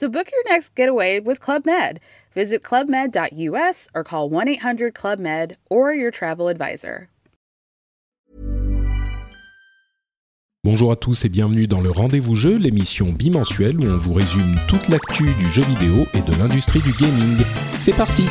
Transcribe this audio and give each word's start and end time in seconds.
So 0.00 0.08
book 0.08 0.30
your 0.32 0.42
next 0.50 0.74
getaway 0.74 1.20
with 1.20 1.40
Club 1.40 1.66
Med. 1.66 2.00
Visit 2.34 2.62
clubmed.us 2.62 3.86
or 3.94 4.02
call 4.02 4.30
1 4.30 4.48
800 4.48 4.94
Club 4.94 5.18
Med 5.18 5.58
or 5.68 5.92
your 5.92 6.10
travel 6.10 6.48
advisor. 6.48 7.08
Bonjour 10.64 10.90
à 10.90 10.96
tous 10.96 11.26
et 11.26 11.28
bienvenue 11.28 11.66
dans 11.66 11.82
le 11.82 11.90
Rendez-vous 11.90 12.34
Jeu, 12.34 12.56
l'émission 12.56 13.12
bimensuelle 13.12 13.78
où 13.78 13.84
on 13.84 13.96
vous 13.98 14.14
résume 14.14 14.56
toute 14.68 14.88
l'actu 14.88 15.24
du 15.38 15.48
jeu 15.48 15.64
vidéo 15.64 16.06
et 16.14 16.22
de 16.22 16.38
l'industrie 16.38 16.80
du 16.80 16.92
gaming. 16.92 17.36
C'est 17.78 17.94
parti! 17.94 18.24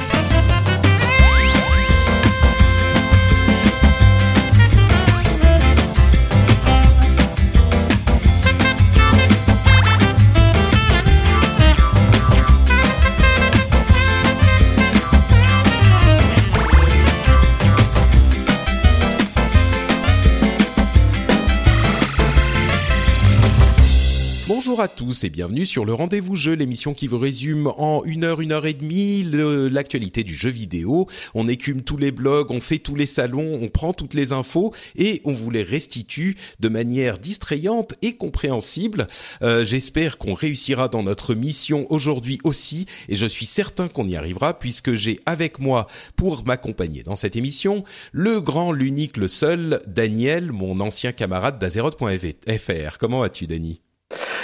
Bonjour 24.79 24.93
à 24.93 24.95
tous 24.95 25.25
et 25.25 25.29
bienvenue 25.29 25.65
sur 25.65 25.83
le 25.83 25.91
Rendez-vous 25.91 26.35
Jeu, 26.35 26.53
l'émission 26.53 26.93
qui 26.93 27.07
vous 27.07 27.19
résume 27.19 27.67
en 27.67 28.01
une 28.05 28.23
heure, 28.23 28.39
une 28.39 28.53
heure 28.53 28.65
et 28.65 28.73
demie 28.73 29.23
l'actualité 29.23 30.23
du 30.23 30.33
jeu 30.33 30.49
vidéo. 30.49 31.05
On 31.33 31.49
écume 31.49 31.81
tous 31.81 31.97
les 31.97 32.11
blogs, 32.11 32.49
on 32.49 32.61
fait 32.61 32.79
tous 32.79 32.95
les 32.95 33.05
salons, 33.05 33.59
on 33.61 33.67
prend 33.67 33.91
toutes 33.91 34.13
les 34.13 34.31
infos 34.31 34.73
et 34.95 35.21
on 35.25 35.33
vous 35.33 35.51
les 35.51 35.63
restitue 35.63 36.37
de 36.61 36.69
manière 36.69 37.19
distrayante 37.19 37.95
et 38.01 38.13
compréhensible. 38.13 39.07
Euh, 39.41 39.65
J'espère 39.65 40.17
qu'on 40.17 40.33
réussira 40.33 40.87
dans 40.87 41.03
notre 41.03 41.35
mission 41.35 41.85
aujourd'hui 41.89 42.39
aussi 42.45 42.85
et 43.09 43.17
je 43.17 43.25
suis 43.25 43.45
certain 43.45 43.89
qu'on 43.89 44.07
y 44.07 44.15
arrivera 44.15 44.57
puisque 44.57 44.93
j'ai 44.93 45.19
avec 45.25 45.59
moi 45.59 45.87
pour 46.15 46.45
m'accompagner 46.45 47.03
dans 47.03 47.17
cette 47.17 47.35
émission 47.35 47.83
le 48.13 48.39
grand, 48.39 48.71
l'unique, 48.71 49.17
le 49.17 49.27
seul, 49.27 49.81
Daniel, 49.87 50.53
mon 50.53 50.79
ancien 50.79 51.11
camarade 51.11 51.59
d'Azeroth.fr. 51.59 52.97
Comment 52.97 53.19
vas-tu, 53.19 53.45
Dani? 53.45 53.81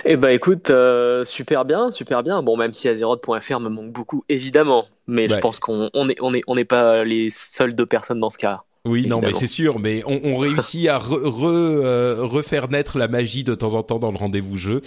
Eh 0.06 0.18
ben 0.18 0.30
écoute, 0.30 0.70
euh, 0.70 1.26
super 1.26 1.66
bien, 1.66 1.92
super 1.92 2.24
bien. 2.24 2.44
Bon, 2.44 2.58
même 2.58 2.74
si 2.74 2.88
Azeroth.fr 2.88 3.60
me 3.60 3.70
manque 3.70 3.92
beaucoup, 3.92 4.24
évidemment, 4.30 4.86
mais 5.08 5.28
je 5.28 5.38
pense 5.40 5.60
qu'on 5.60 5.90
on 5.94 6.10
est, 6.10 6.18
on 6.22 6.34
est, 6.34 6.42
on 6.48 6.56
n'est 6.56 6.66
pas 6.66 7.04
les 7.04 7.30
seules 7.32 7.74
deux 7.74 7.86
personnes 7.86 8.20
dans 8.20 8.30
ce 8.30 8.38
cas. 8.38 8.64
Oui, 8.86 9.08
non, 9.08 9.20
mais 9.20 9.34
c'est 9.34 9.48
sûr, 9.48 9.80
mais 9.80 10.04
on, 10.06 10.20
on 10.24 10.38
réussit 10.38 10.88
à 10.88 11.00
re, 11.00 11.16
re, 11.24 11.46
euh, 11.46 12.18
refaire 12.22 12.70
naître 12.70 13.00
la 13.00 13.08
magie 13.08 13.44
de 13.44 13.56
temps 13.56 13.74
en 13.74 13.82
temps 13.82 13.98
dans 13.98 14.12
le 14.12 14.18
rendez-vous 14.18 14.58
jeu. 14.58 14.82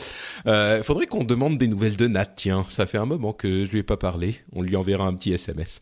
Il 0.47 0.51
euh, 0.51 0.83
faudrait 0.85 1.07
qu'on 1.07 1.25
demande 1.25 1.59
des 1.59 1.67
nouvelles 1.67 1.97
de 1.97 2.07
Nat. 2.07 2.27
Tiens, 2.27 2.65
ça 2.69 2.87
fait 2.87 2.99
un 2.99 3.07
moment 3.07 3.33
que 3.33 3.65
je 3.65 3.71
lui 3.71 3.81
ai 3.81 3.83
pas 3.83 3.97
parlé. 3.97 4.37
On 4.55 4.63
lui 4.63 4.77
enverra 4.77 5.05
un 5.05 5.15
petit 5.15 5.33
SMS. 5.33 5.81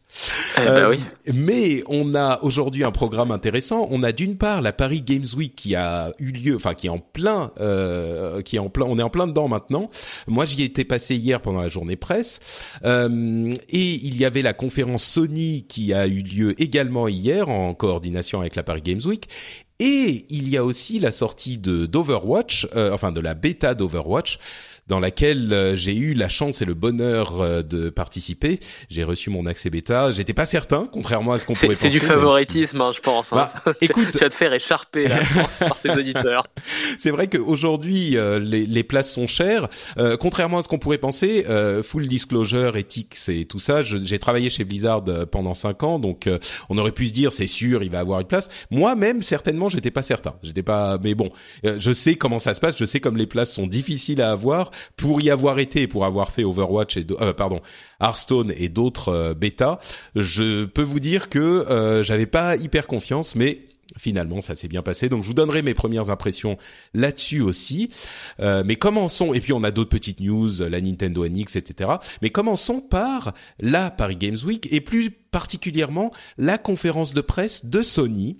Eh 0.57 0.61
ben 0.61 0.67
euh, 0.67 0.91
oui. 0.91 1.01
Mais 1.35 1.83
on 1.89 2.15
a 2.15 2.43
aujourd'hui 2.43 2.85
un 2.85 2.91
programme 2.91 3.31
intéressant. 3.33 3.87
On 3.91 4.03
a 4.03 4.13
d'une 4.13 4.39
part 4.39 4.63
la 4.63 4.73
Paris 4.73 5.03
Games 5.03 5.27
Week 5.37 5.55
qui 5.55 5.77
a 5.77 6.13
eu 6.19 6.31
lieu, 6.31 6.57
enfin 6.57 6.73
qui 6.73 6.87
est 6.87 6.91
en 6.91 6.99
plein, 6.99 7.53
euh, 7.61 8.41
qui 8.41 8.57
est 8.57 8.61
en 8.61 8.71
plein. 8.71 8.87
On 8.89 8.99
est 8.99 9.03
en 9.03 9.11
plein 9.11 9.27
dedans 9.27 9.49
maintenant. 9.49 9.91
Moi, 10.27 10.47
j'y 10.47 10.63
étais 10.63 10.85
passé 10.85 11.17
hier 11.17 11.43
pendant 11.43 11.61
la 11.61 11.69
journée 11.69 11.97
presse, 11.97 12.41
euh, 12.85 13.53
et 13.69 13.93
il 13.93 14.17
y 14.17 14.25
avait 14.25 14.43
la 14.43 14.55
conférence 14.55 15.05
Sony 15.05 15.67
qui 15.69 15.93
a 15.93 16.07
eu 16.07 16.21
lieu 16.21 16.61
également 16.61 17.09
hier 17.09 17.51
en 17.51 17.75
coordination 17.75 18.06
avec 18.41 18.57
la 18.57 18.63
Paris 18.63 18.83
Games 18.83 19.01
Week. 19.05 19.29
Et 19.79 20.27
il 20.31 20.49
y 20.49 20.57
a 20.57 20.65
aussi 20.65 20.99
la 20.99 21.11
sortie 21.11 21.59
de 21.59 21.87
d'Overwatch, 21.87 22.67
euh, 22.75 22.93
enfin 22.93 23.13
de 23.13 23.21
la 23.21 23.35
bêta 23.35 23.75
d'Overwatch, 23.75 24.39
dans 24.87 25.01
laquelle 25.01 25.53
euh, 25.53 25.77
j'ai 25.77 25.97
eu 25.97 26.15
la 26.15 26.29
chance 26.29 26.63
et 26.63 26.65
le 26.65 26.75
bonheur 26.75 27.41
euh, 27.41 27.63
de 27.63 27.91
participer. 27.91 28.61
J'ai 28.89 29.05
reçu 29.05 29.31
mon 29.31 29.47
accès 29.47 29.71
bêta. 29.71 30.13
J'étais 30.13 30.35
pas 30.35 30.47
certain, 30.47 30.89
contrairement 30.93 31.33
à 31.33 31.39
ce 31.39 31.47
qu'on 31.47 31.55
pourrait 31.55 31.69
penser. 31.69 31.91
C'est 31.91 31.99
du 31.99 32.01
favoritisme, 32.01 32.81
hein, 32.81 32.93
je 32.95 33.01
pense. 33.01 33.33
Hein. 33.33 33.51
Bah, 33.65 33.73
écoute, 33.81 34.09
tu 34.13 34.19
vas 34.19 34.29
te 34.29 34.35
faire 34.35 34.53
écharper 34.53 35.09
là, 35.09 35.21
par 35.59 35.81
tes 35.81 35.91
auditeurs. 35.91 36.43
C'est 36.99 37.11
vrai 37.11 37.29
qu'aujourd'hui, 37.29 38.17
euh, 38.17 38.39
les, 38.39 38.67
les, 38.67 38.83
places 38.83 39.13
sont 39.13 39.27
chères. 39.27 39.69
Euh, 39.99 40.17
contrairement 40.17 40.59
à 40.59 40.63
ce 40.63 40.69
qu'on 40.69 40.79
pourrait 40.79 40.99
penser, 40.99 41.45
euh, 41.49 41.83
full 41.83 42.07
disclosure, 42.07 42.77
éthique, 42.77 43.15
c'est 43.15 43.45
tout 43.45 43.59
ça. 43.59 43.83
J'ai 43.83 44.19
travaillé 44.19 44.51
chez 44.51 44.65
Blizzard 44.65 45.05
pendant 45.31 45.55
cinq 45.55 45.83
ans, 45.83 45.99
donc 45.99 46.29
on 46.69 46.79
aurait 46.79 46.93
pu 46.93 47.07
se 47.07 47.13
dire, 47.13 47.33
c'est 47.33 47.47
sûr, 47.47 47.83
il 47.83 47.91
va 47.91 48.01
avoir 48.01 48.21
une 48.21 48.27
place. 48.27 48.49
Moi-même, 48.71 49.23
certainement, 49.23 49.69
j'étais 49.69 49.91
pas 49.91 50.03
certain. 50.03 50.35
J'étais 50.43 50.63
pas, 50.63 50.99
mais 51.03 51.15
bon, 51.15 51.31
je 51.65 51.93
sais 51.93 52.17
comment 52.17 52.39
ça 52.39 52.55
se 52.55 52.61
passe. 52.61 52.77
Je 52.79 52.85
sais 52.85 53.01
comme 53.01 53.17
les 53.17 53.27
places 53.27 53.53
sont 53.53 53.67
difficiles 53.67 54.21
à 54.21 54.31
avoir 54.31 54.71
pour 54.97 55.21
y 55.21 55.31
avoir 55.31 55.59
été, 55.59 55.87
pour 55.87 56.05
avoir 56.05 56.31
fait 56.31 56.45
Overwatch 56.45 56.97
et 56.97 57.07
euh, 57.21 57.33
pardon 57.33 57.61
Hearthstone 58.01 58.53
et 58.57 58.69
d'autres 58.69 59.09
euh, 59.09 59.35
bêtas, 59.35 59.79
je 60.15 60.65
peux 60.65 60.83
vous 60.83 61.01
dire 61.01 61.29
que 61.29 61.39
euh, 61.39 62.03
j'avais 62.03 62.27
pas 62.27 62.57
hyper 62.57 62.87
confiance, 62.87 63.35
mais 63.35 63.67
finalement 63.97 64.41
ça 64.41 64.55
s'est 64.57 64.69
bien 64.69 64.83
passé. 64.83 65.09
Donc 65.09 65.23
je 65.23 65.29
vous 65.29 65.35
donnerai 65.35 65.63
mes 65.63 65.75
premières 65.75 66.11
impressions 66.11 66.57
là-dessus 66.95 67.41
aussi. 67.41 67.91
Euh, 68.41 68.63
mais 68.67 68.77
commençons 68.77 69.35
et 69.35 69.41
puis 69.41 69.53
on 69.53 69.63
a 69.63 69.71
d'autres 69.71 69.91
petites 69.91 70.21
news 70.21 70.51
la 70.69 70.81
Nintendo 70.81 71.27
NX 71.27 71.57
etc 71.57 71.91
mais 72.23 72.31
commençons 72.31 72.81
par 72.81 73.33
la 73.61 73.91
Paris 73.91 74.17
Games 74.17 74.37
Week 74.45 74.69
et 74.73 74.81
plus 74.81 75.11
particulièrement 75.11 76.13
la 76.39 76.59
conférence 76.59 77.15
de 77.15 77.21
presse 77.21 77.67
de 77.67 77.83
Sony 77.83 78.39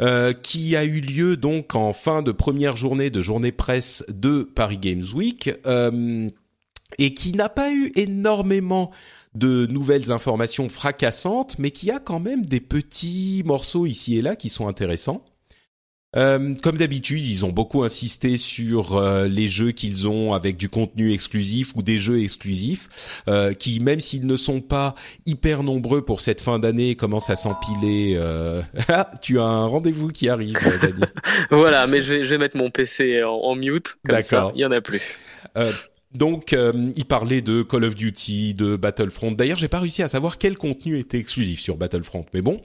euh, 0.00 0.32
qui 0.32 0.76
a 0.76 0.84
eu 0.84 1.00
lieu 1.00 1.36
donc 1.36 1.74
en 1.74 1.92
fin 1.92 2.22
de 2.22 2.32
première 2.32 2.76
journée 2.76 3.10
de 3.10 3.20
journée 3.20 3.52
presse 3.52 4.04
de 4.08 4.42
Paris 4.42 4.78
Games 4.78 5.04
Week 5.14 5.52
euh, 5.66 6.28
et 6.98 7.14
qui 7.14 7.32
n'a 7.32 7.48
pas 7.48 7.72
eu 7.72 7.92
énormément 7.96 8.90
de 9.34 9.66
nouvelles 9.66 10.10
informations 10.10 10.68
fracassantes, 10.68 11.58
mais 11.58 11.70
qui 11.70 11.90
a 11.90 12.00
quand 12.00 12.18
même 12.18 12.44
des 12.44 12.60
petits 12.60 13.42
morceaux 13.44 13.86
ici 13.86 14.16
et 14.16 14.22
là 14.22 14.36
qui 14.36 14.48
sont 14.48 14.68
intéressants. 14.68 15.24
Euh, 16.16 16.54
comme 16.62 16.76
d'habitude, 16.76 17.24
ils 17.24 17.44
ont 17.44 17.50
beaucoup 17.50 17.84
insisté 17.84 18.36
sur 18.36 18.96
euh, 18.96 19.28
les 19.28 19.46
jeux 19.46 19.70
qu'ils 19.70 20.08
ont 20.08 20.32
avec 20.32 20.56
du 20.56 20.68
contenu 20.68 21.12
exclusif 21.12 21.72
ou 21.76 21.82
des 21.82 22.00
jeux 22.00 22.20
exclusifs, 22.20 23.22
euh, 23.28 23.54
qui 23.54 23.78
même 23.80 24.00
s'ils 24.00 24.26
ne 24.26 24.36
sont 24.36 24.60
pas 24.60 24.94
hyper 25.26 25.62
nombreux 25.62 26.04
pour 26.04 26.20
cette 26.20 26.40
fin 26.40 26.58
d'année, 26.58 26.96
commencent 26.96 27.30
à 27.30 27.36
s'empiler. 27.36 28.16
Euh. 28.18 28.62
Ah, 28.92 29.08
tu 29.22 29.38
as 29.38 29.44
un 29.44 29.66
rendez-vous 29.66 30.08
qui 30.08 30.28
arrive, 30.28 30.58
Dani. 30.82 31.02
voilà, 31.50 31.86
mais 31.86 32.00
je 32.00 32.12
vais, 32.12 32.24
je 32.24 32.30
vais, 32.30 32.38
mettre 32.38 32.56
mon 32.56 32.70
PC 32.70 33.22
en, 33.22 33.30
en 33.30 33.54
mute, 33.54 33.96
ça, 34.22 34.50
il 34.56 34.62
y 34.62 34.64
en 34.64 34.72
a 34.72 34.80
plus. 34.80 35.00
Donc, 36.12 36.52
euh, 36.52 36.90
il 36.96 37.04
parlait 37.04 37.40
de 37.40 37.62
Call 37.62 37.84
of 37.84 37.94
Duty, 37.94 38.54
de 38.54 38.74
Battlefront. 38.74 39.30
D'ailleurs, 39.30 39.58
j'ai 39.58 39.68
pas 39.68 39.78
réussi 39.78 40.02
à 40.02 40.08
savoir 40.08 40.38
quel 40.38 40.58
contenu 40.58 40.98
était 40.98 41.18
exclusif 41.18 41.60
sur 41.60 41.76
Battlefront, 41.76 42.26
mais 42.34 42.42
bon, 42.42 42.60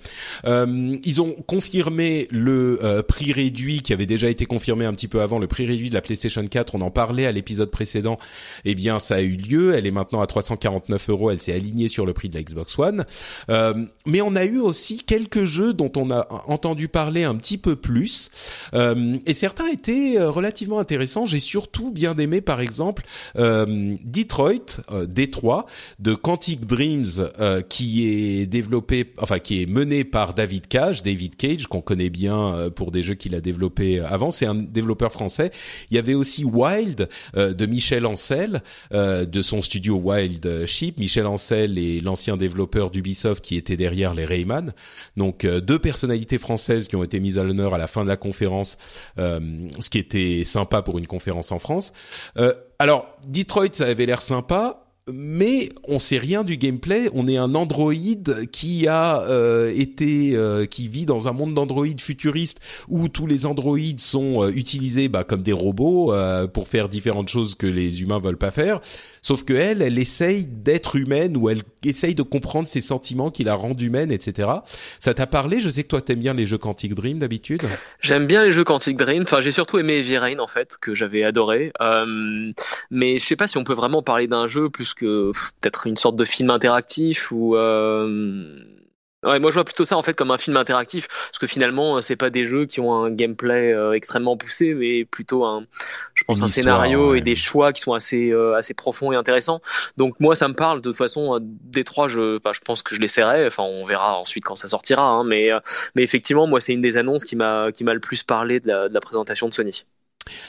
euh, 0.46 0.98
ils 1.04 1.22
ont 1.22 1.34
confirmé 1.46 2.28
le 2.32 2.80
euh, 2.84 3.04
prix 3.04 3.32
réduit 3.34 3.82
qui 3.82 3.94
avait 3.94 4.08
déjà 4.08 4.30
été 4.30 4.48
confirmé 4.48 4.86
un 4.86 4.94
petit 4.94 5.08
peu 5.08 5.22
avant, 5.22 5.38
le 5.38 5.46
prix 5.46 5.68
réduit 5.68 5.90
de 5.90 5.94
la 5.94 6.02
PlayStation 6.02 6.44
4. 6.44 6.74
On 6.74 6.82
en 6.82 6.90
parlait 6.90 7.28
à 7.28 7.32
l'épisode 7.32 7.70
précédent. 7.70 8.18
Eh 8.64 8.74
bien, 8.74 8.98
ça 8.98 9.16
a 9.16 9.22
eu 9.22 9.36
lieu. 9.36 9.76
Elle 9.76 9.86
est 9.86 9.92
maintenant 9.92 10.22
à 10.22 10.28
349 10.28 11.10
euros. 11.12 11.30
Elle 11.30 11.40
s'est 11.40 11.54
alignée 11.54 11.88
sur 11.88 12.08
le 12.08 12.14
prix 12.14 12.30
de 12.30 12.36
la 12.36 12.42
Xbox 12.42 12.80
One. 12.80 13.06
Euh, 13.50 13.86
mais 14.08 14.22
on 14.22 14.36
a 14.36 14.46
eu 14.46 14.58
aussi 14.58 15.04
quelques 15.04 15.46
jeux 15.46 15.74
dont 15.74 15.92
on 15.98 16.10
a 16.10 16.28
entendu 16.48 16.88
parler 16.88 17.24
un 17.24 17.36
petit 17.36 17.60
peu 17.60 17.76
plus, 17.76 18.32
euh, 18.74 19.18
et 19.28 19.36
certains 19.36 19.68
étaient 19.68 20.20
relativement 20.20 20.80
intéressants. 20.80 21.28
J'ai 21.28 21.40
surtout 21.40 21.92
bien 21.92 22.18
aimé, 22.18 22.42
par 22.42 22.60
exemple 22.60 23.04
Detroit, 23.36 24.82
euh, 24.92 25.06
Détroit, 25.06 25.66
de 26.00 26.14
Quantic 26.14 26.66
Dreams, 26.66 27.06
euh, 27.40 27.62
qui 27.62 28.08
est 28.08 28.46
développé, 28.46 29.14
enfin 29.18 29.40
qui 29.40 29.62
est 29.62 29.66
mené 29.66 30.04
par 30.04 30.34
David 30.34 30.68
Cage, 30.68 31.04
David 31.04 31.36
Cage, 31.36 31.68
qu'on 31.68 31.82
connaît 31.82 32.10
bien 32.10 32.56
euh, 32.56 32.70
pour 32.70 32.92
des 32.92 33.04
jeux 33.04 33.16
qu'il 33.16 33.36
a 33.36 33.42
développés 33.42 34.00
avant. 34.00 34.32
C'est 34.32 34.46
un 34.46 34.56
développeur 34.56 35.12
français. 35.12 35.52
Il 35.92 35.96
y 35.96 36.00
avait 36.00 36.14
aussi 36.14 36.44
Wild 36.46 37.10
de 37.36 37.66
Michel 37.66 38.06
Ancel, 38.06 38.62
de 38.92 39.42
son 39.42 39.62
studio 39.62 39.96
Wild 39.98 40.66
Sheep. 40.66 41.00
Michel 41.00 41.26
Ancel 41.26 41.78
est 41.78 42.02
l'ancien 42.02 42.38
développeur 42.38 42.92
d'Ubisoft 42.92 43.44
qui 43.44 43.56
était 43.56 43.78
derrière 43.78 44.14
les 44.14 44.26
Rayman. 44.26 44.74
Donc 45.18 45.46
deux 45.46 45.80
personnalités 45.80 46.38
françaises 46.38 46.88
qui 46.88 46.96
ont 46.96 47.04
été 47.04 47.20
mises 47.20 47.38
à 47.38 47.44
l'honneur 47.44 47.74
à 47.74 47.78
la 47.78 47.88
fin 47.88 48.04
de 48.04 48.10
la 48.10 48.18
conférence, 48.18 48.78
ce 49.18 49.90
qui 49.90 49.98
était 49.98 50.44
sympa 50.46 50.82
pour 50.82 50.98
une 50.98 51.08
conférence 51.08 51.52
en 51.52 51.60
France. 51.60 51.94
Alors, 52.80 53.08
Detroit, 53.28 53.74
ça 53.74 53.86
avait 53.86 54.06
l'air 54.06 54.22
sympa. 54.22 54.85
Mais 55.14 55.70
on 55.88 56.00
sait 56.00 56.18
rien 56.18 56.44
du 56.44 56.58
gameplay. 56.58 57.10
On 57.14 57.28
est 57.28 57.38
un 57.38 57.54
Android 57.54 57.94
qui 58.52 58.88
a 58.88 59.22
euh, 59.22 59.72
été, 59.76 60.36
euh, 60.36 60.66
qui 60.66 60.88
vit 60.88 61.06
dans 61.06 61.28
un 61.28 61.32
monde 61.32 61.54
d'Android 61.54 61.86
futuriste 62.00 62.60
où 62.88 63.08
tous 63.08 63.28
les 63.28 63.46
Androids 63.46 63.78
sont 63.98 64.44
euh, 64.44 64.50
utilisés 64.50 65.08
bah, 65.08 65.24
comme 65.24 65.44
des 65.44 65.54
robots 65.54 66.14
pour 66.54 66.68
faire 66.68 66.88
différentes 66.88 67.30
choses 67.30 67.54
que 67.54 67.68
les 67.68 68.02
humains 68.02 68.20
veulent 68.20 68.38
pas 68.38 68.50
faire. 68.50 68.82
Sauf 69.22 69.44
que 69.44 69.54
elle, 69.54 69.82
elle 69.82 70.00
essaye 70.00 70.48
d'être 70.48 70.96
humaine 70.96 71.38
ou 71.38 71.50
elle 71.50 71.62
essaye 71.84 72.16
de 72.16 72.24
comprendre 72.24 72.68
ses 72.68 72.82
sentiments 72.82 73.30
qui 73.30 73.44
la 73.44 73.54
rendent 73.54 73.82
humaine, 73.82 74.12
etc. 74.12 74.50
Ça 75.00 75.14
t'a 75.14 75.28
parlé? 75.28 75.60
Je 75.60 75.70
sais 75.70 75.84
que 75.84 75.88
toi 75.88 76.02
t'aimes 76.02 76.20
bien 76.20 76.34
les 76.34 76.48
jeux 76.48 76.58
Quantic 76.58 76.96
Dream 76.96 77.20
d'habitude. 77.20 77.64
J'aime 78.02 78.26
bien 78.26 78.44
les 78.44 78.52
jeux 78.52 78.64
Quantic 78.64 78.98
Dream. 78.98 79.24
Enfin, 79.24 79.42
j'ai 79.42 79.52
surtout 79.52 79.78
aimé 79.78 80.00
Heavy 80.00 80.18
Rain 80.18 80.40
en 80.40 80.48
fait, 80.48 80.78
que 80.82 80.96
j'avais 80.96 81.24
adoré. 81.24 81.72
mais 82.90 83.20
je 83.20 83.26
sais 83.26 83.36
pas 83.36 83.48
si 83.48 83.58
on 83.58 83.64
peut 83.64 83.74
vraiment 83.74 84.02
parler 84.02 84.28
d'un 84.28 84.48
jeu 84.48 84.70
plus 84.70 84.95
que 84.96 85.32
peut-être 85.62 85.88
une 85.88 85.98
sorte 85.98 86.16
de 86.16 86.26
film 86.26 86.50
interactif 86.50 87.32
ou 87.32 87.56
euh... 87.56 88.60
Ouais, 89.24 89.40
moi 89.40 89.50
je 89.50 89.56
vois 89.56 89.64
plutôt 89.64 89.86
ça 89.86 89.98
en 89.98 90.04
fait 90.04 90.14
comme 90.14 90.30
un 90.30 90.38
film 90.38 90.56
interactif 90.56 91.08
parce 91.08 91.40
que 91.40 91.48
finalement 91.48 92.00
c'est 92.04 92.16
pas 92.16 92.30
des 92.30 92.46
jeux 92.46 92.68
qui 92.68 92.80
ont 92.80 92.94
un 92.94 93.12
gameplay 93.12 93.74
euh, 93.74 93.94
extrêmement 93.94 94.38
poussé 94.38 94.76
mais 94.76 95.04
plutôt 95.04 95.46
un 95.46 95.66
je 96.14 96.24
pense 96.26 96.44
un 96.44 96.48
scénario 96.48 97.16
et 97.16 97.22
des 97.22 97.36
choix 97.36 97.74
qui 97.74 97.82
sont 97.82 97.94
assez 97.94 98.32
euh, 98.32 98.54
assez 98.56 98.76
profonds 98.76 99.12
et 99.12 99.16
intéressants. 99.16 99.62
Donc 99.98 100.20
moi 100.20 100.36
ça 100.36 100.48
me 100.48 100.54
parle 100.54 100.82
de 100.82 100.90
toute 100.90 100.98
façon 100.98 101.40
des 101.42 101.84
trois 101.84 102.08
je 102.08 102.38
bah, 102.38 102.52
je 102.54 102.60
pense 102.60 102.84
que 102.84 102.94
je 102.94 103.02
l'essaierai 103.02 103.48
enfin 103.48 103.64
on 103.64 103.84
verra 103.84 104.16
ensuite 104.20 104.44
quand 104.44 104.56
ça 104.56 104.68
sortira 104.68 105.02
hein, 105.04 105.24
mais 105.24 105.52
euh, 105.52 105.60
mais 105.96 106.04
effectivement 106.04 106.46
moi 106.46 106.62
c'est 106.62 106.74
une 106.74 106.82
des 106.82 106.98
annonces 106.98 107.26
qui 107.26 107.36
m'a 107.36 107.72
qui 107.72 107.84
m'a 107.84 107.96
le 107.96 108.00
plus 108.00 108.22
parlé 108.22 108.60
de 108.60 108.68
la, 108.68 108.90
de 108.90 108.94
la 108.94 109.00
présentation 109.00 109.50
de 109.50 109.54
Sony. 109.56 109.86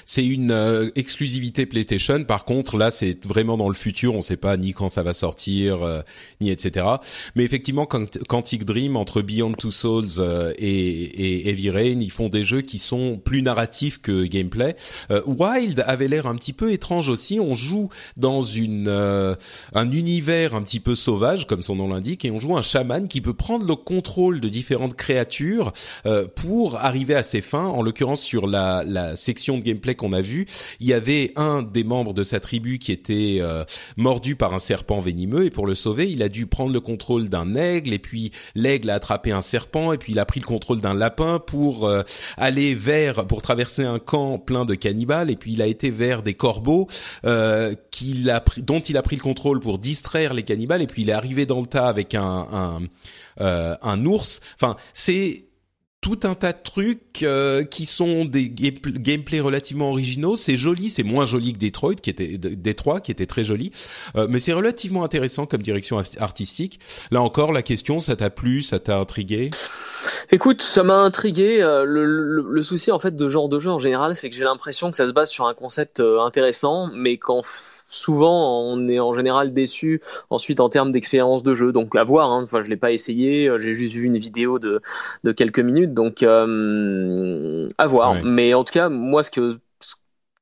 C'est 0.05 0.25
une 0.25 0.50
euh, 0.52 0.90
exclusivité 0.94 1.67
PlayStation. 1.67 2.25
Par 2.25 2.44
contre, 2.44 2.76
là, 2.76 2.90
c'est 2.90 3.26
vraiment 3.26 3.56
dans 3.56 3.69
le 3.69 3.75
futur. 3.75 4.14
On 4.14 4.19
ne 4.19 4.23
sait 4.23 4.37
pas 4.37 4.56
ni 4.56 4.73
quand 4.73 4.88
ça 4.88 5.02
va 5.02 5.12
sortir, 5.12 5.82
euh, 5.82 6.00
ni 6.40 6.50
etc. 6.50 6.87
Mais 7.34 7.44
effectivement, 7.44 7.87
Quantic 7.87 8.64
Dream 8.64 8.96
entre 8.96 9.23
Beyond 9.23 9.52
Two 9.52 9.70
Souls 9.70 10.19
euh, 10.19 10.52
et, 10.58 10.69
et, 10.69 11.50
Heavy 11.50 11.70
Rain, 11.70 12.00
ils 12.00 12.11
font 12.11 12.28
des 12.28 12.44
jeux 12.44 12.62
qui 12.62 12.78
sont 12.78 13.20
plus 13.23 13.43
narratifs 13.43 14.00
que 14.00 14.25
gameplay. 14.25 14.76
Wild 15.26 15.84
avait 15.87 16.08
l'air 16.08 16.26
un 16.26 16.37
petit 16.37 16.52
peu 16.52 16.73
étrange 16.73 17.08
aussi. 17.08 17.40
On 17.40 17.55
joue 17.55 17.88
dans 18.17 18.43
une 18.43 18.88
un 18.88 19.90
univers 19.90 20.55
un 20.55 20.62
petit 20.62 20.81
peu 20.81 20.94
sauvage, 20.94 21.46
comme 21.46 21.62
son 21.62 21.76
nom 21.76 21.88
l'indique, 21.88 22.25
et 22.25 22.31
on 22.31 22.38
joue 22.38 22.56
un 22.56 22.62
chaman 22.62 23.08
qui 23.08 23.20
peut 23.20 23.34
prendre 23.34 23.67
le 23.67 23.76
contrôle 23.76 24.40
de 24.40 24.49
différentes 24.49 24.94
créatures 24.94 25.73
pour 26.34 26.76
arriver 26.76 27.14
à 27.14 27.23
ses 27.23 27.40
fins. 27.40 27.67
En 27.67 27.82
l'occurrence, 27.82 28.23
sur 28.23 28.46
la, 28.46 28.84
la 28.84 29.17
section 29.17 29.58
gameplay 29.66 29.94
qu'on 29.94 30.12
a 30.12 30.20
vu, 30.20 30.46
il 30.80 30.86
y 30.86 30.92
avait 30.92 31.32
un 31.36 31.62
des 31.62 31.84
membres 31.84 32.14
de 32.14 32.24
sa 32.24 32.40
tribu 32.40 32.78
qui 32.78 32.92
était 32.92 33.38
euh, 33.40 33.64
mordu 33.96 34.36
par 34.36 34.54
un 34.54 34.58
serpent 34.58 35.00
venimeux 35.00 35.44
et 35.44 35.50
pour 35.50 35.66
le 35.66 35.74
sauver, 35.74 36.10
il 36.10 36.22
a 36.22 36.28
dû 36.28 36.46
prendre 36.46 36.72
le 36.72 36.80
contrôle 36.80 37.28
d'un 37.28 37.54
aigle 37.54 37.92
et 37.92 37.98
puis 37.98 38.32
l'aigle 38.54 38.90
a 38.90 38.94
attrapé 38.94 39.32
un 39.32 39.42
serpent 39.42 39.92
et 39.92 39.98
puis 39.98 40.12
il 40.12 40.18
a 40.18 40.24
pris 40.24 40.40
le 40.40 40.46
contrôle 40.46 40.80
d'un 40.80 40.94
lapin 40.94 41.38
pour 41.38 41.86
euh, 41.86 42.02
aller 42.36 42.74
vers 42.74 43.26
pour 43.26 43.42
traverser 43.42 43.84
un 43.84 43.98
camp 43.98 44.38
plein 44.38 44.64
de 44.64 44.74
cannibales 44.74 45.30
et 45.30 45.36
puis 45.36 45.52
il 45.52 45.62
a 45.62 45.66
été 45.66 45.90
vers 45.90 46.22
des 46.22 46.34
corbeaux 46.34 46.88
euh, 47.24 47.74
qu'il 47.90 48.30
a 48.30 48.40
pris, 48.40 48.62
dont 48.62 48.80
il 48.80 48.96
a 48.96 49.02
pris 49.02 49.16
le 49.16 49.22
contrôle 49.22 49.60
pour 49.60 49.78
distraire 49.78 50.34
les 50.34 50.42
cannibales 50.42 50.82
et 50.82 50.86
puis 50.86 51.02
il 51.02 51.10
est 51.10 51.14
arrivé 51.14 51.46
dans 51.46 51.60
le 51.60 51.66
tas 51.66 51.88
avec 51.88 52.14
un 52.14 52.46
un, 52.52 52.80
euh, 53.40 53.76
un 53.82 54.04
ours. 54.06 54.40
Enfin, 54.54 54.76
c'est 54.92 55.45
tout 56.06 56.20
un 56.23 56.37
tas 56.37 56.53
de 56.53 56.62
trucs 56.62 57.25
euh, 57.25 57.64
qui 57.64 57.85
sont 57.85 58.25
des 58.25 58.49
gameplay 58.49 59.41
relativement 59.41 59.91
originaux. 59.91 60.37
C'est 60.37 60.56
joli, 60.56 60.88
c'est 60.88 61.03
moins 61.03 61.25
joli 61.25 61.53
que 61.53 61.58
Detroit, 61.58 61.97
qui 61.97 62.11
était 62.11 62.38
Detroit, 62.38 63.00
qui 63.00 63.11
était 63.11 63.26
très 63.26 63.43
joli, 63.43 63.73
euh, 64.14 64.29
mais 64.31 64.38
c'est 64.38 64.53
relativement 64.53 65.03
intéressant 65.03 65.47
comme 65.47 65.62
direction 65.62 66.00
artistique. 66.20 66.79
Là 67.11 67.23
encore, 67.23 67.53
la 67.53 67.62
question, 67.62 67.99
ça 67.99 68.14
t'a 68.14 68.31
plu, 68.31 68.62
ça 68.62 68.79
t'a 68.79 68.99
intrigué? 68.99 69.50
Écoute, 70.31 70.62
ça 70.62 70.85
m'a 70.85 70.99
intrigué. 70.99 71.61
Euh, 71.61 71.85
le, 71.85 72.05
le, 72.05 72.62
souci 72.62 72.93
en 72.93 73.00
fait 73.00 73.17
de 73.17 73.29
genre 73.29 73.49
de 73.49 73.59
jeu 73.59 73.70
en 73.70 73.81
général, 73.81 74.14
c'est 74.14 74.31
que 74.31 74.37
j'ai 74.37 74.44
l'impression 74.44 74.93
que 74.93 74.97
ça 74.97 75.09
se 75.09 75.12
base 75.12 75.31
sur 75.31 75.49
un 75.49 75.55
concept 75.55 75.99
intéressant, 75.99 76.88
mais 76.94 77.17
qu'en 77.17 77.43
souvent 77.88 78.62
on 78.65 78.88
est 78.88 79.00
en 79.00 79.15
général 79.15 79.53
déçu 79.53 80.00
ensuite 80.31 80.61
en 80.61 80.69
termes 80.69 80.93
d'expérience 80.93 81.43
de 81.43 81.55
jeu. 81.55 81.73
Donc 81.73 81.94
à 81.97 82.05
voir, 82.05 82.31
hein. 82.31 82.43
enfin 82.43 82.62
je 82.62 82.69
l'ai 82.69 82.77
pas 82.77 82.93
essayé, 82.93 83.49
euh, 83.49 83.59
j'ai 83.59 83.75
juste 83.75 83.94
vu 83.94 84.05
une 84.05 84.19
vidéo 84.19 84.59
de, 84.59 84.81
de 85.25 85.33
quelques 85.33 85.61
minutes, 85.61 85.94
donc 85.94 86.23
euh, 86.23 87.69
à 87.79 87.87
voir. 87.87 88.23
Mais 88.25 88.55
en 88.55 88.65
tout 88.65 88.73
cas, 88.73 88.88
moi 88.88 89.23
ce 89.23 89.31
que 89.31 89.59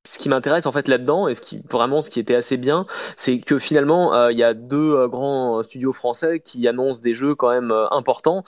ce 0.07 0.19
qui 0.19 0.29
m'intéresse 0.29 0.67
en 0.67 0.73
fait 0.73 0.87
là-dedans 0.87 1.29
et 1.29 1.35
ce 1.35 1.41
qui 1.41 1.63
vraiment 1.71 2.03
ce 2.03 2.11
qui 2.11 2.21
était 2.21 2.35
assez 2.35 2.57
bien, 2.57 2.87
c'est 3.17 3.39
que 3.39 3.59
finalement 3.59 4.15
euh, 4.15 4.31
il 4.31 4.39
y 4.39 4.43
a 4.43 4.53
deux 4.53 4.95
euh, 4.95 5.09
grands 5.09 5.63
studios 5.63 5.93
français 5.93 6.41
qui 6.41 6.69
annoncent 6.69 7.01
des 7.01 7.15
jeux 7.15 7.35
quand 7.35 7.51
même 7.51 7.73
euh, 7.73 7.89
importants 7.91 8.45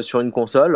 sur 0.00 0.20
une 0.20 0.32
console 0.32 0.74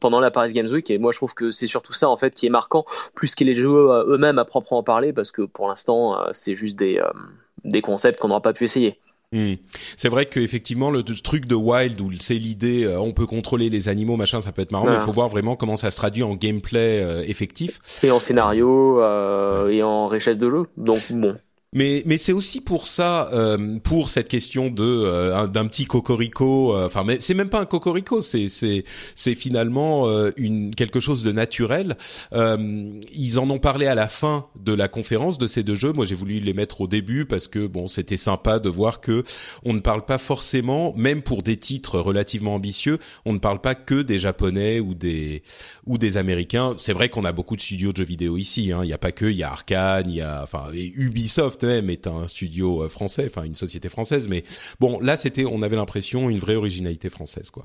pendant 0.00 0.20
la 0.20 0.30
Paris 0.30 0.52
Games 0.52 0.68
Week 0.68 0.90
et 0.90 0.98
moi 0.98 1.12
je 1.12 1.18
trouve 1.18 1.34
que 1.34 1.50
c'est 1.50 1.66
surtout 1.66 1.92
ça 1.92 2.08
en 2.08 2.16
fait 2.16 2.34
qui 2.34 2.46
est 2.46 2.50
marquant 2.50 2.84
plus 3.14 3.34
que 3.34 3.44
les 3.44 3.54
jeux 3.54 4.04
eux-mêmes 4.08 4.38
à 4.38 4.44
proprement 4.44 4.82
parler 4.82 5.12
parce 5.12 5.30
que 5.30 5.42
pour 5.42 5.68
l'instant 5.68 6.16
c'est 6.32 6.54
juste 6.54 6.78
des 6.78 7.82
concepts 7.82 8.20
qu'on 8.20 8.28
n'aura 8.28 8.40
pas 8.40 8.52
pu 8.52 8.64
essayer. 8.64 9.00
Hmm. 9.32 9.54
C'est 9.96 10.08
vrai 10.08 10.26
qu'effectivement 10.26 10.90
le 10.90 11.02
truc 11.02 11.46
de 11.46 11.56
Wild 11.56 12.00
où 12.00 12.12
c'est 12.20 12.34
l'idée, 12.34 12.84
euh, 12.84 13.00
on 13.00 13.12
peut 13.12 13.26
contrôler 13.26 13.70
les 13.70 13.88
animaux, 13.88 14.16
machin, 14.16 14.40
ça 14.40 14.52
peut 14.52 14.62
être 14.62 14.70
marrant. 14.70 14.86
Mais 14.86 14.94
il 14.94 15.00
faut 15.00 15.12
voir 15.12 15.28
vraiment 15.28 15.56
comment 15.56 15.76
ça 15.76 15.90
se 15.90 15.96
traduit 15.96 16.22
en 16.22 16.36
gameplay 16.36 17.02
euh, 17.02 17.22
effectif. 17.22 17.80
Et 18.04 18.10
en 18.10 18.20
scénario 18.20 19.00
euh, 19.00 19.68
et 19.68 19.82
en 19.82 20.06
richesse 20.06 20.38
de 20.38 20.48
jeu. 20.48 20.62
Donc 20.76 21.00
bon. 21.10 21.36
Mais 21.72 22.02
mais 22.06 22.16
c'est 22.16 22.32
aussi 22.32 22.60
pour 22.60 22.86
ça, 22.86 23.28
euh, 23.32 23.78
pour 23.80 24.08
cette 24.08 24.28
question 24.28 24.70
de 24.70 24.84
euh, 24.84 25.46
d'un 25.46 25.66
petit 25.66 25.84
cocorico. 25.84 26.74
Euh, 26.74 26.86
enfin, 26.86 27.02
mais 27.04 27.18
c'est 27.20 27.34
même 27.34 27.48
pas 27.48 27.60
un 27.60 27.66
cocorico, 27.66 28.22
c'est 28.22 28.48
c'est 28.48 28.84
c'est 29.14 29.34
finalement 29.34 30.06
une 30.36 30.74
quelque 30.74 31.00
chose 31.00 31.22
de 31.24 31.32
naturel. 31.32 31.96
ils 32.32 33.38
en 33.38 33.50
ont 33.50 33.58
parlé 33.58 33.86
à 33.86 33.94
la 33.94 34.08
fin 34.08 34.46
de 34.58 34.72
la 34.72 34.88
conférence 34.88 35.38
de 35.38 35.46
ces 35.46 35.62
deux 35.62 35.74
jeux. 35.74 35.92
Moi, 35.92 36.06
j'ai 36.06 36.14
voulu 36.14 36.40
les 36.40 36.54
mettre 36.54 36.80
au 36.80 36.86
début 36.86 37.26
parce 37.26 37.48
que 37.48 37.66
bon, 37.66 37.88
c'était 37.88 38.16
sympa 38.16 38.58
de 38.58 38.68
voir 38.68 39.00
que 39.00 39.24
on 39.64 39.72
ne 39.72 39.80
parle 39.80 40.04
pas 40.04 40.18
forcément, 40.18 40.94
même 40.96 41.22
pour 41.22 41.42
des 41.42 41.56
titres 41.56 41.98
relativement 41.98 42.54
ambitieux, 42.54 42.98
on 43.24 43.32
ne 43.32 43.38
parle 43.38 43.60
pas 43.60 43.74
que 43.74 44.02
des 44.02 44.18
japonais 44.18 44.80
ou 44.80 44.94
des 44.94 45.42
ou 45.86 45.98
des 45.98 46.16
américains. 46.16 46.74
C'est 46.78 46.92
vrai 46.92 47.08
qu'on 47.08 47.24
a 47.24 47.32
beaucoup 47.32 47.56
de 47.56 47.60
studios 47.60 47.92
de 47.92 47.98
jeux 47.98 48.04
vidéo 48.04 48.36
ici. 48.36 48.72
Hein. 48.72 48.80
Il 48.82 48.86
n'y 48.86 48.92
a 48.92 48.98
pas 48.98 49.12
que, 49.12 49.26
il 49.26 49.36
y 49.36 49.42
a 49.42 49.50
Arkane, 49.50 50.10
il 50.10 50.16
y 50.16 50.20
a 50.20 50.42
enfin 50.42 50.68
Ubisoft 50.72 51.64
même 51.64 51.90
est 51.90 52.06
un 52.06 52.28
studio 52.28 52.84
euh, 52.84 52.88
français, 52.88 53.26
enfin 53.26 53.44
une 53.44 53.54
société 53.54 53.88
française, 53.88 54.28
mais 54.28 54.44
bon, 54.80 54.98
là 55.00 55.16
c'était, 55.16 55.44
on 55.44 55.62
avait 55.62 55.76
l'impression 55.76 56.28
une 56.30 56.38
vraie 56.38 56.56
originalité 56.56 57.10
française, 57.10 57.50
quoi. 57.50 57.64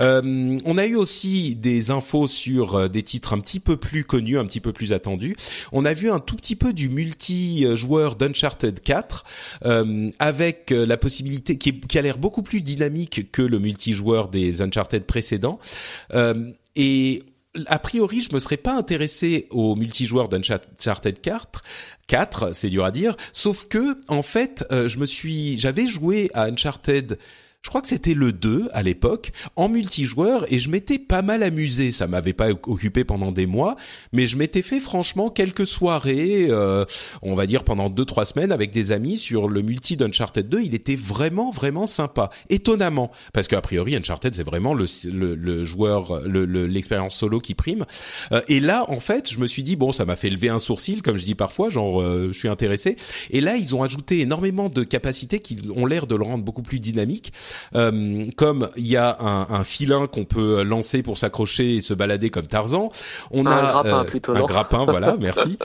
Euh, 0.00 0.58
on 0.64 0.78
a 0.78 0.86
eu 0.86 0.96
aussi 0.96 1.54
des 1.54 1.90
infos 1.90 2.26
sur 2.26 2.74
euh, 2.74 2.88
des 2.88 3.02
titres 3.02 3.32
un 3.32 3.40
petit 3.40 3.60
peu 3.60 3.76
plus 3.76 4.04
connus, 4.04 4.38
un 4.38 4.44
petit 4.44 4.60
peu 4.60 4.72
plus 4.72 4.92
attendus. 4.92 5.36
On 5.72 5.84
a 5.84 5.92
vu 5.92 6.10
un 6.10 6.18
tout 6.18 6.36
petit 6.36 6.56
peu 6.56 6.72
du 6.72 6.88
multijoueur 6.88 8.16
d'Uncharted 8.16 8.80
4 8.80 9.24
euh, 9.64 10.10
avec 10.18 10.70
la 10.70 10.96
possibilité 10.96 11.58
qui, 11.58 11.80
qui 11.80 11.98
a 11.98 12.02
l'air 12.02 12.18
beaucoup 12.18 12.42
plus 12.42 12.60
dynamique 12.60 13.30
que 13.30 13.42
le 13.42 13.58
multijoueur 13.58 14.28
des 14.28 14.62
Uncharted 14.62 15.04
précédents. 15.04 15.58
Et 16.76 17.22
a 17.66 17.78
priori, 17.78 18.20
je 18.20 18.34
me 18.34 18.40
serais 18.40 18.56
pas 18.56 18.74
intéressé 18.74 19.46
au 19.50 19.76
multijoueur 19.76 20.28
d'Uncharted 20.28 21.20
4, 21.20 21.60
4, 22.08 22.54
c'est 22.54 22.68
dur 22.68 22.84
à 22.84 22.90
dire, 22.90 23.16
sauf 23.32 23.68
que 23.68 23.96
en 24.08 24.22
fait, 24.22 24.64
euh, 24.72 24.88
je 24.88 24.98
me 24.98 25.06
suis 25.06 25.56
j'avais 25.58 25.86
joué 25.86 26.30
à 26.34 26.44
Uncharted 26.44 27.18
je 27.64 27.70
crois 27.70 27.80
que 27.80 27.88
c'était 27.88 28.12
le 28.12 28.30
2 28.30 28.68
à 28.74 28.82
l'époque, 28.82 29.32
en 29.56 29.70
multijoueur, 29.70 30.44
et 30.52 30.58
je 30.58 30.68
m'étais 30.68 30.98
pas 30.98 31.22
mal 31.22 31.42
amusé. 31.42 31.92
Ça 31.92 32.06
m'avait 32.06 32.34
pas 32.34 32.50
occupé 32.50 33.04
pendant 33.04 33.32
des 33.32 33.46
mois, 33.46 33.76
mais 34.12 34.26
je 34.26 34.36
m'étais 34.36 34.60
fait 34.60 34.80
franchement 34.80 35.30
quelques 35.30 35.66
soirées, 35.66 36.46
euh, 36.50 36.84
on 37.22 37.34
va 37.34 37.46
dire 37.46 37.64
pendant 37.64 37.88
2-3 37.88 38.26
semaines 38.26 38.52
avec 38.52 38.70
des 38.70 38.92
amis 38.92 39.16
sur 39.16 39.48
le 39.48 39.62
multi 39.62 39.96
d'Uncharted 39.96 40.46
2. 40.46 40.60
Il 40.60 40.74
était 40.74 40.94
vraiment, 40.94 41.50
vraiment 41.50 41.86
sympa. 41.86 42.28
Étonnamment, 42.50 43.10
parce 43.32 43.48
qu'a 43.48 43.62
priori, 43.62 43.96
Uncharted, 43.96 44.34
c'est 44.34 44.42
vraiment 44.42 44.74
le, 44.74 44.84
le, 45.10 45.34
le 45.34 45.64
joueur, 45.64 46.20
l'expérience 46.28 47.16
solo 47.16 47.40
qui 47.40 47.54
prime. 47.54 47.86
Euh, 48.32 48.42
et 48.46 48.60
là, 48.60 48.84
en 48.90 49.00
fait, 49.00 49.32
je 49.32 49.38
me 49.38 49.46
suis 49.46 49.62
dit, 49.62 49.76
bon, 49.76 49.90
ça 49.90 50.04
m'a 50.04 50.16
fait 50.16 50.28
lever 50.28 50.50
un 50.50 50.58
sourcil, 50.58 51.00
comme 51.00 51.16
je 51.16 51.24
dis 51.24 51.34
parfois, 51.34 51.70
genre, 51.70 52.02
euh, 52.02 52.28
je 52.30 52.38
suis 52.38 52.48
intéressé. 52.48 52.96
Et 53.30 53.40
là, 53.40 53.56
ils 53.56 53.74
ont 53.74 53.82
ajouté 53.82 54.20
énormément 54.20 54.68
de 54.68 54.84
capacités 54.84 55.38
qui 55.38 55.58
ont 55.74 55.86
l'air 55.86 56.06
de 56.06 56.14
le 56.14 56.24
rendre 56.24 56.44
beaucoup 56.44 56.62
plus 56.62 56.78
dynamique. 56.78 57.32
Comme 57.72 58.68
il 58.76 58.86
y 58.86 58.96
a 58.96 59.16
un, 59.20 59.46
un 59.54 59.64
filin 59.64 60.06
qu'on 60.06 60.24
peut 60.24 60.62
lancer 60.62 61.02
pour 61.02 61.18
s'accrocher 61.18 61.76
et 61.76 61.80
se 61.80 61.94
balader 61.94 62.30
comme 62.30 62.46
Tarzan, 62.46 62.90
on 63.30 63.46
un 63.46 63.50
a 63.50 63.70
grappin 63.70 64.04
plutôt. 64.04 64.34
un 64.34 64.44
grappin, 64.44 64.84
voilà, 64.84 65.16
merci. 65.20 65.58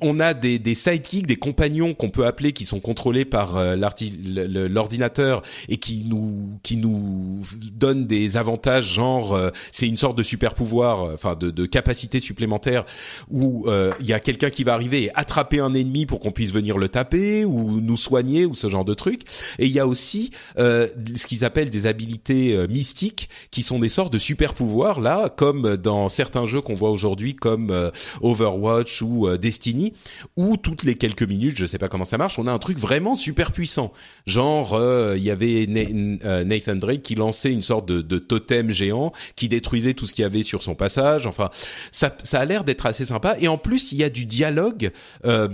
on 0.00 0.20
a 0.20 0.34
des, 0.34 0.58
des 0.58 0.74
sidekicks, 0.74 1.26
des 1.26 1.36
compagnons 1.36 1.94
qu'on 1.94 2.10
peut 2.10 2.26
appeler 2.26 2.52
qui 2.52 2.64
sont 2.64 2.80
contrôlés 2.80 3.24
par 3.24 3.58
l'ordinateur 3.76 5.42
et 5.68 5.76
qui 5.76 6.04
nous 6.08 6.58
qui 6.62 6.76
nous 6.76 7.42
donnent 7.74 8.06
des 8.06 8.36
avantages 8.36 8.86
genre 8.94 9.38
c'est 9.70 9.88
une 9.88 9.96
sorte 9.96 10.16
de 10.18 10.22
super 10.22 10.54
pouvoir, 10.54 11.12
enfin 11.14 11.34
de, 11.34 11.50
de 11.50 11.66
capacité 11.66 12.20
supplémentaire 12.20 12.84
où 13.30 13.66
il 14.00 14.06
y 14.06 14.12
a 14.12 14.20
quelqu'un 14.20 14.50
qui 14.50 14.64
va 14.64 14.74
arriver 14.74 15.04
et 15.04 15.10
attraper 15.14 15.60
un 15.60 15.74
ennemi 15.74 16.06
pour 16.06 16.20
qu'on 16.20 16.32
puisse 16.32 16.52
venir 16.52 16.78
le 16.78 16.88
taper 16.88 17.44
ou 17.44 17.80
nous 17.80 17.96
soigner 17.96 18.46
ou 18.46 18.54
ce 18.54 18.68
genre 18.68 18.84
de 18.84 18.94
trucs. 18.94 19.22
Et 19.58 19.66
il 19.66 19.72
y 19.72 19.80
a 19.80 19.86
aussi 19.86 20.30
euh, 20.58 20.81
ce 21.16 21.26
qu'ils 21.26 21.44
appellent 21.44 21.70
des 21.70 21.86
habilités 21.86 22.54
euh, 22.54 22.66
mystiques 22.66 23.28
qui 23.50 23.62
sont 23.62 23.78
des 23.78 23.88
sortes 23.88 24.12
de 24.12 24.18
super 24.18 24.54
pouvoirs 24.54 25.00
là, 25.00 25.28
comme 25.28 25.76
dans 25.76 26.08
certains 26.08 26.46
jeux 26.46 26.60
qu'on 26.60 26.74
voit 26.74 26.90
aujourd'hui 26.90 27.34
comme 27.34 27.70
euh, 27.70 27.90
Overwatch 28.20 29.02
ou 29.02 29.36
Destiny, 29.36 29.92
où 30.36 30.56
toutes 30.56 30.82
les 30.82 30.94
quelques 30.94 31.22
minutes, 31.22 31.56
je 31.56 31.66
sais 31.66 31.78
pas 31.78 31.88
comment 31.88 32.04
ça 32.04 32.18
marche, 32.18 32.38
on 32.38 32.46
a 32.46 32.52
un 32.52 32.58
truc 32.58 32.78
vraiment 32.78 33.14
super 33.14 33.52
puissant. 33.52 33.92
Genre 34.26 34.80
il 35.16 35.22
y 35.22 35.30
avait 35.30 35.66
Nathan 35.66 36.76
Drake 36.76 37.02
qui 37.02 37.14
lançait 37.14 37.52
une 37.52 37.62
sorte 37.62 37.86
de, 37.86 38.18
totem 38.18 38.70
géant 38.70 39.12
qui 39.36 39.48
détruisait 39.48 39.94
tout 39.94 40.06
ce 40.06 40.14
qu'il 40.14 40.22
y 40.22 40.26
avait 40.26 40.42
sur 40.42 40.62
son 40.62 40.74
passage. 40.74 41.26
Enfin, 41.26 41.50
ça, 41.90 42.12
a 42.32 42.44
l'air 42.44 42.64
d'être 42.64 42.86
assez 42.86 43.06
sympa. 43.06 43.36
Et 43.40 43.48
en 43.48 43.58
plus, 43.58 43.92
il 43.92 43.98
y 43.98 44.04
a 44.04 44.10
du 44.10 44.26
dialogue 44.26 44.90
euh, 45.24 45.48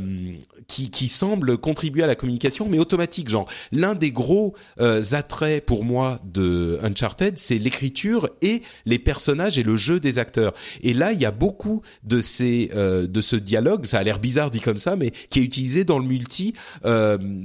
qui, 0.66 0.90
qui 0.90 1.08
semble 1.08 1.58
contribuer 1.58 2.02
à 2.02 2.06
la 2.06 2.14
communication, 2.14 2.68
mais 2.68 2.78
automatique. 2.78 3.28
Genre, 3.28 3.48
l'un 3.72 3.94
des 3.94 4.12
gros 4.12 4.54
euh, 4.80 5.02
attraits 5.18 5.64
pour 5.64 5.84
moi 5.84 6.18
de 6.24 6.78
Uncharted, 6.82 7.38
c'est 7.38 7.58
l'écriture 7.58 8.28
et 8.40 8.62
les 8.86 8.98
personnages 8.98 9.58
et 9.58 9.62
le 9.62 9.76
jeu 9.76 10.00
des 10.00 10.18
acteurs. 10.18 10.54
Et 10.82 10.94
là, 10.94 11.12
il 11.12 11.20
y 11.20 11.26
a 11.26 11.30
beaucoup 11.30 11.82
de 12.02 12.20
ces 12.20 12.70
euh, 12.74 13.06
de 13.06 13.20
ce 13.20 13.36
dialogue. 13.36 13.84
Ça 13.84 13.98
a 13.98 14.02
l'air 14.02 14.18
bizarre 14.18 14.50
dit 14.50 14.60
comme 14.60 14.78
ça, 14.78 14.96
mais 14.96 15.10
qui 15.10 15.40
est 15.40 15.44
utilisé 15.44 15.84
dans 15.84 15.98
le 15.98 16.06
multi 16.06 16.54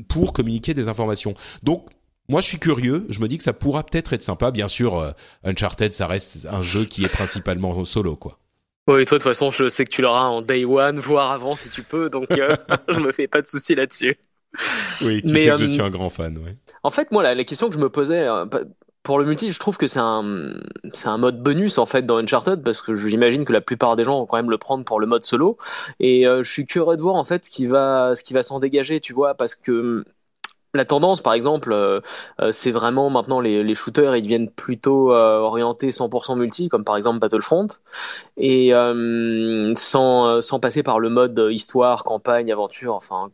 pour 0.07 0.33
communiquer 0.33 0.73
des 0.73 0.87
informations. 0.87 1.33
Donc 1.63 1.89
moi, 2.29 2.39
je 2.39 2.47
suis 2.47 2.59
curieux. 2.59 3.05
Je 3.09 3.19
me 3.19 3.27
dis 3.27 3.37
que 3.37 3.43
ça 3.43 3.53
pourra 3.53 3.83
peut-être 3.83 4.13
être 4.13 4.23
sympa. 4.23 4.51
Bien 4.51 4.67
sûr, 4.67 5.13
Uncharted, 5.43 5.91
ça 5.93 6.07
reste 6.07 6.47
un 6.49 6.61
jeu 6.61 6.85
qui 6.85 7.03
est 7.03 7.09
principalement 7.09 7.83
solo, 7.83 8.15
quoi. 8.15 8.39
Oui, 8.85 9.05
toi, 9.05 9.17
de 9.17 9.23
toute 9.23 9.31
façon, 9.31 9.49
je 9.49 9.69
sais 9.69 9.85
que 9.85 9.91
tu 9.91 10.01
l'auras 10.01 10.25
en 10.25 10.41
day 10.41 10.65
one, 10.65 10.99
voire 10.99 11.31
avant 11.31 11.55
si 11.55 11.69
tu 11.69 11.83
peux, 11.83 12.09
donc 12.09 12.29
euh, 12.31 12.57
je 12.89 12.99
me 12.99 13.13
fais 13.13 13.27
pas 13.27 13.41
de 13.41 13.47
soucis 13.47 13.75
là-dessus. 13.75 14.17
Oui, 15.01 15.21
tu 15.21 15.29
sais 15.29 15.49
que 15.49 15.57
je 15.57 15.63
euh, 15.65 15.67
suis 15.67 15.81
un 15.81 15.89
grand 15.89 16.09
fan, 16.09 16.37
ouais. 16.37 16.55
En 16.83 16.89
fait, 16.89 17.11
moi, 17.11 17.23
la, 17.23 17.35
la 17.35 17.43
question 17.43 17.67
que 17.67 17.73
je 17.73 17.79
me 17.79 17.89
posais, 17.89 18.27
euh, 18.27 18.45
pour 19.01 19.19
le 19.19 19.25
multi, 19.25 19.51
je 19.51 19.59
trouve 19.59 19.77
que 19.77 19.87
c'est 19.87 19.99
un, 19.99 20.53
c'est 20.93 21.07
un 21.07 21.17
mode 21.17 21.41
bonus 21.41 21.77
en 21.77 21.85
fait 21.85 22.05
dans 22.05 22.17
Uncharted 22.17 22.63
parce 22.63 22.81
que 22.81 22.95
j'imagine 22.95 23.43
que 23.45 23.51
la 23.51 23.61
plupart 23.61 23.95
des 23.95 24.03
gens 24.05 24.19
vont 24.19 24.25
quand 24.25 24.37
même 24.37 24.49
le 24.49 24.57
prendre 24.57 24.85
pour 24.85 24.99
le 24.99 25.07
mode 25.07 25.23
solo. 25.23 25.57
Et 25.99 26.23
je 26.25 26.49
suis 26.49 26.65
curieux 26.65 26.95
de 26.95 27.01
voir 27.01 27.15
en 27.15 27.25
fait 27.25 27.43
ce 27.45 27.49
qui 27.49 27.65
va, 27.65 28.15
ce 28.15 28.23
qui 28.23 28.33
va 28.33 28.43
s'en 28.43 28.59
dégager, 28.59 29.01
tu 29.01 29.13
vois, 29.13 29.33
parce 29.35 29.55
que 29.55 30.05
la 30.73 30.85
tendance, 30.85 31.21
par 31.21 31.33
exemple, 31.33 31.71
euh, 31.71 32.01
euh, 32.41 32.51
c'est 32.51 32.71
vraiment 32.71 33.09
maintenant 33.09 33.39
les, 33.39 33.63
les, 33.63 33.75
shooters, 33.75 34.15
ils 34.15 34.23
deviennent 34.23 34.49
plutôt 34.49 35.13
euh, 35.13 35.37
orientés 35.37 35.91
100% 35.91 36.37
multi, 36.37 36.67
comme 36.69 36.83
par 36.83 36.97
exemple 36.97 37.19
Battlefront, 37.19 37.67
et 38.37 38.71
sans, 39.75 40.41
sans 40.41 40.59
passer 40.59 40.83
par 40.83 40.99
le 40.99 41.09
mode 41.09 41.47
histoire, 41.51 42.03
campagne, 42.03 42.51
aventure, 42.51 42.95
enfin 42.95 43.31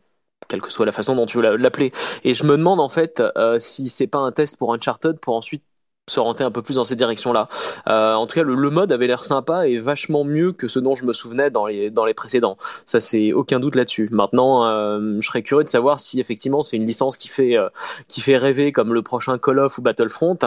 quelle 0.50 0.62
que 0.62 0.70
soit 0.70 0.86
la 0.86 0.92
façon 0.92 1.16
dont 1.16 1.26
tu 1.26 1.38
veux 1.38 1.56
l'appeler. 1.56 1.92
Et 2.24 2.34
je 2.34 2.44
me 2.44 2.56
demande 2.56 2.80
en 2.80 2.88
fait 2.88 3.22
si 3.58 3.88
c'est 3.88 4.06
pas 4.06 4.18
un 4.18 4.32
test 4.32 4.56
pour 4.56 4.74
Uncharted 4.74 5.20
pour 5.20 5.36
ensuite 5.36 5.62
se 6.10 6.42
un 6.42 6.50
peu 6.50 6.62
plus 6.62 6.76
dans 6.76 6.84
ces 6.84 6.96
directions-là. 6.96 7.48
Euh, 7.88 8.14
en 8.14 8.26
tout 8.26 8.34
cas, 8.34 8.42
le, 8.42 8.70
mode 8.70 8.92
avait 8.92 9.06
l'air 9.06 9.24
sympa 9.24 9.66
et 9.66 9.78
vachement 9.78 10.24
mieux 10.24 10.52
que 10.52 10.68
ce 10.68 10.78
dont 10.78 10.94
je 10.94 11.04
me 11.04 11.12
souvenais 11.12 11.50
dans 11.50 11.66
les, 11.66 11.90
dans 11.90 12.04
les 12.04 12.14
précédents. 12.14 12.56
Ça, 12.86 13.00
c'est 13.00 13.32
aucun 13.32 13.60
doute 13.60 13.74
là-dessus. 13.74 14.08
Maintenant, 14.10 14.64
euh, 14.64 15.16
je 15.20 15.26
serais 15.26 15.42
curieux 15.42 15.64
de 15.64 15.68
savoir 15.68 16.00
si 16.00 16.20
effectivement 16.20 16.62
c'est 16.62 16.76
une 16.76 16.86
licence 16.86 17.16
qui 17.16 17.28
fait, 17.28 17.56
euh, 17.56 17.68
qui 18.08 18.20
fait 18.20 18.36
rêver 18.36 18.72
comme 18.72 18.94
le 18.94 19.02
prochain 19.02 19.38
Call 19.38 19.58
of 19.58 19.78
ou 19.78 19.82
Battlefront 19.82 20.38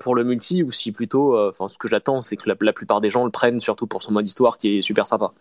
pour 0.00 0.14
le 0.14 0.24
multi 0.24 0.62
ou 0.62 0.70
si 0.70 0.92
plutôt, 0.92 1.38
enfin, 1.48 1.68
ce 1.68 1.78
que 1.78 1.88
j'attends, 1.88 2.22
c'est 2.22 2.36
que 2.36 2.48
la, 2.48 2.54
la, 2.60 2.72
plupart 2.72 3.00
des 3.00 3.10
gens 3.10 3.24
le 3.24 3.30
prennent 3.30 3.60
surtout 3.60 3.86
pour 3.86 4.02
son 4.02 4.12
mode 4.12 4.26
histoire 4.26 4.58
qui 4.58 4.78
est 4.78 4.82
super 4.82 5.06
sympa. 5.06 5.32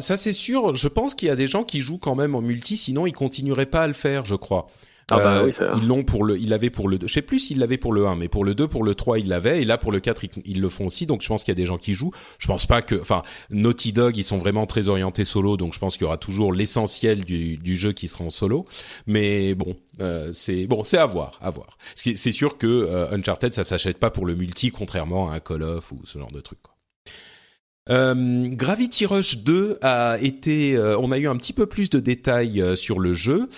Ça 0.00 0.16
c'est 0.16 0.32
sûr, 0.32 0.74
je 0.76 0.88
pense 0.88 1.14
qu'il 1.14 1.28
y 1.28 1.30
a 1.30 1.36
des 1.36 1.46
gens 1.46 1.64
qui 1.64 1.80
jouent 1.80 1.98
quand 1.98 2.14
même 2.14 2.34
en 2.34 2.40
multi, 2.40 2.76
sinon 2.76 3.06
ils 3.06 3.12
continueraient 3.12 3.66
pas 3.66 3.82
à 3.82 3.86
le 3.86 3.92
faire, 3.92 4.24
je 4.24 4.34
crois. 4.34 4.68
Ah 5.10 5.18
bah 5.18 5.42
oui, 5.44 5.52
ça... 5.52 5.70
Ils 5.76 5.86
l'ont 5.86 6.02
pour 6.02 6.24
le, 6.24 6.38
il 6.38 6.48
l'avait 6.48 6.70
pour 6.70 6.88
le 6.88 6.98
2. 6.98 7.06
Je 7.06 7.12
sais 7.12 7.22
plus 7.22 7.38
s'il 7.38 7.58
l'avait 7.58 7.76
pour 7.76 7.92
le 7.92 8.06
1, 8.06 8.16
mais 8.16 8.28
pour 8.28 8.44
le 8.44 8.54
2, 8.54 8.68
pour 8.68 8.84
le 8.84 8.94
3, 8.94 9.18
il 9.18 9.28
l'avait. 9.28 9.60
Et 9.60 9.64
là, 9.64 9.76
pour 9.76 9.92
le 9.92 10.00
4, 10.00 10.22
ils, 10.44 10.60
le 10.60 10.68
font 10.68 10.86
aussi. 10.86 11.06
Donc, 11.06 11.22
je 11.22 11.28
pense 11.28 11.44
qu'il 11.44 11.52
y 11.52 11.56
a 11.56 11.60
des 11.60 11.66
gens 11.66 11.76
qui 11.76 11.94
jouent. 11.94 12.12
Je 12.38 12.46
pense 12.46 12.66
pas 12.66 12.80
que, 12.80 12.94
enfin, 12.94 13.22
Naughty 13.50 13.92
Dog, 13.92 14.16
ils 14.16 14.24
sont 14.24 14.38
vraiment 14.38 14.66
très 14.66 14.88
orientés 14.88 15.24
solo. 15.24 15.56
Donc, 15.56 15.74
je 15.74 15.78
pense 15.78 15.96
qu'il 15.96 16.04
y 16.04 16.06
aura 16.06 16.16
toujours 16.16 16.52
l'essentiel 16.52 17.24
du, 17.24 17.58
du 17.58 17.76
jeu 17.76 17.92
qui 17.92 18.08
sera 18.08 18.24
en 18.24 18.30
solo. 18.30 18.64
Mais 19.06 19.54
bon, 19.54 19.76
euh, 20.00 20.30
c'est 20.32 20.66
bon, 20.66 20.84
c'est 20.84 20.98
à 20.98 21.06
voir, 21.06 21.38
à 21.42 21.50
voir. 21.50 21.76
C'est 21.94 22.32
sûr 22.32 22.56
que 22.56 22.66
euh, 22.66 23.14
Uncharted, 23.14 23.52
ça 23.52 23.64
s'achète 23.64 23.98
pas 23.98 24.10
pour 24.10 24.24
le 24.24 24.34
multi, 24.34 24.70
contrairement 24.70 25.30
à 25.30 25.34
un 25.34 25.40
Call 25.40 25.62
of 25.62 25.92
ou 25.92 26.00
ce 26.04 26.18
genre 26.18 26.32
de 26.32 26.40
truc. 26.40 26.60
Quoi. 26.62 26.73
Euh, 27.90 28.48
Gravity 28.48 29.04
Rush 29.04 29.38
2 29.38 29.78
a 29.82 30.16
été, 30.22 30.74
euh, 30.74 30.96
on 30.98 31.12
a 31.12 31.18
eu 31.18 31.28
un 31.28 31.36
petit 31.36 31.52
peu 31.52 31.66
plus 31.66 31.90
de 31.90 32.00
détails 32.00 32.62
euh, 32.62 32.76
sur 32.76 32.98
le 32.98 33.12
jeu. 33.12 33.48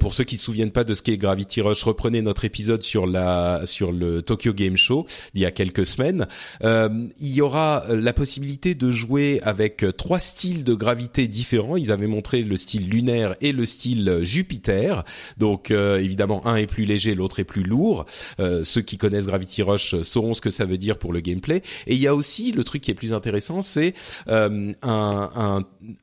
pour 0.00 0.12
ceux 0.12 0.24
qui 0.24 0.36
se 0.36 0.44
souviennent 0.44 0.72
pas 0.72 0.82
de 0.82 0.94
ce 0.94 1.02
qu'est 1.02 1.16
Gravity 1.16 1.60
Rush, 1.60 1.84
reprenez 1.84 2.20
notre 2.20 2.44
épisode 2.44 2.82
sur 2.82 3.06
la 3.06 3.62
sur 3.64 3.92
le 3.92 4.22
Tokyo 4.22 4.52
Game 4.52 4.76
Show 4.76 5.06
il 5.34 5.40
y 5.40 5.44
a 5.44 5.50
quelques 5.50 5.86
semaines. 5.86 6.26
il 6.62 7.08
y 7.20 7.40
aura 7.40 7.84
la 7.90 8.12
possibilité 8.12 8.74
de 8.74 8.90
jouer 8.90 9.40
avec 9.42 9.84
trois 9.96 10.18
styles 10.18 10.64
de 10.64 10.74
gravité 10.74 11.28
différents. 11.28 11.76
Ils 11.76 11.92
avaient 11.92 12.06
montré 12.06 12.42
le 12.42 12.56
style 12.56 12.88
lunaire 12.88 13.36
et 13.40 13.52
le 13.52 13.66
style 13.66 14.20
Jupiter. 14.22 15.04
Donc 15.36 15.70
évidemment, 15.70 16.46
un 16.46 16.56
est 16.56 16.66
plus 16.66 16.84
léger, 16.84 17.14
l'autre 17.14 17.40
est 17.40 17.44
plus 17.44 17.62
lourd. 17.62 18.06
ceux 18.38 18.82
qui 18.82 18.96
connaissent 18.98 19.26
Gravity 19.26 19.62
Rush 19.62 20.02
sauront 20.02 20.34
ce 20.34 20.40
que 20.40 20.50
ça 20.50 20.64
veut 20.64 20.78
dire 20.78 20.98
pour 20.98 21.12
le 21.12 21.20
gameplay. 21.20 21.62
Et 21.86 21.94
il 21.94 22.00
y 22.00 22.06
a 22.06 22.14
aussi 22.14 22.52
le 22.52 22.64
truc 22.64 22.82
qui 22.82 22.90
est 22.90 22.94
plus 22.94 23.12
intéressant, 23.12 23.62
euh, 24.28 24.72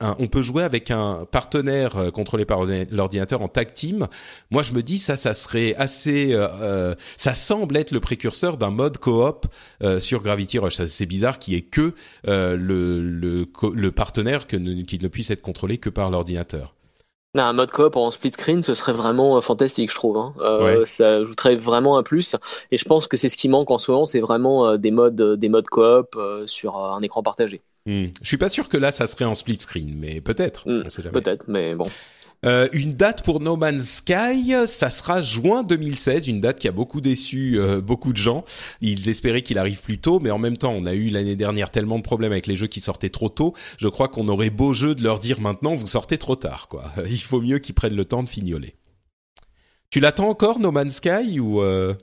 on 0.02 0.28
peut 0.28 0.42
jouer 0.42 0.64
avec 0.64 0.92
un 0.92 1.26
partenaire 1.32 1.98
euh, 1.98 2.12
contrôlé 2.12 2.46
par 2.46 2.66
l'ordinateur 2.92 3.42
en 3.42 3.48
tag 3.48 3.74
team. 3.74 4.08
Moi, 4.52 4.64
je 4.64 4.74
me 4.74 4.82
dis 4.82 5.00
ça, 5.00 5.16
ça 5.16 5.34
serait 5.34 5.76
assez, 5.76 6.30
euh, 6.32 6.96
ça 7.18 7.34
semble 7.34 7.78
être 7.78 7.92
le 7.92 8.00
précurseur 8.00 8.58
d'un 8.58 8.72
mode 8.72 8.98
coop 8.98 9.48
sur 10.00 10.22
Gravity 10.22 10.60
Rush. 10.60 10.82
C'est 10.86 11.06
bizarre 11.06 11.40
qu'il 11.40 11.54
y 11.54 11.58
ait 11.58 11.62
que 11.62 11.94
le, 12.26 13.90
partenaire 13.92 14.48
qui 14.48 14.60
ne 14.60 15.08
puisse 15.08 15.32
être 15.32 15.42
contrôlé 15.42 15.78
que 15.78 15.90
par 15.90 16.10
l'ordinateur. 16.10 16.74
Un 17.36 17.54
mode 17.54 17.72
coop 17.72 17.96
en 17.96 18.12
split 18.12 18.32
screen, 18.32 18.62
ce 18.62 18.76
serait 18.76 18.94
vraiment 18.94 19.42
fantastique, 19.42 19.90
je 19.90 19.96
trouve. 19.96 20.18
Hein. 20.18 20.34
Euh, 20.40 20.86
Ça 20.86 21.16
ajouterait 21.16 21.56
vraiment 21.56 21.98
un 21.98 22.04
plus. 22.04 22.36
Et 22.72 22.78
je 22.78 22.86
pense 22.86 23.08
que 23.08 23.18
c'est 23.18 23.30
ce 23.30 23.38
qui 23.38 23.50
manque 23.50 23.72
en 23.72 23.80
ce 23.80 23.90
moment, 23.90 24.06
c'est 24.06 24.20
vraiment 24.20 24.78
des 24.78 24.92
modes, 24.92 25.40
des 25.40 25.50
modes 25.50 25.68
coop 25.68 26.18
sur 26.46 26.78
un 26.78 27.02
écran 27.02 27.24
partagé. 27.24 27.62
Hmm. 27.86 28.06
Je 28.22 28.28
suis 28.28 28.38
pas 28.38 28.50
sûr 28.50 28.70
que 28.70 28.78
là, 28.78 28.92
ça 28.92 29.08
serait 29.08 29.26
en 29.26 29.34
split 29.34 29.60
screen, 29.60 29.96
mais 29.98 30.22
peut-être. 30.22 30.70
Hmm. 30.70 30.84
peut-être, 31.12 31.46
mais 31.48 31.76
bon. 31.76 31.86
Euh, 32.46 32.68
une 32.74 32.94
date 32.94 33.24
pour 33.24 33.40
No 33.40 33.56
Man's 33.56 33.98
Sky, 33.98 34.54
ça 34.68 34.90
sera 34.90 35.22
juin 35.22 35.64
2016, 35.64 36.28
une 36.28 36.42
date 36.42 36.60
qui 36.60 36.68
a 36.68 36.72
beaucoup 36.72 37.00
déçu 37.00 37.58
euh, 37.58 37.80
beaucoup 37.80 38.12
de 38.12 38.18
gens. 38.18 38.44
Ils 38.82 39.10
espéraient 39.10 39.44
qu'il 39.44 39.58
arrive 39.58 39.82
plus 39.82 39.98
tôt, 39.98 40.20
mais 40.20 40.32
en 40.32 40.40
même 40.40 40.58
temps, 40.58 40.74
on 40.74 40.86
a 40.86 40.94
eu 40.94 41.10
l'année 41.10 41.36
dernière 41.36 41.72
tellement 41.72 41.98
de 41.98 42.04
problèmes 42.04 42.32
avec 42.32 42.48
les 42.48 42.56
jeux 42.56 42.68
qui 42.68 42.82
sortaient 42.82 43.10
trop 43.10 43.30
tôt. 43.30 43.54
Je 43.78 43.88
crois 43.88 44.10
qu'on 44.10 44.28
aurait 44.28 44.50
beau 44.50 44.74
jeu 44.74 44.96
de 44.96 45.04
leur 45.04 45.20
dire 45.20 45.40
maintenant, 45.40 45.76
vous 45.76 45.88
sortez 45.88 46.18
trop 46.18 46.36
tard, 46.36 46.68
quoi. 46.68 46.92
Il 47.10 47.22
faut 47.22 47.42
mieux 47.42 47.60
qu'ils 47.60 47.76
prennent 47.76 47.96
le 47.96 48.06
temps 48.06 48.24
de 48.24 48.30
fignoler. 48.30 48.76
Tu 49.90 50.00
l'attends 50.00 50.30
encore, 50.30 50.60
No 50.60 50.72
Man's 50.72 50.96
Sky, 50.96 51.40
ou 51.40 51.62
euh 51.62 51.94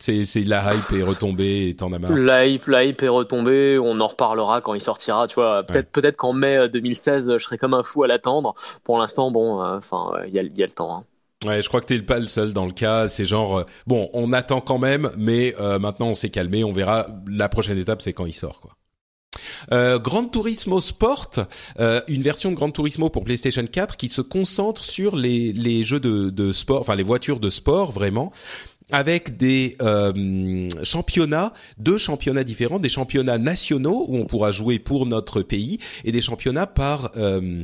c'est, 0.00 0.24
c'est 0.24 0.42
la 0.42 0.74
hype 0.74 0.92
est 0.98 1.02
retombée 1.02 1.68
et 1.68 1.76
t'en 1.76 1.92
as 1.92 1.98
marre. 1.98 2.12
La 2.12 2.46
hype, 2.46 2.66
la 2.66 2.84
hype 2.84 3.02
est 3.02 3.08
retombée. 3.08 3.78
On 3.78 4.00
en 4.00 4.06
reparlera 4.06 4.62
quand 4.62 4.72
il 4.72 4.80
sortira. 4.80 5.28
Tu 5.28 5.34
vois, 5.34 5.62
peut-être, 5.62 5.90
peut-être 5.90 6.16
qu'en 6.16 6.32
mai 6.32 6.68
2016, 6.70 7.28
euh, 7.28 7.38
je 7.38 7.44
serai 7.44 7.58
comme 7.58 7.74
un 7.74 7.82
fou 7.82 8.02
à 8.02 8.06
l'attendre. 8.06 8.54
Pour 8.82 8.98
l'instant, 8.98 9.30
bon, 9.30 9.62
euh, 9.62 9.76
enfin, 9.76 10.12
il 10.26 10.32
y 10.32 10.38
a, 10.38 10.42
y 10.42 10.62
a 10.62 10.66
le 10.66 10.72
temps. 10.72 10.96
Hein. 10.96 11.04
Ouais, 11.46 11.60
je 11.60 11.68
crois 11.68 11.80
que 11.80 11.86
t'es 11.86 12.00
pas 12.00 12.18
le 12.18 12.28
seul 12.28 12.54
dans 12.54 12.64
le 12.64 12.72
cas. 12.72 13.08
C'est 13.08 13.26
genre, 13.26 13.58
euh, 13.58 13.64
bon, 13.86 14.08
on 14.14 14.32
attend 14.32 14.62
quand 14.62 14.78
même, 14.78 15.10
mais 15.18 15.54
maintenant 15.58 16.08
on 16.08 16.14
s'est 16.14 16.30
calmé. 16.30 16.64
On 16.64 16.72
verra. 16.72 17.06
La 17.26 17.48
prochaine 17.48 17.78
étape, 17.78 18.00
c'est 18.02 18.12
quand 18.12 18.26
il 18.26 18.32
sort, 18.32 18.60
quoi. 18.60 18.72
Euh, 19.72 19.98
Gran 19.98 20.24
Turismo 20.24 20.80
Sport, 20.80 21.30
une 22.08 22.22
version 22.22 22.50
de 22.50 22.56
Gran 22.56 22.70
Turismo 22.70 23.10
pour 23.10 23.24
PlayStation 23.24 23.64
4 23.64 23.96
qui 23.96 24.08
se 24.08 24.22
concentre 24.22 24.82
sur 24.82 25.14
les, 25.14 25.52
les 25.52 25.84
jeux 25.84 26.00
de, 26.00 26.30
de 26.30 26.52
sport, 26.52 26.80
enfin 26.80 26.96
les 26.96 27.02
voitures 27.02 27.40
de 27.40 27.50
sport 27.50 27.92
vraiment, 27.92 28.32
avec 28.90 29.36
des 29.36 29.76
euh, 29.82 30.68
championnats, 30.82 31.52
deux 31.78 31.98
championnats 31.98 32.44
différents, 32.44 32.78
des 32.78 32.88
championnats 32.88 33.38
nationaux 33.38 34.06
où 34.08 34.16
on 34.16 34.26
pourra 34.26 34.52
jouer 34.52 34.78
pour 34.78 35.06
notre 35.06 35.42
pays 35.42 35.78
et 36.04 36.12
des 36.12 36.22
championnats 36.22 36.66
par 36.66 37.12
euh, 37.16 37.62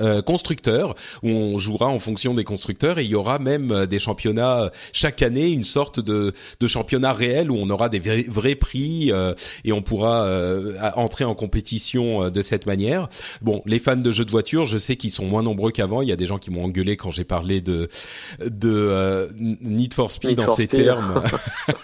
euh, 0.00 0.22
constructeurs 0.22 0.94
où 1.24 1.30
on 1.30 1.58
jouera 1.58 1.88
en 1.88 1.98
fonction 1.98 2.32
des 2.32 2.44
constructeurs 2.44 3.00
et 3.00 3.04
il 3.04 3.10
y 3.10 3.16
aura 3.16 3.40
même 3.40 3.72
euh, 3.72 3.86
des 3.86 3.98
championnats 3.98 4.60
euh, 4.60 4.70
chaque 4.92 5.20
année 5.20 5.48
une 5.48 5.64
sorte 5.64 5.98
de, 5.98 6.32
de 6.60 6.68
championnat 6.68 7.12
réel 7.12 7.50
où 7.50 7.56
on 7.56 7.68
aura 7.70 7.88
des 7.88 7.98
vrais, 7.98 8.54
prix 8.54 9.10
et 9.64 9.72
on 9.72 9.82
pourra 9.82 10.28
entrer 10.96 11.24
en 11.24 11.34
compétition 11.34 12.30
de 12.30 12.42
cette 12.42 12.66
manière. 12.66 13.08
Bon, 13.42 13.62
les 13.64 13.78
fans 13.78 13.96
de 13.96 14.12
jeux 14.12 14.24
de 14.24 14.30
voiture, 14.30 14.66
je 14.66 14.76
sais 14.76 14.96
qu'ils 14.96 15.10
sont 15.10 15.24
moins 15.24 15.42
nombreux 15.42 15.70
qu'avant. 15.70 16.02
Il 16.02 16.08
y 16.08 16.12
a 16.12 16.16
des 16.16 16.26
gens 16.26 16.38
qui 16.38 16.50
m'ont 16.50 16.64
engueulé 16.64 16.96
quand 16.96 17.10
j'ai 17.10 17.24
parlé 17.24 17.60
de 17.60 17.88
de 18.44 19.28
Need 19.38 19.94
for 19.94 20.10
Speed 20.10 20.36
dans 20.36 20.54
ces 20.54 20.66
termes. 20.66 21.22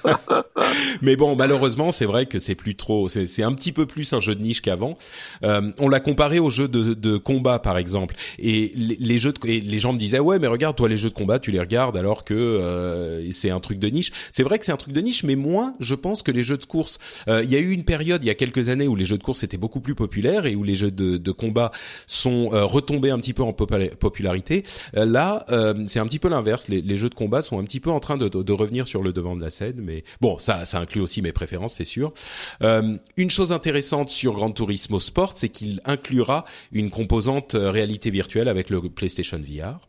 Mais 1.02 1.16
bon, 1.16 1.36
malheureusement, 1.36 1.92
c'est 1.92 2.06
vrai 2.06 2.26
que 2.26 2.38
c'est 2.38 2.54
plus 2.54 2.74
trop. 2.74 3.08
C'est 3.08 3.42
un 3.42 3.52
petit 3.52 3.72
peu 3.72 3.86
plus 3.86 4.12
un 4.12 4.20
jeu 4.20 4.34
de 4.34 4.42
niche 4.42 4.60
qu'avant. 4.60 4.98
on 5.42 5.88
l'a 5.88 6.00
comparé 6.00 6.38
aux 6.38 6.50
jeux 6.50 6.68
de, 6.68 6.94
de 6.94 7.16
combat, 7.16 7.58
par 7.58 7.78
exemple 7.78 7.85
et 8.38 8.72
les, 8.76 9.18
jeux 9.18 9.32
de, 9.32 9.48
et 9.48 9.60
les 9.60 9.78
gens 9.78 9.92
me 9.92 9.98
disaient 9.98 10.18
ouais 10.18 10.38
mais 10.38 10.46
regarde 10.46 10.76
toi 10.76 10.88
les 10.88 10.96
jeux 10.96 11.10
de 11.10 11.14
combat 11.14 11.38
tu 11.38 11.50
les 11.50 11.60
regardes 11.60 11.96
alors 11.96 12.24
que 12.24 12.34
euh, 12.34 13.30
c'est 13.32 13.50
un 13.50 13.60
truc 13.60 13.78
de 13.78 13.88
niche. 13.88 14.12
C'est 14.32 14.42
vrai 14.42 14.58
que 14.58 14.64
c'est 14.64 14.72
un 14.72 14.76
truc 14.76 14.92
de 14.92 15.00
niche, 15.00 15.24
mais 15.24 15.36
moins 15.36 15.74
je 15.80 15.94
pense 15.94 16.22
que 16.22 16.30
les 16.30 16.42
jeux 16.42 16.58
de 16.58 16.64
course. 16.64 16.98
Euh, 17.28 17.42
il 17.42 17.50
y 17.50 17.56
a 17.56 17.58
eu 17.58 17.70
une 17.70 17.84
période 17.84 18.22
il 18.22 18.26
y 18.26 18.30
a 18.30 18.34
quelques 18.34 18.68
années 18.68 18.88
où 18.88 18.96
les 18.96 19.04
jeux 19.04 19.18
de 19.18 19.22
course 19.22 19.42
étaient 19.42 19.56
beaucoup 19.56 19.80
plus 19.80 19.94
populaires 19.94 20.46
et 20.46 20.54
où 20.54 20.62
les 20.62 20.76
jeux 20.76 20.90
de, 20.90 21.16
de 21.16 21.32
combat 21.32 21.70
sont 22.06 22.50
euh, 22.52 22.64
retombés 22.64 23.10
un 23.10 23.18
petit 23.18 23.32
peu 23.32 23.42
en 23.42 23.52
popularité. 23.52 24.64
là 24.94 25.44
c'est 25.86 25.98
un 25.98 26.06
petit 26.06 26.18
peu 26.18 26.28
l'inverse. 26.28 26.68
Les, 26.68 26.80
les, 26.80 26.96
jeux 26.96 27.08
de 27.08 27.14
combat 27.14 27.42
sont 27.42 27.58
un 27.58 27.64
petit 27.64 27.80
peu 27.80 27.90
en 27.90 28.00
train 28.00 28.16
de, 28.16 28.28
de, 28.28 28.52
revenir 28.52 28.86
sur 28.86 29.02
le 29.02 29.12
devant 29.12 29.36
de 29.36 29.42
la 29.42 29.50
scène, 29.50 29.76
mais 29.78 30.04
bon 30.20 30.38
ça 30.38 30.64
ça 30.64 30.80
inclut 30.80 31.00
aussi 31.00 31.22
mes 31.22 31.32
préférences 31.32 31.74
c'est 31.74 31.84
sûr. 31.84 32.12
une 32.62 33.30
chose 33.30 33.52
intéressante 33.52 34.08
sur 34.10 34.34
Gran 34.34 34.50
Turismo 34.50 34.98
Sport, 34.98 35.32
c'est 35.36 35.48
qu'il 35.48 35.80
inclura 35.84 36.44
une 36.72 36.90
composante 36.90 37.54
réalité 37.76 38.10
virtuelle 38.10 38.48
avec 38.48 38.70
le 38.70 38.80
PlayStation 38.88 39.38
VR. 39.38 39.86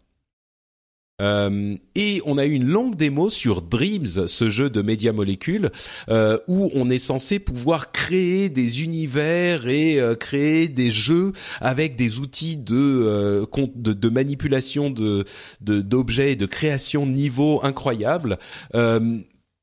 Euh, 1.19 1.75
et 1.95 2.21
on 2.25 2.37
a 2.37 2.45
eu 2.45 2.51
une 2.51 2.67
longue 2.67 2.95
démo 2.95 3.31
sur 3.31 3.63
Dreams, 3.63 4.27
ce 4.27 4.49
jeu 4.51 4.69
de 4.69 4.83
média 4.83 5.13
molécules, 5.13 5.71
euh, 6.09 6.37
où 6.47 6.69
on 6.75 6.91
est 6.91 6.99
censé 6.99 7.39
pouvoir 7.39 7.91
créer 7.91 8.49
des 8.49 8.83
univers 8.83 9.67
et 9.67 9.99
euh, 9.99 10.13
créer 10.13 10.67
des 10.67 10.91
jeux 10.91 11.31
avec 11.59 11.95
des 11.95 12.19
outils 12.19 12.55
de 12.55 13.47
de, 13.75 13.93
de, 13.93 14.09
manipulation 14.09 14.91
de 14.91 15.25
d'objets 15.61 16.33
et 16.33 16.35
de 16.35 16.45
création 16.45 17.07
de 17.07 17.11
niveaux 17.11 17.63
incroyables. 17.63 18.37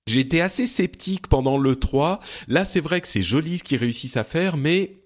J'étais 0.06 0.40
assez 0.40 0.66
sceptique 0.66 1.28
pendant 1.28 1.56
le 1.56 1.76
3. 1.76 2.20
Là, 2.48 2.66
c'est 2.66 2.80
vrai 2.80 3.00
que 3.00 3.08
c'est 3.08 3.22
joli 3.22 3.56
ce 3.58 3.64
qu'ils 3.64 3.78
réussissent 3.78 4.18
à 4.18 4.24
faire, 4.24 4.58
mais 4.58 5.03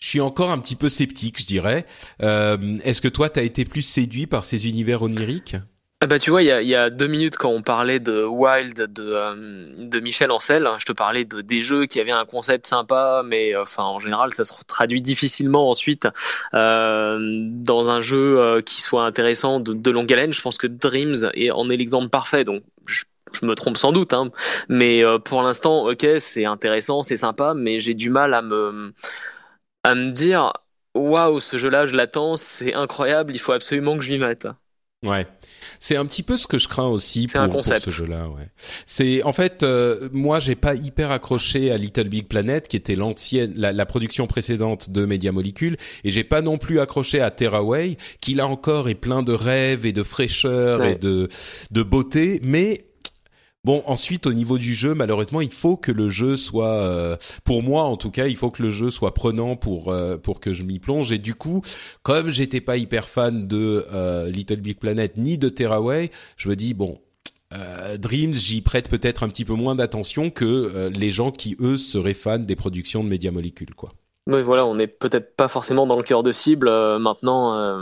je 0.00 0.08
suis 0.08 0.20
encore 0.20 0.50
un 0.50 0.58
petit 0.58 0.76
peu 0.76 0.88
sceptique, 0.88 1.40
je 1.40 1.46
dirais. 1.46 1.86
Euh, 2.22 2.76
Est-ce 2.84 3.00
que 3.00 3.08
toi, 3.08 3.28
tu 3.28 3.38
as 3.38 3.42
été 3.42 3.64
plus 3.64 3.82
séduit 3.82 4.26
par 4.26 4.44
ces 4.44 4.68
univers 4.68 5.02
oniriques? 5.02 5.56
Ah 6.02 6.06
bah 6.06 6.18
tu 6.18 6.30
vois, 6.30 6.42
il 6.42 6.46
y 6.46 6.50
a, 6.50 6.62
y 6.62 6.74
a, 6.74 6.88
deux 6.88 7.08
minutes 7.08 7.36
quand 7.36 7.50
on 7.50 7.60
parlait 7.60 8.00
de 8.00 8.24
Wild 8.24 8.74
de, 8.74 9.02
euh, 9.02 9.34
de 9.76 10.00
Michel 10.00 10.30
Ancel, 10.30 10.66
je 10.78 10.86
te 10.86 10.92
parlais 10.92 11.26
de 11.26 11.42
des 11.42 11.62
jeux 11.62 11.84
qui 11.84 12.00
avaient 12.00 12.10
un 12.10 12.24
concept 12.24 12.66
sympa, 12.66 13.20
mais 13.22 13.54
euh, 13.54 13.62
enfin 13.62 13.82
en 13.82 13.98
général 13.98 14.32
ça 14.32 14.44
se 14.46 14.54
traduit 14.66 15.02
difficilement 15.02 15.68
ensuite 15.68 16.08
euh, 16.54 17.18
dans 17.50 17.90
un 17.90 18.00
jeu 18.00 18.40
euh, 18.40 18.62
qui 18.62 18.80
soit 18.80 19.04
intéressant 19.04 19.60
de, 19.60 19.74
de 19.74 19.90
longue 19.90 20.10
haleine. 20.10 20.32
Je 20.32 20.40
pense 20.40 20.56
que 20.56 20.66
Dreams 20.66 21.30
est, 21.34 21.50
en 21.50 21.68
est 21.68 21.76
l'exemple 21.76 22.08
parfait. 22.08 22.44
Donc 22.44 22.62
je, 22.86 23.02
je 23.38 23.44
me 23.44 23.54
trompe 23.54 23.76
sans 23.76 23.92
doute, 23.92 24.14
hein, 24.14 24.30
mais 24.70 25.02
pour 25.26 25.42
l'instant, 25.42 25.86
ok, 25.86 26.06
c'est 26.18 26.46
intéressant, 26.46 27.02
c'est 27.02 27.18
sympa, 27.18 27.52
mais 27.54 27.78
j'ai 27.78 27.92
du 27.92 28.08
mal 28.08 28.32
à 28.32 28.40
me 28.40 28.94
à 29.84 29.94
me 29.94 30.12
dire 30.12 30.52
waouh, 30.94 31.40
ce 31.40 31.56
jeu-là, 31.58 31.86
je 31.86 31.94
l'attends, 31.94 32.36
c'est 32.36 32.74
incroyable, 32.74 33.34
il 33.34 33.38
faut 33.38 33.52
absolument 33.52 33.96
que 33.96 34.04
je 34.04 34.12
m'y 34.12 34.18
mette. 34.18 34.48
Ouais, 35.02 35.26
c'est 35.78 35.96
un 35.96 36.04
petit 36.04 36.22
peu 36.22 36.36
ce 36.36 36.46
que 36.46 36.58
je 36.58 36.68
crains 36.68 36.86
aussi 36.86 37.26
pour, 37.26 37.48
pour, 37.48 37.64
ce 37.64 37.88
jeu-là. 37.88 38.28
Ouais, 38.28 38.48
c'est 38.84 39.22
en 39.22 39.32
fait 39.32 39.62
euh, 39.62 40.10
moi 40.12 40.40
j'ai 40.40 40.56
pas 40.56 40.74
hyper 40.74 41.10
accroché 41.10 41.72
à 41.72 41.78
Little 41.78 42.10
Big 42.10 42.28
Planet 42.28 42.68
qui 42.68 42.76
était 42.76 42.96
l'ancienne 42.96 43.54
la, 43.56 43.72
la, 43.72 43.86
production 43.86 44.26
précédente 44.26 44.90
de 44.90 45.06
Media 45.06 45.32
Molecule 45.32 45.78
et 46.04 46.10
j'ai 46.10 46.22
pas 46.22 46.42
non 46.42 46.58
plus 46.58 46.80
accroché 46.80 47.22
à 47.22 47.30
Terraway 47.30 47.96
qui 48.20 48.34
là 48.34 48.46
encore 48.46 48.90
est 48.90 48.94
plein 48.94 49.22
de 49.22 49.32
rêves 49.32 49.86
et 49.86 49.94
de 49.94 50.02
fraîcheur 50.02 50.84
et 50.84 50.96
de 50.96 51.30
de 51.70 51.82
beauté, 51.82 52.38
mais 52.42 52.84
Bon, 53.62 53.82
ensuite 53.86 54.26
au 54.26 54.32
niveau 54.32 54.56
du 54.56 54.74
jeu, 54.74 54.94
malheureusement, 54.94 55.42
il 55.42 55.52
faut 55.52 55.76
que 55.76 55.92
le 55.92 56.08
jeu 56.08 56.36
soit, 56.36 56.82
euh, 56.82 57.16
pour 57.44 57.62
moi 57.62 57.82
en 57.82 57.98
tout 57.98 58.10
cas, 58.10 58.26
il 58.26 58.36
faut 58.36 58.50
que 58.50 58.62
le 58.62 58.70
jeu 58.70 58.88
soit 58.88 59.12
prenant 59.12 59.54
pour 59.54 59.92
euh, 59.92 60.16
pour 60.16 60.40
que 60.40 60.54
je 60.54 60.62
m'y 60.62 60.78
plonge. 60.78 61.12
Et 61.12 61.18
du 61.18 61.34
coup, 61.34 61.62
comme 62.02 62.30
j'étais 62.30 62.62
pas 62.62 62.78
hyper 62.78 63.06
fan 63.06 63.46
de 63.46 63.84
euh, 63.92 64.30
Little 64.30 64.62
Big 64.62 64.78
Planet 64.78 65.18
ni 65.18 65.36
de 65.36 65.50
Terraway, 65.50 66.10
je 66.36 66.48
me 66.48 66.56
dis 66.56 66.74
bon. 66.74 67.00
Dreams, 67.98 68.32
j'y 68.32 68.60
prête 68.60 68.88
peut-être 68.88 69.24
un 69.24 69.28
petit 69.28 69.44
peu 69.44 69.54
moins 69.54 69.74
d'attention 69.74 70.30
que 70.30 70.88
les 70.94 71.10
gens 71.10 71.32
qui 71.32 71.56
eux 71.58 71.78
seraient 71.78 72.14
fans 72.14 72.38
des 72.38 72.54
productions 72.54 73.02
de 73.02 73.08
Media 73.08 73.32
Molecule, 73.32 73.74
quoi. 73.74 73.92
Oui, 74.26 74.42
voilà, 74.42 74.66
on 74.66 74.74
n'est 74.74 74.86
peut-être 74.86 75.34
pas 75.34 75.48
forcément 75.48 75.86
dans 75.86 75.96
le 75.96 76.02
cœur 76.02 76.22
de 76.22 76.30
cible 76.30 76.68
maintenant 76.98 77.80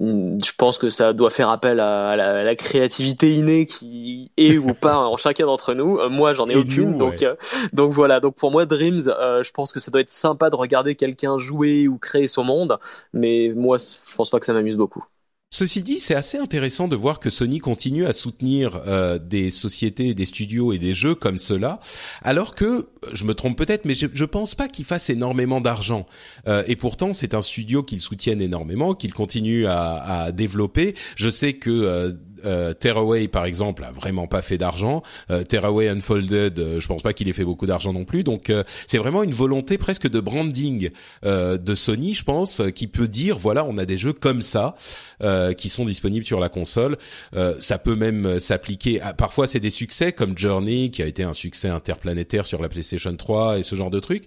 je 0.00 0.52
pense 0.56 0.78
que 0.78 0.90
ça 0.90 1.12
doit 1.12 1.30
faire 1.30 1.50
appel 1.50 1.80
à, 1.80 2.16
la, 2.16 2.54
créativité 2.56 3.34
innée 3.34 3.66
qui 3.66 4.30
est 4.36 4.56
ou 4.56 4.74
pas 4.74 4.96
en 5.06 5.16
chacun 5.16 5.46
d'entre 5.46 5.74
nous. 5.74 5.98
Euh, 5.98 6.08
moi, 6.08 6.34
j'en 6.34 6.48
ai 6.48 6.56
aucune, 6.56 6.96
donc 6.96 7.22
euh, 7.22 7.36
donc 7.72 7.92
voilà. 7.92 8.20
Donc 8.20 8.34
pour 8.34 8.50
moi, 8.50 8.64
Dreams, 8.64 9.08
euh, 9.08 9.42
je 9.42 9.50
pense 9.52 9.72
que 9.72 9.80
ça 9.80 9.90
doit 9.90 10.00
être 10.00 10.10
sympa 10.10 10.50
de 10.50 10.56
regarder 10.56 10.94
quelqu'un 10.94 11.38
jouer 11.38 11.88
ou 11.88 11.98
créer 11.98 12.26
son 12.26 12.44
monde, 12.44 12.78
mais 13.12 13.52
moi, 13.54 13.76
je 13.78 14.14
pense 14.14 14.30
pas 14.30 14.40
que 14.40 14.46
ça 14.46 14.52
m'amuse 14.52 14.76
beaucoup. 14.76 15.04
Ceci 15.54 15.82
dit, 15.82 15.98
c'est 15.98 16.14
assez 16.14 16.38
intéressant 16.38 16.88
de 16.88 16.96
voir 16.96 17.20
que 17.20 17.28
Sony 17.28 17.58
continue 17.58 18.06
à 18.06 18.14
soutenir 18.14 18.80
euh, 18.86 19.18
des 19.18 19.50
sociétés, 19.50 20.14
des 20.14 20.24
studios 20.24 20.72
et 20.72 20.78
des 20.78 20.94
jeux 20.94 21.14
comme 21.14 21.36
cela, 21.36 21.78
alors 22.22 22.54
que, 22.54 22.88
je 23.12 23.26
me 23.26 23.34
trompe 23.34 23.58
peut-être, 23.58 23.84
mais 23.84 23.92
je, 23.92 24.06
je 24.14 24.24
pense 24.24 24.54
pas 24.54 24.66
qu'ils 24.66 24.86
fassent 24.86 25.10
énormément 25.10 25.60
d'argent. 25.60 26.06
Euh, 26.48 26.62
et 26.68 26.74
pourtant, 26.74 27.12
c'est 27.12 27.34
un 27.34 27.42
studio 27.42 27.82
qu'ils 27.82 28.00
soutiennent 28.00 28.40
énormément, 28.40 28.94
qu'ils 28.94 29.12
continuent 29.12 29.66
à, 29.66 30.22
à, 30.22 30.32
développer. 30.32 30.94
Je 31.16 31.28
sais 31.28 31.52
que 31.52 31.68
euh, 31.68 32.12
euh, 32.44 32.74
Terraway 32.74 33.28
par 33.28 33.44
exemple 33.44 33.84
a 33.84 33.90
vraiment 33.90 34.26
pas 34.26 34.42
fait 34.42 34.58
d'argent. 34.58 35.02
Euh, 35.30 35.44
Terraway 35.44 35.88
Unfolded, 35.88 36.58
euh, 36.58 36.80
je 36.80 36.86
pense 36.86 37.02
pas 37.02 37.12
qu'il 37.12 37.28
ait 37.28 37.32
fait 37.32 37.44
beaucoup 37.44 37.66
d'argent 37.66 37.92
non 37.92 38.04
plus. 38.04 38.24
Donc 38.24 38.50
euh, 38.50 38.64
c'est 38.86 38.98
vraiment 38.98 39.22
une 39.22 39.32
volonté 39.32 39.78
presque 39.78 40.08
de 40.08 40.20
branding 40.20 40.90
euh, 41.24 41.58
de 41.58 41.74
Sony, 41.74 42.14
je 42.14 42.24
pense, 42.24 42.62
qui 42.74 42.86
peut 42.86 43.08
dire 43.08 43.38
voilà, 43.38 43.64
on 43.64 43.78
a 43.78 43.84
des 43.84 43.98
jeux 43.98 44.12
comme 44.12 44.42
ça 44.42 44.74
qui 45.56 45.68
sont 45.68 45.84
disponibles 45.84 46.26
sur 46.26 46.40
la 46.40 46.48
console. 46.48 46.98
ça 47.60 47.78
peut 47.78 47.94
même 47.94 48.40
s'appliquer. 48.40 49.00
À, 49.00 49.14
parfois 49.14 49.46
c'est 49.46 49.60
des 49.60 49.70
succès 49.70 50.12
comme 50.12 50.36
Journey 50.36 50.90
qui 50.90 51.00
a 51.00 51.06
été 51.06 51.22
un 51.22 51.32
succès 51.32 51.68
interplanétaire 51.68 52.44
sur 52.44 52.60
la 52.60 52.68
PlayStation 52.68 53.14
3 53.14 53.60
et 53.60 53.62
ce 53.62 53.76
genre 53.76 53.90
de 53.90 54.00
trucs. 54.00 54.24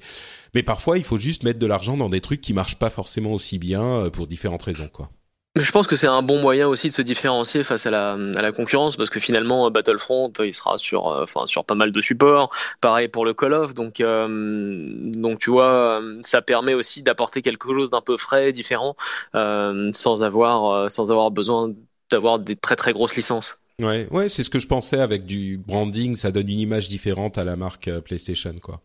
Mais 0.54 0.64
parfois 0.64 0.98
il 0.98 1.04
faut 1.04 1.20
juste 1.20 1.44
mettre 1.44 1.60
de 1.60 1.66
l'argent 1.66 1.98
dans 1.98 2.08
des 2.08 2.22
trucs 2.22 2.40
qui 2.40 2.54
marchent 2.54 2.78
pas 2.78 2.90
forcément 2.90 3.34
aussi 3.34 3.60
bien 3.60 4.10
pour 4.14 4.26
différentes 4.28 4.64
raisons, 4.64 4.88
quoi. 4.88 5.10
Je 5.58 5.72
pense 5.72 5.88
que 5.88 5.96
c'est 5.96 6.08
un 6.08 6.22
bon 6.22 6.42
moyen 6.42 6.68
aussi 6.68 6.90
de 6.90 6.94
se 6.94 7.02
différencier 7.02 7.64
face 7.64 7.86
à 7.86 7.92
la, 7.92 8.14
à 8.14 8.42
la 8.42 8.52
concurrence 8.52 8.98
parce 8.98 9.10
que 9.10 9.22
finalement 9.22 9.72
Battlefront 9.72 10.30
il 10.40 10.54
sera 10.54 10.78
sur 10.78 11.08
euh, 11.08 11.24
enfin 11.24 11.46
sur 11.46 11.64
pas 11.64 11.76
mal 11.76 11.94
de 11.94 12.02
supports 12.02 12.54
pareil 12.82 13.08
pour 13.08 13.24
le 13.24 13.34
Call 13.34 13.54
of 13.54 13.74
donc 13.74 14.02
euh, 14.02 14.86
donc 15.14 15.40
tu 15.40 15.52
vois 15.52 16.02
ça 16.22 16.42
permet 16.42 16.74
aussi 16.74 17.04
d'apporter 17.04 17.42
quelque 17.42 17.70
chose 17.70 17.90
d'un 17.90 18.02
peu 18.02 18.18
frais 18.18 18.52
différent 18.52 18.98
euh, 19.34 19.92
sans 19.94 20.24
avoir 20.24 20.92
sans 20.92 21.12
avoir 21.12 21.32
besoin 21.32 21.70
d'avoir 22.12 22.38
des 22.38 22.58
très 22.58 22.76
très 22.76 22.92
grosses 22.92 23.16
licences. 23.16 23.58
Ouais 23.82 24.10
ouais 24.12 24.28
c'est 24.28 24.44
ce 24.44 24.50
que 24.50 24.60
je 24.60 24.68
pensais 24.68 25.00
avec 25.00 25.24
du 25.24 25.58
branding 25.58 26.18
ça 26.18 26.32
donne 26.32 26.50
une 26.50 26.60
image 26.60 26.90
différente 26.90 27.38
à 27.38 27.46
la 27.46 27.56
marque 27.56 27.90
PlayStation 28.02 28.56
quoi. 28.62 28.82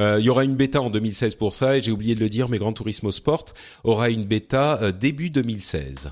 Euh, 0.00 0.16
il 0.18 0.24
y 0.24 0.30
aura 0.30 0.44
une 0.44 0.56
bêta 0.56 0.80
en 0.80 0.88
2016 0.88 1.34
pour 1.34 1.54
ça 1.54 1.76
et 1.76 1.82
j'ai 1.82 1.92
oublié 1.92 2.14
de 2.14 2.20
le 2.20 2.30
dire, 2.30 2.48
mais 2.48 2.58
Gran 2.58 2.72
Turismo 2.72 3.12
Sport 3.12 3.44
aura 3.84 4.08
une 4.08 4.24
bêta 4.24 4.80
euh, 4.82 4.92
début 4.92 5.28
2016. 5.28 6.08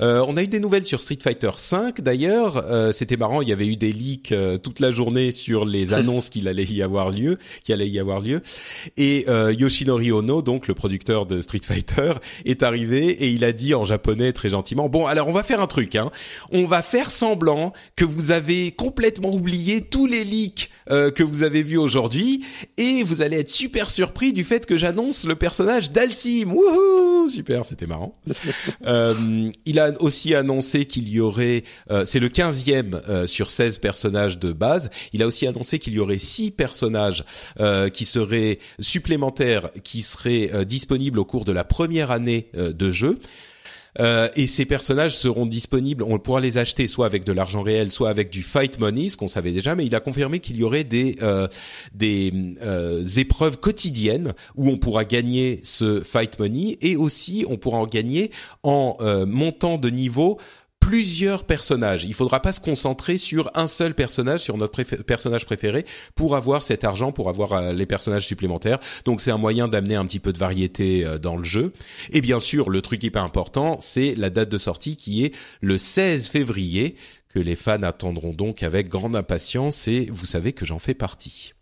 Euh, 0.00 0.24
on 0.26 0.36
a 0.36 0.42
eu 0.42 0.46
des 0.46 0.60
nouvelles 0.60 0.86
sur 0.86 1.00
Street 1.00 1.18
Fighter 1.22 1.50
5 1.56 2.00
d'ailleurs. 2.00 2.64
Euh, 2.70 2.92
C'était 2.92 3.16
marrant, 3.16 3.42
il 3.42 3.48
y 3.48 3.52
avait 3.52 3.66
eu 3.66 3.76
des 3.76 3.92
leaks 3.92 4.32
euh, 4.32 4.56
toute 4.56 4.80
la 4.80 4.92
journée 4.92 5.30
sur 5.32 5.64
les 5.64 5.92
annonces 5.92 6.30
qu'il 6.30 6.48
allait 6.48 6.64
y 6.64 6.82
avoir 6.82 7.10
lieu, 7.10 7.36
qui 7.64 7.72
allait 7.72 7.88
y 7.88 7.98
avoir 7.98 8.20
lieu. 8.20 8.40
Et 8.96 9.26
euh, 9.28 9.52
Yoshinori 9.52 10.10
Ono, 10.12 10.40
donc 10.42 10.68
le 10.68 10.74
producteur 10.74 11.26
de 11.26 11.40
Street 11.40 11.60
Fighter, 11.64 12.12
est 12.44 12.62
arrivé 12.62 13.08
et 13.08 13.28
il 13.28 13.44
a 13.44 13.52
dit 13.52 13.74
en 13.74 13.84
japonais 13.84 14.32
très 14.32 14.50
gentiment 14.50 14.88
"Bon, 14.88 15.06
alors 15.06 15.28
on 15.28 15.32
va 15.32 15.42
faire 15.42 15.60
un 15.60 15.66
truc. 15.66 15.94
Hein. 15.96 16.10
On 16.50 16.66
va 16.66 16.82
faire 16.82 17.10
semblant 17.10 17.72
que 17.96 18.04
vous 18.04 18.32
avez 18.32 18.72
complètement 18.72 19.32
oublié 19.34 19.82
tous 19.82 20.06
les 20.06 20.24
leaks 20.24 20.70
que 20.86 21.22
vous 21.22 21.44
avez 21.44 21.62
vus 21.62 21.76
aujourd'hui 21.76 22.44
et 22.76 23.04
vous 23.04 23.22
allez 23.22 23.36
être 23.38 23.50
super 23.50 23.90
surpris 23.90 24.32
du 24.32 24.42
fait 24.42 24.66
que 24.66 24.76
j'annonce 24.76 25.24
le 25.24 25.36
personnage 25.36 25.92
d'Alcim. 25.92 26.50
Wouhou 26.52 27.28
Super, 27.28 27.64
c'était 27.64 27.86
marrant. 27.86 28.12
il 29.66 29.78
a 29.78 29.89
a 29.90 30.02
aussi 30.02 30.34
annoncé 30.34 30.86
qu'il 30.86 31.08
y 31.08 31.20
aurait, 31.20 31.64
c'est 32.04 32.20
le 32.20 32.28
15e 32.28 33.26
sur 33.26 33.50
16 33.50 33.78
personnages 33.78 34.38
de 34.38 34.52
base. 34.52 34.90
Il 35.12 35.22
a 35.22 35.26
aussi 35.26 35.46
annoncé 35.46 35.78
qu'il 35.78 35.94
y 35.94 35.98
aurait 35.98 36.18
6 36.18 36.52
personnages 36.52 37.24
qui 37.92 38.04
seraient 38.04 38.58
supplémentaires, 38.78 39.70
qui 39.84 40.02
seraient 40.02 40.64
disponibles 40.64 41.18
au 41.18 41.24
cours 41.24 41.44
de 41.44 41.52
la 41.52 41.64
première 41.64 42.10
année 42.10 42.48
de 42.54 42.90
jeu. 42.90 43.18
Euh, 43.98 44.28
et 44.36 44.46
ces 44.46 44.66
personnages 44.66 45.16
seront 45.16 45.46
disponibles, 45.46 46.02
on 46.02 46.18
pourra 46.18 46.40
les 46.40 46.58
acheter 46.58 46.86
soit 46.86 47.06
avec 47.06 47.24
de 47.24 47.32
l'argent 47.32 47.62
réel, 47.62 47.90
soit 47.90 48.08
avec 48.08 48.30
du 48.30 48.42
fight 48.42 48.78
money, 48.78 49.08
ce 49.08 49.16
qu'on 49.16 49.26
savait 49.26 49.52
déjà, 49.52 49.74
mais 49.74 49.86
il 49.86 49.94
a 49.94 50.00
confirmé 50.00 50.40
qu'il 50.40 50.56
y 50.56 50.62
aurait 50.62 50.84
des 50.84 51.16
euh, 51.22 51.48
des 51.94 52.32
euh, 52.62 53.04
épreuves 53.16 53.58
quotidiennes 53.58 54.34
où 54.56 54.68
on 54.68 54.76
pourra 54.76 55.04
gagner 55.04 55.60
ce 55.62 56.02
fight 56.02 56.38
money 56.38 56.78
et 56.80 56.96
aussi 56.96 57.44
on 57.48 57.56
pourra 57.56 57.78
en 57.78 57.86
gagner 57.86 58.30
en 58.62 58.96
montant 59.26 59.78
de 59.78 59.90
niveau 59.90 60.38
plusieurs 60.80 61.44
personnages. 61.44 62.04
Il 62.04 62.14
faudra 62.14 62.40
pas 62.40 62.52
se 62.52 62.60
concentrer 62.60 63.18
sur 63.18 63.50
un 63.54 63.68
seul 63.68 63.94
personnage, 63.94 64.40
sur 64.40 64.56
notre 64.56 64.82
personnage 65.02 65.46
préféré, 65.46 65.84
pour 66.14 66.34
avoir 66.34 66.62
cet 66.62 66.84
argent, 66.84 67.12
pour 67.12 67.28
avoir 67.28 67.52
euh, 67.52 67.72
les 67.72 67.86
personnages 67.86 68.26
supplémentaires. 68.26 68.80
Donc 69.04 69.20
c'est 69.20 69.30
un 69.30 69.38
moyen 69.38 69.68
d'amener 69.68 69.94
un 69.94 70.06
petit 70.06 70.18
peu 70.18 70.32
de 70.32 70.38
variété 70.38 71.06
euh, 71.06 71.18
dans 71.18 71.36
le 71.36 71.44
jeu. 71.44 71.72
Et 72.10 72.20
bien 72.20 72.40
sûr, 72.40 72.70
le 72.70 72.82
truc 72.82 73.02
hyper 73.04 73.22
important, 73.22 73.78
c'est 73.80 74.14
la 74.16 74.30
date 74.30 74.48
de 74.48 74.58
sortie 74.58 74.96
qui 74.96 75.24
est 75.24 75.34
le 75.60 75.78
16 75.78 76.28
février, 76.28 76.96
que 77.28 77.38
les 77.38 77.56
fans 77.56 77.82
attendront 77.82 78.32
donc 78.32 78.62
avec 78.62 78.88
grande 78.88 79.14
impatience, 79.14 79.86
et 79.86 80.08
vous 80.10 80.26
savez 80.26 80.52
que 80.52 80.64
j'en 80.64 80.78
fais 80.78 80.94
partie. 80.94 81.52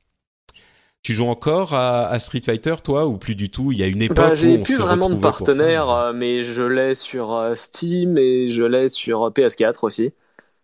Tu 1.02 1.14
joues 1.14 1.28
encore 1.28 1.74
à, 1.74 2.18
Street 2.18 2.40
Fighter, 2.44 2.74
toi, 2.84 3.06
ou 3.06 3.16
plus 3.16 3.34
du 3.34 3.50
tout? 3.50 3.72
Il 3.72 3.78
y 3.78 3.82
a 3.82 3.86
une 3.86 4.02
époque 4.02 4.16
bah, 4.16 4.34
j'ai 4.34 4.58
plus 4.58 4.76
vraiment 4.76 5.08
de 5.08 5.16
partenaires, 5.16 5.90
euh, 5.90 6.12
mais 6.12 6.44
je 6.44 6.62
l'ai 6.62 6.94
sur 6.94 7.32
euh, 7.32 7.54
Steam 7.54 8.18
et 8.18 8.48
je 8.48 8.62
l'ai 8.62 8.88
sur 8.88 9.24
euh, 9.24 9.30
PS4 9.30 9.78
aussi. 9.82 10.12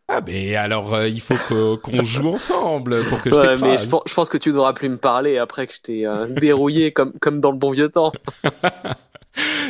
Ah 0.06 0.20
mais 0.20 0.54
alors 0.54 1.02
il 1.06 1.20
faut 1.22 1.34
qu'on 1.78 2.02
joue 2.02 2.28
ensemble 2.28 3.04
pour 3.04 3.22
que 3.22 3.30
je 3.30 3.36
ouais, 3.36 3.56
mais 3.56 3.78
je, 3.78 3.84
je, 3.84 4.14
pense 4.14 4.28
que 4.28 4.36
tu 4.36 4.50
devras 4.50 4.74
plus 4.74 4.90
me 4.90 4.98
parler 4.98 5.38
après 5.38 5.66
que 5.66 5.72
je 5.72 5.80
t'ai 5.80 6.04
dérouillé 6.28 6.92
comme 6.92 7.14
comme 7.20 7.40
dans 7.40 7.50
le 7.50 7.56
bon 7.56 7.70
vieux 7.70 7.88
temps. 7.88 8.12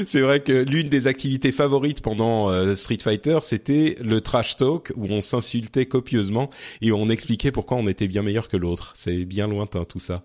C'est 0.06 0.20
vrai 0.20 0.40
que 0.40 0.52
l'une 0.52 0.88
des 0.88 1.06
activités 1.06 1.52
favorites 1.52 2.00
pendant 2.00 2.50
euh, 2.50 2.74
Street 2.74 2.98
Fighter, 3.02 3.38
c'était 3.42 3.96
le 4.02 4.20
trash 4.20 4.56
talk 4.56 4.92
où 4.96 5.06
on 5.10 5.20
s'insultait 5.20 5.86
copieusement 5.86 6.50
et 6.80 6.92
on 6.92 7.08
expliquait 7.08 7.50
pourquoi 7.50 7.76
on 7.76 7.86
était 7.86 8.08
bien 8.08 8.22
meilleur 8.22 8.48
que 8.48 8.56
l'autre. 8.56 8.92
C'est 8.96 9.24
bien 9.24 9.46
lointain 9.46 9.84
tout 9.84 9.98
ça. 9.98 10.24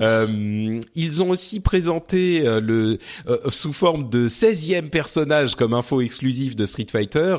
Euh, 0.00 0.80
ils 0.94 1.22
ont 1.22 1.30
aussi 1.30 1.60
présenté 1.60 2.46
euh, 2.46 2.60
le 2.60 2.98
euh, 3.28 3.38
sous 3.48 3.72
forme 3.72 4.08
de 4.08 4.28
16e 4.28 4.90
personnage 4.90 5.56
comme 5.56 5.74
info 5.74 6.00
exclusive 6.00 6.54
de 6.54 6.66
Street 6.66 6.86
Fighter, 6.90 7.36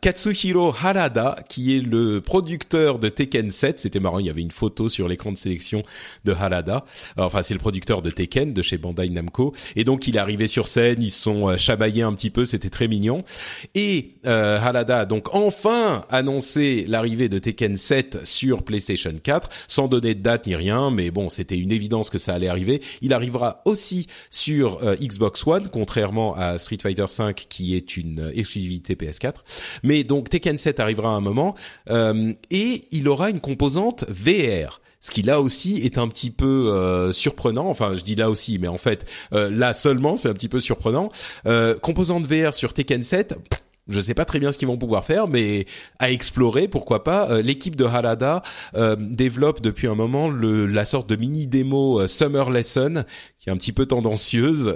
Katsuhiro 0.00 0.68
Harada, 0.68 1.36
qui 1.48 1.76
est 1.76 1.80
le 1.80 2.20
producteur 2.20 2.98
de 2.98 3.08
Tekken 3.08 3.50
7. 3.50 3.80
C'était 3.80 4.00
marrant, 4.00 4.18
il 4.18 4.26
y 4.26 4.30
avait 4.30 4.42
une 4.42 4.50
photo 4.50 4.88
sur 4.88 5.08
l'écran 5.08 5.32
de 5.32 5.38
sélection 5.38 5.82
de 6.24 6.32
Harada. 6.32 6.84
Enfin, 7.16 7.42
c'est 7.42 7.54
le 7.54 7.60
producteur 7.60 8.02
de 8.02 8.10
Tekken 8.10 8.52
de 8.52 8.62
chez 8.62 8.78
Bandai 8.78 9.08
Namco. 9.08 9.54
Et 9.74 9.84
donc, 9.84 10.06
il 10.06 10.15
est 10.16 10.18
arrivé 10.18 10.46
sur 10.48 10.68
scène, 10.68 11.02
ils 11.02 11.10
sont 11.10 11.56
chamaillés 11.56 12.02
un 12.02 12.12
petit 12.14 12.30
peu, 12.30 12.44
c'était 12.44 12.70
très 12.70 12.88
mignon. 12.88 13.22
Et 13.74 14.12
Harada 14.24 15.00
a 15.00 15.04
donc 15.04 15.34
enfin 15.34 16.04
annoncé 16.10 16.84
l'arrivée 16.88 17.28
de 17.28 17.38
Tekken 17.38 17.76
7 17.76 18.24
sur 18.24 18.62
PlayStation 18.62 19.12
4, 19.22 19.48
sans 19.68 19.88
donner 19.88 20.14
de 20.14 20.20
date 20.20 20.46
ni 20.46 20.56
rien 20.56 20.86
mais 20.90 21.10
bon, 21.10 21.28
c'était 21.28 21.58
une 21.58 21.72
évidence 21.72 22.10
que 22.10 22.18
ça 22.18 22.34
allait 22.34 22.48
arriver. 22.48 22.82
Il 23.02 23.12
arrivera 23.12 23.62
aussi 23.64 24.06
sur 24.30 24.82
euh, 24.82 24.96
Xbox 24.96 25.46
One, 25.46 25.68
contrairement 25.68 26.34
à 26.34 26.58
Street 26.58 26.78
Fighter 26.80 27.04
V 27.18 27.34
qui 27.34 27.76
est 27.76 27.96
une 27.96 28.20
euh, 28.20 28.32
exclusivité 28.34 28.94
PS4. 28.94 29.34
Mais 29.82 30.04
donc 30.04 30.28
Tekken 30.28 30.56
7 30.56 30.80
arrivera 30.80 31.10
à 31.10 31.12
un 31.12 31.20
moment 31.20 31.54
euh, 31.90 32.32
et 32.50 32.82
il 32.90 33.08
aura 33.08 33.30
une 33.30 33.40
composante 33.40 34.04
VR 34.08 34.80
ce 35.06 35.10
qui 35.10 35.22
là 35.22 35.40
aussi 35.40 35.76
est 35.78 35.98
un 35.98 36.08
petit 36.08 36.30
peu 36.30 37.10
surprenant. 37.12 37.68
Enfin, 37.68 37.94
je 37.94 38.02
dis 38.02 38.16
là 38.16 38.30
aussi, 38.30 38.58
mais 38.58 38.68
en 38.68 38.78
fait, 38.78 39.06
là 39.32 39.72
seulement, 39.72 40.16
c'est 40.16 40.28
un 40.28 40.34
petit 40.34 40.48
peu 40.48 40.60
surprenant. 40.60 41.10
composante 41.82 42.26
VR 42.26 42.54
sur 42.54 42.74
Tekken 42.74 43.02
7, 43.02 43.36
je 43.88 44.00
sais 44.00 44.14
pas 44.14 44.24
très 44.24 44.40
bien 44.40 44.50
ce 44.52 44.58
qu'ils 44.58 44.68
vont 44.68 44.78
pouvoir 44.78 45.04
faire, 45.04 45.28
mais 45.28 45.66
à 45.98 46.10
explorer, 46.10 46.66
pourquoi 46.68 47.04
pas. 47.04 47.30
Euh, 47.30 47.42
l'équipe 47.42 47.76
de 47.76 47.84
Harada 47.84 48.42
euh, 48.74 48.96
développe 48.98 49.60
depuis 49.60 49.86
un 49.86 49.94
moment 49.94 50.28
la 50.28 50.84
sorte 50.84 51.08
de 51.08 51.16
mini 51.16 51.46
démo 51.46 52.00
euh, 52.00 52.06
Summer 52.08 52.50
Lesson, 52.50 53.04
qui 53.38 53.48
est 53.48 53.52
un 53.52 53.56
petit 53.56 53.72
peu 53.72 53.86
tendancieuse, 53.86 54.74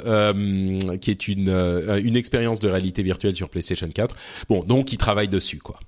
qui 1.01 1.11
est 1.11 1.29
une 1.29 1.51
une 1.51 2.17
expérience 2.17 2.61
de 2.61 2.69
réalité 2.69 3.03
virtuelle 3.03 3.35
sur 3.35 3.49
PlayStation 3.49 3.89
4. 3.89 4.15
Bon, 4.49 4.63
donc 4.63 4.93
ils 4.93 4.99
travaillent 4.99 5.29
dessus, 5.29 5.59
quoi. 5.59 5.81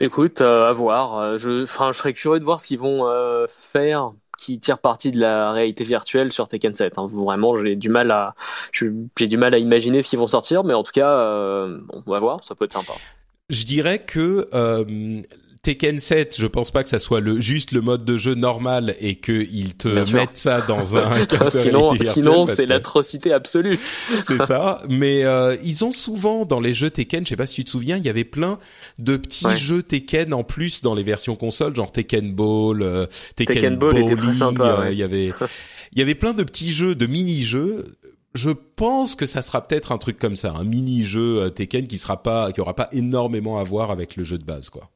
Écoute, 0.00 0.40
à 0.40 0.72
voir. 0.72 1.38
Je, 1.38 1.62
enfin, 1.62 1.92
je 1.92 1.98
serais 1.98 2.12
curieux 2.12 2.38
de 2.38 2.44
voir 2.44 2.60
ce 2.60 2.66
qu'ils 2.66 2.78
vont 2.78 3.06
faire 3.48 4.12
qui 4.36 4.58
tire 4.58 4.78
parti 4.78 5.10
de 5.10 5.18
la 5.18 5.52
réalité 5.52 5.84
virtuelle 5.84 6.32
sur 6.32 6.48
Tekken 6.48 6.74
7. 6.74 6.98
Hein. 6.98 7.08
Vraiment, 7.12 7.56
j'ai 7.58 7.76
du 7.76 7.88
mal 7.88 8.10
à, 8.10 8.34
j'ai 8.72 9.26
du 9.26 9.36
mal 9.36 9.54
à 9.54 9.58
imaginer 9.58 10.02
ce 10.02 10.10
qu'ils 10.10 10.18
vont 10.18 10.26
sortir, 10.26 10.64
mais 10.64 10.74
en 10.74 10.82
tout 10.82 10.92
cas, 10.92 11.10
euh, 11.10 11.80
bon, 11.86 12.02
on 12.06 12.10
va 12.10 12.20
voir, 12.20 12.44
ça 12.44 12.54
peut 12.54 12.64
être 12.64 12.72
sympa. 12.72 12.92
Je 13.48 13.64
dirais 13.64 14.00
que 14.00 14.48
euh, 14.54 15.22
Tekken 15.66 15.98
7, 15.98 16.36
je 16.38 16.46
pense 16.46 16.70
pas 16.70 16.84
que 16.84 16.88
ça 16.88 17.00
soit 17.00 17.18
le 17.18 17.40
juste 17.40 17.72
le 17.72 17.80
mode 17.80 18.04
de 18.04 18.16
jeu 18.16 18.36
normal 18.36 18.94
et 19.00 19.16
qu'ils 19.16 19.74
te 19.74 19.88
mettent 20.12 20.36
ça 20.36 20.60
dans 20.60 20.96
un 20.96 21.10
sinon 21.50 21.92
sinon 22.00 22.46
c'est 22.46 22.66
l'atrocité 22.66 23.32
absolue. 23.32 23.80
c'est 24.22 24.40
ça, 24.42 24.80
mais 24.88 25.24
euh, 25.24 25.56
ils 25.64 25.84
ont 25.84 25.92
souvent 25.92 26.44
dans 26.44 26.60
les 26.60 26.72
jeux 26.72 26.90
Tekken, 26.90 27.24
je 27.24 27.30
sais 27.30 27.36
pas 27.36 27.46
si 27.46 27.56
tu 27.56 27.64
te 27.64 27.70
souviens, 27.70 27.96
il 27.96 28.04
y 28.04 28.08
avait 28.08 28.22
plein 28.22 28.60
de 29.00 29.16
petits 29.16 29.58
jeux 29.58 29.82
Tekken 29.82 30.32
en 30.34 30.44
plus 30.44 30.82
dans 30.82 30.94
les 30.94 31.02
versions 31.02 31.34
console, 31.34 31.74
genre 31.74 31.90
Tekken 31.90 32.32
Ball, 32.32 32.82
euh, 32.82 33.06
Tekken, 33.34 33.74
Ball 33.74 33.98
était 33.98 34.14
très 34.14 34.34
sympa. 34.34 34.82
Euh, 34.82 34.92
il 34.92 34.98
y 34.98 35.02
avait 35.02 35.32
il 35.92 35.98
y 35.98 36.02
avait 36.02 36.14
plein 36.14 36.32
de 36.32 36.44
petits 36.44 36.70
jeux, 36.70 36.94
de 36.94 37.06
mini-jeux 37.06 37.86
je 38.34 38.50
pense 38.50 39.16
que 39.16 39.26
ça 39.26 39.42
sera 39.42 39.66
peut-être 39.66 39.90
un 39.90 39.98
truc 39.98 40.16
comme 40.16 40.36
ça, 40.36 40.52
un 40.52 40.62
mini-jeu 40.62 41.50
Tekken 41.50 41.88
qui 41.88 41.98
sera 41.98 42.22
pas, 42.22 42.52
qui 42.52 42.60
aura 42.60 42.76
pas 42.76 42.88
énormément 42.92 43.58
à 43.58 43.64
voir 43.64 43.90
avec 43.90 44.14
le 44.14 44.22
jeu 44.22 44.38
de 44.38 44.44
base, 44.44 44.68
quoi. 44.68 44.90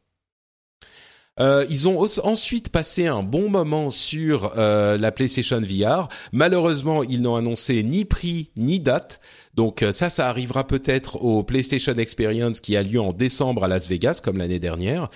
Euh, 1.38 1.64
ils 1.70 1.88
ont 1.88 2.06
ensuite 2.24 2.70
passé 2.70 3.06
un 3.06 3.22
bon 3.22 3.48
moment 3.48 3.90
sur 3.90 4.52
euh, 4.58 4.98
la 4.98 5.12
PlayStation 5.12 5.60
VR. 5.60 6.08
Malheureusement, 6.32 7.02
ils 7.02 7.22
n'ont 7.22 7.36
annoncé 7.36 7.82
ni 7.82 8.04
prix 8.04 8.50
ni 8.56 8.80
date. 8.80 9.20
Donc 9.54 9.82
euh, 9.82 9.92
ça, 9.92 10.10
ça 10.10 10.28
arrivera 10.28 10.66
peut-être 10.66 11.22
au 11.22 11.42
PlayStation 11.42 11.94
Experience 11.94 12.60
qui 12.60 12.76
a 12.76 12.82
lieu 12.82 13.00
en 13.00 13.12
décembre 13.12 13.64
à 13.64 13.68
Las 13.68 13.88
Vegas, 13.88 14.20
comme 14.22 14.38
l'année 14.38 14.58
dernière. 14.58 15.08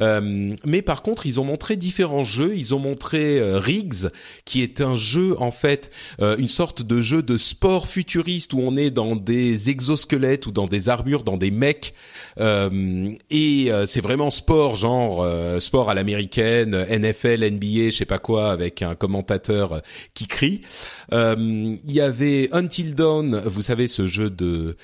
Euh, 0.00 0.54
mais 0.64 0.82
par 0.82 1.02
contre, 1.02 1.26
ils 1.26 1.40
ont 1.40 1.44
montré 1.44 1.76
différents 1.76 2.24
jeux. 2.24 2.54
Ils 2.56 2.74
ont 2.74 2.78
montré 2.78 3.38
euh, 3.38 3.58
Riggs, 3.58 4.08
qui 4.44 4.62
est 4.62 4.80
un 4.80 4.96
jeu 4.96 5.36
en 5.38 5.50
fait, 5.50 5.90
euh, 6.20 6.36
une 6.36 6.48
sorte 6.48 6.82
de 6.82 7.00
jeu 7.00 7.22
de 7.22 7.36
sport 7.36 7.86
futuriste 7.86 8.52
où 8.52 8.60
on 8.60 8.76
est 8.76 8.90
dans 8.90 9.16
des 9.16 9.70
exosquelettes 9.70 10.46
ou 10.46 10.52
dans 10.52 10.66
des 10.66 10.88
armures, 10.88 11.24
dans 11.24 11.36
des 11.36 11.50
mecs, 11.50 11.94
et 12.38 13.70
c'est 13.86 14.00
vraiment 14.00 14.30
sport, 14.30 14.76
genre 14.76 15.26
sport 15.60 15.90
à 15.90 15.94
l'américaine, 15.94 16.86
NFL, 16.88 17.44
NBA, 17.52 17.86
je 17.86 17.90
sais 17.90 18.04
pas 18.04 18.18
quoi, 18.18 18.50
avec 18.50 18.82
un 18.82 18.94
commentateur 18.94 19.82
qui 20.14 20.26
crie. 20.26 20.62
Il 21.12 21.78
y 21.86 22.00
avait 22.00 22.48
Until 22.52 22.94
Dawn, 22.94 23.42
vous 23.44 23.62
savez 23.62 23.71
ce 23.86 24.06
jeu 24.06 24.30
de 24.30 24.76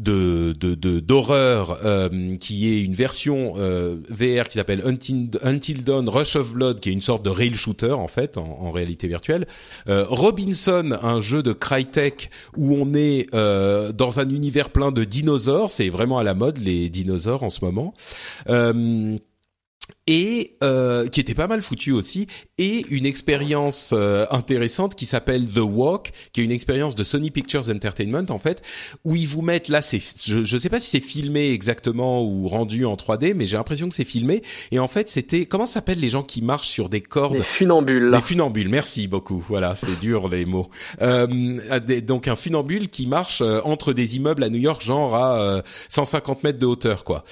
de 0.00 1.00
d'horreur 1.00 1.78
euh, 1.84 2.36
qui 2.36 2.68
est 2.68 2.82
une 2.82 2.94
version 2.94 3.54
euh, 3.56 3.96
VR 4.08 4.48
qui 4.48 4.58
s'appelle 4.58 4.82
Until, 4.84 5.30
Until 5.42 5.84
Dawn 5.84 6.08
Rush 6.08 6.34
of 6.34 6.52
Blood 6.52 6.80
qui 6.80 6.90
est 6.90 6.92
une 6.92 7.00
sorte 7.00 7.24
de 7.24 7.30
rail 7.30 7.54
shooter 7.54 7.92
en 7.92 8.08
fait 8.08 8.36
en, 8.36 8.72
réalité 8.72 9.06
virtuelle. 9.06 9.46
Euh, 9.88 10.04
Robinson 10.08 10.98
un 11.00 11.20
jeu 11.20 11.42
de 11.42 11.52
Crytek 11.52 12.28
où 12.56 12.74
on 12.74 12.92
est 12.94 13.30
dans 13.32 14.20
un 14.20 14.28
univers 14.28 14.70
plein 14.70 14.90
de 14.90 15.04
dinosaures. 15.04 15.70
C'est 15.70 15.88
vraiment 15.88 16.18
à 16.18 16.24
la 16.24 16.34
mode 16.34 16.58
les 16.58 16.88
dinosaures 16.88 17.44
en 17.44 17.50
ce 17.50 17.64
moment 17.64 17.94
et 20.06 20.56
euh, 20.62 21.08
qui 21.08 21.20
était 21.20 21.34
pas 21.34 21.46
mal 21.46 21.62
foutu 21.62 21.92
aussi, 21.92 22.26
et 22.58 22.84
une 22.90 23.06
expérience 23.06 23.90
euh, 23.92 24.26
intéressante 24.30 24.94
qui 24.94 25.06
s'appelle 25.06 25.46
The 25.46 25.58
Walk, 25.58 26.12
qui 26.32 26.42
est 26.42 26.44
une 26.44 26.52
expérience 26.52 26.94
de 26.94 27.04
Sony 27.04 27.30
Pictures 27.30 27.70
Entertainment 27.70 28.26
en 28.28 28.38
fait, 28.38 28.62
où 29.04 29.16
ils 29.16 29.26
vous 29.26 29.40
mettent 29.42 29.68
là, 29.68 29.80
c'est, 29.80 30.02
je, 30.24 30.44
je 30.44 30.56
sais 30.58 30.68
pas 30.68 30.80
si 30.80 30.90
c'est 30.90 31.00
filmé 31.00 31.52
exactement 31.52 32.22
ou 32.22 32.48
rendu 32.48 32.84
en 32.84 32.94
3D, 32.94 33.34
mais 33.34 33.46
j'ai 33.46 33.56
l'impression 33.56 33.88
que 33.88 33.94
c'est 33.94 34.04
filmé. 34.04 34.42
Et 34.70 34.78
en 34.78 34.88
fait, 34.88 35.08
c'était 35.08 35.46
comment 35.46 35.66
s'appellent 35.66 36.00
les 36.00 36.10
gens 36.10 36.22
qui 36.22 36.42
marchent 36.42 36.68
sur 36.68 36.88
des 36.88 37.00
cordes? 37.00 37.36
Les 37.36 37.42
funambules. 37.42 38.10
Les 38.10 38.20
funambules. 38.20 38.68
Merci 38.68 39.08
beaucoup. 39.08 39.42
Voilà, 39.48 39.74
c'est 39.74 39.98
dur 40.00 40.28
les 40.28 40.44
mots. 40.44 40.68
Euh, 41.00 41.26
donc 42.02 42.28
un 42.28 42.36
funambule 42.36 42.88
qui 42.88 43.06
marche 43.06 43.40
euh, 43.40 43.60
entre 43.64 43.92
des 43.92 44.16
immeubles 44.16 44.44
à 44.44 44.50
New 44.50 44.58
York, 44.58 44.82
genre 44.82 45.14
à 45.14 45.62
150 45.88 46.44
mètres 46.44 46.58
de 46.58 46.66
hauteur, 46.66 47.04
quoi. 47.04 47.24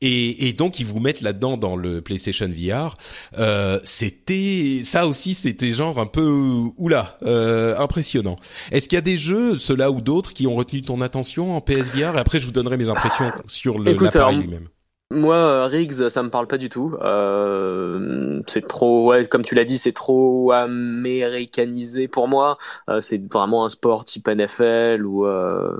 Et, 0.00 0.48
et 0.48 0.52
donc 0.52 0.78
ils 0.78 0.86
vous 0.86 1.00
mettent 1.00 1.22
là-dedans 1.22 1.56
dans 1.56 1.74
le 1.74 2.00
PlayStation 2.00 2.17
PlayStation 2.18 2.48
VR, 2.48 2.94
euh, 3.38 3.78
c'était 3.84 4.80
ça 4.84 5.06
aussi, 5.06 5.34
c'était 5.34 5.70
genre 5.70 5.98
un 5.98 6.06
peu 6.06 6.70
oula, 6.76 7.16
euh, 7.22 7.76
impressionnant. 7.78 8.36
Est-ce 8.72 8.88
qu'il 8.88 8.96
y 8.96 8.98
a 8.98 9.02
des 9.02 9.18
jeux, 9.18 9.56
ceux-là 9.56 9.90
ou 9.90 10.00
d'autres, 10.00 10.32
qui 10.32 10.46
ont 10.46 10.54
retenu 10.54 10.82
ton 10.82 11.00
attention 11.00 11.56
en 11.56 11.60
PSVR 11.60 12.16
Et 12.16 12.18
après, 12.18 12.40
je 12.40 12.46
vous 12.46 12.52
donnerai 12.52 12.76
mes 12.76 12.88
impressions 12.88 13.32
sur 13.46 13.78
le 13.78 13.92
l'appareil 13.92 14.38
lui-même. 14.38 14.68
Moi, 15.10 15.36
euh, 15.36 15.66
Riggs, 15.66 16.10
ça 16.10 16.22
me 16.22 16.28
parle 16.28 16.46
pas 16.46 16.58
du 16.58 16.68
tout. 16.68 16.94
Euh, 17.00 18.42
c'est 18.46 18.68
trop, 18.68 19.08
ouais, 19.08 19.26
comme 19.26 19.42
tu 19.42 19.54
l'as 19.54 19.64
dit, 19.64 19.78
c'est 19.78 19.92
trop 19.92 20.52
américanisé 20.52 22.08
pour 22.08 22.28
moi. 22.28 22.58
Euh, 22.90 23.00
c'est 23.00 23.20
vraiment 23.32 23.64
un 23.64 23.70
sport 23.70 24.04
type 24.04 24.28
NFL 24.28 25.06
ou 25.06 25.24
euh, 25.24 25.74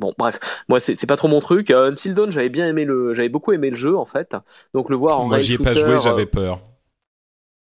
bon, 0.00 0.12
bref, 0.18 0.64
moi 0.68 0.80
c'est 0.80 1.06
pas 1.06 1.16
trop 1.16 1.28
mon 1.28 1.38
truc. 1.38 1.70
Until 1.70 2.14
Dawn, 2.14 2.32
j'avais 2.32 2.48
bien 2.48 2.66
aimé 2.66 2.84
le, 2.84 3.14
j'avais 3.14 3.28
beaucoup 3.28 3.52
aimé 3.52 3.70
le 3.70 3.76
jeu 3.76 3.96
en 3.96 4.06
fait. 4.06 4.36
Donc 4.74 4.90
le 4.90 4.96
voir 4.96 5.20
en 5.20 5.28
Moi, 5.28 5.38
j'y 5.38 5.54
ai 5.54 5.58
pas 5.58 5.74
joué, 5.74 6.00
j'avais 6.02 6.26
peur. 6.26 6.60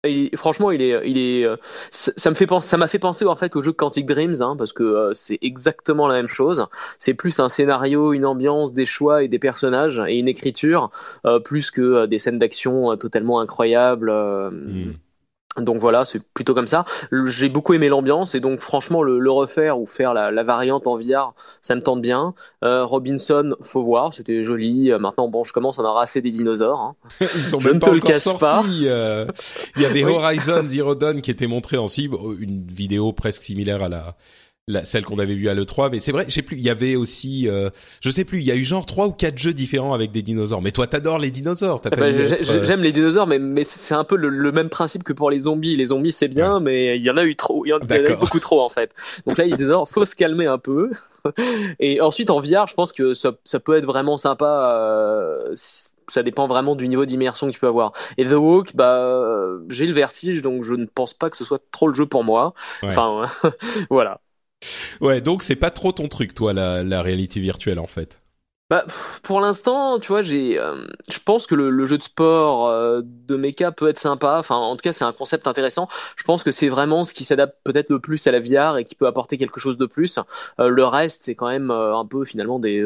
Et 0.03 0.31
franchement, 0.35 0.71
il 0.71 0.81
est, 0.81 0.99
il 1.07 1.19
est, 1.19 1.45
euh, 1.45 1.57
ça 1.91 2.31
me 2.31 2.35
fait 2.35 2.47
penser, 2.47 2.69
ça 2.69 2.79
m'a 2.79 2.89
fait 2.89 2.99
penser 2.99 3.27
en 3.27 3.37
fait 3.37 3.55
au 3.55 3.61
jeu 3.61 3.73
Quantic 3.73 4.07
Dreams, 4.07 4.41
hein, 4.41 4.57
parce 4.57 4.73
que 4.73 4.83
euh, 4.83 5.13
c'est 5.13 5.39
exactement 5.43 6.09
la 6.09 6.15
même 6.15 6.29
chose. 6.29 6.67
C'est 6.99 7.13
plus 7.13 7.39
un 7.39 7.51
scénario, 7.51 8.15
une 8.15 8.25
ambiance, 8.25 8.73
des 8.73 8.87
choix 8.87 9.23
et 9.23 9.29
des 9.29 9.39
personnages 9.39 10.01
et 10.09 10.19
une 10.19 10.29
écriture, 10.29 10.91
euh, 11.27 11.39
plus 11.39 11.71
que 11.71 12.07
des 12.07 12.19
scènes 12.19 12.39
d'action 12.39 12.97
totalement 12.97 13.41
incroyables. 13.41 14.11
Mm. 14.11 14.95
Donc 15.59 15.79
voilà, 15.79 16.05
c'est 16.05 16.23
plutôt 16.23 16.55
comme 16.55 16.69
ça. 16.69 16.85
J'ai 17.27 17.49
beaucoup 17.49 17.75
aimé 17.75 17.89
l'ambiance 17.89 18.37
et 18.37 18.41
donc 18.41 18.61
franchement 18.61 19.03
le, 19.03 19.19
le 19.19 19.31
refaire 19.33 19.81
ou 19.81 19.87
faire 19.87 20.15
la, 20.15 20.31
la, 20.31 20.43
variante 20.45 20.87
en 20.87 20.97
VR, 20.97 21.35
ça 21.61 21.75
me 21.75 21.81
tente 21.81 22.01
bien. 22.01 22.35
Euh, 22.63 22.85
Robinson, 22.85 23.57
faut 23.61 23.83
voir, 23.83 24.15
c'était 24.15 24.45
joli. 24.45 24.93
Euh, 24.93 25.01
maintenant 25.01 25.27
bon, 25.27 25.43
je 25.43 25.53
commence 25.53 25.81
à 25.81 25.83
en 25.83 25.97
assez 25.97 26.23
des 26.23 26.31
dinosaures. 26.31 26.81
Hein. 26.81 26.97
Ils 27.21 27.45
sont 27.45 27.59
je 27.59 27.67
même 27.67 27.77
ne 27.77 27.81
pas 27.81 27.89
te 27.89 27.95
le 27.95 28.01
cache 28.01 28.39
pas. 28.39 28.63
Euh, 28.65 29.27
il 29.75 29.83
y 29.83 29.87
avait 29.87 30.05
Horizon 30.05 30.63
Zero 30.67 30.95
Dawn 30.95 31.21
qui 31.21 31.33
était 31.33 31.49
montré 31.49 31.77
en 31.77 31.89
cible, 31.89 32.17
une 32.39 32.65
vidéo 32.69 33.13
presque 33.13 33.43
similaire 33.43 33.83
à 33.83 33.89
la 33.89 34.17
la, 34.71 34.85
celle 34.85 35.05
qu'on 35.05 35.19
avait 35.19 35.35
vue 35.35 35.49
à 35.49 35.55
l'E3, 35.55 35.91
mais 35.93 36.01
c'est 36.01 36.13
vrai, 36.13 36.25
je 36.29 36.33
sais 36.33 36.43
plus, 36.43 36.57
il 36.57 36.63
y 36.63 36.71
avait 36.71 36.97
aussi, 36.97 37.49
euh, 37.49 37.71
je 38.01 38.11
sais 38.11 38.25
plus, 38.25 38.39
il 38.39 38.45
y 38.45 38.51
a 38.51 38.55
eu 38.55 38.65
genre 38.65 38.87
trois 38.87 39.07
ou 39.07 39.13
quatre 39.13 39.39
jeux 39.39 39.53
différents 39.53 39.93
avec 39.93 40.13
des 40.13 40.23
dinosaures. 40.23 40.63
Mais 40.63 40.71
toi, 40.73 40.87
t'adores 40.87 41.19
les 41.19 41.31
dinosaures. 41.31 41.81
Ben, 41.81 42.03
euh, 42.03 42.63
J'aime 42.65 42.83
les 42.83 42.93
dinosaures, 42.93 43.27
mais, 43.27 43.39
mais 43.39 43.65
c'est 43.65 43.95
un 43.95 44.05
peu 44.05 44.17
le, 44.17 44.53
même 44.53 44.69
principe 44.69 45.05
que 45.05 45.13
pour 45.13 45.31
les 45.31 45.41
zombies. 45.41 45.77
Les 45.77 45.87
zombies, 45.87 46.13
c'est 46.13 46.29
bien, 46.29 46.61
mais 46.61 46.97
il 46.97 47.03
y 47.03 47.11
en 47.11 47.17
a 47.17 47.25
eu 47.25 47.37
trop, 47.37 47.65
il 47.67 47.71
y 47.71 47.73
en, 47.73 47.79
a 47.79 47.99
eu 47.99 48.17
beaucoup 48.17 48.41
trop 48.41 48.61
en 48.61 48.69
fait. 48.69 48.95
Donc 49.27 49.37
là, 49.37 49.45
les 49.45 49.55
dinosaures, 49.55 49.89
faut 49.89 50.05
se 50.05 50.15
calmer 50.15 50.47
un 50.47 50.59
peu. 50.59 50.91
Et 51.81 52.01
ensuite, 52.01 52.31
en 52.31 52.41
VR, 52.41 52.67
je 52.67 52.75
pense 52.75 52.93
que 52.93 53.15
ça, 53.15 53.33
ça 53.45 53.61
peut 53.61 53.77
être 53.77 53.87
vraiment 53.87 54.17
sympa. 54.17 54.73
Euh, 54.75 55.55
ça 56.11 56.23
dépend 56.23 56.49
vraiment 56.49 56.75
du 56.75 56.89
niveau 56.89 57.05
d'immersion 57.05 57.47
que 57.47 57.53
tu 57.53 57.61
peux 57.61 57.69
avoir. 57.69 57.93
Et 58.19 58.27
The 58.27 58.33
Walk, 58.33 58.75
bah, 58.75 59.23
j'ai 59.69 59.87
le 59.87 59.93
vertige, 59.93 60.43
donc 60.43 60.65
je 60.65 60.75
ne 60.75 60.87
pense 60.87 61.15
pas 61.15 61.31
que 61.31 61.37
ce 61.37 61.45
soit 61.45 61.63
trop 61.71 61.87
le 61.89 61.95
jeu 61.95 62.07
pour 62.07 62.25
moi. 62.25 62.55
Enfin, 62.83 63.27
voilà. 63.91 64.21
Ouais, 65.01 65.21
donc 65.21 65.43
c'est 65.43 65.57
pas 65.57 65.71
trop 65.71 65.93
ton 65.93 66.09
truc, 66.09 66.35
toi, 66.35 66.53
la, 66.53 66.83
la 66.83 67.03
réalité 67.03 67.41
virtuelle, 67.41 67.79
en 67.79 67.87
fait. 67.87 68.21
Bah, 68.71 68.85
pour 69.25 69.41
l'instant, 69.41 69.99
tu 69.99 70.07
vois, 70.07 70.23
j'ai, 70.23 70.57
euh, 70.57 70.87
je 71.11 71.19
pense 71.19 71.49
que 71.49 71.57
le, 71.57 71.87
jeu 71.87 71.99
de 71.99 72.05
sport 72.05 72.69
euh, 72.69 73.01
de 73.05 73.35
mecha 73.35 73.73
peut 73.73 73.89
être 73.89 73.99
sympa. 73.99 74.37
Enfin, 74.39 74.55
en 74.55 74.77
tout 74.77 74.83
cas, 74.83 74.93
c'est 74.93 75.03
un 75.03 75.13
concept 75.13 75.49
intéressant. 75.49 75.89
Je 76.15 76.23
pense 76.23 76.45
que 76.45 76.53
c'est 76.53 76.69
vraiment 76.69 77.03
ce 77.03 77.13
qui 77.13 77.25
s'adapte 77.25 77.57
peut-être 77.65 77.91
le 77.91 77.99
plus 77.99 78.25
à 78.29 78.31
la 78.31 78.39
VR 78.39 78.79
et 78.79 78.85
qui 78.85 78.95
peut 78.95 79.09
apporter 79.09 79.39
quelque 79.39 79.59
chose 79.59 79.77
de 79.77 79.87
plus. 79.87 80.21
Euh, 80.61 80.69
le 80.69 80.85
reste, 80.85 81.25
c'est 81.25 81.35
quand 81.35 81.49
même 81.49 81.73
un 81.73 82.07
peu 82.07 82.25
finalement 82.25 82.61
des, 82.61 82.81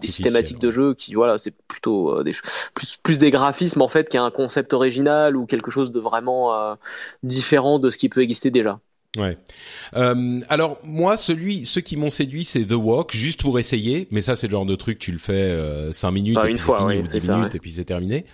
des 0.00 0.08
systématiques 0.08 0.58
de 0.58 0.72
jeu 0.72 0.94
qui, 0.94 1.14
voilà, 1.14 1.38
c'est 1.38 1.54
plutôt 1.68 2.20
des 2.24 2.32
plus 2.74 2.96
plus 3.00 3.18
des 3.18 3.30
graphismes 3.30 3.82
en 3.82 3.88
fait 3.88 4.08
qu'un 4.08 4.32
concept 4.32 4.72
original 4.72 5.36
ou 5.36 5.46
quelque 5.46 5.70
chose 5.70 5.92
de 5.92 6.00
vraiment 6.00 6.76
différent 7.22 7.78
de 7.78 7.90
ce 7.90 7.96
qui 7.96 8.08
peut 8.08 8.22
exister 8.22 8.50
déjà. 8.50 8.80
Ouais. 9.16 9.38
Euh, 9.96 10.40
alors 10.50 10.78
moi, 10.84 11.16
celui, 11.16 11.64
ceux 11.64 11.80
qui 11.80 11.96
m'ont 11.96 12.10
séduit, 12.10 12.44
c'est 12.44 12.66
The 12.66 12.72
Walk, 12.72 13.16
juste 13.16 13.40
pour 13.40 13.58
essayer. 13.58 14.06
Mais 14.10 14.20
ça, 14.20 14.36
c'est 14.36 14.48
le 14.48 14.52
genre 14.52 14.66
de 14.66 14.76
truc, 14.76 14.98
tu 14.98 15.12
le 15.12 15.18
fais 15.18 15.32
euh, 15.32 15.92
5 15.92 16.10
minutes, 16.10 16.38
et 16.44 16.50
une 16.50 16.58
fois, 16.58 16.86
fini, 16.86 17.02
ou 17.02 17.06
10 17.06 17.30
minutes, 17.30 17.54
et 17.54 17.58
puis 17.58 17.72
c'est 17.72 17.86
terminé. 17.86 18.26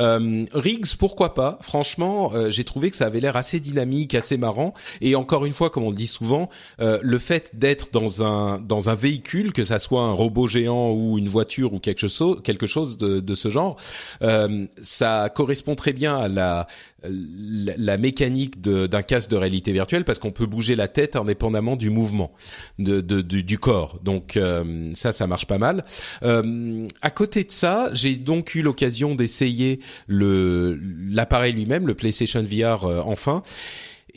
Euh, 0.00 0.44
Riggs, 0.52 0.96
pourquoi 0.98 1.32
pas? 1.32 1.58
Franchement, 1.62 2.30
euh, 2.34 2.50
j'ai 2.50 2.64
trouvé 2.64 2.90
que 2.90 2.96
ça 2.96 3.06
avait 3.06 3.20
l'air 3.20 3.36
assez 3.36 3.58
dynamique, 3.58 4.14
assez 4.14 4.36
marrant. 4.36 4.74
Et 5.00 5.14
encore 5.14 5.46
une 5.46 5.54
fois, 5.54 5.70
comme 5.70 5.84
on 5.84 5.90
le 5.90 5.96
dit 5.96 6.06
souvent, 6.06 6.50
euh, 6.80 6.98
le 7.02 7.18
fait 7.18 7.50
d'être 7.54 7.90
dans 7.90 8.22
un 8.22 8.58
dans 8.58 8.90
un 8.90 8.94
véhicule, 8.94 9.54
que 9.54 9.64
ça 9.64 9.78
soit 9.78 10.02
un 10.02 10.12
robot 10.12 10.46
géant 10.46 10.92
ou 10.92 11.16
une 11.16 11.28
voiture 11.28 11.72
ou 11.72 11.78
quelque 11.78 12.06
chose, 12.06 12.42
quelque 12.44 12.66
chose 12.66 12.98
de, 12.98 13.20
de 13.20 13.34
ce 13.34 13.48
genre, 13.48 13.76
euh, 14.20 14.66
ça 14.82 15.30
correspond 15.34 15.74
très 15.74 15.94
bien 15.94 16.18
à 16.18 16.28
la 16.28 16.66
la, 17.04 17.96
mécanique 17.96 18.60
d'un 18.60 19.02
casque 19.02 19.30
de 19.30 19.36
réalité 19.36 19.72
virtuelle 19.72 20.04
parce 20.04 20.18
qu'on 20.18 20.30
peut 20.30 20.46
bouger 20.46 20.76
la 20.76 20.88
tête 20.88 21.16
indépendamment 21.16 21.76
du 21.76 21.90
mouvement 21.90 22.32
du 22.78 23.58
corps. 23.58 24.00
Donc 24.02 24.36
euh, 24.36 24.90
ça, 24.94 25.12
ça 25.12 25.26
marche 25.26 25.46
pas 25.46 25.58
mal. 25.58 25.84
Euh, 26.22 26.86
à 27.02 27.10
côté 27.10 27.44
de 27.44 27.50
ça, 27.50 27.90
j'ai 27.92 28.16
donc 28.16 28.54
eu 28.54 28.62
l'occasion 28.62 29.14
d'essayer 29.14 29.80
l'appareil 30.08 31.52
lui-même, 31.52 31.86
le 31.86 31.94
PlayStation 31.94 32.42
VR 32.42 32.84
euh, 32.84 33.02
enfin. 33.04 33.42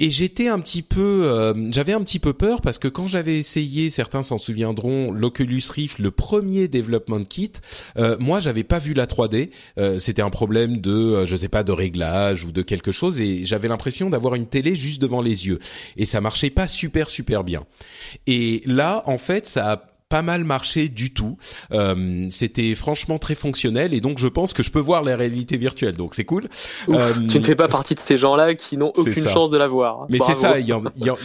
Et 0.03 0.09
j'étais 0.09 0.47
un 0.47 0.59
petit 0.59 0.81
peu, 0.81 1.25
euh, 1.25 1.53
j'avais 1.71 1.93
un 1.93 2.01
petit 2.01 2.17
peu 2.17 2.33
peur 2.33 2.61
parce 2.61 2.79
que 2.79 2.87
quand 2.87 3.05
j'avais 3.05 3.35
essayé, 3.35 3.91
certains 3.91 4.23
s'en 4.23 4.39
souviendront, 4.39 5.11
l'Oculus 5.11 5.61
Rift, 5.69 5.99
le 5.99 6.09
premier 6.09 6.67
development 6.67 7.23
kit, 7.23 7.51
euh, 7.97 8.17
moi 8.19 8.39
j'avais 8.39 8.63
pas 8.63 8.79
vu 8.79 8.95
la 8.95 9.05
3D. 9.05 9.51
Euh, 9.77 9.99
C'était 9.99 10.23
un 10.23 10.31
problème 10.31 10.81
de, 10.81 10.91
euh, 10.91 11.25
je 11.27 11.35
sais 11.35 11.49
pas, 11.49 11.63
de 11.63 11.71
réglage 11.71 12.45
ou 12.45 12.51
de 12.51 12.63
quelque 12.63 12.91
chose, 12.91 13.21
et 13.21 13.45
j'avais 13.45 13.67
l'impression 13.67 14.09
d'avoir 14.09 14.33
une 14.33 14.47
télé 14.47 14.75
juste 14.75 14.99
devant 14.99 15.21
les 15.21 15.45
yeux, 15.45 15.59
et 15.97 16.07
ça 16.07 16.19
marchait 16.19 16.49
pas 16.49 16.65
super 16.65 17.07
super 17.07 17.43
bien. 17.43 17.63
Et 18.25 18.63
là, 18.65 19.03
en 19.05 19.19
fait, 19.19 19.45
ça 19.45 19.71
a 19.71 19.90
pas 20.11 20.21
mal 20.21 20.43
marché 20.43 20.89
du 20.89 21.13
tout. 21.13 21.37
Euh, 21.71 22.27
C'était 22.29 22.75
franchement 22.75 23.17
très 23.17 23.33
fonctionnel 23.33 23.93
et 23.93 24.01
donc 24.01 24.19
je 24.19 24.27
pense 24.27 24.51
que 24.53 24.61
je 24.61 24.69
peux 24.69 24.79
voir 24.79 25.03
la 25.03 25.15
réalité 25.15 25.57
virtuelle. 25.57 25.95
Donc 25.95 26.13
c'est 26.15 26.25
cool. 26.25 26.49
euh, 26.89 27.13
tu 27.27 27.39
ne 27.39 27.43
fais 27.43 27.55
pas 27.55 27.69
partie 27.69 27.95
de 27.95 27.99
ces 28.01 28.17
gens-là 28.17 28.53
qui 28.53 28.75
n'ont 28.77 28.91
aucune 28.95 29.27
chance 29.27 29.49
de 29.49 29.57
la 29.57 29.67
voir. 29.67 30.05
Mais 30.09 30.19
c'est 30.19 30.35
ça. 30.35 30.59
Il 30.59 30.67
y, 30.67 30.73
a, 30.73 30.81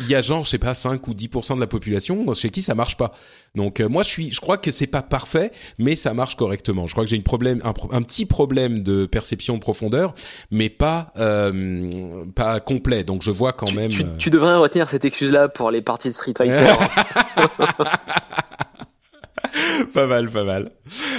y, 0.09 0.15
a, 0.15 0.23
genre 0.23 0.45
je 0.45 0.51
sais 0.51 0.59
pas 0.59 0.75
5 0.75 1.07
ou 1.09 1.13
10% 1.15 1.57
de 1.57 1.61
la 1.61 1.67
population 1.67 2.33
chez 2.33 2.51
qui 2.51 2.63
ça 2.63 2.75
marche 2.77 2.97
pas. 2.97 3.11
Donc 3.55 3.81
euh, 3.81 3.89
moi 3.89 4.03
je 4.03 4.09
suis, 4.09 4.33
je 4.33 4.41
crois 4.41 4.59
que 4.59 4.71
c'est 4.71 4.87
pas 4.87 5.03
parfait, 5.03 5.53
mais 5.79 5.97
ça 5.97 6.15
marche 6.15 6.37
correctement. 6.37 6.87
Je 6.87 6.93
crois 6.93 7.05
que 7.05 7.11
j'ai 7.11 7.17
une 7.17 7.23
problème, 7.23 7.61
un, 7.65 7.73
un, 7.91 8.03
petit 8.03 8.27
problème 8.27 8.83
de 8.83 9.07
perception 9.07 9.55
de 9.55 9.61
profondeur, 9.61 10.15
mais 10.51 10.69
pas 10.69 11.13
euh, 11.19 12.25
pas 12.35 12.61
complet. 12.61 13.05
Donc 13.05 13.23
je 13.23 13.31
vois 13.31 13.53
quand 13.53 13.73
même. 13.73 13.91
Tu, 13.91 14.05
tu, 14.19 14.31
devrais 14.31 14.57
retenir 14.57 14.89
cette 14.89 15.05
excuse-là 15.05 15.49
pour 15.49 15.71
les 15.71 15.83
parties 15.83 16.09
de 16.09 16.15
Street 16.15 16.35
Fighter. 16.37 16.75
pas 19.93 20.07
mal, 20.07 20.31
pas 20.31 20.45
mal. 20.45 20.71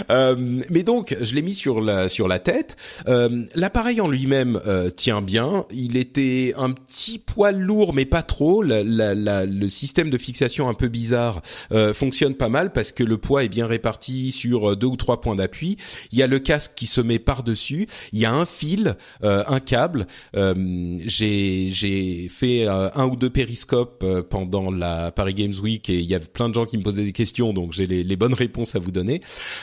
Euh, 0.10 0.36
mais 0.69 0.84
donc, 0.84 1.15
je 1.21 1.36
l'ai 1.36 1.41
mis 1.41 1.54
sur 1.54 1.82
la 1.82 2.10
sur 2.10 2.28
la 2.28 2.39
tête. 2.39 2.76
Euh, 3.08 3.45
L'appareil 3.56 4.02
en 4.02 4.08
lui-même 4.08 4.60
euh, 4.65 4.89
tient 4.89 5.21
bien. 5.21 5.65
Il 5.71 5.97
était 5.97 6.54
un 6.58 6.71
petit 6.71 7.19
poil 7.19 7.60
lourd, 7.60 7.93
mais 7.93 8.06
pas 8.06 8.23
trop. 8.23 8.62
La, 8.63 8.84
la, 8.84 9.13
la, 9.15 9.45
le 9.45 9.69
système 9.69 10.10
de 10.10 10.17
fixation 10.17 10.69
un 10.69 10.73
peu 10.73 10.88
bizarre 10.88 11.41
euh, 11.71 11.93
fonctionne 11.93 12.36
pas 12.36 12.50
mal 12.50 12.71
parce 12.71 12.91
que 12.91 13.04
le 13.04 13.17
poids 13.17 13.43
est 13.43 13.50
bien 13.50 13.65
réparti 13.65 14.32
sur 14.32 14.76
deux 14.76 14.88
ou 14.88 14.95
trois 14.97 15.21
points 15.21 15.36
d'appui. 15.36 15.78
Il 16.12 16.17
y 16.17 16.23
a 16.23 16.28
le 16.28 16.39
casque 16.39 16.73
qui 16.76 16.86
se 16.86 17.02
met 17.02 17.19
par 17.19 17.43
dessus. 17.43 17.88
Il 18.13 18.19
y 18.19 18.26
a 18.26 18.34
un 18.34 18.45
fil, 18.45 18.95
euh, 19.23 19.43
un 19.47 19.60
câble. 19.60 20.08
J'ai 20.34 21.69
j'ai 21.71 22.28
fait 22.30 22.67
un 22.67 23.06
ou 23.06 23.15
deux 23.15 23.30
périscopes 23.30 24.06
pendant 24.30 24.71
la 24.71 25.12
Paris 25.12 25.34
Games 25.34 25.54
Week 25.62 25.89
et 25.89 25.95
il 25.95 26.06
y 26.06 26.15
a 26.15 26.19
plein 26.19 26.50
de 26.50 26.54
gens 26.54 26.65
qui 26.65 26.78
me 26.78 26.84
posaient 26.84 27.04
des 27.04 27.13
questions, 27.13 27.54
donc 27.54 27.73
j'ai 27.73 27.88
les, 27.88 28.04
les 28.04 28.15
bonnes 28.15 28.27
réponses 28.34 28.76
à 28.76 28.80
vous 28.80 28.92
donner. 28.92 29.22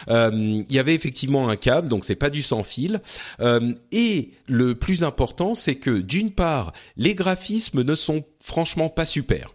Euh, 0.09 0.31
il 0.69 0.73
y 0.73 0.79
avait 0.79 0.95
effectivement 0.95 1.49
un 1.49 1.57
câble, 1.57 1.89
donc 1.89 2.05
c'est 2.05 2.15
pas 2.15 2.31
du 2.31 2.43
sans 2.43 2.63
fil. 2.63 3.01
Euh, 3.41 3.75
et 3.93 4.33
le 4.47 4.75
plus 4.75 5.05
important, 5.05 5.55
c'est 5.55 5.77
que 5.77 6.01
d'une 6.01 6.31
part, 6.31 6.73
les 6.97 7.15
graphismes 7.15 7.83
ne 7.83 7.95
sont 7.95 8.25
franchement 8.41 8.89
pas 8.89 9.05
super. 9.05 9.55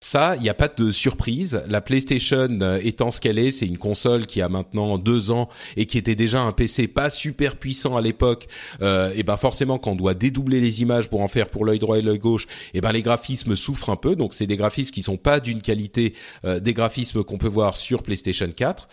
Ça, 0.00 0.36
il 0.36 0.42
n'y 0.42 0.48
a 0.48 0.54
pas 0.54 0.68
de 0.68 0.92
surprise. 0.92 1.60
La 1.66 1.80
PlayStation 1.80 2.48
euh, 2.60 2.78
étant 2.84 3.10
ce 3.10 3.20
qu'elle 3.20 3.36
est, 3.36 3.50
c'est 3.50 3.66
une 3.66 3.78
console 3.78 4.26
qui 4.26 4.40
a 4.40 4.48
maintenant 4.48 4.96
deux 4.96 5.32
ans 5.32 5.48
et 5.76 5.86
qui 5.86 5.98
était 5.98 6.14
déjà 6.14 6.40
un 6.40 6.52
PC 6.52 6.86
pas 6.86 7.10
super 7.10 7.56
puissant 7.56 7.96
à 7.96 8.00
l'époque. 8.00 8.46
Euh, 8.80 9.10
et 9.16 9.24
ben 9.24 9.36
forcément, 9.36 9.76
quand 9.76 9.90
on 9.90 9.96
doit 9.96 10.14
dédoubler 10.14 10.60
les 10.60 10.82
images 10.82 11.10
pour 11.10 11.20
en 11.20 11.26
faire 11.26 11.48
pour 11.48 11.64
l'œil 11.64 11.80
droit 11.80 11.98
et 11.98 12.02
l'œil 12.02 12.20
gauche, 12.20 12.46
et 12.74 12.80
ben 12.80 12.92
les 12.92 13.02
graphismes 13.02 13.56
souffrent 13.56 13.90
un 13.90 13.96
peu. 13.96 14.14
Donc 14.14 14.34
c'est 14.34 14.46
des 14.46 14.56
graphismes 14.56 14.92
qui 14.92 15.02
sont 15.02 15.16
pas 15.16 15.40
d'une 15.40 15.60
qualité 15.60 16.14
euh, 16.44 16.60
des 16.60 16.74
graphismes 16.74 17.24
qu'on 17.24 17.38
peut 17.38 17.48
voir 17.48 17.76
sur 17.76 18.04
PlayStation 18.04 18.48
4. 18.54 18.88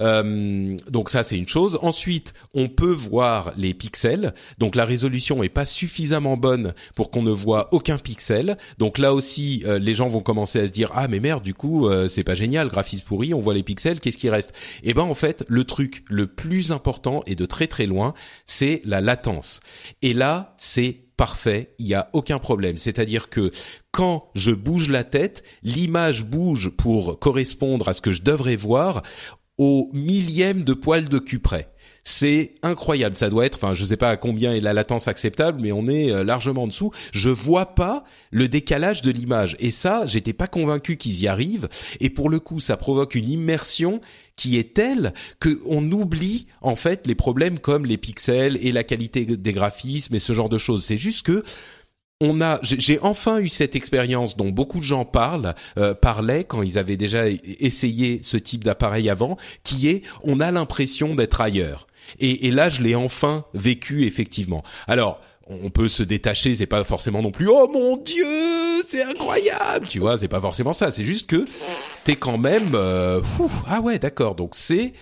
Euh, 0.00 0.76
donc 0.90 1.10
ça, 1.10 1.22
c'est 1.22 1.36
une 1.36 1.48
chose. 1.48 1.78
Ensuite, 1.82 2.34
on 2.52 2.68
peut 2.68 2.90
voir 2.90 3.52
les 3.56 3.74
pixels. 3.74 4.34
Donc 4.58 4.74
la 4.74 4.84
résolution 4.84 5.40
est 5.44 5.50
pas 5.50 5.64
suffisamment 5.64 6.36
bonne 6.36 6.74
pour 6.96 7.12
qu'on 7.12 7.22
ne 7.22 7.30
voit 7.30 7.68
aucun 7.72 7.96
pixel. 7.96 8.56
Donc 8.78 8.98
là 8.98 9.14
aussi, 9.14 9.62
les 9.64 9.94
gens 9.94 10.08
vont 10.08 10.20
commencer 10.20 10.47
commencer 10.48 10.60
à 10.60 10.66
se 10.66 10.72
dire 10.72 10.90
ah 10.94 11.08
mais 11.08 11.20
merde 11.20 11.42
du 11.42 11.54
coup 11.54 11.88
c'est 12.08 12.24
pas 12.24 12.34
génial, 12.34 12.68
graphisme 12.68 13.04
pourri, 13.04 13.34
on 13.34 13.40
voit 13.40 13.54
les 13.54 13.62
pixels, 13.62 14.00
qu'est-ce 14.00 14.18
qui 14.18 14.30
reste? 14.30 14.52
Eh 14.82 14.94
ben 14.94 15.02
en 15.02 15.14
fait 15.14 15.44
le 15.48 15.64
truc 15.64 16.04
le 16.08 16.26
plus 16.26 16.72
important 16.72 17.22
et 17.26 17.34
de 17.34 17.44
très 17.46 17.66
très 17.66 17.86
loin, 17.86 18.14
c'est 18.46 18.80
la 18.84 19.00
latence. 19.00 19.60
Et 20.02 20.14
là 20.14 20.54
c'est 20.58 21.04
parfait, 21.16 21.74
il 21.78 21.86
y 21.86 21.94
a 21.94 22.08
aucun 22.12 22.38
problème. 22.38 22.76
C'est-à-dire 22.76 23.28
que 23.28 23.50
quand 23.90 24.30
je 24.34 24.52
bouge 24.52 24.88
la 24.88 25.04
tête, 25.04 25.42
l'image 25.62 26.24
bouge 26.24 26.70
pour 26.70 27.18
correspondre 27.18 27.88
à 27.88 27.92
ce 27.92 28.00
que 28.00 28.12
je 28.12 28.22
devrais 28.22 28.56
voir 28.56 29.02
au 29.58 29.90
millième 29.92 30.62
de 30.62 30.72
poil 30.72 31.08
de 31.08 31.18
cul 31.18 31.40
près. 31.40 31.72
C'est 32.04 32.54
incroyable. 32.62 33.16
Ça 33.16 33.28
doit 33.28 33.46
être, 33.46 33.56
enfin, 33.56 33.74
je 33.74 33.84
sais 33.84 33.96
pas 33.96 34.10
à 34.10 34.16
combien 34.16 34.52
est 34.52 34.60
la 34.60 34.72
latence 34.72 35.08
acceptable, 35.08 35.60
mais 35.60 35.72
on 35.72 35.88
est 35.88 36.10
euh, 36.10 36.24
largement 36.24 36.62
en 36.62 36.66
dessous. 36.66 36.90
Je 37.12 37.28
vois 37.28 37.74
pas 37.74 38.04
le 38.30 38.48
décalage 38.48 39.02
de 39.02 39.10
l'image. 39.10 39.56
Et 39.60 39.70
ça, 39.70 40.06
j'étais 40.06 40.32
pas 40.32 40.46
convaincu 40.46 40.96
qu'ils 40.96 41.20
y 41.20 41.28
arrivent. 41.28 41.68
Et 42.00 42.10
pour 42.10 42.30
le 42.30 42.40
coup, 42.40 42.60
ça 42.60 42.76
provoque 42.76 43.14
une 43.14 43.28
immersion 43.28 44.00
qui 44.36 44.56
est 44.56 44.74
telle 44.74 45.12
que 45.40 45.60
on 45.66 45.90
oublie 45.90 46.46
en 46.62 46.76
fait 46.76 47.06
les 47.06 47.16
problèmes 47.16 47.58
comme 47.58 47.84
les 47.84 47.98
pixels 47.98 48.56
et 48.64 48.70
la 48.70 48.84
qualité 48.84 49.26
des 49.26 49.52
graphismes 49.52 50.14
et 50.14 50.20
ce 50.20 50.32
genre 50.32 50.48
de 50.48 50.58
choses. 50.58 50.84
C'est 50.84 50.96
juste 50.96 51.26
que 51.26 51.42
on 52.20 52.40
a, 52.40 52.58
j'ai 52.62 52.98
enfin 53.00 53.38
eu 53.38 53.48
cette 53.48 53.76
expérience 53.76 54.36
dont 54.36 54.48
beaucoup 54.48 54.78
de 54.78 54.84
gens 54.84 55.04
parlent, 55.04 55.54
euh, 55.76 55.94
parlaient 55.94 56.44
quand 56.44 56.62
ils 56.62 56.78
avaient 56.78 56.96
déjà 56.96 57.28
essayé 57.28 58.20
ce 58.22 58.36
type 58.36 58.64
d'appareil 58.64 59.08
avant, 59.08 59.36
qui 59.62 59.88
est, 59.88 60.02
on 60.24 60.40
a 60.40 60.50
l'impression 60.50 61.14
d'être 61.14 61.40
ailleurs. 61.40 61.86
Et, 62.20 62.50
là, 62.50 62.70
je 62.70 62.82
l'ai 62.82 62.94
enfin 62.94 63.44
vécu 63.54 64.06
effectivement. 64.06 64.62
Alors, 64.86 65.20
on 65.46 65.70
peut 65.70 65.88
se 65.88 66.02
détacher, 66.02 66.56
c'est 66.56 66.66
pas 66.66 66.84
forcément 66.84 67.22
non 67.22 67.30
plus 67.30 67.48
oh 67.48 67.68
mon 67.72 67.96
dieu, 67.96 68.82
c'est 68.86 69.02
incroyable, 69.02 69.88
tu 69.88 69.98
vois, 69.98 70.18
c'est 70.18 70.28
pas 70.28 70.42
forcément 70.42 70.74
ça, 70.74 70.90
c'est 70.90 71.04
juste 71.04 71.28
que 71.28 71.46
t'es 72.04 72.16
quand 72.16 72.36
même 72.36 72.72
euh, 72.74 73.22
ah 73.66 73.80
ouais, 73.80 73.98
d'accord. 73.98 74.34
Donc 74.34 74.50
c'est 74.52 74.92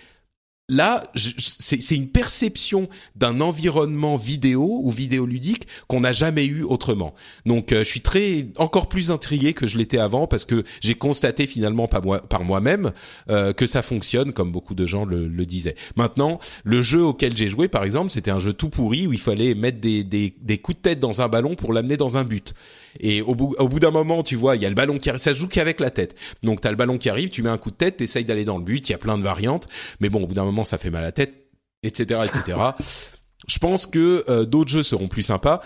là, 0.69 1.05
c'est 1.15 1.95
une 1.95 2.09
perception 2.09 2.89
d'un 3.15 3.41
environnement 3.41 4.17
vidéo 4.17 4.81
ou 4.83 4.91
vidéoludique 4.91 5.69
qu'on 5.87 6.01
n'a 6.01 6.13
jamais 6.13 6.45
eu 6.45 6.63
autrement. 6.63 7.15
Donc, 7.45 7.73
euh, 7.73 7.81
je 7.81 7.89
suis 7.89 8.01
très 8.01 8.49
encore 8.57 8.89
plus 8.89 9.13
intrigué 9.13 9.55
que 9.55 9.69
je 9.69 9.79
l'étais 9.79 9.99
avant 9.99 10.27
parce 10.27 10.45
que 10.45 10.65
j'ai 10.81 10.95
constaté 10.95 11.47
finalement 11.47 11.87
par, 11.87 12.03
moi, 12.03 12.23
moi-même 12.43 12.91
euh, 13.31 13.53
que 13.53 13.67
ça 13.67 13.83
fonctionne 13.83 14.33
comme 14.33 14.51
beaucoup 14.51 14.75
de 14.75 14.87
gens 14.87 15.05
le, 15.05 15.29
le 15.29 15.47
disaient. 15.47 15.77
Maintenant, 15.95 16.41
le 16.65 16.83
jeu 16.83 17.03
auquel 17.03 17.37
j'ai 17.37 17.49
joué, 17.49 17.69
par 17.69 17.85
exemple, 17.85 18.11
c'était 18.11 18.33
un 18.33 18.41
jeu 18.41 18.53
tout 18.53 18.69
pourri 18.69 19.07
où 19.07 19.13
il 19.13 19.21
fallait 19.21 19.55
mettre 19.55 19.79
des, 19.79 20.03
des, 20.03 20.35
des 20.41 20.59
coups 20.59 20.79
de 20.79 20.83
tête 20.83 21.01
dans 21.01 21.23
un 21.23 21.29
ballon 21.29 21.55
pour 21.55 21.73
l'amener 21.73 21.97
dans 21.97 22.19
un 22.19 22.25
but. 22.25 22.55
Et 23.01 23.23
au 23.23 23.35
bout, 23.35 23.55
au 23.59 23.69
bout 23.69 23.81
d'un 23.81 23.91
moment, 23.91 24.23
tu 24.23 24.37
vois, 24.37 24.57
il 24.57 24.63
y 24.63 24.67
a 24.67 24.69
le 24.69 24.75
ballon 24.75 24.99
qui 24.99 25.09
arrive. 25.09 25.21
Ça 25.21 25.33
se 25.35 25.39
joue 25.39 25.49
qu'avec 25.49 25.81
la 25.81 25.91
tête. 25.91 26.15
Donc, 26.43 26.61
tu 26.61 26.69
as 26.69 26.71
le 26.71 26.77
ballon 26.77 26.99
qui 26.99 27.09
arrive, 27.09 27.31
tu 27.31 27.43
mets 27.43 27.51
un 27.51 27.59
coup 27.59 27.71
de 27.71 27.77
tête, 27.77 27.99
t'essayes 27.99 28.25
d'aller 28.25 28.45
dans 28.45 28.59
le 28.59 28.65
but. 28.65 28.89
Il 28.89 28.93
y 28.93 28.95
a 28.95 28.99
plein 28.99 29.19
de 29.19 29.23
variantes. 29.23 29.67
Mais 30.01 30.09
bon, 30.09 30.23
au 30.23 30.27
bout 30.27 30.35
d'un 30.35 30.45
moment, 30.45 30.65
ça 30.65 30.79
fait 30.79 30.91
mal 30.91 31.03
à 31.03 31.07
la 31.07 31.13
tête, 31.13 31.35
etc., 31.83 32.21
etc. 32.25 32.59
Je 33.49 33.59
pense 33.59 33.87
que 33.87 34.25
euh, 34.29 34.45
d'autres 34.45 34.71
jeux 34.71 34.83
seront 34.83 35.09
plus 35.09 35.23
sympas 35.23 35.61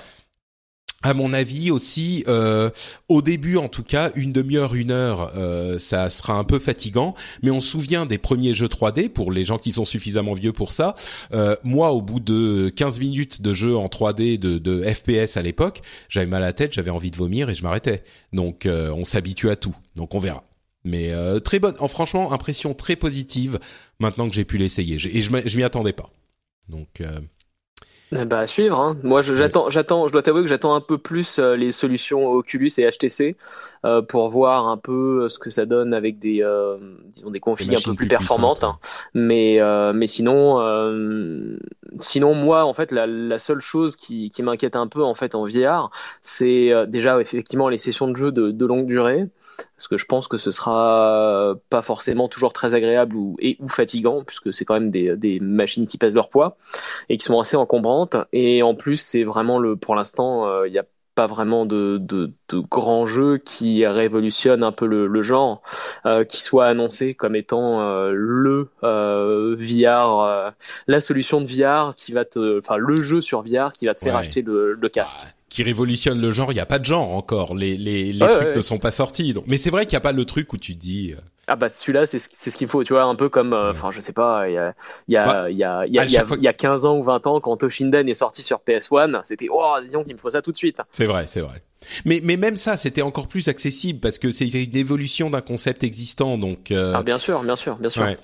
à 1.03 1.15
mon 1.15 1.33
avis 1.33 1.71
aussi, 1.71 2.25
euh, 2.29 2.71
au 3.09 3.23
début 3.23 3.57
en 3.57 3.69
tout 3.69 3.83
cas, 3.83 4.13
une 4.17 4.33
demi-heure, 4.33 4.75
une 4.75 4.91
heure, 4.91 5.33
euh, 5.35 5.79
ça 5.79 6.11
sera 6.11 6.35
un 6.35 6.45
peu 6.45 6.59
fatigant. 6.59 7.15
Mais 7.43 7.51
on 7.51 7.61
se 7.61 7.71
souvient 7.71 8.05
des 8.05 8.19
premiers 8.19 8.55
jeux 8.55 8.69
3D 8.69 9.09
pour 9.09 9.33
les 9.33 9.45
gens 9.45 9.57
qui 9.57 9.73
sont 9.73 9.87
suffisamment 9.87 10.35
vieux 10.35 10.53
pour 10.53 10.73
ça. 10.73 10.95
Euh, 11.33 11.57
moi, 11.65 11.93
au 11.93 12.03
bout 12.03 12.21
de 12.21 12.69
15 12.69 13.01
minutes 13.01 13.41
de 13.41 13.55
jeu 13.55 13.77
en 13.77 13.87
3D 13.87 14.39
de, 14.39 14.59
de 14.59 14.83
FPS 14.83 15.39
à 15.39 15.43
l'époque, 15.43 15.81
j'avais 16.11 16.27
mal 16.27 16.43
à 16.43 16.47
la 16.47 16.53
tête, 16.53 16.75
j'avais 16.75 16.91
envie 16.91 17.11
de 17.11 17.17
vomir 17.17 17.49
et 17.49 17.55
je 17.55 17.63
m'arrêtais. 17.63 18.05
Donc, 18.33 18.67
on 18.67 19.05
s'habitue 19.05 19.49
à 19.49 19.57
tout. 19.57 19.75
Donc, 19.97 20.15
on 20.15 20.19
verra. 20.19 20.45
Mais 20.85 21.13
très 21.45 21.59
bonne, 21.59 21.75
en, 21.79 21.89
franchement, 21.89 22.33
impression 22.33 22.75
très 22.75 22.97
positive 22.97 23.59
maintenant 23.99 24.29
que 24.29 24.35
j'ai 24.35 24.45
pu 24.45 24.59
l'essayer. 24.59 24.97
Et 24.97 25.21
je 25.23 25.57
m'y 25.57 25.63
attendais 25.63 25.93
pas. 25.93 26.11
Donc. 26.69 27.03
Eh 28.13 28.25
bah 28.25 28.41
à 28.41 28.47
suivre. 28.49 28.81
Hein. 28.81 28.97
Moi, 29.05 29.23
j'attends, 29.23 29.71
j'attends. 29.71 30.09
Je 30.09 30.13
dois 30.13 30.23
t'avouer 30.23 30.43
que 30.43 30.49
j'attends 30.49 30.75
un 30.75 30.81
peu 30.81 30.99
plus 30.99 31.39
euh, 31.39 31.55
les 31.55 31.71
solutions 31.71 32.27
Oculus 32.27 32.71
et 32.79 32.91
HTC 32.91 33.37
euh, 33.85 34.03
pour 34.03 34.29
voir 34.29 34.67
un 34.67 34.77
peu 34.77 35.23
euh, 35.23 35.29
ce 35.29 35.39
que 35.39 35.49
ça 35.49 35.65
donne 35.65 35.95
avec 35.95 36.19
des, 36.19 36.43
euh, 36.43 36.77
disons, 37.15 37.31
des 37.31 37.39
configs 37.39 37.73
un 37.73 37.81
peu 37.81 37.95
plus, 37.95 38.09
performantes. 38.09 38.65
Hein. 38.65 38.79
Mais, 39.15 39.61
mais 39.95 40.09
sinon, 40.09 40.59
sinon, 42.01 42.35
moi, 42.35 42.65
en 42.65 42.75
fait, 42.75 42.91
la, 42.91 43.07
la 43.07 43.39
seule 43.39 43.61
chose 43.61 43.95
qui, 43.95 44.29
qui 44.31 44.43
m'inquiète 44.43 44.75
un 44.75 44.89
peu 44.89 45.05
en 45.05 45.15
fait 45.15 45.37
en 45.37 45.45
VR, 45.45 45.91
c'est 46.21 46.73
déjà 46.89 47.21
effectivement 47.21 47.69
les 47.69 47.79
sessions 47.79 48.11
de 48.11 48.17
jeu 48.17 48.33
de, 48.33 48.51
de 48.51 48.67
longue 48.67 48.87
durée 48.87 49.29
parce 49.77 49.89
que 49.89 49.97
je 49.97 50.05
pense 50.05 50.29
que 50.29 50.39
ce 50.39 50.51
sera 50.51 51.55
pas 51.69 51.83
forcément 51.83 52.29
toujours 52.29 52.53
très 52.53 52.75
agréable 52.75 53.17
ou, 53.17 53.37
et, 53.41 53.57
ou 53.61 53.69
fatigant, 53.69 54.25
puisque 54.25 54.53
c'est 54.53 54.65
quand 54.65 54.75
même 54.75 54.91
des, 54.91 55.17
des, 55.17 55.41
machines 55.41 55.87
qui 55.87 55.99
pèsent 55.99 56.15
leur 56.15 56.29
poids 56.29 56.57
et 57.09 57.17
qui 57.17 57.25
sont 57.25 57.41
assez 57.41 57.57
encombrantes. 57.57 58.17
Et 58.33 58.63
en 58.63 58.75
plus, 58.75 58.97
c'est 58.97 59.25
vraiment 59.25 59.59
le, 59.59 59.77
pour 59.77 59.95
l'instant, 59.95 60.47
euh, 60.47 60.69
il 60.69 60.73
n'y 60.73 60.79
a 60.79 60.85
pas 61.15 61.27
vraiment 61.27 61.67
de, 61.67 61.99
de, 62.01 62.33
de 62.49 62.59
grands 62.59 63.05
jeux 63.05 63.39
qui 63.39 63.87
révolutionnent 63.87 64.63
un 64.63 64.73
peu 64.73 64.87
le, 64.87 65.07
le 65.07 65.23
genre, 65.23 65.63
euh, 66.07 66.25
qui 66.25 66.41
soit 66.41 66.67
annoncé 66.67 67.15
comme 67.15 67.37
étant 67.37 67.81
euh, 67.81 68.13
le 68.15 68.71
euh, 68.85 69.57
VR, 69.59 70.55
la 70.87 71.01
solution 71.01 71.41
de 71.41 71.47
VR 71.47 71.95
qui 71.95 72.13
va 72.13 72.25
te, 72.25 72.59
enfin 72.59 72.77
le 72.77 73.03
jeu 73.03 73.21
sur 73.21 73.43
VR 73.43 73.73
qui 73.73 73.87
va 73.87 73.95
te 73.95 74.01
faire 74.01 74.17
acheter 74.17 74.43
le, 74.43 74.75
le 74.75 74.89
casque 74.89 75.19
qui 75.51 75.63
révolutionne 75.63 76.21
le 76.21 76.31
genre. 76.31 76.53
Il 76.53 76.55
n'y 76.55 76.61
a 76.61 76.67
pas 76.67 76.79
de 76.79 76.87
genre 76.87 77.13
encore. 77.15 77.55
Les, 77.55 77.77
les, 77.77 78.13
les 78.13 78.29
trucs 78.29 78.57
ne 78.57 78.63
sont 78.63 78.79
pas 78.79 78.91
sortis. 78.91 79.35
Donc. 79.35 79.45
Mais 79.47 79.59
c'est 79.59 79.71
vrai 79.71 79.85
qu'il 79.85 79.95
n'y 79.97 79.99
a 79.99 80.01
pas 80.01 80.13
le 80.13 80.25
truc 80.25 80.53
où 80.55 80.57
tu 80.57 80.75
dis. 80.75 81.13
Euh, 81.13 81.21
ah 81.49 81.57
bah 81.57 81.69
celui-là, 81.69 82.07
c'est 82.07 82.19
ce 82.21 82.57
qu'il 82.57 82.69
faut, 82.69 82.85
tu 82.85 82.93
vois, 82.93 83.03
un 83.03 83.17
peu 83.17 83.29
comme, 83.29 83.53
euh, 83.55 83.73
enfin 83.73 83.91
je 83.91 84.01
sais 84.01 84.13
pas, 84.13 84.49
il 84.49 84.53
y 84.53 84.57
a, 84.57 84.73
y 85.09 85.17
a, 85.17 85.51
il 85.51 85.57
y 85.57 85.65
a, 85.65 85.85
il 85.85 85.93
y 85.93 85.99
a, 85.99 86.05
il 86.05 86.43
y 86.43 86.49
a 86.49 86.53
15 86.53 86.87
ans 86.87 86.97
ou 86.97 87.03
20 87.03 87.27
ans 87.27 87.41
quand 87.41 87.57
Toshinden 87.57 88.09
est 88.09 88.15
sorti 88.15 88.45
sur 88.45 88.59
PS1, 88.59 89.23
c'était 89.25 89.49
oh 89.51 89.75
disons 89.83 90.05
qu'il 90.05 90.13
me 90.13 90.19
faut 90.21 90.31
ça 90.31 90.43
tout 90.43 90.53
de 90.53 90.57
suite. 90.57 90.81
C'est 90.93 91.07
vrai, 91.07 91.27
c'est 91.27 91.41
vrai. 91.41 91.65
Mais 92.05 92.21
mais 92.23 92.37
même 92.37 92.57
ça, 92.57 92.77
c'était 92.77 93.03
encore 93.03 93.27
plus 93.27 93.49
accessible 93.49 93.99
parce 93.99 94.19
que 94.19 94.31
c'est 94.31 94.47
une 94.47 94.77
évolution 94.77 95.29
d'un 95.29 95.41
concept 95.41 95.83
existant, 95.83 96.39
donc. 96.39 96.71
Euh... 96.71 96.93
Ah 96.95 97.03
bien 97.03 97.19
sûr, 97.19 97.43
bien 97.43 97.57
sûr, 97.57 97.77
bien 97.79 97.91
sûr. 97.91 98.03
Ouais. 98.03 98.17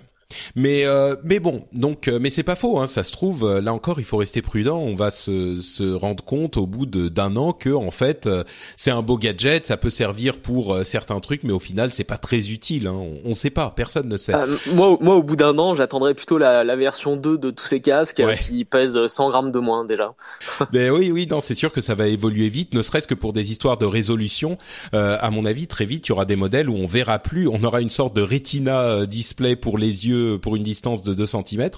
Mais 0.54 0.84
euh, 0.84 1.16
mais 1.22 1.38
bon, 1.38 1.64
donc 1.72 2.08
euh, 2.08 2.18
mais 2.20 2.30
c'est 2.30 2.42
pas 2.42 2.56
faux. 2.56 2.78
Hein, 2.78 2.86
ça 2.86 3.02
se 3.02 3.12
trouve 3.12 3.44
euh, 3.44 3.60
là 3.60 3.72
encore, 3.72 4.00
il 4.00 4.04
faut 4.04 4.16
rester 4.16 4.42
prudent. 4.42 4.78
On 4.78 4.94
va 4.94 5.10
se 5.10 5.60
se 5.60 5.94
rendre 5.94 6.24
compte 6.24 6.56
au 6.56 6.66
bout 6.66 6.86
d'un 6.86 7.36
an 7.36 7.52
que 7.52 7.70
en 7.70 7.90
fait 7.90 8.28
c'est 8.76 8.90
un 8.90 9.02
beau 9.02 9.18
gadget, 9.18 9.66
ça 9.66 9.76
peut 9.76 9.90
servir 9.90 10.38
pour 10.38 10.78
certains 10.84 11.20
trucs, 11.20 11.44
mais 11.44 11.52
au 11.52 11.58
final 11.58 11.92
c'est 11.92 12.04
pas 12.04 12.18
très 12.18 12.50
utile. 12.50 12.88
Hein. 12.88 12.96
On, 12.96 13.20
on 13.24 13.34
sait 13.34 13.50
pas, 13.50 13.72
personne 13.74 14.08
ne 14.08 14.16
sait. 14.16 14.34
moi 14.72 14.98
moi 15.00 15.16
au 15.16 15.22
bout 15.22 15.36
d'un 15.36 15.56
an, 15.58 15.76
j'attendrais 15.76 16.14
plutôt 16.14 16.38
la, 16.38 16.64
la 16.64 16.76
version 16.76 17.16
2 17.16 17.38
de 17.38 17.50
tous 17.50 17.66
ces 17.66 17.80
casques 17.80 18.22
qui 18.40 18.64
pèsent 18.64 19.06
100 19.06 19.30
grammes 19.30 19.52
de 19.52 19.58
moins 19.58 19.84
déjà. 19.84 20.14
ben 20.72 20.90
oui 20.90 21.12
oui 21.12 21.26
non 21.30 21.40
c'est 21.40 21.54
sûr 21.54 21.70
que 21.72 21.80
ça 21.80 21.94
va 21.94 22.08
évoluer 22.08 22.48
vite, 22.48 22.74
ne 22.74 22.82
serait-ce 22.82 23.06
que 23.06 23.14
pour 23.14 23.32
des 23.32 23.52
histoires 23.52 23.78
de 23.78 23.86
résolution. 23.86 24.58
à 24.92 25.30
mon 25.30 25.44
avis 25.44 25.66
très 25.66 25.84
vite 25.84 26.06
il 26.06 26.10
y 26.10 26.12
aura 26.12 26.24
des 26.24 26.36
modèles 26.36 26.68
où 26.68 26.76
on 26.76 26.86
verra 26.86 27.18
plus, 27.18 27.48
on 27.48 27.62
aura 27.62 27.80
une 27.80 27.90
sorte 27.90 28.14
de 28.16 28.22
Retina 28.22 29.06
display 29.06 29.54
pour 29.56 29.78
les 29.78 30.08
yeux 30.08 30.15
pour 30.40 30.56
une 30.56 30.62
distance 30.62 31.02
de 31.02 31.14
2 31.14 31.26
cm. 31.26 31.70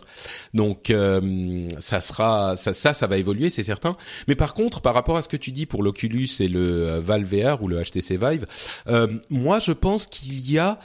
Donc 0.54 0.90
euh, 0.90 1.68
ça 1.78 2.00
sera 2.00 2.56
ça, 2.56 2.72
ça 2.72 2.94
ça 2.94 3.06
va 3.06 3.16
évoluer, 3.16 3.50
c'est 3.50 3.64
certain. 3.64 3.96
Mais 4.26 4.34
par 4.34 4.54
contre, 4.54 4.80
par 4.80 4.94
rapport 4.94 5.16
à 5.16 5.22
ce 5.22 5.28
que 5.28 5.36
tu 5.36 5.52
dis 5.52 5.66
pour 5.66 5.82
l'Oculus 5.82 6.28
et 6.40 6.48
le 6.48 6.88
euh, 6.88 7.00
Valve 7.00 7.34
VR 7.34 7.62
ou 7.62 7.68
le 7.68 7.82
HTC 7.82 8.16
Vive, 8.16 8.46
euh, 8.88 9.06
moi 9.30 9.60
je 9.60 9.72
pense 9.72 10.06
qu'il 10.06 10.50
y 10.50 10.58
a 10.58 10.78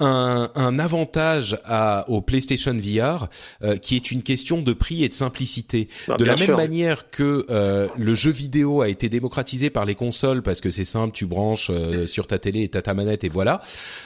un, 0.00 0.50
un, 0.56 0.78
avantage 0.80 1.56
à, 1.64 2.04
au 2.08 2.20
PlayStation 2.20 2.74
VR 2.76 3.28
euh, 3.62 3.76
qui 3.76 3.94
est 3.94 4.10
une 4.10 4.24
question 4.24 4.60
de 4.60 4.72
prix 4.72 5.04
et 5.04 5.08
de 5.08 5.14
simplicité. 5.14 5.88
Bah, 6.08 6.16
de 6.16 6.24
la 6.24 6.34
même 6.34 6.56
manière 6.56 7.10
que 7.10 7.46
euh, 7.48 7.86
le 7.96 8.14
jeu 8.14 8.32
vidéo 8.32 8.82
a 8.82 8.88
été 8.88 9.08
démocratisé 9.08 9.70
par 9.70 9.84
les 9.84 9.94
consoles 9.94 10.42
parce 10.42 10.60
que 10.60 10.72
c'est 10.72 10.84
simple, 10.84 11.12
tu 11.14 11.26
branches 11.26 11.70
euh, 11.70 12.08
sur 12.08 12.26
ta 12.26 12.40
télé 12.40 12.62
et 12.62 12.68
t'as 12.68 12.82
ta 12.82 12.94
manette 12.94 13.22
et 13.22 13.28
voilà. 13.28 13.60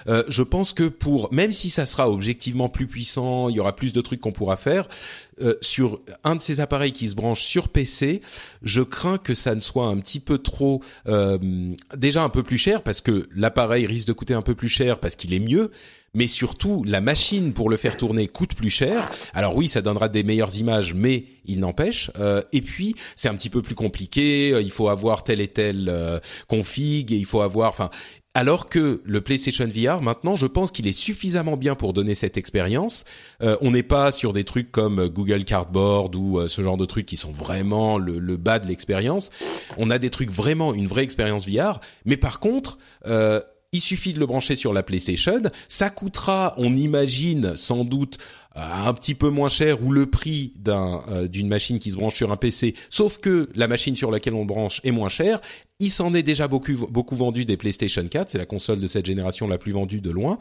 je 0.06 0.42
pense 0.42 0.72
que 0.72 0.84
pour 0.84 1.32
même 1.32 1.52
si 1.52 1.70
ça 1.70 1.86
sera 1.86 2.10
objectivement 2.10 2.68
plus 2.68 2.86
puissant, 2.86 3.48
il 3.48 3.56
y 3.56 3.60
aura 3.60 3.74
plus 3.74 3.92
de 3.92 4.00
trucs 4.00 4.20
qu'on 4.20 4.32
pourra 4.32 4.56
faire, 4.56 4.88
euh, 5.40 5.54
sur 5.60 6.00
un 6.24 6.34
de 6.34 6.42
ces 6.42 6.60
appareils 6.60 6.92
qui 6.92 7.08
se 7.08 7.14
branche 7.14 7.42
sur 7.42 7.68
PC, 7.68 8.20
je 8.62 8.82
crains 8.82 9.18
que 9.18 9.34
ça 9.34 9.54
ne 9.54 9.60
soit 9.60 9.86
un 9.86 9.98
petit 9.98 10.18
peu 10.18 10.38
trop 10.38 10.82
euh, 11.06 11.38
déjà 11.96 12.22
un 12.24 12.28
peu 12.28 12.42
plus 12.42 12.58
cher 12.58 12.82
parce 12.82 13.00
que 13.00 13.28
l'appareil 13.36 13.86
risque 13.86 14.08
de 14.08 14.12
coûter 14.12 14.34
un 14.34 14.42
peu 14.42 14.54
plus 14.54 14.68
cher 14.68 14.98
parce 14.98 15.14
qu'il 15.14 15.32
est 15.32 15.38
mieux, 15.38 15.70
mais 16.14 16.26
surtout 16.26 16.84
la 16.84 17.00
machine 17.00 17.52
pour 17.52 17.70
le 17.70 17.76
faire 17.76 17.96
tourner 17.96 18.28
coûte 18.28 18.54
plus 18.54 18.70
cher. 18.70 19.10
Alors 19.34 19.54
oui, 19.56 19.68
ça 19.68 19.82
donnera 19.82 20.08
des 20.08 20.22
meilleures 20.22 20.56
images, 20.56 20.94
mais 20.94 21.24
il 21.44 21.60
n'empêche. 21.60 22.10
Euh, 22.18 22.42
et 22.52 22.62
puis 22.62 22.94
c'est 23.14 23.28
un 23.28 23.34
petit 23.34 23.50
peu 23.50 23.62
plus 23.62 23.74
compliqué. 23.74 24.58
Il 24.60 24.70
faut 24.70 24.88
avoir 24.88 25.22
tel 25.22 25.40
et 25.40 25.48
tel 25.48 25.92
config 26.48 27.12
et 27.12 27.16
il 27.16 27.26
faut 27.26 27.42
avoir. 27.42 27.70
Enfin, 27.70 27.90
alors 28.38 28.68
que 28.68 29.00
le 29.04 29.20
PlayStation 29.20 29.66
VR, 29.66 30.00
maintenant, 30.00 30.36
je 30.36 30.46
pense 30.46 30.70
qu'il 30.70 30.86
est 30.86 30.92
suffisamment 30.92 31.56
bien 31.56 31.74
pour 31.74 31.92
donner 31.92 32.14
cette 32.14 32.36
expérience. 32.36 33.04
Euh, 33.42 33.56
on 33.62 33.72
n'est 33.72 33.82
pas 33.82 34.12
sur 34.12 34.32
des 34.32 34.44
trucs 34.44 34.70
comme 34.70 35.08
Google 35.08 35.42
Cardboard 35.42 36.14
ou 36.14 36.38
euh, 36.38 36.46
ce 36.46 36.62
genre 36.62 36.76
de 36.76 36.84
trucs 36.84 37.04
qui 37.04 37.16
sont 37.16 37.32
vraiment 37.32 37.98
le, 37.98 38.36
bas 38.36 38.60
de 38.60 38.68
l'expérience. 38.68 39.30
On 39.76 39.90
a 39.90 39.98
des 39.98 40.10
trucs 40.10 40.30
vraiment 40.30 40.72
une 40.72 40.86
vraie 40.86 41.02
expérience 41.02 41.48
VR. 41.48 41.80
Mais 42.04 42.16
par 42.16 42.38
contre, 42.38 42.78
euh, 43.06 43.40
il 43.72 43.80
suffit 43.80 44.12
de 44.12 44.18
le 44.18 44.26
brancher 44.26 44.56
sur 44.56 44.72
la 44.72 44.82
PlayStation. 44.82 45.42
Ça 45.68 45.90
coûtera, 45.90 46.54
on 46.56 46.74
imagine, 46.74 47.56
sans 47.56 47.84
doute 47.84 48.18
un 48.54 48.92
petit 48.94 49.14
peu 49.14 49.28
moins 49.28 49.48
cher 49.48 49.82
ou 49.82 49.92
le 49.92 50.06
prix 50.06 50.52
euh, 50.68 51.28
d'une 51.28 51.48
machine 51.48 51.78
qui 51.78 51.92
se 51.92 51.96
branche 51.96 52.16
sur 52.16 52.32
un 52.32 52.36
PC, 52.36 52.74
sauf 52.90 53.18
que 53.18 53.48
la 53.54 53.68
machine 53.68 53.96
sur 53.96 54.10
laquelle 54.10 54.34
on 54.34 54.44
branche 54.44 54.80
est 54.84 54.90
moins 54.90 55.08
chère. 55.08 55.40
Il 55.80 55.90
s'en 55.90 56.12
est 56.12 56.24
déjà 56.24 56.48
beaucoup 56.48 56.72
beaucoup 56.90 57.14
vendu 57.14 57.44
des 57.44 57.56
PlayStation 57.56 58.04
4, 58.04 58.30
c'est 58.30 58.38
la 58.38 58.46
console 58.46 58.80
de 58.80 58.88
cette 58.88 59.06
génération 59.06 59.46
la 59.46 59.58
plus 59.58 59.70
vendue 59.70 60.00
de 60.00 60.10
loin. 60.10 60.40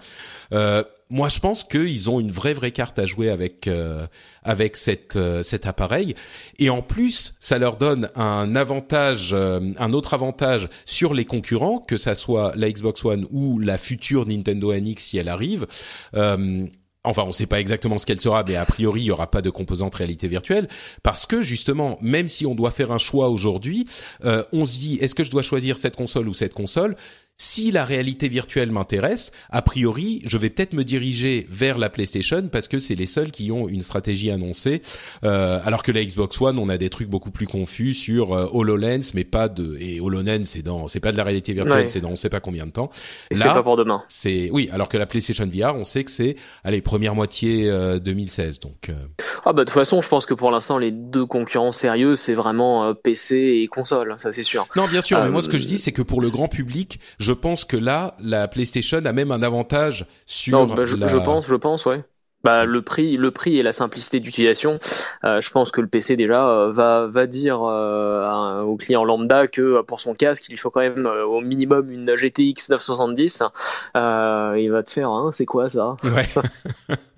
Euh, 0.51 0.83
moi, 1.11 1.29
je 1.29 1.37
pense 1.39 1.63
qu'ils 1.63 2.09
ont 2.09 2.19
une 2.19 2.31
vraie 2.31 2.55
vraie 2.55 2.71
carte 2.71 2.97
à 2.97 3.05
jouer 3.05 3.29
avec 3.29 3.67
euh, 3.67 4.07
avec 4.41 4.75
cette 4.75 5.15
euh, 5.15 5.43
cet 5.43 5.67
appareil. 5.67 6.15
Et 6.57 6.71
en 6.71 6.81
plus, 6.81 7.35
ça 7.39 7.59
leur 7.59 7.77
donne 7.77 8.09
un 8.15 8.55
avantage, 8.55 9.35
un 9.35 9.93
autre 9.93 10.15
avantage 10.15 10.69
sur 10.85 11.13
les 11.13 11.23
concurrents, 11.23 11.77
que 11.77 11.97
ça 11.97 12.15
soit 12.15 12.53
la 12.55 12.71
Xbox 12.71 13.05
One 13.05 13.27
ou 13.29 13.59
la 13.59 13.77
future 13.77 14.25
Nintendo 14.25 14.73
NX 14.73 14.97
si 14.97 15.17
elle 15.19 15.29
arrive. 15.29 15.67
Enfin, 17.07 17.23
on 17.23 17.27
ne 17.27 17.31
sait 17.31 17.45
pas 17.45 17.59
exactement 17.59 17.97
ce 17.97 18.05
qu'elle 18.05 18.19
sera, 18.19 18.43
mais 18.43 18.55
a 18.55 18.65
priori, 18.65 19.01
il 19.01 19.05
y 19.05 19.11
aura 19.11 19.31
pas 19.31 19.41
de 19.41 19.49
composante 19.49 19.95
réalité 19.95 20.27
virtuelle. 20.27 20.67
Parce 21.03 21.25
que 21.25 21.41
justement, 21.41 21.97
même 22.01 22.27
si 22.27 22.45
on 22.45 22.55
doit 22.55 22.71
faire 22.71 22.91
un 22.91 22.97
choix 22.97 23.29
aujourd'hui, 23.29 23.85
euh, 24.25 24.43
on 24.51 24.65
se 24.65 24.79
dit 24.79 24.97
est-ce 25.01 25.15
que 25.15 25.23
je 25.23 25.31
dois 25.31 25.43
choisir 25.43 25.77
cette 25.77 25.95
console 25.95 26.27
ou 26.27 26.33
cette 26.33 26.53
console? 26.53 26.95
Si 27.39 27.69
la 27.69 27.85
réalité 27.85 28.27
virtuelle 28.29 28.71
m'intéresse, 28.71 29.31
a 29.51 29.61
priori, 29.61 30.23
je 30.25 30.39
vais 30.39 30.49
peut-être 30.49 30.73
me 30.73 30.83
diriger 30.83 31.45
vers 31.51 31.77
la 31.77 31.91
PlayStation 31.91 32.49
parce 32.51 32.67
que 32.67 32.79
c'est 32.79 32.95
les 32.95 33.05
seuls 33.05 33.29
qui 33.29 33.51
ont 33.51 33.67
une 33.67 33.81
stratégie 33.81 34.31
annoncée. 34.31 34.81
Euh, 35.23 35.59
alors 35.63 35.83
que 35.83 35.91
la 35.91 36.03
Xbox 36.03 36.41
One, 36.41 36.57
on 36.57 36.67
a 36.67 36.77
des 36.77 36.89
trucs 36.89 37.09
beaucoup 37.09 37.29
plus 37.29 37.45
confus 37.45 37.93
sur 37.93 38.33
euh, 38.33 38.47
Hololens, 38.51 39.11
mais 39.13 39.23
pas 39.23 39.49
de 39.49 39.77
et 39.79 39.99
Hololens, 39.99 40.45
c'est 40.45 40.63
dans, 40.63 40.87
c'est 40.87 40.99
pas 40.99 41.11
de 41.11 41.17
la 41.17 41.23
réalité 41.23 41.53
virtuelle, 41.53 41.87
c'est 41.87 42.01
dans 42.01 42.09
on 42.09 42.15
sait 42.15 42.29
pas 42.29 42.39
combien 42.39 42.65
de 42.65 42.71
temps. 42.71 42.89
Et 43.29 43.37
c'est 43.37 43.43
pas 43.43 43.61
pour 43.61 43.77
demain. 43.77 44.03
C'est 44.07 44.49
oui, 44.51 44.69
alors 44.71 44.89
que 44.89 44.97
la 44.97 45.05
PlayStation 45.05 45.45
VR, 45.45 45.75
on 45.75 45.83
sait 45.83 46.03
que 46.03 46.11
c'est 46.11 46.37
allez 46.63 46.81
première 46.81 47.13
moitié 47.13 47.71
2016, 48.01 48.55
euh, 48.55 48.67
donc. 48.67 48.89
Euh. 48.89 48.93
Ah 49.45 49.53
bah 49.53 49.63
de 49.63 49.65
toute 49.65 49.71
façon, 49.71 50.01
je 50.01 50.09
pense 50.09 50.25
que 50.25 50.33
pour 50.33 50.49
l'instant, 50.49 50.79
les 50.79 50.91
deux 50.91 51.25
concurrents 51.25 51.71
sérieux, 51.71 52.15
c'est 52.15 52.33
vraiment 52.33 52.95
PC 52.95 53.61
et 53.61 53.67
console, 53.67 54.15
ça 54.17 54.33
c'est 54.33 54.43
sûr. 54.43 54.67
Non, 54.75 54.87
bien 54.87 55.03
sûr, 55.03 55.23
mais 55.23 55.29
moi 55.29 55.43
ce 55.43 55.49
que 55.49 55.59
je 55.59 55.67
dis, 55.67 55.77
c'est 55.77 55.91
que 55.91 56.01
pour 56.01 56.19
le 56.19 56.31
grand 56.31 56.47
public, 56.47 56.99
je 57.19 57.26
pense 57.31 57.65
que 57.65 57.77
là, 57.77 58.15
la 58.21 58.47
PlayStation 58.47 58.99
a 59.03 59.13
même 59.13 59.31
un 59.31 59.43
avantage 59.43 60.05
sur. 60.25 60.67
Non, 60.67 60.73
bah, 60.73 60.85
je, 60.85 60.95
pense, 61.17 61.47
je 61.47 61.55
pense, 61.55 61.85
ouais. 61.85 62.03
Bah, 62.43 62.65
le 62.65 62.81
prix, 62.81 63.17
le 63.17 63.31
prix 63.31 63.57
et 63.57 63.63
la 63.63 63.73
simplicité 63.73 64.19
d'utilisation. 64.19 64.79
Euh, 65.23 65.41
je 65.41 65.49
pense 65.49 65.71
que 65.71 65.81
le 65.81 65.87
PC 65.87 66.15
déjà 66.15 66.47
euh, 66.47 66.71
va 66.71 67.07
va 67.07 67.25
dire 67.25 67.61
euh, 67.63 68.61
au 68.61 68.77
client 68.77 69.03
lambda 69.03 69.47
que 69.47 69.81
pour 69.81 69.99
son 69.99 70.13
casque, 70.13 70.47
il 70.49 70.57
faut 70.57 70.69
quand 70.69 70.81
même 70.81 71.05
au 71.05 71.41
minimum 71.41 71.89
une 71.91 72.15
GTX 72.15 72.69
970. 72.69 73.43
il 73.95 74.69
va 74.71 74.83
te 74.83 74.91
faire, 74.91 75.09
hein, 75.09 75.31
c'est 75.33 75.45
quoi 75.45 75.67
ça? 75.67 75.95
Ouais. 76.03 76.27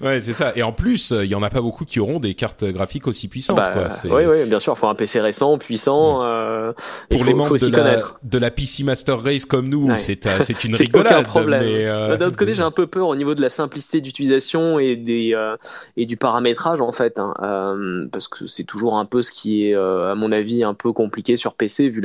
Ouais, 0.00 0.20
c'est 0.20 0.32
ça. 0.32 0.52
Et 0.56 0.62
en 0.62 0.72
plus, 0.72 1.12
il 1.12 1.26
y 1.30 1.34
en 1.34 1.42
a 1.42 1.50
pas 1.50 1.60
beaucoup 1.60 1.84
qui 1.84 2.00
auront 2.00 2.20
des 2.20 2.34
cartes 2.34 2.64
graphiques 2.64 3.06
aussi 3.06 3.28
puissantes. 3.28 3.56
Bah, 3.56 3.70
quoi. 3.72 3.88
Oui, 4.16 4.24
oui, 4.26 4.44
bien 4.44 4.60
sûr. 4.60 4.74
Il 4.76 4.78
faut 4.78 4.88
un 4.88 4.94
PC 4.94 5.20
récent, 5.20 5.58
puissant. 5.58 6.22
Euh, 6.22 6.72
Pour 7.10 7.24
les 7.24 7.34
membres 7.34 7.56
de, 7.56 7.76
la, 7.76 7.98
de 8.22 8.38
la 8.38 8.50
PC 8.50 8.84
Master 8.84 9.20
Race 9.20 9.44
comme 9.44 9.68
nous, 9.68 9.96
c'est 9.96 10.26
euh, 10.26 10.38
c'est 10.40 10.64
une 10.64 10.74
rigolade. 10.74 11.26
problème. 11.26 11.62
Euh... 11.64 12.08
Bah, 12.08 12.16
d'un 12.16 12.26
autre 12.28 12.36
côté, 12.36 12.54
j'ai 12.54 12.62
un 12.62 12.70
peu 12.70 12.86
peur 12.86 13.08
au 13.08 13.16
niveau 13.16 13.34
de 13.34 13.42
la 13.42 13.48
simplicité 13.48 14.00
d'utilisation 14.00 14.78
et 14.78 14.96
des 14.96 15.34
euh, 15.34 15.56
et 15.96 16.06
du 16.06 16.16
paramétrage 16.16 16.80
en 16.80 16.92
fait, 16.92 17.18
hein, 17.18 17.34
euh, 17.42 18.06
parce 18.10 18.28
que 18.28 18.46
c'est 18.46 18.64
toujours 18.64 18.98
un 18.98 19.04
peu 19.04 19.22
ce 19.22 19.32
qui 19.32 19.66
est, 19.66 19.74
à 19.74 20.14
mon 20.14 20.32
avis, 20.32 20.64
un 20.64 20.74
peu 20.74 20.92
compliqué 20.92 21.36
sur 21.36 21.54
PC 21.54 21.88
vu 21.88 22.02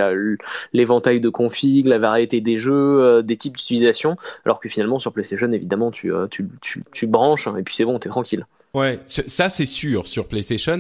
l'éventail 0.74 1.20
de 1.20 1.30
config, 1.30 1.88
la 1.88 1.97
variété 1.97 2.41
des 2.41 2.57
jeux, 2.57 3.22
des 3.24 3.38
types 3.38 3.57
d'utilisation, 3.57 4.16
alors 4.45 4.59
que 4.59 4.70
finalement 4.70 4.99
sur 4.99 5.12
PlayStation, 5.14 5.51
évidemment, 5.51 5.91
tu 5.91 6.12
tu 6.30 6.47
tu, 6.62 6.84
tu 6.91 7.07
branches 7.07 7.47
et 7.58 7.64
puis 7.64 7.76
c'est 7.76 7.86
bon, 7.86 7.99
t'es 7.99 8.10
tranquille. 8.10 8.45
Ouais, 8.74 8.99
ça 9.06 9.49
c'est 9.49 9.66
sûr 9.66 10.08
sur 10.08 10.28
PlayStation. 10.30 10.80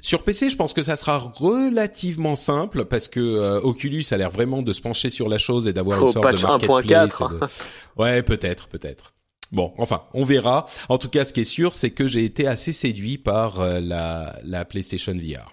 Sur 0.00 0.22
PC, 0.22 0.48
je 0.48 0.56
pense 0.56 0.72
que 0.72 0.82
ça 0.82 0.94
sera 0.94 1.18
relativement 1.18 2.36
simple 2.36 2.84
parce 2.84 3.08
que 3.08 3.18
euh, 3.18 3.60
Oculus 3.60 4.04
a 4.12 4.16
l'air 4.16 4.30
vraiment 4.30 4.62
de 4.62 4.72
se 4.72 4.80
pencher 4.80 5.10
sur 5.10 5.28
la 5.28 5.38
chose 5.38 5.66
et 5.66 5.72
d'avoir 5.72 6.00
une 6.00 6.08
sorte 6.08 6.36
de 6.36 6.42
marketplace. 6.42 7.18
De... 7.18 7.40
Ouais, 8.00 8.22
peut-être, 8.22 8.68
peut-être. 8.68 9.14
Bon, 9.50 9.74
enfin, 9.76 10.02
on 10.14 10.24
verra. 10.24 10.66
En 10.88 10.98
tout 10.98 11.08
cas, 11.08 11.24
ce 11.24 11.32
qui 11.32 11.40
est 11.40 11.44
sûr, 11.44 11.74
c'est 11.74 11.90
que 11.90 12.06
j'ai 12.06 12.24
été 12.24 12.46
assez 12.46 12.72
séduit 12.72 13.18
par 13.18 13.60
euh, 13.60 13.80
la, 13.80 14.38
la 14.44 14.64
PlayStation 14.64 15.12
VR. 15.12 15.52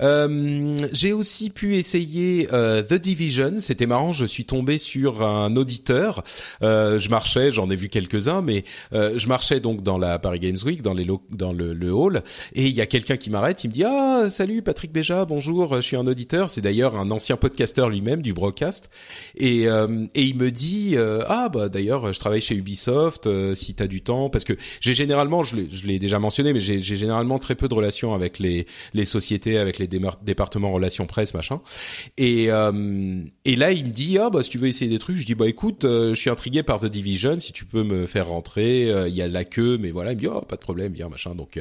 Euh, 0.00 0.76
j'ai 0.92 1.12
aussi 1.12 1.50
pu 1.50 1.76
essayer 1.76 2.48
euh, 2.52 2.82
The 2.82 2.94
Division. 2.94 3.54
C'était 3.58 3.86
marrant. 3.86 4.12
Je 4.12 4.26
suis 4.26 4.44
tombé 4.44 4.78
sur 4.78 5.22
un 5.22 5.56
auditeur. 5.56 6.24
Euh, 6.62 6.98
je 6.98 7.08
marchais, 7.08 7.52
j'en 7.52 7.70
ai 7.70 7.76
vu 7.76 7.88
quelques-uns, 7.88 8.42
mais 8.42 8.64
euh, 8.92 9.18
je 9.18 9.28
marchais 9.28 9.60
donc 9.60 9.82
dans 9.82 9.98
la 9.98 10.18
Paris 10.18 10.40
Games 10.40 10.58
Week, 10.64 10.82
dans 10.82 10.94
les 10.94 11.06
dans 11.30 11.52
le, 11.52 11.92
hall, 11.92 12.22
et 12.54 12.66
il 12.66 12.72
y 12.72 12.80
a 12.80 12.86
quelqu'un 12.86 13.16
qui 13.16 13.28
m'arrête. 13.28 13.64
Il 13.64 13.68
me 13.68 13.72
dit 13.72 13.84
ah 13.84 14.30
salut 14.30 14.62
Patrick 14.62 14.92
Béja, 14.92 15.24
bonjour. 15.24 15.76
Je 15.76 15.80
suis 15.80 15.96
un 15.96 16.06
auditeur. 16.06 16.48
C'est 16.48 16.60
d'ailleurs 16.60 16.96
un 16.96 17.10
ancien 17.10 17.36
podcasteur 17.36 17.88
lui-même 17.88 18.22
du 18.22 18.32
broadcast, 18.32 18.90
et 19.36 19.64
et 19.64 20.22
il 20.22 20.36
me 20.36 20.50
dit 20.50 20.96
ah 21.28 21.48
bah 21.48 21.68
d'ailleurs 21.68 22.12
je 22.12 22.18
travaille 22.18 22.42
chez 22.42 22.54
Ubisoft. 22.54 23.28
si 23.54 23.74
t'as 23.74 23.86
du 23.86 24.02
temps, 24.02 24.30
parce 24.30 24.44
que 24.44 24.54
j'ai 24.80 24.94
généralement, 24.94 25.42
je 25.42 25.56
l'ai 25.84 25.98
déjà 25.98 26.18
mentionné, 26.18 26.52
mais 26.52 26.60
j'ai 26.60 26.80
généralement 26.80 27.38
très 27.38 27.54
peu 27.54 27.68
de 27.68 27.74
relations 27.74 28.14
avec 28.14 28.38
les 28.38 28.66
les 28.94 29.04
sociétés, 29.04 29.58
avec 29.58 29.78
les 29.78 29.81
départements 29.86 30.72
relations 30.72 31.06
presse 31.06 31.34
machin. 31.34 31.60
Et 32.18 32.46
euh, 32.50 33.22
et 33.44 33.56
là 33.56 33.72
il 33.72 33.86
me 33.86 33.90
dit 33.90 34.18
ah 34.18 34.30
bah 34.30 34.42
si 34.42 34.50
tu 34.50 34.58
veux 34.58 34.68
essayer 34.68 34.90
des 34.90 34.98
trucs 34.98 35.16
je 35.16 35.26
dis 35.26 35.34
bah 35.34 35.48
écoute 35.48 35.84
euh, 35.84 36.14
je 36.14 36.20
suis 36.20 36.30
intrigué 36.30 36.62
par 36.62 36.80
The 36.80 36.86
Division 36.86 37.38
si 37.40 37.52
tu 37.52 37.64
peux 37.64 37.82
me 37.82 38.06
faire 38.06 38.28
rentrer 38.28 38.90
euh, 38.90 39.08
il 39.08 39.14
y 39.14 39.22
a 39.22 39.28
la 39.28 39.44
queue 39.44 39.78
mais 39.78 39.90
voilà. 39.90 40.12
Il 40.12 40.16
me 40.16 40.20
dit 40.20 40.28
oh 40.28 40.42
pas 40.42 40.56
de 40.56 40.60
problème 40.60 40.92
viens 40.92 41.08
machin. 41.08 41.32
Donc 41.32 41.58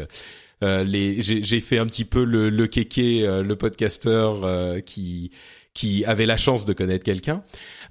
les 0.61 1.21
j'ai 1.21 1.59
fait 1.59 1.79
un 1.79 1.87
petit 1.87 2.05
peu 2.05 2.23
le 2.23 2.49
le 2.49 2.67
kéké 2.67 3.25
le 3.43 3.55
podcasteur 3.55 4.47
qui 4.85 5.31
qui 5.73 6.03
avait 6.05 6.25
la 6.25 6.37
chance 6.37 6.65
de 6.65 6.73
connaître 6.73 7.03
quelqu'un. 7.03 7.43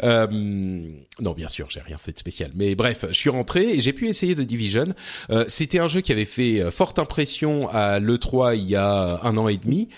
Euh, 0.03 0.27
non, 0.29 1.33
bien 1.33 1.49
sûr, 1.49 1.69
j'ai 1.71 1.81
rien 1.81 1.99
fait 1.99 2.13
de 2.13 2.19
spécial. 2.19 2.51
Mais 2.55 2.75
bref, 2.75 3.07
je 3.09 3.15
suis 3.15 3.31
rentré 3.31 3.71
et 3.71 3.81
j'ai 3.81 3.93
pu 3.93 4.09
essayer 4.09 4.35
The 4.35 4.41
Division. 4.41 4.89
Euh, 5.31 5.45
C'était 5.49 5.79
un 5.79 5.89
jeu 5.89 6.01
qui 6.01 6.13
avait 6.13 6.27
fait 6.27 6.61
euh, 6.61 6.71
forte 6.71 6.99
impression 6.99 7.69
à 7.69 7.99
l'E3 7.99 8.57
il 8.57 8.69
y 8.69 8.77
a 8.77 9.21
un 9.23 9.37
an 9.37 9.49
et 9.49 9.57
demi. 9.57 9.89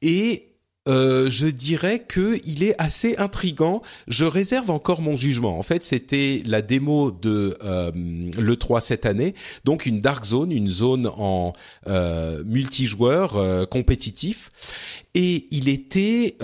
Et 0.00 0.47
euh, 0.88 1.28
je 1.30 1.46
dirais 1.46 2.00
que 2.00 2.40
il 2.44 2.62
est 2.62 2.74
assez 2.78 3.16
intrigant. 3.16 3.82
Je 4.06 4.24
réserve 4.24 4.70
encore 4.70 5.02
mon 5.02 5.16
jugement. 5.16 5.58
En 5.58 5.62
fait, 5.62 5.84
c'était 5.84 6.42
la 6.46 6.62
démo 6.62 7.10
de 7.10 7.56
euh, 7.62 7.92
le 8.38 8.56
3 8.56 8.80
cette 8.80 9.06
année, 9.06 9.34
donc 9.64 9.86
une 9.86 10.00
dark 10.00 10.24
zone, 10.24 10.50
une 10.50 10.68
zone 10.68 11.06
en 11.06 11.52
euh, 11.86 12.42
multijoueur 12.44 13.36
euh, 13.36 13.66
compétitif. 13.66 14.50
Et 15.14 15.48
il 15.50 15.68
était, 15.68 16.36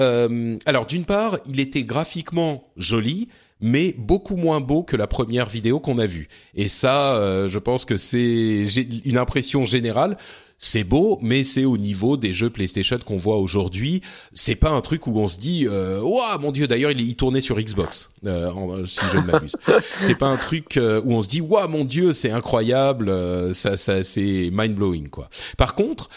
alors 0.66 0.86
d'une 0.86 1.04
part, 1.04 1.38
il 1.46 1.60
était 1.60 1.84
graphiquement 1.84 2.72
joli 2.76 3.28
mais 3.60 3.94
beaucoup 3.96 4.36
moins 4.36 4.60
beau 4.60 4.82
que 4.82 4.96
la 4.96 5.06
première 5.06 5.48
vidéo 5.48 5.78
qu'on 5.78 5.98
a 5.98 6.06
vue. 6.06 6.28
Et 6.54 6.68
ça, 6.68 7.46
je 7.46 7.58
pense 7.58 7.84
que 7.84 7.96
c'est 7.96 8.66
une 9.04 9.16
impression 9.16 9.64
générale 9.64 10.18
c'est 10.64 10.82
beau, 10.82 11.18
mais 11.20 11.44
c'est 11.44 11.66
au 11.66 11.76
niveau 11.76 12.16
des 12.16 12.32
jeux 12.32 12.48
PlayStation 12.48 12.98
qu'on 13.04 13.18
voit 13.18 13.36
aujourd'hui. 13.36 14.00
C'est 14.32 14.54
pas 14.54 14.70
un 14.70 14.80
truc 14.80 15.06
où 15.06 15.18
on 15.18 15.28
se 15.28 15.38
dit, 15.38 15.66
euh, 15.68 16.00
mon 16.40 16.52
dieu, 16.52 16.66
d'ailleurs 16.66 16.90
il, 16.90 17.02
il 17.02 17.16
tournait 17.16 17.42
sur 17.42 17.60
Xbox, 17.60 18.10
euh, 18.26 18.86
si 18.86 19.00
je 19.12 19.18
ne 19.18 19.24
m'abuse. 19.24 19.56
c'est 20.00 20.14
pas 20.14 20.28
un 20.28 20.38
truc 20.38 20.78
euh, 20.78 21.02
où 21.04 21.12
on 21.12 21.20
se 21.20 21.28
dit, 21.28 21.42
waouh, 21.42 21.68
mon 21.68 21.84
dieu, 21.84 22.14
c'est 22.14 22.30
incroyable, 22.30 23.10
euh, 23.10 23.52
ça, 23.52 23.76
ça, 23.76 24.02
c'est 24.02 24.48
mind 24.52 24.74
blowing 24.74 25.08
quoi. 25.08 25.28
Par 25.58 25.74
contre, 25.74 26.08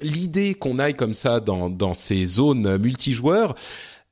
l'idée 0.00 0.54
qu'on 0.54 0.78
aille 0.78 0.94
comme 0.94 1.14
ça 1.14 1.40
dans 1.40 1.68
dans 1.68 1.94
ces 1.94 2.24
zones 2.24 2.76
multijoueurs 2.78 3.54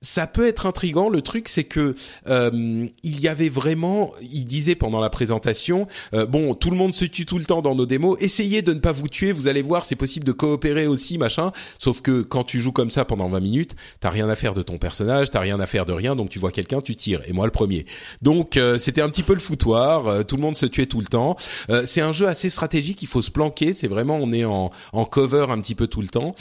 ça 0.03 0.27
peut 0.27 0.47
être 0.47 0.67
intrigant. 0.67 1.11
Le 1.11 1.21
truc, 1.21 1.49
c'est 1.49 1.65
que 1.65 1.95
euh, 2.27 2.87
il 3.03 3.21
y 3.21 3.29
avait 3.29 3.51
vraiment, 3.51 4.13
il 4.23 4.45
disait 4.47 4.75
pendant 4.75 5.01
la 5.01 5.11
présentation, 5.11 5.87
euh, 6.15 6.25
bon, 6.25 6.55
tout 6.55 6.71
le 6.71 6.77
monde 6.77 6.95
se 6.95 7.05
tue 7.05 7.27
tout 7.27 7.39
le 7.39 7.45
temps 7.45 7.61
dans 7.61 7.75
nos 7.75 7.85
démos. 7.85 8.17
Essayez 8.21 8.63
de 8.63 8.73
ne 8.73 8.79
pas 8.79 8.93
vous 8.93 9.09
tuer. 9.09 9.33
Vous 9.33 9.47
allez 9.47 9.61
voir, 9.61 9.85
c'est 9.85 9.97
possible 9.97 10.25
de 10.25 10.33
coopérer 10.33 10.87
aussi, 10.87 11.19
machin. 11.19 11.53
Sauf 11.79 12.01
que 12.01 12.23
quand 12.23 12.45
tu 12.45 12.61
joues 12.61 12.73
comme 12.73 12.89
ça 12.89 13.05
pendant 13.05 13.29
20 13.29 13.41
minutes, 13.41 13.77
t'as 14.01 14.09
rien 14.09 14.29
à 14.31 14.37
faire 14.37 14.55
de 14.55 14.63
ton 14.63 14.79
personnage, 14.79 15.31
t'as 15.31 15.41
rien 15.41 15.61
à 15.61 15.67
faire 15.67 15.85
de 15.85 15.93
rien. 15.93 16.17
Donc 16.17 16.31
tu 16.31 16.39
vois 16.39 16.51
quelqu'un, 16.51 16.81
tu 16.81 16.97
tires. 16.97 17.21
Et 17.29 17.35
moi 17.35 17.45
le 17.45 17.53
premier. 17.53 17.85
Donc 18.23 18.57
euh, 18.57 18.79
c'était 18.79 19.03
un 19.03 19.11
petit 19.11 19.23
peu 19.23 19.35
le 19.35 19.41
foutoir. 19.41 20.25
tout 20.25 20.37
le 20.37 20.43
monde 20.43 20.57
se 20.57 20.67
tuait 20.67 20.87
tout 20.87 21.01
le 21.01 21.07
temps. 21.07 21.37
c'est 21.85 22.01
un 22.01 22.13
jeu 22.13 22.27
assez 22.27 22.49
stratégique. 22.49 23.03
Il 23.03 23.09
faut 23.09 23.23
se 23.23 23.31
planquer. 23.31 23.75
C'est 23.75 23.89
vraiment, 23.89 24.17
on 24.17 24.33
est 24.33 24.45
en, 24.47 24.71
en 24.93 25.05
cover 25.05 25.47
un 25.51 25.61
petit 25.61 25.75
peu 25.75 25.89
tout 25.89 26.01
le 26.01 26.09
temps. 26.09 26.35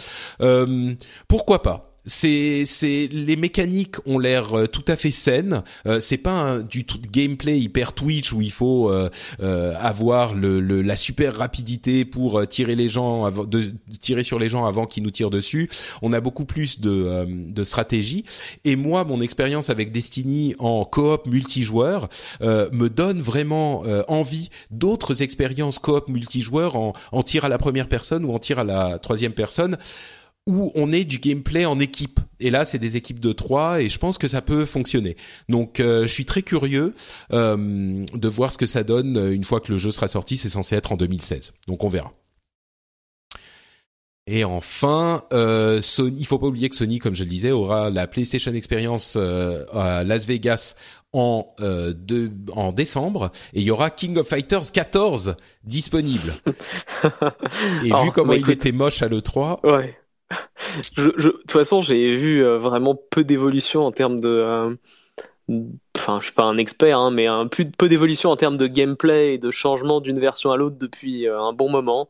pourquoi 1.28 1.62
pas? 1.62 1.89
C'est 2.10 2.66
c'est 2.66 3.07
les 3.12 3.36
mécaniques 3.36 3.95
ont 4.05 4.20
l'air 4.20 4.57
euh, 4.57 4.68
tout 4.68 4.84
à 4.88 4.95
fait 4.95 5.12
saines. 5.12 5.64
Euh, 5.86 5.99
c'est 5.99 6.18
pas 6.18 6.60
du 6.60 6.84
tout 6.84 6.99
gameplay 7.12 7.60
hyper 7.60 7.93
Twitch 7.93 8.34
où 8.34 8.41
il 8.41 8.51
faut 8.51 8.91
euh, 8.91 9.10
euh, 9.41 9.74
avoir 9.80 10.34
le, 10.34 10.60
le, 10.60 10.82
la 10.82 10.95
super 10.95 11.36
rapidité 11.36 12.05
pour 12.05 12.45
tirer 12.47 12.76
les 12.76 12.89
gens 12.89 13.26
avant, 13.26 13.45
de 13.45 13.72
tirer 14.01 14.24
sur 14.24 14.39
les 14.39 14.49
gens 14.49 14.66
avant 14.66 14.86
qu'ils 14.86 15.03
nous 15.03 15.12
tirent 15.12 15.30
dessus. 15.30 15.70
On 16.01 16.12
a 16.12 16.20
beaucoup 16.20 16.45
plus 16.45 16.82
de 16.82 17.26
de 17.30 17.64
stratégie. 17.64 18.26
Et 18.66 18.76
moi, 18.76 19.03
mon 19.03 19.22
expérience 19.22 19.70
avec 19.70 19.91
Destiny 19.91 20.55
en 20.57 20.84
coop 20.86 21.28
multijoueur 21.28 22.10
me 22.41 22.88
donne 22.88 23.22
vraiment 23.22 23.84
envie 24.07 24.49
d'autres 24.72 25.22
expériences 25.22 25.78
coop 25.80 26.10
multijoueur 26.10 26.76
en, 26.76 26.93
en 27.12 27.24
tir 27.24 27.45
à 27.45 27.49
la 27.49 27.57
première 27.57 27.88
personne 27.88 28.26
ou 28.26 28.34
en 28.34 28.39
tir 28.39 28.60
à 28.60 28.64
la 28.64 28.97
troisième 28.97 29.34
personne 29.34 29.78
où 30.48 30.72
on 30.76 30.92
est 30.92 31.06
du 31.06 31.20
gameplay 31.20 31.66
en 31.66 31.80
équipe. 31.80 32.20
Et 32.40 32.50
là, 32.50 32.66
c'est 32.66 32.80
des 32.80 32.96
équipes 32.96 33.20
de 33.20 33.34
trois, 33.34 33.82
et 33.82 33.90
je 33.90 34.00
pense 34.00 34.18
que 34.18 34.28
ça 34.28 34.42
peut 34.42 34.66
fonctionner. 34.66 35.16
Donc, 35.50 35.80
euh, 35.80 36.04
je 36.04 36.08
suis 36.08 36.26
très 36.26 36.42
curieux 36.42 36.94
euh, 37.34 38.06
de 38.14 38.28
voir 38.28 38.52
ce 38.52 38.58
que 38.58 38.66
ça 38.66 38.84
donne 38.84 39.18
euh, 39.18 39.34
une 39.34 39.44
fois 39.44 39.60
que 39.60 39.72
le 39.72 39.78
jeu 39.78 39.92
sera 39.92 40.08
sorti. 40.08 40.38
C'est 40.38 40.50
censé 40.50 40.76
être 40.76 40.92
en 40.92 40.98
2016, 40.98 41.54
donc 41.68 41.84
on 41.84 41.90
verra. 41.90 42.14
Et 44.32 44.44
enfin, 44.44 45.24
euh, 45.34 45.82
Sony, 45.82 46.20
il 46.20 46.26
faut 46.26 46.38
pas 46.38 46.46
oublier 46.46 46.70
que 46.70 46.76
Sony, 46.76 47.00
comme 47.00 47.16
je 47.16 47.24
le 47.24 47.30
disais, 47.30 47.50
aura 47.50 47.90
la 47.90 48.06
PlayStation 48.06 48.54
Experience 48.54 49.16
à 49.16 50.04
Las 50.04 50.28
Vegas 50.28 50.76
en 51.14 51.48
de, 51.60 52.30
en 52.56 52.72
décembre 52.72 53.32
et 53.54 53.62
il 53.62 53.64
y 53.64 53.72
aura 53.72 53.90
King 53.90 54.18
of 54.18 54.28
Fighters 54.28 54.72
14 54.72 55.36
disponible. 55.64 56.36
et 57.84 57.88
vu 57.88 58.12
comment 58.14 58.34
il 58.34 58.48
était 58.52 58.72
moche 58.72 59.02
à 59.02 59.08
l'E3, 59.08 59.66
ouais 59.66 59.99
je, 60.96 61.10
de 61.10 61.12
toute 61.12 61.52
façon, 61.52 61.82
j'ai 61.82 62.16
vu 62.16 62.44
euh, 62.44 62.58
vraiment 62.58 62.96
peu 62.96 63.24
d'évolution 63.24 63.86
en 63.86 63.92
termes 63.92 64.20
de. 64.20 64.30
Euh, 64.30 64.76
enfin, 65.98 66.20
je 66.20 66.26
suis 66.26 66.34
pas 66.34 66.44
un 66.44 66.58
expert, 66.58 67.00
hein, 67.00 67.12
mais 67.12 67.28
un 67.28 67.48
plus 67.48 67.70
peu 67.70 67.90
d'évolution 67.90 68.30
en 68.30 68.36
termes 68.36 68.58
de 68.58 68.68
gameplay 68.68 69.34
et 69.34 69.38
de 69.38 69.52
changement 69.52 70.00
d'une 70.02 70.20
version 70.20 70.52
à 70.52 70.58
l'autre 70.58 70.78
depuis 70.78 71.28
euh, 71.28 71.40
un 71.40 71.54
bon 71.54 71.70
moment. 71.70 72.10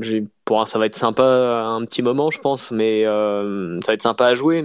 j'ai, 0.00 0.24
pour 0.44 0.66
ça 0.68 0.78
va 0.78 0.86
être 0.86 0.94
sympa 0.94 1.24
un 1.24 1.84
petit 1.84 2.02
moment, 2.02 2.30
je 2.30 2.40
pense, 2.40 2.70
mais 2.70 3.04
ça 3.04 3.86
va 3.86 3.94
être 3.94 4.02
sympa 4.02 4.26
à 4.26 4.34
jouer. 4.34 4.64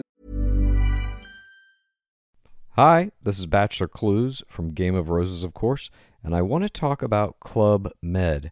Hi, 2.78 3.10
this 3.24 3.40
is 3.40 3.48
Bachelor 3.48 3.88
Clues 3.88 4.44
from 4.48 4.72
Game 4.72 4.96
of 4.96 5.10
Roses, 5.10 5.44
of 5.44 5.52
course, 5.54 5.90
and 6.24 6.36
I 6.36 6.44
want 6.44 6.62
to 6.62 6.70
talk 6.70 7.02
about 7.02 7.40
Club 7.40 7.90
Med. 8.04 8.52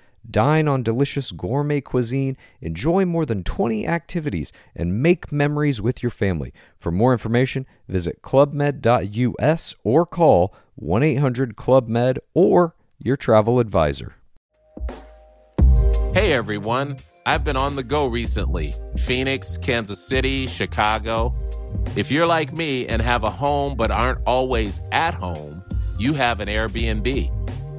Dine 0.29 0.67
on 0.67 0.83
delicious 0.83 1.31
gourmet 1.31 1.81
cuisine, 1.81 2.37
enjoy 2.61 3.05
more 3.05 3.25
than 3.25 3.43
20 3.43 3.87
activities, 3.87 4.51
and 4.75 5.01
make 5.01 5.31
memories 5.31 5.81
with 5.81 6.03
your 6.03 6.09
family. 6.09 6.53
For 6.79 6.91
more 6.91 7.11
information, 7.11 7.65
visit 7.87 8.21
clubmed.us 8.21 9.75
or 9.83 10.05
call 10.05 10.53
1 10.75 11.03
800 11.03 11.55
Club 11.55 11.87
Med 11.87 12.19
or 12.33 12.75
your 12.99 13.17
travel 13.17 13.59
advisor. 13.59 14.15
Hey 16.13 16.33
everyone, 16.33 16.97
I've 17.25 17.43
been 17.43 17.55
on 17.55 17.75
the 17.75 17.83
go 17.83 18.05
recently 18.05 18.75
Phoenix, 18.97 19.57
Kansas 19.57 20.05
City, 20.05 20.45
Chicago. 20.47 21.33
If 21.95 22.11
you're 22.11 22.27
like 22.27 22.51
me 22.51 22.85
and 22.87 23.01
have 23.01 23.23
a 23.23 23.29
home 23.29 23.75
but 23.75 23.91
aren't 23.91 24.19
always 24.25 24.81
at 24.91 25.13
home, 25.13 25.63
you 25.97 26.13
have 26.13 26.39
an 26.39 26.49
Airbnb. 26.49 27.31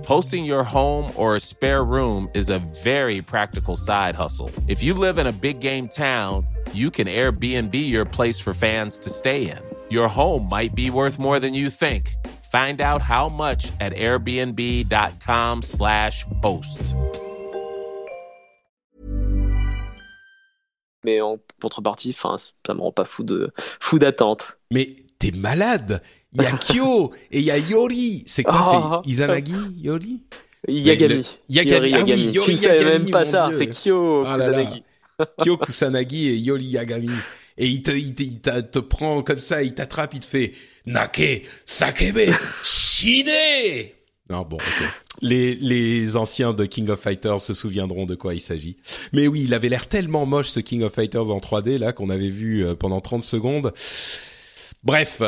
Hosting 0.05 0.45
your 0.45 0.65
home 0.65 1.13
or 1.15 1.37
a 1.37 1.41
spare 1.41 1.85
room 1.85 2.29
is 2.35 2.51
a 2.51 2.59
very 2.83 3.23
practical 3.23 3.77
side 3.77 4.17
hustle. 4.17 4.51
If 4.67 4.83
you 4.83 4.95
live 4.95 5.17
in 5.17 5.29
a 5.29 5.33
big 5.33 5.61
game 5.61 5.89
town, 5.89 6.45
you 6.73 6.91
can 6.91 7.07
Airbnb 7.07 7.73
your 7.75 8.05
place 8.05 8.41
for 8.41 8.53
fans 8.53 8.99
to 8.99 9.09
stay 9.11 9.49
in. 9.49 9.61
Your 9.91 10.09
home 10.09 10.49
might 10.49 10.75
be 10.75 10.91
worth 10.91 11.21
more 11.21 11.39
than 11.39 11.55
you 11.55 11.71
think. 11.71 12.17
Find 12.51 12.81
out 12.81 13.01
how 13.01 13.29
much 13.29 13.71
at 13.81 13.93
airbnb.com/slash 13.93 16.27
host. 16.43 16.97
Mais 21.05 21.21
en 21.21 21.37
contrepartie, 21.61 22.13
ça 22.13 22.37
me 22.75 22.81
rend 22.81 22.93
pas 22.93 23.05
fou 23.05 23.23
de 23.25 23.53
fou 23.57 24.01
d'attente. 24.01 24.59
Mais 24.71 24.95
t'es 25.19 25.33
malade 25.33 26.01
il 26.35 26.43
y 26.43 26.47
a 26.47 26.53
Kyo 26.57 27.13
et 27.31 27.39
il 27.39 27.45
y 27.45 27.51
a 27.51 27.59
Yori. 27.59 28.25
C'est 28.27 28.43
quoi 28.43 28.63
C'est 28.71 28.97
oh. 28.97 29.11
Izanagi 29.11 29.55
Yori? 29.79 30.23
Yagami. 30.69 31.25
Yagami. 31.49 31.91
Yori, 31.91 31.95
ah 31.95 32.05
oui, 32.05 32.31
Yori 32.33 32.47
tu 32.47 32.53
ne 32.53 32.57
savais 32.57 32.85
même 32.85 33.11
pas 33.11 33.25
ça. 33.25 33.51
C'est 33.55 33.69
Kyo 33.69 34.25
ah 34.27 34.37
Kusanagi. 34.37 34.83
Kyo 35.43 35.57
Kusanagi 35.57 36.29
et 36.29 36.37
Yori 36.37 36.65
Yagami. 36.67 37.11
Et 37.59 37.67
il 37.67 37.83
te, 37.83 37.91
il 37.91 38.15
te, 38.15 38.23
il 38.23 38.41
te 38.41 38.79
prend 38.79 39.23
comme 39.23 39.39
ça, 39.39 39.63
il 39.63 39.75
t'attrape, 39.75 40.15
il 40.15 40.21
te 40.21 40.27
fait 40.27 40.53
Nake 40.87 41.43
Sakebe 41.67 42.33
Shine. 42.63 43.91
Non 44.31 44.43
bon, 44.49 44.57
ok. 44.57 44.89
Les, 45.21 45.55
les 45.55 46.17
anciens 46.17 46.55
de 46.55 46.65
King 46.65 46.89
of 46.89 47.01
Fighters 47.01 47.41
se 47.41 47.53
souviendront 47.53 48.07
de 48.07 48.15
quoi 48.15 48.35
il 48.35 48.41
s'agit. 48.41 48.79
Mais 49.13 49.27
oui, 49.27 49.43
il 49.45 49.53
avait 49.53 49.69
l'air 49.69 49.89
tellement 49.89 50.25
moche 50.25 50.49
ce 50.49 50.61
King 50.61 50.83
of 50.83 50.95
Fighters 50.95 51.29
en 51.29 51.39
3D 51.39 51.77
là 51.77 51.93
qu'on 51.93 52.09
avait 52.09 52.31
vu 52.31 52.65
euh, 52.65 52.75
pendant 52.75 53.01
30 53.01 53.23
secondes. 53.23 53.73
Bref, 54.83 55.21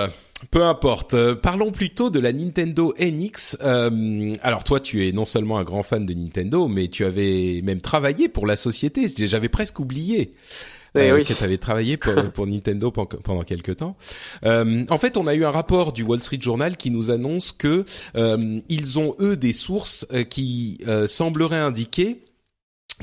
peu 0.50 0.62
importe. 0.62 1.14
Euh, 1.14 1.34
parlons 1.34 1.70
plutôt 1.70 2.10
de 2.10 2.18
la 2.18 2.32
Nintendo 2.32 2.92
NX. 2.98 3.58
Euh, 3.62 4.32
alors 4.42 4.64
toi, 4.64 4.80
tu 4.80 5.08
es 5.08 5.12
non 5.12 5.24
seulement 5.24 5.58
un 5.58 5.64
grand 5.64 5.82
fan 5.82 6.06
de 6.06 6.14
Nintendo, 6.14 6.68
mais 6.68 6.88
tu 6.88 7.04
avais 7.04 7.60
même 7.62 7.80
travaillé 7.80 8.28
pour 8.28 8.46
la 8.46 8.56
société. 8.56 9.06
J'avais 9.26 9.48
presque 9.48 9.80
oublié. 9.80 10.32
Eh 10.96 11.10
euh, 11.10 11.24
que 11.24 11.32
tu 11.32 11.44
avais 11.44 11.58
travaillé 11.58 11.96
pour, 11.96 12.14
pour 12.32 12.46
Nintendo 12.46 12.90
pendant 12.90 13.42
quelques 13.42 13.76
temps. 13.76 13.96
Euh, 14.44 14.84
en 14.88 14.98
fait, 14.98 15.16
on 15.16 15.26
a 15.26 15.34
eu 15.34 15.44
un 15.44 15.50
rapport 15.50 15.92
du 15.92 16.02
Wall 16.02 16.20
Street 16.20 16.38
Journal 16.40 16.76
qui 16.76 16.90
nous 16.90 17.10
annonce 17.10 17.52
que 17.52 17.84
euh, 18.16 18.60
ils 18.68 18.98
ont 18.98 19.14
eux 19.20 19.36
des 19.36 19.52
sources 19.52 20.06
qui 20.30 20.78
sembleraient 21.06 21.56
indiquer 21.56 22.20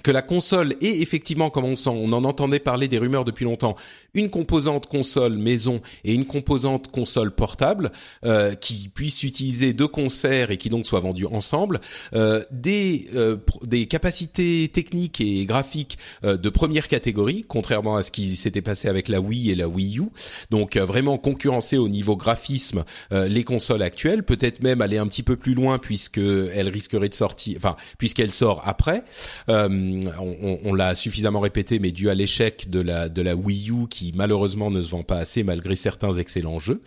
que 0.03 0.11
la 0.11 0.21
console 0.21 0.73
est 0.81 1.01
effectivement, 1.01 1.49
comme 1.49 1.65
on, 1.65 1.73
on 1.87 2.13
en 2.13 2.23
entendait 2.23 2.59
parler 2.59 2.87
des 2.87 2.97
rumeurs 2.97 3.25
depuis 3.25 3.43
longtemps, 3.43 3.75
une 4.13 4.29
composante 4.29 4.87
console 4.87 5.37
maison 5.37 5.81
et 6.03 6.13
une 6.13 6.25
composante 6.25 6.91
console 6.91 7.31
portable 7.31 7.91
euh, 8.25 8.55
qui 8.55 8.89
puissent 8.89 9.23
utiliser 9.23 9.73
deux 9.73 9.87
concerts 9.87 10.51
et 10.51 10.57
qui 10.57 10.69
donc 10.69 10.85
soient 10.85 10.99
vendus 10.99 11.27
ensemble, 11.27 11.79
euh, 12.13 12.43
des 12.51 13.07
euh, 13.15 13.37
des 13.63 13.85
capacités 13.85 14.69
techniques 14.73 15.21
et 15.21 15.45
graphiques 15.45 15.97
euh, 16.23 16.37
de 16.37 16.49
première 16.49 16.87
catégorie, 16.87 17.45
contrairement 17.47 17.95
à 17.95 18.03
ce 18.03 18.11
qui 18.11 18.35
s'était 18.35 18.61
passé 18.61 18.87
avec 18.87 19.07
la 19.07 19.21
Wii 19.21 19.51
et 19.51 19.55
la 19.55 19.67
Wii 19.67 19.99
U. 19.99 20.03
Donc 20.49 20.75
euh, 20.75 20.85
vraiment 20.85 21.17
concurrencer 21.17 21.77
au 21.77 21.87
niveau 21.87 22.15
graphisme 22.15 22.83
les 23.11 23.43
consoles 23.43 23.81
actuelles, 23.81 24.23
peut-être 24.23 24.61
même 24.61 24.81
aller 24.81 24.97
un 24.97 25.07
petit 25.07 25.23
peu 25.23 25.35
plus 25.35 25.53
loin 25.53 25.77
puisque 25.77 26.17
elle 26.17 26.69
risquerait 26.69 27.09
de 27.09 27.13
sortir, 27.13 27.57
enfin 27.57 27.75
puisqu'elle 27.97 28.31
sort 28.31 28.61
après. 28.65 29.03
on, 29.47 30.59
on 30.63 30.73
l'a 30.73 30.95
suffisamment 30.95 31.39
répété, 31.39 31.79
mais 31.79 31.91
dû 31.91 32.09
à 32.09 32.15
l'échec 32.15 32.69
de 32.69 32.79
la 32.79 33.09
de 33.09 33.21
la 33.21 33.35
Wii 33.35 33.69
U 33.69 33.87
malheureusement 34.15 34.71
ne 34.71 34.81
se 34.81 34.89
vend 34.89 35.03
pas 35.03 35.17
assez 35.17 35.43
malgré 35.43 35.75
certains 35.75 36.13
excellents 36.13 36.59
jeux. 36.59 36.81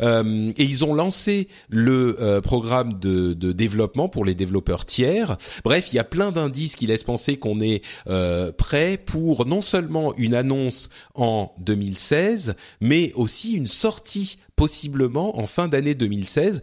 Euh, 0.00 0.52
et 0.56 0.64
ils 0.64 0.84
ont 0.84 0.94
lancé 0.94 1.48
le 1.68 2.16
euh, 2.20 2.40
programme 2.40 2.98
de, 2.98 3.32
de, 3.32 3.52
développement 3.52 4.08
pour 4.08 4.24
les 4.24 4.34
développeurs 4.34 4.84
tiers. 4.84 5.36
Bref, 5.64 5.92
il 5.92 5.96
y 5.96 5.98
a 5.98 6.04
plein 6.04 6.32
d'indices 6.32 6.76
qui 6.76 6.86
laissent 6.86 7.04
penser 7.04 7.36
qu'on 7.36 7.60
est 7.60 7.82
euh, 8.08 8.52
prêt 8.52 8.98
pour 9.04 9.46
non 9.46 9.60
seulement 9.60 10.14
une 10.16 10.34
annonce 10.34 10.90
en 11.14 11.52
2016, 11.58 12.54
mais 12.80 13.12
aussi 13.14 13.52
une 13.52 13.66
sortie 13.66 14.38
possiblement 14.56 15.38
en 15.38 15.46
fin 15.46 15.68
d'année 15.68 15.94
2016. 15.94 16.62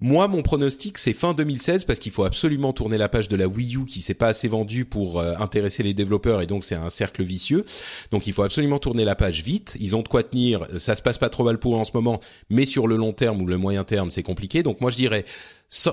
Moi, 0.00 0.28
mon 0.28 0.42
pronostic, 0.42 0.98
c'est 0.98 1.14
fin 1.14 1.32
2016 1.32 1.84
parce 1.84 2.00
qu'il 2.00 2.12
faut 2.12 2.24
absolument 2.24 2.74
tourner 2.74 2.98
la 2.98 3.08
page 3.08 3.28
de 3.28 3.36
la 3.36 3.48
Wii 3.48 3.76
U 3.76 3.86
qui 3.86 4.02
s'est 4.02 4.12
pas 4.12 4.26
assez 4.26 4.46
vendue 4.46 4.84
pour 4.84 5.18
euh, 5.20 5.32
intéresser 5.38 5.82
les 5.82 5.94
développeurs 5.94 6.42
et 6.42 6.46
donc 6.46 6.64
c'est 6.64 6.74
un 6.74 6.90
cercle 6.90 7.22
vicieux. 7.22 7.64
Donc 8.10 8.26
il 8.26 8.34
faut 8.34 8.42
absolument 8.42 8.78
tourner 8.78 9.06
la 9.06 9.14
page 9.14 9.42
vite. 9.42 9.74
Ils 9.80 9.96
ont 9.96 10.02
de 10.02 10.08
quoi 10.08 10.22
tenir. 10.22 10.66
Ça 10.78 10.96
se 10.96 11.00
passe 11.00 11.16
pas 11.16 11.30
trop 11.30 11.44
mal 11.44 11.58
pour 11.58 11.76
eux 11.76 11.78
en 11.78 11.84
ce 11.84 11.92
moment, 11.94 12.20
mais 12.50 12.66
sur 12.66 12.88
le 12.88 12.96
long 12.96 13.14
terme 13.14 13.40
ou 13.40 13.46
le 13.46 13.56
moyen 13.56 13.84
terme, 13.84 14.10
c'est 14.10 14.22
compliqué. 14.22 14.62
Donc 14.62 14.82
moi 14.82 14.90
je 14.90 14.98
dirais 14.98 15.24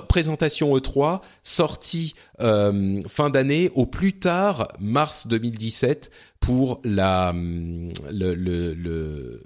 présentation 0.09 0.75
E3, 0.77 1.21
sortie 1.41 2.13
euh, 2.41 3.01
fin 3.07 3.29
d'année, 3.29 3.71
au 3.73 3.85
plus 3.85 4.19
tard 4.19 4.67
mars 4.81 5.27
2017 5.27 6.11
pour 6.41 6.81
la 6.83 7.29
hum, 7.29 7.93
le, 8.11 8.33
le, 8.33 8.73
le, 8.73 9.43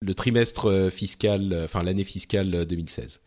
le 0.00 0.14
trimestre 0.14 0.88
fiscal, 0.90 1.64
enfin 1.64 1.82
l'année 1.82 2.04
fiscale 2.04 2.64
2016. 2.64 3.20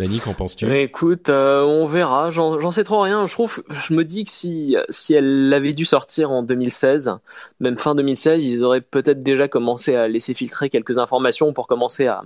Dani, 0.00 0.18
qu'en 0.18 0.32
penses-tu? 0.32 0.74
Écoute, 0.78 1.28
euh, 1.28 1.62
on 1.62 1.86
verra. 1.86 2.30
J'en 2.30 2.70
sais 2.70 2.84
trop 2.84 3.02
rien. 3.02 3.26
Je 3.26 3.32
trouve, 3.32 3.62
je 3.86 3.92
me 3.92 4.02
dis 4.02 4.24
que 4.24 4.30
si 4.30 4.74
si 4.88 5.12
elle 5.12 5.52
avait 5.52 5.74
dû 5.74 5.84
sortir 5.84 6.30
en 6.30 6.42
2016, 6.42 7.18
même 7.60 7.76
fin 7.76 7.94
2016, 7.94 8.42
ils 8.42 8.64
auraient 8.64 8.80
peut-être 8.80 9.22
déjà 9.22 9.46
commencé 9.46 9.94
à 9.96 10.08
laisser 10.08 10.32
filtrer 10.32 10.70
quelques 10.70 10.96
informations 10.96 11.52
pour 11.52 11.66
commencer 11.66 12.06
à 12.06 12.22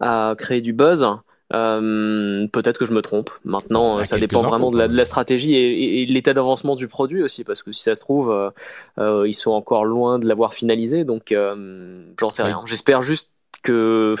à 0.00 0.34
créer 0.36 0.60
du 0.60 0.74
buzz. 0.74 1.06
Euh, 1.54 2.46
peut-être 2.48 2.76
que 2.76 2.84
je 2.84 2.92
me 2.92 3.00
trompe. 3.00 3.30
Maintenant, 3.42 4.04
ça 4.04 4.18
dépend 4.18 4.42
vraiment 4.42 4.70
de 4.70 4.76
la, 4.76 4.86
de 4.86 4.94
la, 4.94 5.06
stratégie 5.06 5.54
et, 5.54 6.02
et, 6.02 6.04
l'état 6.04 6.34
d'avancement 6.34 6.76
du 6.76 6.88
produit 6.88 7.22
aussi, 7.22 7.42
parce 7.42 7.62
que 7.62 7.72
si 7.72 7.84
ça 7.84 7.94
se 7.94 8.02
trouve, 8.02 8.30
euh, 8.30 8.50
euh 8.98 9.26
ils 9.26 9.32
sont 9.32 9.52
encore 9.52 9.86
loin 9.86 10.18
de 10.18 10.28
l'avoir 10.28 10.52
finalisé. 10.52 11.04
Donc, 11.04 11.34
j'en 12.20 12.28
sais 12.28 12.42
rien. 12.42 12.60
J'espère 12.66 13.00
juste 13.00 13.32
que 13.62 14.14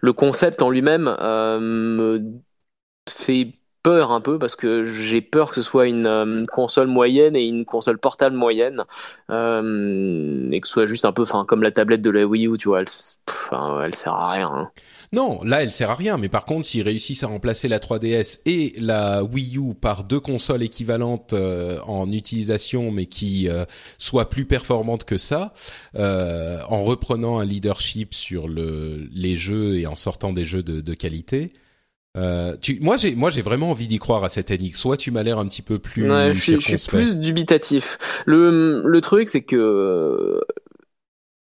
le 0.00 0.12
concept 0.12 0.62
en 0.62 0.70
lui-même 0.70 1.08
euh, 1.20 1.58
me 1.60 2.22
fait 3.08 3.54
peur 3.82 4.12
un 4.12 4.20
peu 4.20 4.38
parce 4.38 4.56
que 4.56 4.84
j'ai 4.84 5.22
peur 5.22 5.50
que 5.50 5.54
ce 5.54 5.62
soit 5.62 5.86
une 5.86 6.06
euh, 6.06 6.42
console 6.52 6.86
moyenne 6.88 7.34
et 7.34 7.46
une 7.46 7.64
console 7.64 7.98
portable 7.98 8.36
moyenne 8.36 8.84
euh, 9.30 10.48
et 10.50 10.60
que 10.60 10.66
ce 10.66 10.72
soit 10.74 10.86
juste 10.86 11.04
un 11.06 11.12
peu 11.12 11.22
enfin 11.22 11.44
comme 11.46 11.62
la 11.62 11.70
tablette 11.70 12.02
de 12.02 12.10
la 12.10 12.26
Wii 12.26 12.46
U 12.46 12.58
tu 12.58 12.68
vois 12.68 12.80
elle, 12.80 12.88
elle 13.84 13.94
sert 13.94 14.12
à 14.12 14.30
rien 14.32 14.50
hein. 14.54 14.70
Non 15.12 15.42
là 15.42 15.62
elle 15.62 15.72
sert 15.72 15.90
à 15.90 15.94
rien 15.94 16.18
mais 16.18 16.28
par 16.28 16.44
contre 16.44 16.66
s'ils 16.66 16.82
réussissent 16.82 17.22
à 17.22 17.26
remplacer 17.26 17.68
la 17.68 17.78
3DS 17.78 18.40
et 18.46 18.72
la 18.78 19.24
Wii 19.24 19.56
U 19.56 19.74
par 19.74 20.04
deux 20.04 20.20
consoles 20.20 20.62
équivalentes 20.62 21.34
en 21.34 22.10
utilisation 22.12 22.90
mais 22.90 23.06
qui 23.06 23.48
soient 23.98 24.30
plus 24.30 24.44
performantes 24.44 25.04
que 25.04 25.18
ça 25.18 25.52
en 25.94 26.82
reprenant 26.82 27.38
un 27.38 27.44
leadership 27.44 28.14
sur 28.14 28.48
le, 28.48 29.08
les 29.12 29.36
jeux 29.36 29.78
et 29.78 29.86
en 29.86 29.96
sortant 29.96 30.32
des 30.32 30.44
jeux 30.44 30.62
de, 30.62 30.80
de 30.80 30.94
qualité 30.94 31.52
euh, 32.16 32.56
tu, 32.60 32.78
moi, 32.80 32.96
j'ai, 32.96 33.14
moi, 33.14 33.30
j'ai 33.30 33.42
vraiment 33.42 33.70
envie 33.70 33.86
d'y 33.86 33.98
croire 33.98 34.24
à 34.24 34.28
cette 34.28 34.50
NX. 34.50 34.74
Soit 34.74 34.96
tu 34.96 35.10
m'as 35.10 35.22
l'air 35.22 35.38
un 35.38 35.46
petit 35.46 35.62
peu 35.62 35.78
plus. 35.78 36.10
Ouais, 36.10 36.32
je, 36.34 36.40
suis, 36.40 36.60
je, 36.60 36.76
suis, 36.76 36.88
plus 36.88 37.16
dubitatif. 37.16 37.98
Le, 38.26 38.82
le 38.84 39.00
truc, 39.00 39.28
c'est 39.28 39.42
que 39.42 40.40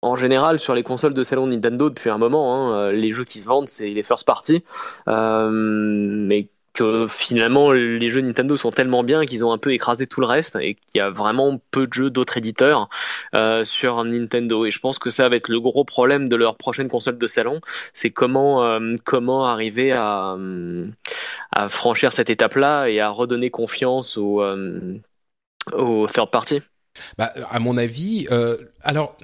en 0.02 0.16
général, 0.16 0.58
sur 0.58 0.74
les 0.74 0.82
consoles 0.82 1.14
de 1.14 1.24
salon 1.24 1.46
Nintendo 1.48 1.90
depuis 1.90 2.10
un 2.10 2.18
moment, 2.18 2.54
hein, 2.54 2.92
les 2.92 3.12
jeux 3.12 3.24
qui 3.24 3.38
se 3.38 3.46
vendent, 3.46 3.68
c'est 3.68 3.90
les 3.90 4.02
first 4.02 4.26
party. 4.26 4.64
Euh, 5.08 5.50
mais 5.50 6.48
que 6.78 7.06
finalement 7.08 7.72
les 7.72 8.08
jeux 8.08 8.20
Nintendo 8.20 8.56
sont 8.56 8.70
tellement 8.70 9.02
bien 9.02 9.26
qu'ils 9.26 9.44
ont 9.44 9.52
un 9.52 9.58
peu 9.58 9.72
écrasé 9.72 10.06
tout 10.06 10.20
le 10.20 10.26
reste 10.26 10.56
et 10.60 10.74
qu'il 10.74 10.98
y 10.98 11.00
a 11.00 11.10
vraiment 11.10 11.60
peu 11.72 11.88
de 11.88 11.92
jeux 11.92 12.10
d'autres 12.10 12.36
éditeurs 12.36 12.88
euh, 13.34 13.64
sur 13.64 14.04
Nintendo 14.04 14.64
et 14.64 14.70
je 14.70 14.78
pense 14.78 15.00
que 15.00 15.10
ça 15.10 15.28
va 15.28 15.34
être 15.34 15.48
le 15.48 15.60
gros 15.60 15.84
problème 15.84 16.28
de 16.28 16.36
leur 16.36 16.56
prochaine 16.56 16.88
console 16.88 17.18
de 17.18 17.26
salon 17.26 17.60
c'est 17.92 18.10
comment 18.10 18.64
euh, 18.64 18.94
comment 19.04 19.46
arriver 19.46 19.90
à, 19.90 20.36
franchir 21.68 22.12
cette 22.12 22.30
étape 22.30 22.54
là 22.54 22.86
et 22.86 23.00
à 23.00 23.08
redonner 23.10 23.50
confiance 23.50 24.16
aux, 24.16 24.40
euh, 24.42 25.00
aux 25.72 26.06
third 26.06 26.30
party 26.30 26.62
bah, 27.16 27.32
à 27.50 27.58
mon 27.58 27.76
avis, 27.76 28.26
euh, 28.30 28.56
alors, 28.82 29.16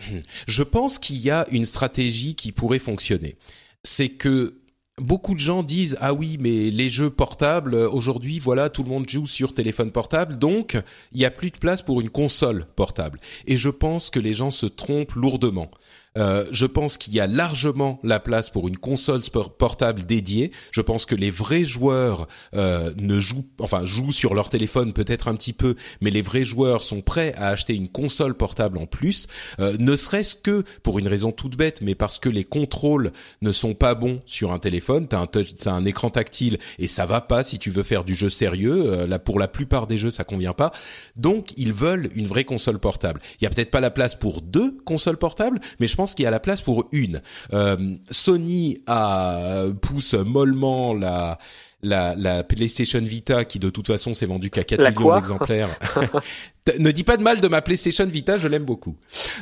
je 0.47 0.62
pense 0.62 0.99
qu'il 0.99 1.18
y 1.18 1.31
a 1.31 1.47
une 1.51 1.64
stratégie 1.64 2.35
qui 2.35 2.53
pourrait 2.53 2.79
fonctionner. 2.79 3.37
C'est 3.83 4.11
que 4.11 4.55
Beaucoup 5.01 5.35
de 5.35 5.41
gens 5.41 5.64
disent 5.64 5.99
ah 6.01 6.14
oui 6.14 6.37
mais 6.39 6.70
les 6.70 6.89
jeux 6.89 7.11
portables 7.11 7.75
aujourd'hui 7.75 8.39
voilà 8.39 8.70
tout 8.70 8.85
le 8.85 8.91
monde 8.91 9.09
joue 9.09 9.27
sur 9.27 9.53
téléphone 9.53 9.91
portable 9.91 10.39
donc 10.39 10.81
il 11.11 11.20
y 11.20 11.25
a 11.25 11.33
plus 11.33 11.51
de 11.51 11.57
place 11.57 11.83
pour 11.83 12.01
une 12.01 12.11
console 12.11 12.64
portable 12.77 13.18
et 13.49 13.57
je 13.57 13.70
pense 13.70 14.09
que 14.09 14.20
les 14.20 14.35
gens 14.35 14.53
se 14.53 14.66
trompent 14.66 15.14
lourdement. 15.14 15.68
Euh, 16.17 16.47
je 16.53 16.67
pense 16.67 16.97
qu'il 16.97 17.15
y 17.15 17.21
a 17.21 17.27
largement 17.27 17.99
la 18.03 18.21
place 18.21 18.51
pour 18.51 18.69
une 18.69 18.77
console 18.77 19.23
portable 19.59 20.05
dédiée. 20.05 20.53
Je 20.71 20.81
pense 20.81 21.07
que 21.07 21.15
les 21.15 21.31
vrais 21.31 21.65
joueurs 21.65 22.29
euh, 22.55 22.93
ne 22.97 23.19
jouent, 23.19 23.47
enfin 23.61 23.85
jouent 23.85 24.12
sur 24.12 24.35
leur 24.35 24.49
téléphone 24.49 24.93
peut-être 24.93 25.29
un 25.29 25.35
petit 25.35 25.53
peu, 25.53 25.75
mais 26.01 26.11
les 26.11 26.23
vrais 26.23 26.45
joueurs 26.45 26.83
sont 26.83 27.01
prêts 27.01 27.33
à 27.37 27.49
acheter 27.49 27.75
une 27.75 27.89
console 27.89 28.35
portable 28.35 28.79
en 28.79 28.87
plus, 28.87 29.27
euh, 29.61 29.77
ne 29.79 29.97
serait-ce 29.97 30.35
que 30.35 30.65
pour 30.83 30.99
une 30.99 31.09
raison 31.09 31.33
toute 31.33 31.57
bête, 31.57 31.81
mais 31.83 31.95
parce 31.95 32.19
que 32.19 32.29
les 32.29 32.45
contrôles 32.45 33.12
ne 33.43 33.53
sont 33.53 33.75
pas 33.75 33.95
bons 33.95 34.21
sur 34.27 34.53
un 34.53 34.59
téléphone. 34.59 35.09
T'as 35.09 35.21
un 35.21 35.27
touch, 35.27 35.49
un 35.67 35.85
écran 35.85 36.11
tactile 36.11 36.59
et 36.79 36.89
ça 36.89 37.07
va 37.07 37.21
pas 37.21 37.43
si 37.43 37.59
tu 37.59 37.71
veux 37.71 37.83
faire 37.83 38.05
du 38.05 38.15
jeu 38.15 38.31
sérieux. 38.31 38.93
Euh, 38.93 39.07
là, 39.07 39.19
pour 39.19 39.39
la 39.39 39.49
plupart 39.49 39.87
des 39.87 39.99
jeux, 39.99 40.11
ça 40.11 40.25
convient 40.25 40.53
pas. 40.53 40.73
Donc, 41.17 41.53
ils 41.57 41.73
veulent 41.73 42.11
une 42.15 42.27
vraie 42.27 42.45
console 42.45 42.79
portable. 42.79 43.21
Il 43.41 43.45
y 43.45 43.47
a 43.47 43.51
peut-être 43.51 43.71
pas 43.71 43.81
la 43.81 43.91
place 43.91 44.15
pour 44.15 44.43
deux 44.43 44.77
consoles 44.85 45.17
portables, 45.17 45.61
mais 45.81 45.87
je 45.87 45.97
pense 45.97 46.04
pense 46.05 46.15
qu'il 46.15 46.25
y 46.25 46.27
a 46.27 46.31
la 46.31 46.41
place 46.41 46.61
pour 46.61 46.87
une. 46.93 47.23
Euh, 47.55 47.97
Sony 48.11 48.83
a 48.87 49.65
pousse 49.81 50.13
mollement 50.13 50.93
la 50.93 51.39
la, 51.83 52.15
la 52.17 52.43
PlayStation 52.45 53.01
Vita 53.01 53.45
qui 53.45 53.59
de 53.59 53.71
toute 53.71 53.87
façon 53.87 54.15
s'est 54.15 54.27
vendue 54.27 54.51
qu'à 54.51 54.65
4 54.65 54.91
millions 54.91 55.15
d'exemplaires. 55.15 55.69
ne 56.79 56.91
dis 56.91 57.05
pas 57.05 57.17
de 57.17 57.23
mal 57.23 57.41
de 57.41 57.49
ma 57.49 57.61
PlayStation 57.61 58.07
Vita, 58.07 58.39
je 58.39 58.49
l'aime 58.49 58.65
beaucoup. 58.65 58.97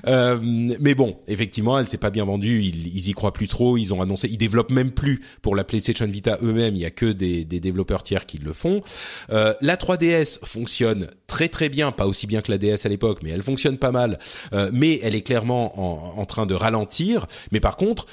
Euh, 0.06 0.38
mais 0.42 0.94
bon, 0.94 1.16
effectivement, 1.28 1.78
elle 1.78 1.88
s'est 1.88 1.98
pas 1.98 2.10
bien 2.10 2.24
vendue. 2.24 2.62
Ils, 2.62 3.08
y 3.08 3.12
croient 3.12 3.32
plus 3.32 3.48
trop. 3.48 3.76
Ils 3.76 3.94
ont 3.94 4.02
annoncé, 4.02 4.28
ils 4.28 4.38
développent 4.38 4.72
même 4.72 4.90
plus 4.90 5.20
pour 5.40 5.54
la 5.54 5.64
PlayStation 5.64 6.06
Vita 6.06 6.38
eux-mêmes. 6.42 6.74
Il 6.74 6.80
y 6.80 6.84
a 6.84 6.90
que 6.90 7.06
des, 7.06 7.44
des 7.44 7.60
développeurs 7.60 8.02
tiers 8.02 8.26
qui 8.26 8.38
le 8.38 8.52
font. 8.52 8.82
Euh, 9.30 9.54
la 9.60 9.76
3DS 9.76 10.44
fonctionne 10.44 11.08
très 11.26 11.48
très 11.48 11.68
bien, 11.68 11.92
pas 11.92 12.06
aussi 12.06 12.26
bien 12.26 12.42
que 12.42 12.50
la 12.50 12.58
DS 12.58 12.84
à 12.86 12.88
l'époque, 12.88 13.20
mais 13.22 13.30
elle 13.30 13.42
fonctionne 13.42 13.78
pas 13.78 13.92
mal. 13.92 14.18
Euh, 14.52 14.70
mais 14.72 14.98
elle 15.02 15.14
est 15.14 15.22
clairement 15.22 15.78
en, 15.78 16.20
en 16.20 16.24
train 16.24 16.46
de 16.46 16.54
ralentir. 16.54 17.26
Mais 17.52 17.60
par 17.60 17.76
contre, 17.76 18.06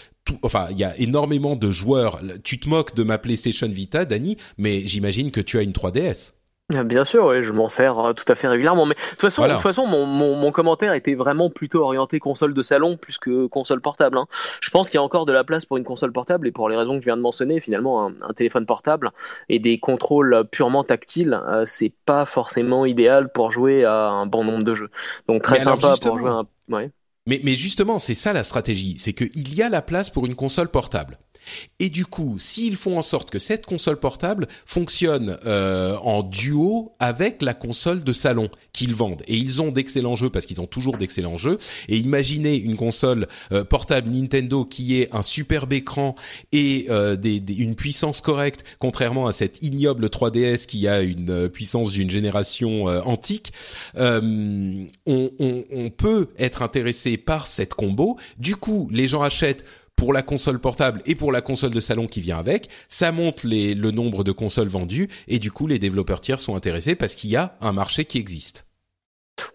enfin, 0.44 0.68
il 0.70 0.78
y 0.78 0.84
a 0.84 0.96
énormément 1.00 1.56
de 1.56 1.72
joueurs. 1.72 2.22
Tu 2.44 2.60
te 2.60 2.70
moques 2.70 2.96
de 2.96 3.04
ma 3.04 3.18
PlayStation 3.18 3.68
Vita, 3.68 4.06
Dani, 4.06 4.38
mais 4.60 4.82
j'imagine 4.86 5.32
que 5.32 5.42
tu 5.42 5.58
as 5.58 5.64
une 5.64 5.72
3DS. 5.72 6.34
Bien 6.70 7.04
sûr, 7.04 7.26
oui, 7.26 7.42
je 7.42 7.52
m'en 7.52 7.68
sers 7.68 7.98
euh, 7.98 8.14
tout 8.14 8.26
à 8.28 8.36
fait 8.36 8.48
régulièrement. 8.48 8.86
Mais 8.86 8.94
de 8.94 9.00
toute 9.00 9.22
façon, 9.22 9.44
de 9.44 9.52
toute 9.52 9.62
façon, 9.62 9.88
mon, 9.88 10.06
mon, 10.06 10.36
mon, 10.36 10.52
commentaire 10.52 10.94
était 10.94 11.16
vraiment 11.16 11.50
plutôt 11.50 11.84
orienté 11.84 12.20
console 12.20 12.54
de 12.54 12.62
salon 12.62 12.96
plus 12.96 13.18
que 13.18 13.48
console 13.48 13.82
portable. 13.82 14.20
Hein. 14.20 14.28
Je 14.62 14.70
pense 14.70 14.90
qu'il 14.90 14.98
y 14.98 15.00
a 15.00 15.04
encore 15.04 15.26
de 15.26 15.34
la 15.34 15.44
place 15.44 15.66
pour 15.66 15.78
une 15.78 15.84
console 15.84 16.12
portable 16.12 16.48
et 16.48 16.52
pour 16.52 16.70
les 16.70 16.76
raisons 16.76 16.96
que 16.96 17.02
je 17.02 17.06
viens 17.06 17.18
de 17.18 17.24
mentionner, 17.24 17.60
finalement, 17.60 18.06
un, 18.06 18.14
un 18.22 18.34
téléphone 18.34 18.68
portable 18.68 19.10
et 19.50 19.58
des 19.58 19.80
contrôles 19.80 20.46
purement 20.52 20.84
tactiles, 20.84 21.42
euh, 21.48 21.64
c'est 21.66 21.94
pas 22.06 22.26
forcément 22.26 22.86
idéal 22.86 23.32
pour 23.32 23.50
jouer 23.50 23.84
à 23.86 24.10
un 24.10 24.28
bon 24.28 24.44
nombre 24.44 24.64
de 24.64 24.76
jeux. 24.76 24.90
Donc 25.28 25.42
très 25.42 25.60
sympa 25.60 25.96
pour 26.00 26.20
jouer 26.20 26.30
à 26.30 26.34
un... 26.34 26.48
Ouais. 26.70 26.92
Mais, 27.26 27.42
mais 27.44 27.56
justement, 27.56 27.98
c'est 27.98 28.16
ça 28.16 28.32
la 28.32 28.44
stratégie, 28.44 28.98
c'est 28.98 29.14
qu'il 29.14 29.56
y 29.56 29.62
a 29.64 29.70
la 29.70 29.82
place 29.82 30.10
pour 30.10 30.28
une 30.28 30.36
console 30.36 30.70
portable. 30.70 31.18
Et 31.80 31.90
du 31.90 32.06
coup, 32.06 32.38
s'ils 32.40 32.76
font 32.76 32.98
en 32.98 33.02
sorte 33.02 33.30
que 33.30 33.40
cette 33.40 33.66
console 33.66 34.00
portable 34.00 34.48
fonctionne 34.66 35.38
euh, 35.46 35.96
en 35.98 36.24
duo 36.24 36.92
avec 37.00 37.42
la 37.42 37.54
console 37.54 38.04
de 38.04 38.14
salon 38.14 38.50
qu'ils 38.74 38.94
vendent, 38.94 39.24
et 39.28 39.36
ils 39.36 39.62
ont 39.62 39.72
d'excellents 39.72 40.16
jeux 40.16 40.30
parce 40.30 40.46
qu'ils 40.46 40.62
ont 40.62 40.68
toujours 40.68 40.98
d'excellents 40.98 41.38
jeux, 41.38 41.58
et 41.88 41.98
imaginez 41.98 42.56
une 42.56 42.76
console 42.76 43.28
euh, 43.52 43.64
portable 43.64 44.10
Nintendo 44.10 44.66
qui 44.66 45.02
ait 45.02 45.10
un 45.14 45.22
superbe 45.22 45.74
écran 45.74 46.16
et 46.52 46.88
euh, 46.90 47.16
une 47.24 47.76
puissance 47.76 48.22
correcte, 48.22 48.64
contrairement 48.80 49.28
à 49.28 49.34
cette 49.34 49.62
ignoble 49.62 50.08
3DS 50.08 50.66
qui 50.66 50.88
a 50.88 51.02
une 51.02 51.30
euh, 51.30 51.50
puissance 51.50 51.92
d'une 51.92 52.10
génération 52.10 52.86
antique, 52.86 53.54
on, 53.96 54.82
on, 55.06 55.64
on 55.72 55.90
peut 55.90 56.30
être 56.38 56.62
intéressé 56.62 57.18
par 57.18 57.48
cette 57.48 57.74
combo. 57.74 58.18
Du 58.38 58.56
coup, 58.56 58.90
les 58.92 59.08
gens 59.08 59.22
achètent 59.22 59.66
pour 60.00 60.14
la 60.14 60.22
console 60.22 60.60
portable 60.60 61.02
et 61.06 61.14
pour 61.14 61.34
la 61.34 61.42
console 61.42 61.72
de 61.72 61.82
salon 61.82 62.08
qui 62.08 62.22
vient 62.22 62.40
avec, 62.40 62.70
ça 62.88 63.12
monte 63.12 63.44
le 63.44 63.92
nombre 63.92 64.24
de 64.24 64.32
consoles 64.32 64.70
vendues 64.70 65.10
et 65.28 65.40
du 65.40 65.52
coup 65.52 65.68
les 65.68 65.78
développeurs 65.78 66.22
tiers 66.22 66.40
sont 66.40 66.56
intéressés 66.56 66.96
parce 66.96 67.16
qu'il 67.16 67.30
y 67.30 67.36
a 67.36 67.58
un 67.60 67.74
marché 67.74 68.06
qui 68.06 68.18
existe. 68.18 68.69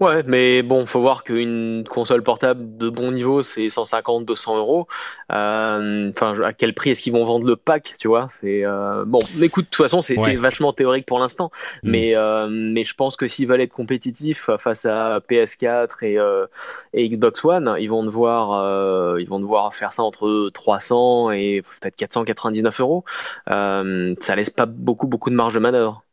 Ouais, 0.01 0.23
mais 0.27 0.63
bon, 0.63 0.87
faut 0.87 1.01
voir 1.01 1.25
qu'une 1.25 1.85
console 1.89 2.23
portable 2.23 2.77
de 2.77 2.89
bon 2.89 3.13
niveau, 3.13 3.43
c'est 3.43 3.71
150, 3.71 4.25
200 4.25 4.59
euros. 4.59 4.87
Euh, 5.33 6.11
enfin, 6.11 6.41
à 6.43 6.53
quel 6.53 6.75
prix 6.75 6.91
est-ce 6.91 7.03
qu'ils 7.03 7.13
vont 7.13 7.25
vendre 7.25 7.47
le 7.47 7.57
pack, 7.57 7.95
tu 7.99 8.09
vois? 8.09 8.27
C'est 8.29 8.65
euh, 8.65 9.05
bon. 9.07 9.21
Écoute, 9.41 9.65
de 9.65 9.71
toute 9.71 9.83
façon, 9.85 10.03
c'est 10.03 10.19
ouais. 10.19 10.37
vachement 10.37 10.73
théorique 10.73 11.07
pour 11.07 11.19
l'instant, 11.19 11.51
mm. 11.83 11.91
mais 11.91 12.17
euh, 12.17 12.49
mais 12.51 12.85
je 12.85 12.95
pense 12.95 13.17
que 13.17 13.27
s'ils 13.27 13.47
veulent 13.47 13.61
être 13.61 13.73
compétitifs 13.73 14.51
face 14.59 14.85
à 14.87 15.21
PS4 15.29 16.05
et, 16.05 16.19
euh, 16.19 16.47
et 16.93 17.09
Xbox 17.09 17.45
One, 17.45 17.77
ils 17.79 17.89
vont 17.89 18.05
devoir 18.05 18.53
euh, 18.53 19.21
ils 19.21 19.29
vont 19.29 19.41
devoir 19.41 19.75
faire 19.75 19.93
ça 19.93 20.03
entre 20.03 20.51
300 20.53 21.31
et 21.33 21.63
peut-être 21.81 21.97
499 21.97 22.81
euros. 22.81 23.05
ça 23.47 24.37
laisse 24.37 24.51
pas 24.51 24.67
beaucoup 24.67 25.07
beaucoup 25.07 25.31
de 25.31 25.37
marge 25.37 25.55
de 25.55 25.61
manœuvre. 25.61 26.05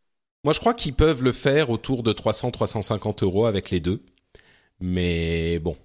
Moi, 0.44 0.54
je 0.54 0.60
crois 0.60 0.74
qu'ils 0.74 0.96
peuvent 0.96 1.24
le 1.24 1.32
faire 1.32 1.70
autour 1.70 2.04
de 2.04 2.14
300-350 2.14 3.24
euros 3.24 3.46
avec 3.46 3.70
les 3.70 3.80
deux. 3.80 4.04
Mais 4.80 5.60
bon, 5.60 5.78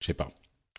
je 0.00 0.06
sais 0.06 0.14
pas. 0.14 0.30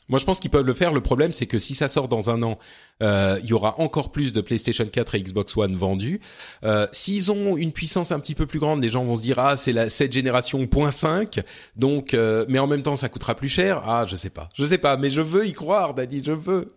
Moi, 0.09 0.19
je 0.19 0.25
pense 0.25 0.39
qu'ils 0.39 0.51
peuvent 0.51 0.65
le 0.65 0.73
faire. 0.73 0.93
Le 0.93 1.01
problème, 1.01 1.33
c'est 1.33 1.45
que 1.45 1.59
si 1.59 1.75
ça 1.75 1.87
sort 1.87 2.07
dans 2.07 2.29
un 2.29 2.43
an, 2.43 2.57
euh, 3.01 3.39
il 3.43 3.49
y 3.49 3.53
aura 3.53 3.79
encore 3.79 4.11
plus 4.11 4.33
de 4.33 4.41
PlayStation 4.41 4.85
4 4.85 5.15
et 5.15 5.23
Xbox 5.23 5.55
One 5.57 5.75
vendus. 5.75 6.19
Euh, 6.63 6.87
S'ils 6.91 7.31
ont 7.31 7.57
une 7.57 7.71
puissance 7.71 8.11
un 8.11 8.19
petit 8.19 8.35
peu 8.35 8.45
plus 8.45 8.59
grande, 8.59 8.81
les 8.81 8.89
gens 8.89 9.03
vont 9.03 9.15
se 9.15 9.21
dire 9.21 9.39
ah 9.39 9.57
c'est 9.57 9.71
la 9.71 9.89
cette 9.89 10.11
génération 10.11 10.65
point 10.67 10.91
5, 10.91 11.41
donc 11.75 12.13
euh, 12.13 12.45
mais 12.49 12.59
en 12.59 12.67
même 12.67 12.83
temps 12.83 12.95
ça 12.95 13.09
coûtera 13.09 13.35
plus 13.35 13.49
cher. 13.49 13.81
Ah 13.85 14.05
je 14.07 14.15
sais 14.15 14.29
pas, 14.29 14.49
je 14.55 14.65
sais 14.65 14.77
pas, 14.77 14.97
mais 14.97 15.09
je 15.09 15.21
veux 15.21 15.45
y 15.45 15.53
croire, 15.53 15.93
Daddy, 15.93 16.23
je 16.25 16.31
veux. 16.31 16.67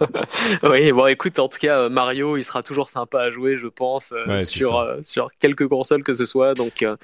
oui, 0.62 0.92
bon 0.92 1.06
écoute, 1.06 1.38
en 1.38 1.48
tout 1.48 1.58
cas 1.58 1.78
euh, 1.78 1.88
Mario, 1.88 2.36
il 2.36 2.44
sera 2.44 2.62
toujours 2.62 2.90
sympa 2.90 3.20
à 3.20 3.30
jouer, 3.30 3.56
je 3.56 3.68
pense, 3.68 4.12
euh, 4.12 4.26
Ouais, 4.26 4.44
sur 4.44 4.78
euh, 4.78 5.00
sur 5.04 5.28
quelques 5.40 5.68
consoles 5.68 6.02
que 6.02 6.14
ce 6.14 6.26
soit. 6.26 6.54
Donc 6.54 6.82
euh, 6.82 6.96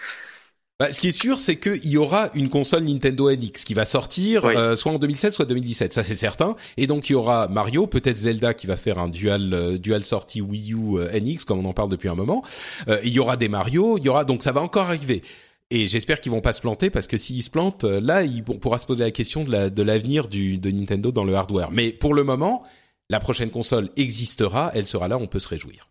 Bah, 0.80 0.92
ce 0.92 1.00
qui 1.00 1.08
est 1.08 1.12
sûr, 1.12 1.40
c'est 1.40 1.56
qu'il 1.56 1.88
y 1.88 1.96
aura 1.96 2.30
une 2.34 2.48
console 2.50 2.84
Nintendo 2.84 3.28
NX 3.32 3.64
qui 3.64 3.74
va 3.74 3.84
sortir 3.84 4.44
Oui. 4.44 4.54
euh, 4.56 4.76
soit 4.76 4.92
en 4.92 4.98
2016, 4.98 5.34
soit 5.34 5.44
2017. 5.44 5.92
Ça, 5.92 6.04
c'est 6.04 6.14
certain. 6.14 6.54
Et 6.76 6.86
donc, 6.86 7.10
il 7.10 7.14
y 7.14 7.16
aura 7.16 7.48
Mario, 7.48 7.88
peut-être 7.88 8.16
Zelda 8.18 8.54
qui 8.54 8.68
va 8.68 8.76
faire 8.76 9.00
un 9.00 9.08
dual 9.08 9.52
euh, 9.54 9.76
dual 9.76 10.04
sortie 10.04 10.40
Wii 10.40 10.74
U 10.74 10.98
euh, 10.98 11.20
NX, 11.20 11.44
comme 11.46 11.58
on 11.58 11.68
en 11.68 11.72
parle 11.72 11.90
depuis 11.90 12.08
un 12.08 12.14
moment. 12.14 12.44
Euh, 12.86 13.00
il 13.02 13.10
y 13.10 13.18
aura 13.18 13.36
des 13.36 13.48
Mario. 13.48 13.98
Il 13.98 14.04
y 14.04 14.08
aura 14.08 14.24
donc 14.24 14.40
ça 14.42 14.52
va 14.52 14.60
encore 14.60 14.84
arriver. 14.84 15.22
Et 15.70 15.88
j'espère 15.88 16.20
qu'ils 16.20 16.30
vont 16.32 16.40
pas 16.40 16.52
se 16.52 16.60
planter 16.60 16.90
parce 16.90 17.08
que 17.08 17.16
s'ils 17.16 17.42
se 17.42 17.50
plantent, 17.50 17.82
euh, 17.84 18.00
là, 18.00 18.22
on 18.48 18.54
pourra 18.54 18.78
se 18.78 18.86
poser 18.86 19.02
la 19.02 19.10
question 19.10 19.42
de 19.42 19.50
la 19.50 19.70
de 19.70 19.82
l'avenir 19.82 20.28
du 20.28 20.58
de 20.58 20.70
Nintendo 20.70 21.10
dans 21.10 21.24
le 21.24 21.34
hardware. 21.34 21.72
Mais 21.72 21.90
pour 21.90 22.14
le 22.14 22.22
moment, 22.22 22.62
la 23.10 23.18
prochaine 23.18 23.50
console 23.50 23.90
existera. 23.96 24.70
Elle 24.74 24.86
sera 24.86 25.08
là. 25.08 25.18
On 25.18 25.26
peut 25.26 25.40
se 25.40 25.48
réjouir. 25.48 25.88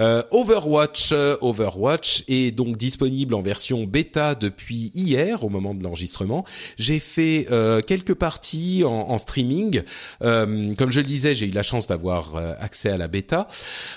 Euh, 0.00 0.22
Overwatch, 0.30 1.10
euh, 1.12 1.36
Overwatch 1.42 2.24
est 2.26 2.50
donc 2.50 2.78
disponible 2.78 3.34
en 3.34 3.42
version 3.42 3.84
bêta 3.84 4.34
depuis 4.34 4.90
hier 4.94 5.44
au 5.44 5.50
moment 5.50 5.74
de 5.74 5.84
l'enregistrement. 5.84 6.46
J'ai 6.78 6.98
fait 6.98 7.46
euh, 7.50 7.82
quelques 7.82 8.14
parties 8.14 8.84
en, 8.86 8.90
en 8.90 9.18
streaming. 9.18 9.82
Euh, 10.22 10.74
comme 10.76 10.90
je 10.90 11.00
le 11.00 11.06
disais, 11.06 11.34
j'ai 11.34 11.44
eu 11.46 11.50
la 11.50 11.62
chance 11.62 11.86
d'avoir 11.86 12.36
euh, 12.36 12.54
accès 12.58 12.88
à 12.88 12.96
la 12.96 13.06
bêta. 13.06 13.48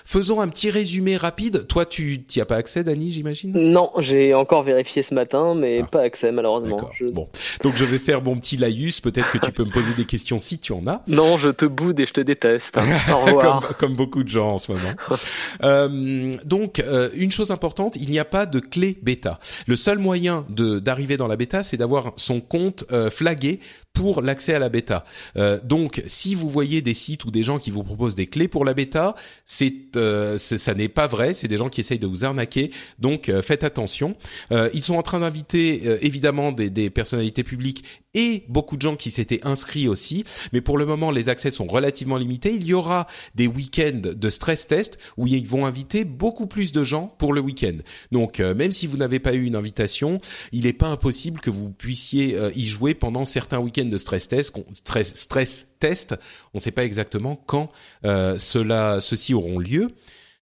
Faisons 0.04 0.42
un 0.42 0.50
petit 0.50 0.70
résumé 0.70 1.16
rapide. 1.16 1.66
Toi, 1.68 1.86
tu 1.86 2.22
t'y 2.24 2.42
as 2.42 2.46
pas 2.46 2.58
accès, 2.58 2.84
Dani, 2.84 3.12
j'imagine? 3.12 3.54
Non, 3.54 3.92
j'ai 4.00 4.34
encore 4.34 4.64
vérifié 4.64 5.02
ce 5.02 5.14
matin, 5.14 5.56
mais 5.56 5.80
Ah. 5.84 5.88
pas 5.90 6.02
accès 6.02 6.32
malheureusement. 6.34 6.90
Je- 7.00 7.06
Bon, 7.06 7.30
donc 7.64 7.76
je 7.78 7.86
vais 7.86 8.00
faire 8.00 8.22
mon 8.22 8.36
petit 8.38 8.58
laïus. 8.58 9.00
Peut-être 9.00 9.32
que 9.32 9.38
tu 9.38 9.54
peux 9.54 9.64
me 9.64 9.72
poser 9.72 9.94
des 9.96 10.06
questions 10.06 10.40
si 10.40 10.60
tu 10.60 10.74
en 10.74 10.86
as. 10.88 11.04
Non, 11.08 11.38
je 11.38 11.48
te 11.50 11.64
boude 11.64 11.98
et 12.02 12.06
je 12.06 12.12
te 12.14 12.20
déteste. 12.22 12.78
Au 13.14 13.26
revoir. 13.26 13.62
comme, 13.68 13.76
comme 13.78 13.96
beaucoup 13.96 14.24
de 14.26 14.30
gens 14.30 14.50
en 14.52 14.58
ce 14.58 14.74
moment. 14.74 14.92
Euh, 15.86 16.34
donc, 16.44 16.80
euh, 16.80 17.10
une 17.16 17.32
chose 17.32 17.52
importante, 17.52 17.96
il 17.96 18.10
n'y 18.10 18.20
a 18.20 18.26
pas 18.26 18.46
de 18.46 18.60
clé 18.60 18.98
bêta. 19.02 19.40
Le 19.68 19.76
seul 19.76 20.00
moyen 20.00 20.46
d'arriver 20.50 21.18
dans 21.18 21.28
la 21.28 21.36
bêta, 21.36 21.64
c'est 21.64 21.78
d'avoir 21.78 22.14
son 22.18 22.42
compte 22.42 22.86
euh, 22.92 23.10
flagué 23.10 23.60
pour 23.96 24.22
l'accès 24.22 24.54
à 24.54 24.60
la 24.60 24.70
bêta. 24.70 25.06
Euh, 25.38 25.60
donc, 25.64 26.04
si 26.06 26.36
vous 26.36 26.50
voyez 26.50 26.82
des 26.84 26.94
sites 26.94 27.26
ou 27.26 27.32
des 27.32 27.44
gens 27.44 27.58
qui 27.58 27.72
vous 27.72 27.84
proposent 27.84 28.16
des 28.16 28.28
clés 28.28 28.48
pour 28.48 28.66
la 28.66 28.76
bêta, 28.76 29.16
c'est 29.46 29.74
euh, 29.96 30.38
ça 30.38 30.74
n'est 30.76 30.90
pas 30.90 31.08
vrai. 31.08 31.34
C'est 31.34 31.48
des 31.48 31.58
gens 31.58 31.70
qui 31.70 31.80
essayent 31.80 31.98
de 31.98 32.06
vous 32.06 32.26
arnaquer. 32.26 32.72
Donc, 33.00 33.30
euh, 33.30 33.42
faites 33.42 33.64
attention. 33.64 34.16
Euh, 34.52 34.70
ils 34.74 34.84
sont 34.84 34.96
en 34.96 35.02
train 35.02 35.22
d'inviter 35.22 35.82
euh, 35.86 35.98
évidemment 36.02 36.52
des, 36.52 36.70
des 36.70 36.90
personnalités 36.90 37.44
publiques 37.44 37.86
et 38.14 38.44
beaucoup 38.50 38.76
de 38.76 38.82
gens 38.82 38.96
qui 38.96 39.12
s'étaient 39.12 39.42
inscrits 39.44 39.88
aussi. 39.88 40.26
Mais 40.52 40.62
pour 40.62 40.78
le 40.78 40.86
moment, 40.86 41.12
les 41.12 41.30
accès 41.30 41.52
sont 41.52 41.68
relativement 41.68 42.18
limités. 42.18 42.54
Il 42.54 42.66
y 42.66 42.74
aura 42.74 43.08
des 43.34 43.48
week-ends 43.48 44.02
de 44.04 44.30
stress 44.30 44.68
test 44.68 44.98
où 45.18 45.26
ils 45.28 45.48
vont 45.48 45.66
inviter 45.66 46.04
beaucoup 46.06 46.48
plus 46.48 46.72
de 46.72 46.84
gens 46.84 47.14
pour 47.18 47.34
le 47.34 47.42
week-end. 47.42 47.78
Donc, 48.12 48.40
même 48.40 48.72
si 48.72 48.88
vous 48.88 48.96
n'avez 48.96 49.20
pas 49.20 49.34
eu 49.34 49.44
une 49.44 49.56
invitation, 49.58 50.20
il 50.54 50.64
n'est 50.64 50.74
pas 50.74 50.88
impossible 50.88 51.42
que 51.42 51.50
vous 51.50 51.72
puissiez 51.72 52.38
y 52.56 52.66
jouer 52.66 52.94
pendant 52.94 53.26
certains 53.26 53.60
week-ends 53.60 53.85
de 53.90 53.98
stress 53.98 54.28
test. 54.28 54.52
qu'on- 54.52 54.66
Stress, 54.74 55.16
stress 55.16 55.68
test. 55.80 56.16
On 56.54 56.58
ne 56.58 56.62
sait 56.62 56.72
pas 56.72 56.84
exactement 56.86 57.36
quand 57.46 57.70
euh, 58.06 58.38
cela, 58.40 59.00
ceux-ci 59.02 59.34
auront 59.34 59.60
lieu. 59.60 59.90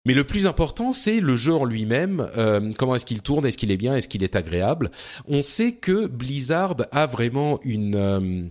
Mais 0.06 0.16
le 0.16 0.24
plus 0.24 0.48
important, 0.48 0.94
c'est 0.94 1.20
le 1.20 1.36
jeu 1.36 1.54
en 1.54 1.64
lui-même. 1.64 2.28
Euh, 2.36 2.72
comment 2.78 2.96
est-ce 2.96 3.06
qu'il 3.06 3.22
tourne? 3.22 3.46
Est-ce 3.46 3.58
qu'il 3.58 3.70
est 3.70 3.78
bien? 3.78 3.96
Est-ce 3.96 4.08
qu'il 4.08 4.24
est 4.24 4.36
agréable? 4.36 4.90
On 5.28 5.44
sait 5.44 5.74
que 5.74 6.08
Blizzard 6.08 6.76
a 6.92 7.06
vraiment 7.06 7.60
une 7.64 7.96
euh, 7.96 8.44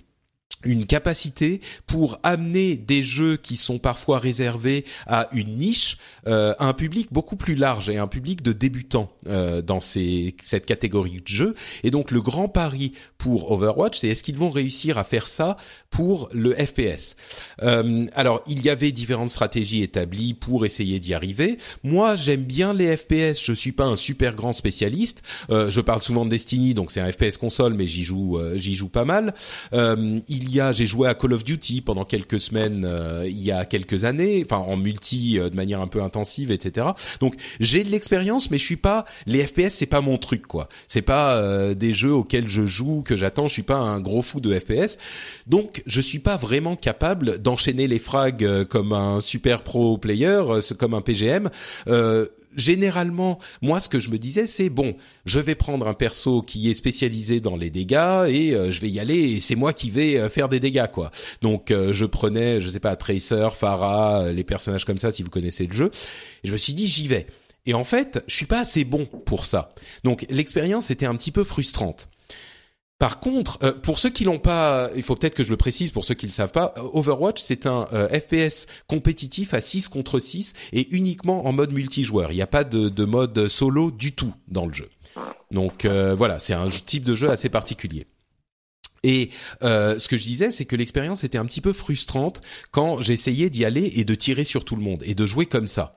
une 0.65 0.87
capacité 0.87 1.61
pour 1.87 2.19
amener 2.23 2.77
des 2.77 3.03
jeux 3.03 3.37
qui 3.37 3.57
sont 3.57 3.79
parfois 3.79 4.19
réservés 4.19 4.85
à 5.07 5.29
une 5.33 5.57
niche 5.57 5.99
euh, 6.27 6.55
à 6.59 6.67
un 6.67 6.73
public 6.73 7.09
beaucoup 7.13 7.37
plus 7.37 7.55
large 7.55 7.89
et 7.91 7.99
un 7.99 8.07
public 8.07 8.43
de 8.43 8.53
débutants 8.53 9.11
euh, 9.27 9.63
dans 9.63 9.81
ces, 9.81 10.35
cette 10.43 10.67
catégorie 10.67 11.21
de 11.21 11.29
jeux. 11.29 11.55
Et 11.83 11.91
donc 11.91 12.11
le 12.11 12.21
grand 12.21 12.49
pari 12.49 12.93
pour 13.19 13.51
Overwatch, 13.53 13.99
c'est 13.99 14.09
est-ce 14.09 14.23
qu'ils 14.23 14.39
vont 14.39 14.51
réussir 14.51 14.99
à 14.99 15.05
faire 15.05 15.29
ça 15.29 15.57
pour 15.91 16.29
le 16.33 16.55
FPS 16.55 17.17
Euh, 17.63 18.07
Alors 18.15 18.43
il 18.47 18.63
y 18.63 18.71
avait 18.71 18.93
différentes 18.93 19.31
stratégies 19.31 19.83
établies 19.83 20.35
pour 20.35 20.67
essayer 20.67 21.01
d'y 21.01 21.15
arriver. 21.15 21.59
Moi 21.83 22.17
j'aime 22.17 22.45
bien 22.45 22.75
les 22.75 22.97
FPS, 22.97 23.43
je 23.43 23.53
suis 23.53 23.73
pas 23.73 23.85
un 23.85 23.97
super 23.97 24.35
grand 24.35 24.53
spécialiste. 24.53 25.23
Euh, 25.51 25.71
je 25.71 25.81
parle 25.81 26.03
souvent 26.03 26.25
de 26.25 26.31
Destiny, 26.31 26.75
donc 26.75 26.91
c'est 26.91 27.01
un 27.01 27.11
FPS 27.11 27.37
console, 27.37 27.75
mais 27.75 27.87
j'y 27.87 28.05
joue, 28.05 28.39
euh, 28.39 28.57
j'y 28.57 28.75
joue 28.75 28.89
pas 28.89 29.05
mal. 29.05 29.35
Euh, 29.73 30.21
il 30.51 30.57
y 30.57 30.61
a, 30.61 30.73
j'ai 30.73 30.87
joué 30.87 31.09
à 31.09 31.15
Call 31.15 31.33
of 31.33 31.45
Duty 31.45 31.81
pendant 31.81 32.05
quelques 32.05 32.41
semaines, 32.41 32.85
euh, 32.85 33.25
il 33.27 33.41
y 33.41 33.53
a 33.53 33.65
quelques 33.65 34.05
années, 34.05 34.43
enfin 34.45 34.59
en 34.59 34.77
multi 34.77 35.39
euh, 35.39 35.49
de 35.49 35.55
manière 35.55 35.81
un 35.81 35.87
peu 35.87 36.03
intensive, 36.03 36.51
etc. 36.51 36.89
Donc 37.21 37.37
j'ai 37.61 37.85
de 37.85 37.91
l'expérience, 37.91 38.51
mais 38.51 38.59
je 38.59 38.65
suis 38.65 38.77
pas 38.77 39.05
les 39.27 39.47
FPS, 39.47 39.71
c'est 39.71 39.87
pas 39.87 40.01
mon 40.01 40.19
truc 40.19 40.47
quoi. 40.47 40.69
C'est 40.89 41.03
pas 41.03 41.37
euh, 41.37 41.75
des 41.75 41.95
jeux 41.95 42.13
auxquels 42.13 42.49
je 42.49 42.67
joue 42.67 43.03
que 43.03 43.17
j'attends. 43.17 43.47
Je 43.47 43.53
suis 43.53 43.63
pas 43.63 43.77
un 43.77 44.01
gros 44.01 44.23
fou 44.23 44.41
de 44.41 44.59
FPS, 44.59 44.99
donc 45.47 45.83
je 45.87 46.01
suis 46.01 46.19
pas 46.19 46.37
vraiment 46.37 46.75
capable 46.75 47.39
d'enchaîner 47.39 47.87
les 47.87 47.99
frags 47.99 48.45
euh, 48.45 48.65
comme 48.65 48.93
un 48.93 49.21
super 49.21 49.63
pro 49.63 49.99
player, 49.99 50.43
euh, 50.49 50.61
comme 50.77 50.95
un 50.95 51.01
PGM. 51.01 51.49
Généralement, 52.57 53.39
moi, 53.63 53.79
ce 53.79 53.89
que 53.89 54.01
je 54.01 54.11
me 54.11 54.19
disais, 54.19 54.47
c'est 54.47 54.71
bon, 54.71 54.97
je 55.25 55.39
vais 55.39 55.55
prendre 55.55 55.87
un 55.87 55.95
perso 55.95 56.43
qui 56.43 56.69
est 56.69 56.75
spécialisé 56.75 57.41
dans 57.41 57.57
les 57.57 57.71
dégâts 57.71 58.27
et 58.29 58.55
euh, 58.55 58.73
je 58.73 58.81
vais 58.81 58.91
y 58.91 58.99
aller 58.99 59.19
et 59.19 59.41
c'est 59.41 59.55
moi 59.55 59.73
qui 59.73 59.91
vais 59.91 60.17
euh, 60.17 60.29
faire 60.29 60.49
des 60.49 60.59
dégâts, 60.59 60.89
quoi. 60.93 61.13
Donc, 61.43 61.71
euh, 61.71 61.93
je 61.93 62.05
prenais, 62.05 62.61
je 62.61 62.69
sais 62.69 62.81
pas, 62.81 62.97
Tracer, 62.97 63.49
euh, 63.63 64.33
les 64.33 64.45
personnages 64.45 64.85
comme 64.85 64.99
ça, 64.99 65.13
si 65.13 65.23
vous 65.23 65.31
connaissez 65.31 65.67
le 65.67 65.73
jeu. 65.73 65.91
Et 66.43 66.49
je 66.49 66.53
me 66.53 66.57
suis 66.57 66.73
dit, 66.73 66.87
j'y 66.87 67.07
vais. 67.07 67.27
Et 67.67 67.75
en 67.75 67.85
fait, 67.85 68.23
je 68.27 68.35
suis 68.35 68.47
pas 68.47 68.61
assez 68.61 68.85
bon 68.85 69.07
pour 69.07 69.45
ça. 69.47 69.73
Donc, 70.03 70.27
l'expérience 70.29 70.91
était 70.91 71.07
un 71.07 71.15
petit 71.15 71.31
peu 71.31 71.45
frustrante. 71.45 72.09
Par 73.01 73.19
contre, 73.19 73.59
euh, 73.63 73.73
pour 73.73 73.99
ceux 73.99 74.11
qui 74.11 74.25
l'ont 74.25 74.39
pas, 74.39 74.91
il 74.95 75.03
faut 75.03 75.17
peut-être 75.17 75.35
que 75.35 75.43
je 75.43 75.49
le 75.49 75.57
précise 75.57 75.91
pour 75.91 76.05
ceux 76.05 76.13
qui 76.13 76.27
le 76.27 76.33
savent 76.33 76.53
pas, 76.53 76.75
euh, 76.77 76.83
Overwatch 76.93 77.41
c'est 77.41 77.65
un 77.65 77.87
euh, 77.95 78.09
FPS 78.09 78.67
compétitif 78.89 79.55
à 79.55 79.63
6 79.63 79.89
contre 79.89 80.19
6 80.19 80.53
et 80.75 80.87
uniquement 80.95 81.47
en 81.47 81.53
mode 81.53 81.73
multijoueur. 81.73 82.31
Il 82.31 82.35
n'y 82.35 82.43
a 82.43 82.47
pas 82.47 82.63
de, 82.63 82.91
de 82.91 83.05
mode 83.07 83.49
solo 83.49 83.91
du 83.91 84.13
tout 84.13 84.35
dans 84.49 84.67
le 84.67 84.75
jeu. 84.75 84.91
Donc 85.51 85.87
euh, 85.87 86.15
voilà, 86.15 86.39
c'est 86.39 86.53
un 86.53 86.69
type 86.69 87.05
de 87.05 87.15
jeu 87.15 87.31
assez 87.31 87.49
particulier. 87.49 88.07
Et 89.03 89.31
euh, 89.63 89.99
ce 89.99 90.09
que 90.09 90.17
je 90.17 90.25
disais, 90.25 90.51
c'est 90.51 90.67
que 90.67 90.77
l'expérience 90.77 91.25
était 91.25 91.39
un 91.39 91.47
petit 91.47 91.63
peu 91.63 91.73
frustrante 91.73 92.43
quand 92.71 93.01
j'essayais 93.01 93.49
d'y 93.49 93.65
aller 93.65 93.93
et 93.97 94.05
de 94.05 94.15
tirer 94.15 94.45
sur 94.45 94.65
tout 94.65 94.77
le 94.77 94.83
monde 94.83 95.03
et 95.07 95.15
de 95.15 95.27
jouer 95.27 95.47
comme 95.47 95.67
ça. 95.67 95.97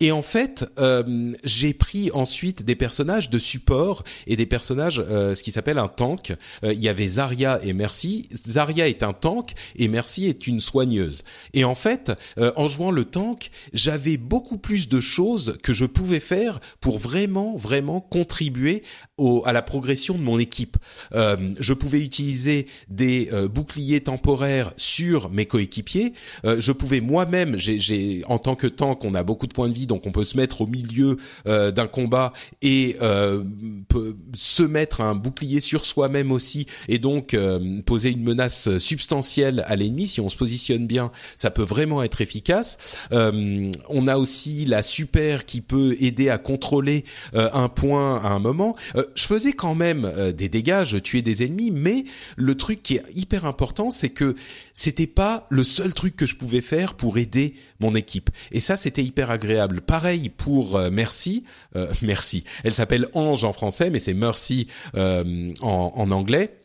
Et 0.00 0.12
en 0.12 0.22
fait, 0.22 0.64
euh, 0.78 1.32
j'ai 1.44 1.74
pris 1.74 2.10
ensuite 2.12 2.62
des 2.62 2.74
personnages 2.74 3.30
de 3.30 3.38
support 3.38 4.04
et 4.26 4.36
des 4.36 4.46
personnages, 4.46 5.02
euh, 5.06 5.34
ce 5.34 5.42
qui 5.42 5.52
s'appelle 5.52 5.78
un 5.78 5.88
tank. 5.88 6.34
Euh, 6.62 6.72
il 6.72 6.80
y 6.80 6.88
avait 6.88 7.08
Zarya 7.08 7.60
et 7.62 7.72
Mercy. 7.72 8.28
Zarya 8.32 8.88
est 8.88 9.02
un 9.02 9.12
tank 9.12 9.52
et 9.76 9.88
Mercy 9.88 10.26
est 10.26 10.46
une 10.46 10.60
soigneuse. 10.60 11.24
Et 11.52 11.64
en 11.64 11.74
fait, 11.74 12.12
euh, 12.38 12.52
en 12.56 12.68
jouant 12.68 12.90
le 12.90 13.04
tank, 13.04 13.50
j'avais 13.72 14.16
beaucoup 14.16 14.58
plus 14.58 14.88
de 14.88 15.00
choses 15.00 15.58
que 15.62 15.72
je 15.72 15.84
pouvais 15.84 16.20
faire 16.20 16.60
pour 16.80 16.98
vraiment, 16.98 17.56
vraiment 17.56 18.00
contribuer 18.00 18.82
au, 19.18 19.42
à 19.46 19.52
la 19.52 19.62
progression 19.62 20.14
de 20.14 20.22
mon 20.22 20.38
équipe. 20.38 20.76
Euh, 21.14 21.54
je 21.58 21.72
pouvais 21.72 22.00
utiliser 22.00 22.66
des 22.88 23.30
boucliers 23.52 24.00
temporaires 24.00 24.72
sur 24.76 25.30
mes 25.30 25.46
coéquipiers. 25.46 26.12
Je 26.44 26.72
pouvais 26.72 27.00
moi-même, 27.00 27.56
j'ai, 27.56 28.22
en 28.26 28.38
tant 28.38 28.56
que 28.56 28.66
tank, 28.66 29.04
on 29.04 29.14
a 29.14 29.22
beaucoup 29.22 29.46
de 29.46 29.52
points 29.52 29.63
de 29.68 29.74
vie, 29.74 29.86
donc 29.86 30.06
on 30.06 30.12
peut 30.12 30.24
se 30.24 30.36
mettre 30.36 30.60
au 30.60 30.66
milieu 30.66 31.16
euh, 31.46 31.70
d'un 31.70 31.86
combat 31.86 32.32
et 32.62 32.96
euh, 33.02 33.42
peut 33.88 34.16
se 34.34 34.62
mettre 34.62 35.00
un 35.00 35.14
bouclier 35.14 35.60
sur 35.60 35.86
soi-même 35.86 36.32
aussi, 36.32 36.66
et 36.88 36.98
donc 36.98 37.34
euh, 37.34 37.80
poser 37.82 38.10
une 38.10 38.22
menace 38.22 38.78
substantielle 38.78 39.64
à 39.66 39.76
l'ennemi. 39.76 40.08
Si 40.08 40.20
on 40.20 40.28
se 40.28 40.36
positionne 40.36 40.86
bien, 40.86 41.10
ça 41.36 41.50
peut 41.50 41.62
vraiment 41.62 42.02
être 42.02 42.20
efficace. 42.20 42.78
On 43.10 44.06
a 44.06 44.16
aussi 44.16 44.64
la 44.66 44.82
super 44.82 45.44
qui 45.44 45.60
peut 45.60 45.96
aider 46.00 46.28
à 46.28 46.38
contrôler 46.38 47.04
un 47.32 47.68
point 47.68 48.20
à 48.22 48.28
un 48.28 48.38
moment. 48.38 48.74
Je 49.14 49.24
faisais 49.24 49.52
quand 49.52 49.74
même 49.74 50.12
des 50.36 50.48
dégâts, 50.48 50.84
je 50.84 50.98
tuais 50.98 51.22
des 51.22 51.42
ennemis, 51.44 51.70
mais 51.70 52.04
le 52.36 52.54
truc 52.54 52.82
qui 52.82 52.96
est 52.96 53.02
hyper 53.14 53.44
important, 53.44 53.90
c'est 53.90 54.10
que 54.10 54.34
c'était 54.72 55.06
pas 55.06 55.46
le 55.50 55.64
seul 55.64 55.94
truc 55.94 56.16
que 56.16 56.26
je 56.26 56.36
pouvais 56.36 56.60
faire 56.60 56.94
pour 56.94 57.18
aider 57.18 57.54
mon 57.80 57.94
équipe. 57.94 58.30
Et 58.52 58.60
ça, 58.60 58.76
c'était 58.76 59.04
hyper 59.04 59.30
agréable. 59.30 59.53
Pareil 59.80 60.28
pour 60.28 60.76
euh, 60.76 60.90
Merci. 60.90 61.44
Euh, 61.76 61.92
merci. 62.02 62.44
Elle 62.64 62.74
s'appelle 62.74 63.08
Ange 63.14 63.44
en 63.44 63.52
français, 63.52 63.90
mais 63.90 63.98
c'est 63.98 64.14
Mercy 64.14 64.68
euh, 64.94 65.52
en, 65.60 65.92
en 65.94 66.10
anglais. 66.10 66.60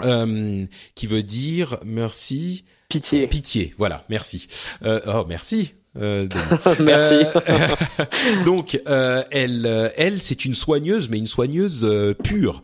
qui 0.00 1.06
veut 1.06 1.22
dire 1.22 1.78
merci. 1.84 2.64
Pitié. 2.88 3.26
Pitié, 3.26 3.74
voilà, 3.78 4.04
merci. 4.08 4.48
oh, 4.84 5.24
merci. 5.28 5.74
Euh, 6.00 6.26
Merci. 6.80 7.22
Euh, 7.48 7.68
donc, 8.46 8.80
euh, 8.88 9.22
elle, 9.30 9.66
euh, 9.66 9.88
elle, 9.96 10.22
c'est 10.22 10.44
une 10.44 10.54
soigneuse, 10.54 11.08
mais 11.10 11.18
une 11.18 11.26
soigneuse 11.26 11.84
euh, 11.84 12.14
pure. 12.14 12.62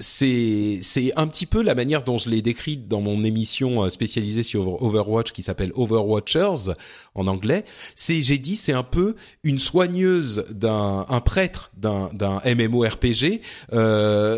c'est, 0.00 0.78
c'est 0.82 1.12
un 1.16 1.26
petit 1.26 1.46
peu 1.46 1.62
la 1.62 1.74
manière 1.74 2.02
dont 2.02 2.18
je 2.18 2.28
l'ai 2.28 2.42
décrite 2.42 2.88
dans 2.88 3.00
mon 3.00 3.22
émission 3.22 3.88
spécialisée 3.88 4.42
sur 4.42 4.82
Overwatch 4.82 5.32
qui 5.32 5.42
s'appelle 5.42 5.72
Overwatchers 5.74 6.72
en 7.14 7.26
anglais. 7.26 7.64
C'est, 7.94 8.22
j'ai 8.22 8.38
dit, 8.38 8.56
c'est 8.56 8.72
un 8.72 8.82
peu 8.82 9.14
une 9.44 9.58
soigneuse 9.58 10.44
d'un, 10.50 11.06
un 11.08 11.20
prêtre 11.20 11.70
d'un, 11.76 12.10
d'un 12.12 12.40
MMORPG 12.44 13.40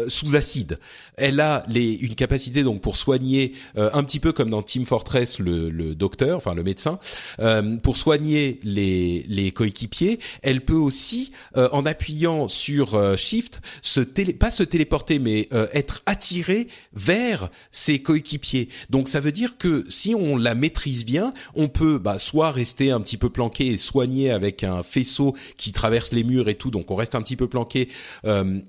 sous 0.09 0.37
acide. 0.37 0.79
Elle 1.17 1.41
a 1.41 1.65
les, 1.69 1.95
une 1.95 2.15
capacité 2.15 2.63
donc 2.63 2.83
pour 2.83 2.97
soigner 2.97 3.53
un 3.77 4.05
petit 4.05 4.21
peu 4.21 4.33
comme 4.33 4.51
dans 4.51 4.63
Team 4.63 4.85
Fortress 4.85 5.39
le, 5.39 5.71
le 5.71 5.95
docteur, 5.95 6.37
enfin 6.37 6.55
le 6.55 6.63
médecin. 6.63 6.99
Euh, 7.47 7.77
pour 7.77 7.97
soigner 7.97 8.59
les, 8.65 9.25
les 9.29 9.53
coéquipiers. 9.53 10.19
Elle 10.43 10.63
peut 10.63 10.75
aussi, 10.75 11.31
euh, 11.57 11.69
en 11.71 11.87
appuyant 11.87 12.49
sur 12.49 12.95
euh, 12.95 13.17
Shift, 13.17 13.61
se 13.83 14.01
télé, 14.01 14.33
pas 14.33 14.51
se 14.51 14.65
téléporter, 14.65 15.19
mais 15.19 15.49
être 15.73 16.03
attirée 16.07 16.69
vers 16.93 17.51
ses 17.71 18.01
coéquipiers. 18.01 18.69
Donc 18.91 19.09
ça 19.09 19.21
veut 19.21 19.33
dire 19.33 19.59
que 19.59 19.85
si 19.89 20.15
on 20.15 20.37
la 20.37 20.55
maîtrise 20.55 21.05
bien, 21.05 21.33
on 21.55 21.69
peut 21.69 21.99
bah, 21.99 22.19
soit 22.19 22.51
rester 22.51 22.91
un 22.91 23.01
petit 23.01 23.17
peu 23.17 23.31
planqué 23.31 23.69
et 23.69 23.77
soigner 23.77 24.31
avec 24.31 24.65
un 24.65 24.83
faisceau 24.83 25.35
qui 25.57 25.73
traverse 25.73 26.13
les 26.13 26.25
murs 26.25 26.49
et 26.49 26.57
tout, 26.57 26.71
donc 26.71 26.91
on 26.91 26.97
reste 26.97 27.15
un 27.15 27.23
petit 27.23 27.37
peu 27.37 27.49
planqué 27.49 27.89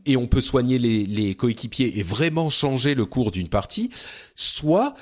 et 0.05 0.17
on 0.17 0.27
peut 0.27 0.41
soigner 0.41 0.77
les, 0.77 1.05
les 1.05 1.35
coéquipiers 1.35 1.99
et 1.99 2.03
vraiment 2.03 2.49
changer 2.49 2.93
le 2.95 3.05
cours 3.05 3.31
d'une 3.31 3.49
partie, 3.49 3.89
soit 4.35 4.95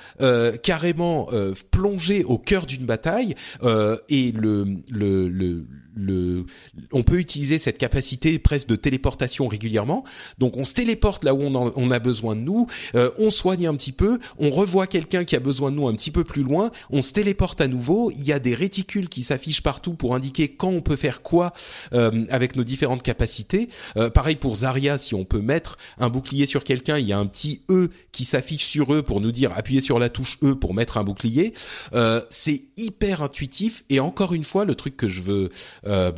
carrément 0.63 1.29
plonger 1.71 2.23
au 2.23 2.37
cœur 2.37 2.65
d'une 2.65 2.85
bataille 2.85 3.35
euh, 3.64 3.64
et 4.09 4.31
le, 4.31 4.65
le, 4.91 5.27
le 5.27 5.65
le, 5.95 6.45
on 6.91 7.03
peut 7.03 7.19
utiliser 7.19 7.57
cette 7.57 7.77
capacité 7.77 8.37
presque 8.39 8.67
de 8.67 8.75
téléportation 8.75 9.47
régulièrement. 9.47 10.03
Donc 10.37 10.57
on 10.57 10.65
se 10.65 10.73
téléporte 10.73 11.23
là 11.23 11.33
où 11.33 11.41
on, 11.41 11.73
on 11.75 11.91
a 11.91 11.99
besoin 11.99 12.35
de 12.35 12.41
nous, 12.41 12.67
euh, 12.95 13.11
on 13.17 13.29
soigne 13.29 13.67
un 13.67 13.75
petit 13.75 13.91
peu, 13.91 14.19
on 14.37 14.49
revoit 14.49 14.87
quelqu'un 14.87 15.23
qui 15.23 15.35
a 15.35 15.39
besoin 15.39 15.71
de 15.71 15.77
nous 15.77 15.87
un 15.87 15.93
petit 15.93 16.11
peu 16.11 16.23
plus 16.23 16.43
loin, 16.43 16.71
on 16.89 17.01
se 17.01 17.13
téléporte 17.13 17.61
à 17.61 17.67
nouveau. 17.67 18.11
Il 18.11 18.23
y 18.23 18.33
a 18.33 18.39
des 18.39 18.53
réticules 18.53 19.09
qui 19.09 19.23
s'affichent 19.23 19.63
partout 19.63 19.93
pour 19.93 20.15
indiquer 20.15 20.49
quand 20.49 20.69
on 20.69 20.81
peut 20.81 20.95
faire 20.95 21.21
quoi 21.21 21.53
euh, 21.93 22.25
avec 22.29 22.55
nos 22.55 22.63
différentes 22.63 23.03
capacités. 23.03 23.69
Euh, 23.97 24.09
pareil 24.09 24.35
pour 24.35 24.55
Zarya, 24.57 24.97
si 24.97 25.15
on 25.15 25.25
peut 25.25 25.41
mettre 25.41 25.77
un 25.97 26.09
bouclier 26.09 26.45
sur 26.45 26.63
quelqu'un, 26.63 26.97
il 26.97 27.07
y 27.07 27.13
a 27.13 27.17
un 27.17 27.25
petit 27.25 27.61
E 27.69 27.89
qui 28.11 28.25
s'affiche 28.25 28.65
sur 28.65 28.93
eux 28.93 29.01
pour 29.01 29.21
nous 29.21 29.31
dire 29.31 29.51
appuyez 29.55 29.81
sur 29.81 29.99
la 29.99 30.09
touche 30.09 30.37
E 30.43 30.55
pour 30.55 30.73
mettre 30.73 30.97
un 30.97 31.03
bouclier. 31.03 31.53
C'est 32.29 32.63
hyper 32.77 33.21
intuitif 33.21 33.83
et 33.89 33.99
encore 33.99 34.33
une 34.33 34.43
fois 34.43 34.65
le 34.65 34.75
truc 34.75 34.97
que 34.97 35.07
je 35.07 35.21
veux 35.21 35.49
euh, 35.87 36.11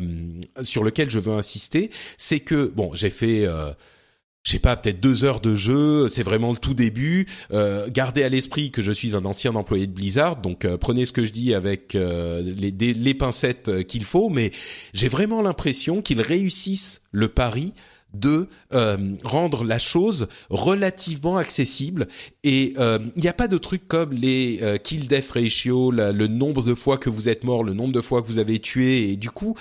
sur 0.62 0.84
lequel 0.84 1.10
je 1.10 1.20
veux 1.20 1.34
insister, 1.34 1.92
c'est 2.18 2.40
que 2.40 2.72
bon, 2.76 2.92
j'ai 2.94 3.10
fait 3.10 3.46
euh, 3.46 3.72
je 4.44 4.52
sais 4.52 4.60
pas, 4.60 4.78
peut-être 4.78 5.02
deux 5.02 5.26
heures 5.26 5.42
de 5.42 5.56
jeu, 5.56 6.08
c'est 6.08 6.24
vraiment 6.24 6.52
le 6.52 6.58
tout 6.58 6.74
début. 6.74 7.28
Euh, 7.52 7.90
gardez 7.90 8.24
à 8.24 8.30
l'esprit 8.30 8.72
que 8.72 8.82
je 8.82 8.94
suis 8.94 9.16
un 9.16 9.26
ancien 9.26 9.56
employé 9.56 9.88
de 9.88 9.92
Blizzard, 9.92 10.38
donc 10.38 10.64
euh, 10.64 10.78
prenez 10.78 11.06
ce 11.06 11.12
que 11.12 11.26
je 11.26 11.34
dis 11.34 11.54
avec 11.54 11.94
les, 11.94 12.72
les, 12.72 13.14
pincettes 13.14 13.86
qu'il 13.88 14.06
faut, 14.06 14.30
mais 14.30 14.52
j'ai 14.94 15.10
vraiment 15.10 15.42
l'impression 15.42 16.02
qu'ils 16.02 16.22
réussissent 16.22 17.02
le 17.12 17.28
pari 17.28 17.74
de 18.20 18.48
euh, 18.74 19.16
rendre 19.24 19.64
la 19.64 19.80
chose 19.80 20.28
relativement 20.50 21.38
accessible. 21.38 22.08
Et 22.44 22.74
euh, 22.78 23.00
il 23.16 23.22
n'y 23.22 23.28
a 23.28 23.34
pas 23.34 23.48
de 23.48 23.58
trucs 23.58 23.88
comme 23.88 24.14
les 24.14 24.60
euh, 24.62 24.78
kill 24.78 25.08
death 25.08 25.32
ratio, 25.32 25.92
le 25.92 26.28
nombre 26.28 26.64
de 26.64 26.74
fois 26.74 26.98
que 26.98 27.10
vous 27.10 27.30
êtes 27.30 27.44
mort, 27.44 27.64
le 27.64 27.74
nombre 27.74 27.94
de 27.94 28.02
fois 28.02 28.22
que 28.22 28.28
vous 28.28 28.40
avez 28.40 28.60
tué, 28.60 29.12
et 29.12 29.18
du 29.18 29.30
coup 29.30 29.56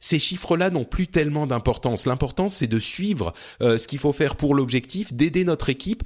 ces 0.00 0.18
chiffres-là 0.18 0.70
n'ont 0.70 0.84
plus 0.84 1.06
tellement 1.06 1.46
d'importance. 1.46 2.06
L'important, 2.06 2.48
c'est 2.48 2.66
de 2.66 2.80
suivre 2.80 3.32
ce 3.60 3.86
qu'il 3.86 4.00
faut 4.00 4.10
faire 4.10 4.34
pour 4.34 4.56
l'objectif, 4.56 5.14
d'aider 5.14 5.44
notre 5.44 5.68
équipe. 5.68 6.02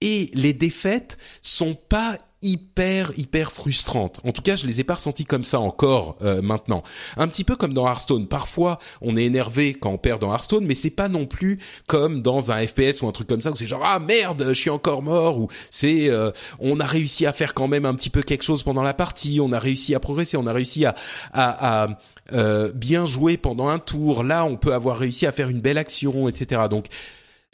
Et 0.00 0.30
les 0.32 0.54
défaites 0.54 1.18
sont 1.42 1.74
pas 1.74 2.16
hyper 2.42 3.12
hyper 3.16 3.52
frustrantes. 3.52 4.20
En 4.24 4.32
tout 4.32 4.42
cas, 4.42 4.56
je 4.56 4.66
les 4.66 4.80
ai 4.80 4.84
pas 4.84 4.94
ressenties 4.94 5.24
comme 5.24 5.44
ça 5.44 5.58
encore 5.60 6.16
euh, 6.22 6.42
maintenant. 6.42 6.82
Un 7.16 7.28
petit 7.28 7.44
peu 7.44 7.56
comme 7.56 7.74
dans 7.74 7.86
Hearthstone. 7.86 8.28
Parfois, 8.28 8.78
on 9.00 9.16
est 9.16 9.24
énervé 9.24 9.74
quand 9.74 9.90
on 9.90 9.98
perd 9.98 10.20
dans 10.20 10.32
Hearthstone, 10.32 10.66
mais 10.66 10.74
c'est 10.74 10.90
pas 10.90 11.08
non 11.08 11.26
plus 11.26 11.58
comme 11.86 12.22
dans 12.22 12.52
un 12.52 12.66
FPS 12.66 13.02
ou 13.02 13.08
un 13.08 13.12
truc 13.12 13.28
comme 13.28 13.40
ça 13.40 13.50
où 13.50 13.56
c'est 13.56 13.66
genre 13.66 13.82
ah 13.84 13.98
merde, 13.98 14.44
je 14.48 14.54
suis 14.54 14.70
encore 14.70 15.02
mort 15.02 15.38
ou 15.38 15.48
c'est 15.70 16.08
euh, 16.10 16.30
on 16.58 16.78
a 16.80 16.86
réussi 16.86 17.26
à 17.26 17.32
faire 17.32 17.54
quand 17.54 17.68
même 17.68 17.86
un 17.86 17.94
petit 17.94 18.10
peu 18.10 18.22
quelque 18.22 18.44
chose 18.44 18.62
pendant 18.62 18.82
la 18.82 18.94
partie, 18.94 19.40
on 19.40 19.52
a 19.52 19.58
réussi 19.58 19.94
à 19.94 20.00
progresser, 20.00 20.36
on 20.36 20.46
a 20.46 20.52
réussi 20.52 20.84
à 20.84 20.94
à, 21.32 21.84
à 21.84 21.88
euh, 22.32 22.72
bien 22.74 23.06
jouer 23.06 23.36
pendant 23.36 23.68
un 23.68 23.78
tour. 23.78 24.24
Là, 24.24 24.44
on 24.44 24.56
peut 24.56 24.74
avoir 24.74 24.98
réussi 24.98 25.26
à 25.26 25.32
faire 25.32 25.48
une 25.48 25.60
belle 25.60 25.78
action, 25.78 26.28
etc. 26.28 26.62
Donc 26.68 26.86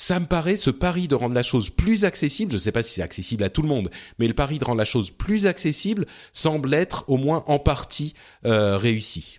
ça 0.03 0.18
me 0.18 0.26
paraît 0.26 0.57
ce 0.57 0.70
pari 0.70 1.07
de 1.07 1.14
rendre 1.14 1.36
la 1.36 1.44
chose 1.44 1.70
plus 1.70 2.05
accessible, 2.05 2.50
je 2.50 2.57
ne 2.57 2.61
sais 2.61 2.72
pas 2.72 2.82
si 2.82 2.94
c'est 2.94 3.03
accessible 3.03 3.44
à 3.44 3.50
tout 3.50 3.62
le 3.62 3.68
monde, 3.68 3.88
mais 4.18 4.26
le 4.26 4.34
pari 4.34 4.59
de 4.59 4.64
rendre 4.64 4.78
la 4.78 4.84
chose 4.84 5.11
plus 5.11 5.46
accessible 5.46 6.07
semble 6.32 6.74
être 6.74 7.05
au 7.07 7.18
moins 7.18 7.44
en 7.46 7.61
partie 7.61 8.12
euh, 8.44 8.76
réussi. 8.76 9.38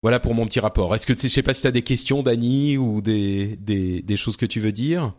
Voilà 0.00 0.18
pour 0.18 0.34
mon 0.34 0.46
petit 0.46 0.60
rapport. 0.60 0.94
Est-ce 0.94 1.06
que 1.06 1.12
je 1.12 1.28
sais 1.28 1.42
pas 1.42 1.52
si 1.52 1.60
tu 1.60 1.66
as 1.66 1.72
des 1.72 1.82
questions, 1.82 2.22
Dani, 2.22 2.78
ou 2.78 3.02
des, 3.02 4.16
choses 4.16 4.38
que 4.38 4.46
tu 4.46 4.60
veux 4.60 4.72
dire? 4.72 5.12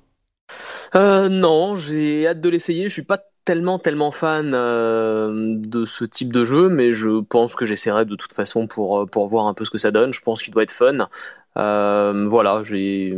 Euh, 0.95 1.29
Non, 1.29 1.75
j'ai 1.75 2.25
hâte 2.25 2.41
de 2.41 2.49
l'essayer. 2.49 2.85
Je 2.85 2.93
suis 2.93 3.03
pas 3.03 3.19
tellement 3.45 3.77
tellement 3.77 4.11
fan 4.11 4.53
euh, 4.55 5.55
de 5.57 5.85
ce 5.85 6.03
type 6.03 6.33
de 6.33 6.45
jeu, 6.45 6.67
mais 6.69 6.93
je 6.93 7.21
pense 7.21 7.53
que 7.53 7.67
j'essaierai 7.67 8.05
de 8.05 8.15
toute 8.15 8.33
façon 8.33 8.65
pour 8.65 9.27
voir 9.27 9.45
un 9.45 9.53
peu 9.53 9.65
ce 9.65 9.69
que 9.69 9.77
ça 9.77 9.91
donne. 9.91 10.13
Je 10.13 10.21
pense 10.21 10.41
qu'il 10.41 10.51
doit 10.51 10.63
être 10.63 10.71
fun. 10.71 11.07
Euh, 11.57 12.27
voilà, 12.27 12.61
j'ai. 12.63 13.13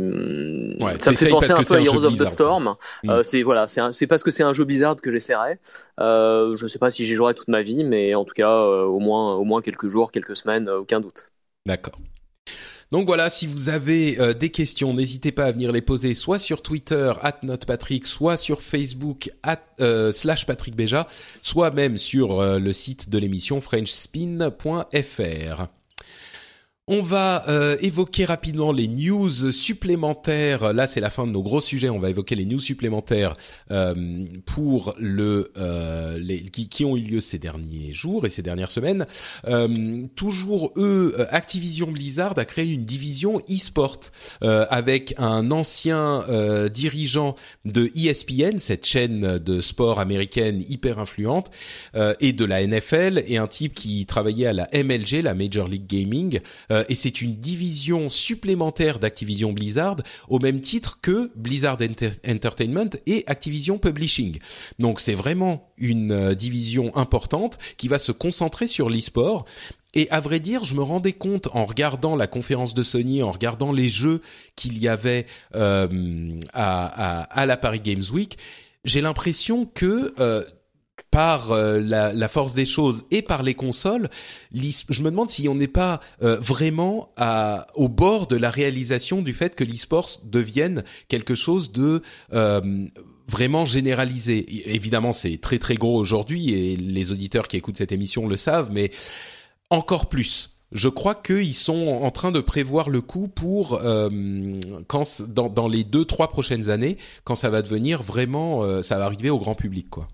Ouais, 0.80 0.96
ça 0.98 1.12
me 1.12 1.16
fait 1.16 1.28
penser 1.28 1.52
un 1.52 1.62
peu 1.62 1.74
à 1.74 1.80
Heroes 1.80 2.04
of 2.04 2.18
the 2.18 2.26
Storm. 2.26 2.74
Mm. 3.02 3.10
Euh, 3.10 3.22
c'est 3.22 3.42
voilà, 3.42 3.66
c'est 3.68 4.06
parce 4.06 4.22
que 4.22 4.30
c'est 4.30 4.42
un 4.42 4.52
jeu 4.52 4.64
bizarre 4.64 4.96
que 4.96 5.12
j'essaierai. 5.12 5.58
Euh, 6.00 6.56
je 6.56 6.66
sais 6.66 6.78
pas 6.78 6.90
si 6.90 7.06
j'y 7.06 7.14
jouerai 7.14 7.34
toute 7.34 7.48
ma 7.48 7.62
vie, 7.62 7.84
mais 7.84 8.14
en 8.14 8.24
tout 8.24 8.34
cas, 8.34 8.60
au 8.60 8.98
moins 8.98 9.34
au 9.34 9.44
moins 9.44 9.62
quelques 9.62 9.88
jours, 9.88 10.10
quelques 10.10 10.36
semaines, 10.36 10.68
aucun 10.68 11.00
doute. 11.00 11.28
D'accord. 11.66 11.98
Donc 12.92 13.06
voilà, 13.06 13.30
si 13.30 13.46
vous 13.46 13.70
avez 13.70 14.34
des 14.34 14.50
questions, 14.50 14.92
n'hésitez 14.92 15.32
pas 15.32 15.46
à 15.46 15.52
venir 15.52 15.72
les 15.72 15.80
poser 15.80 16.14
soit 16.14 16.38
sur 16.38 16.62
Twitter 16.62 17.12
@notepatrick, 17.42 18.06
soit 18.06 18.36
sur 18.36 18.60
Facebook 18.60 19.30
slash 20.12 20.46
Patrick 20.46 20.76
Béja, 20.76 21.06
soit 21.42 21.70
même 21.70 21.96
sur 21.96 22.42
le 22.42 22.72
site 22.72 23.08
de 23.08 23.18
l'émission 23.18 23.60
frenchspin.fr. 23.60 25.68
On 26.86 27.00
va 27.00 27.48
euh, 27.48 27.78
évoquer 27.80 28.26
rapidement 28.26 28.70
les 28.70 28.88
news 28.88 29.50
supplémentaires. 29.52 30.74
Là, 30.74 30.86
c'est 30.86 31.00
la 31.00 31.08
fin 31.08 31.26
de 31.26 31.32
nos 31.32 31.42
gros 31.42 31.62
sujets. 31.62 31.88
On 31.88 31.98
va 31.98 32.10
évoquer 32.10 32.34
les 32.34 32.44
news 32.44 32.58
supplémentaires 32.58 33.32
euh, 33.70 34.26
pour 34.44 34.94
le 34.98 35.50
euh, 35.56 36.18
les, 36.18 36.42
qui, 36.42 36.68
qui, 36.68 36.84
ont 36.84 36.94
eu 36.98 37.00
lieu 37.00 37.20
ces 37.20 37.38
derniers 37.38 37.94
jours 37.94 38.26
et 38.26 38.28
ces 38.28 38.42
dernières 38.42 38.70
semaines. 38.70 39.06
toujours 40.14 40.72
eux, 40.76 41.14
Activision 41.30 41.90
Blizzard 41.90 42.38
a 42.38 42.44
créé 42.44 42.70
une 42.70 42.84
division 42.84 43.40
e-sport 43.50 44.00
avec 44.42 45.14
un 45.16 45.50
ancien 45.52 46.24
dirigeant 46.68 47.34
de 47.64 47.90
ESPN, 47.96 48.58
cette 48.58 48.84
chaîne 48.84 49.38
de 49.38 49.60
sport 49.62 50.00
américaine 50.00 50.62
hyper 50.68 50.98
influente, 50.98 51.50
et 52.20 52.32
de 52.32 52.44
la 52.44 52.66
NFL, 52.66 53.22
et 53.26 53.38
un 53.38 53.46
type 53.46 53.72
qui 53.72 54.04
travaillait 54.04 54.46
à 54.46 54.52
la 54.52 54.68
MLG, 54.74 55.22
la 55.22 55.34
Major 55.34 55.66
League 55.68 55.86
Gaming. 55.86 56.40
Euh, 56.74 56.84
et 56.88 56.94
c'est 56.94 57.22
une 57.22 57.36
division 57.36 58.08
supplémentaire 58.10 58.98
d'Activision 58.98 59.52
Blizzard 59.52 59.96
au 60.28 60.38
même 60.38 60.60
titre 60.60 60.98
que 61.00 61.30
Blizzard 61.36 61.78
Entertainment 62.28 62.90
et 63.06 63.24
Activision 63.26 63.78
Publishing. 63.78 64.38
Donc 64.78 65.00
c'est 65.00 65.14
vraiment 65.14 65.70
une 65.78 66.12
euh, 66.12 66.34
division 66.34 66.94
importante 66.96 67.58
qui 67.76 67.88
va 67.88 67.98
se 67.98 68.12
concentrer 68.12 68.66
sur 68.66 68.90
l'e-sport. 68.90 69.44
Et 69.94 70.10
à 70.10 70.20
vrai 70.20 70.40
dire, 70.40 70.64
je 70.64 70.74
me 70.74 70.82
rendais 70.82 71.12
compte 71.12 71.48
en 71.52 71.64
regardant 71.64 72.16
la 72.16 72.26
conférence 72.26 72.74
de 72.74 72.82
Sony, 72.82 73.22
en 73.22 73.30
regardant 73.30 73.70
les 73.70 73.88
jeux 73.88 74.22
qu'il 74.56 74.76
y 74.78 74.88
avait 74.88 75.26
euh, 75.54 76.36
à, 76.52 77.20
à, 77.22 77.46
la 77.46 77.56
Paris 77.56 77.80
Games 77.80 78.02
Week, 78.12 78.36
j'ai 78.84 79.00
l'impression 79.00 79.66
que 79.66 80.12
par 81.14 81.52
euh, 81.52 81.78
la, 81.78 82.28
force 82.28 82.54
des 82.54 82.64
choses 82.64 83.04
et 83.12 83.22
par 83.22 83.44
les 83.44 83.54
consoles, 83.54 84.08
je 84.52 85.00
me 85.00 85.10
demande 85.10 85.30
si 85.30 85.48
on 85.48 85.54
n'est 85.54 85.68
pas 85.68 86.00
euh, 86.24 86.40
vraiment 86.40 87.12
à, 87.16 87.68
au 87.76 87.88
bord 87.88 88.26
de 88.26 88.34
la 88.34 88.50
réalisation 88.50 89.22
du 89.22 89.32
fait 89.32 89.54
que 89.54 89.62
l'e-sport 89.62 90.10
devienne 90.24 90.82
quelque 91.06 91.36
chose 91.36 91.70
de 91.70 92.02
euh, 92.32 92.88
vraiment 93.28 93.64
généralisé. 93.64 94.44
Évidemment, 94.74 95.12
c'est 95.12 95.36
très 95.40 95.60
très 95.60 95.76
gros 95.76 95.96
aujourd'hui 95.96 96.52
et 96.52 96.76
les 96.76 97.12
auditeurs 97.12 97.46
qui 97.46 97.58
écoutent 97.58 97.76
cette 97.76 97.92
émission 97.92 98.26
le 98.26 98.36
savent, 98.36 98.70
mais 98.72 98.90
encore 99.70 100.08
plus 100.08 100.50
je 100.72 100.88
crois 100.88 101.14
qu'ils 101.14 101.54
sont 101.54 101.86
en 101.86 102.10
train 102.10 102.32
de 102.32 102.40
prévoir 102.40 102.90
le 102.90 103.00
coup 103.00 103.28
pour 103.28 103.74
euh, 103.74 104.10
quand 104.88 105.22
dans, 105.28 105.48
dans 105.48 105.68
les 105.68 105.84
deux 105.84 106.04
trois 106.04 106.28
prochaines 106.28 106.68
années, 106.68 106.98
quand 107.22 107.36
ça 107.36 107.48
va 107.48 107.62
devenir 107.62 108.02
vraiment, 108.02 108.64
euh, 108.64 108.82
ça 108.82 108.98
va 108.98 109.04
arriver 109.04 109.30
au 109.30 109.38
grand 109.38 109.54
public, 109.54 109.88
quoi. 109.88 110.08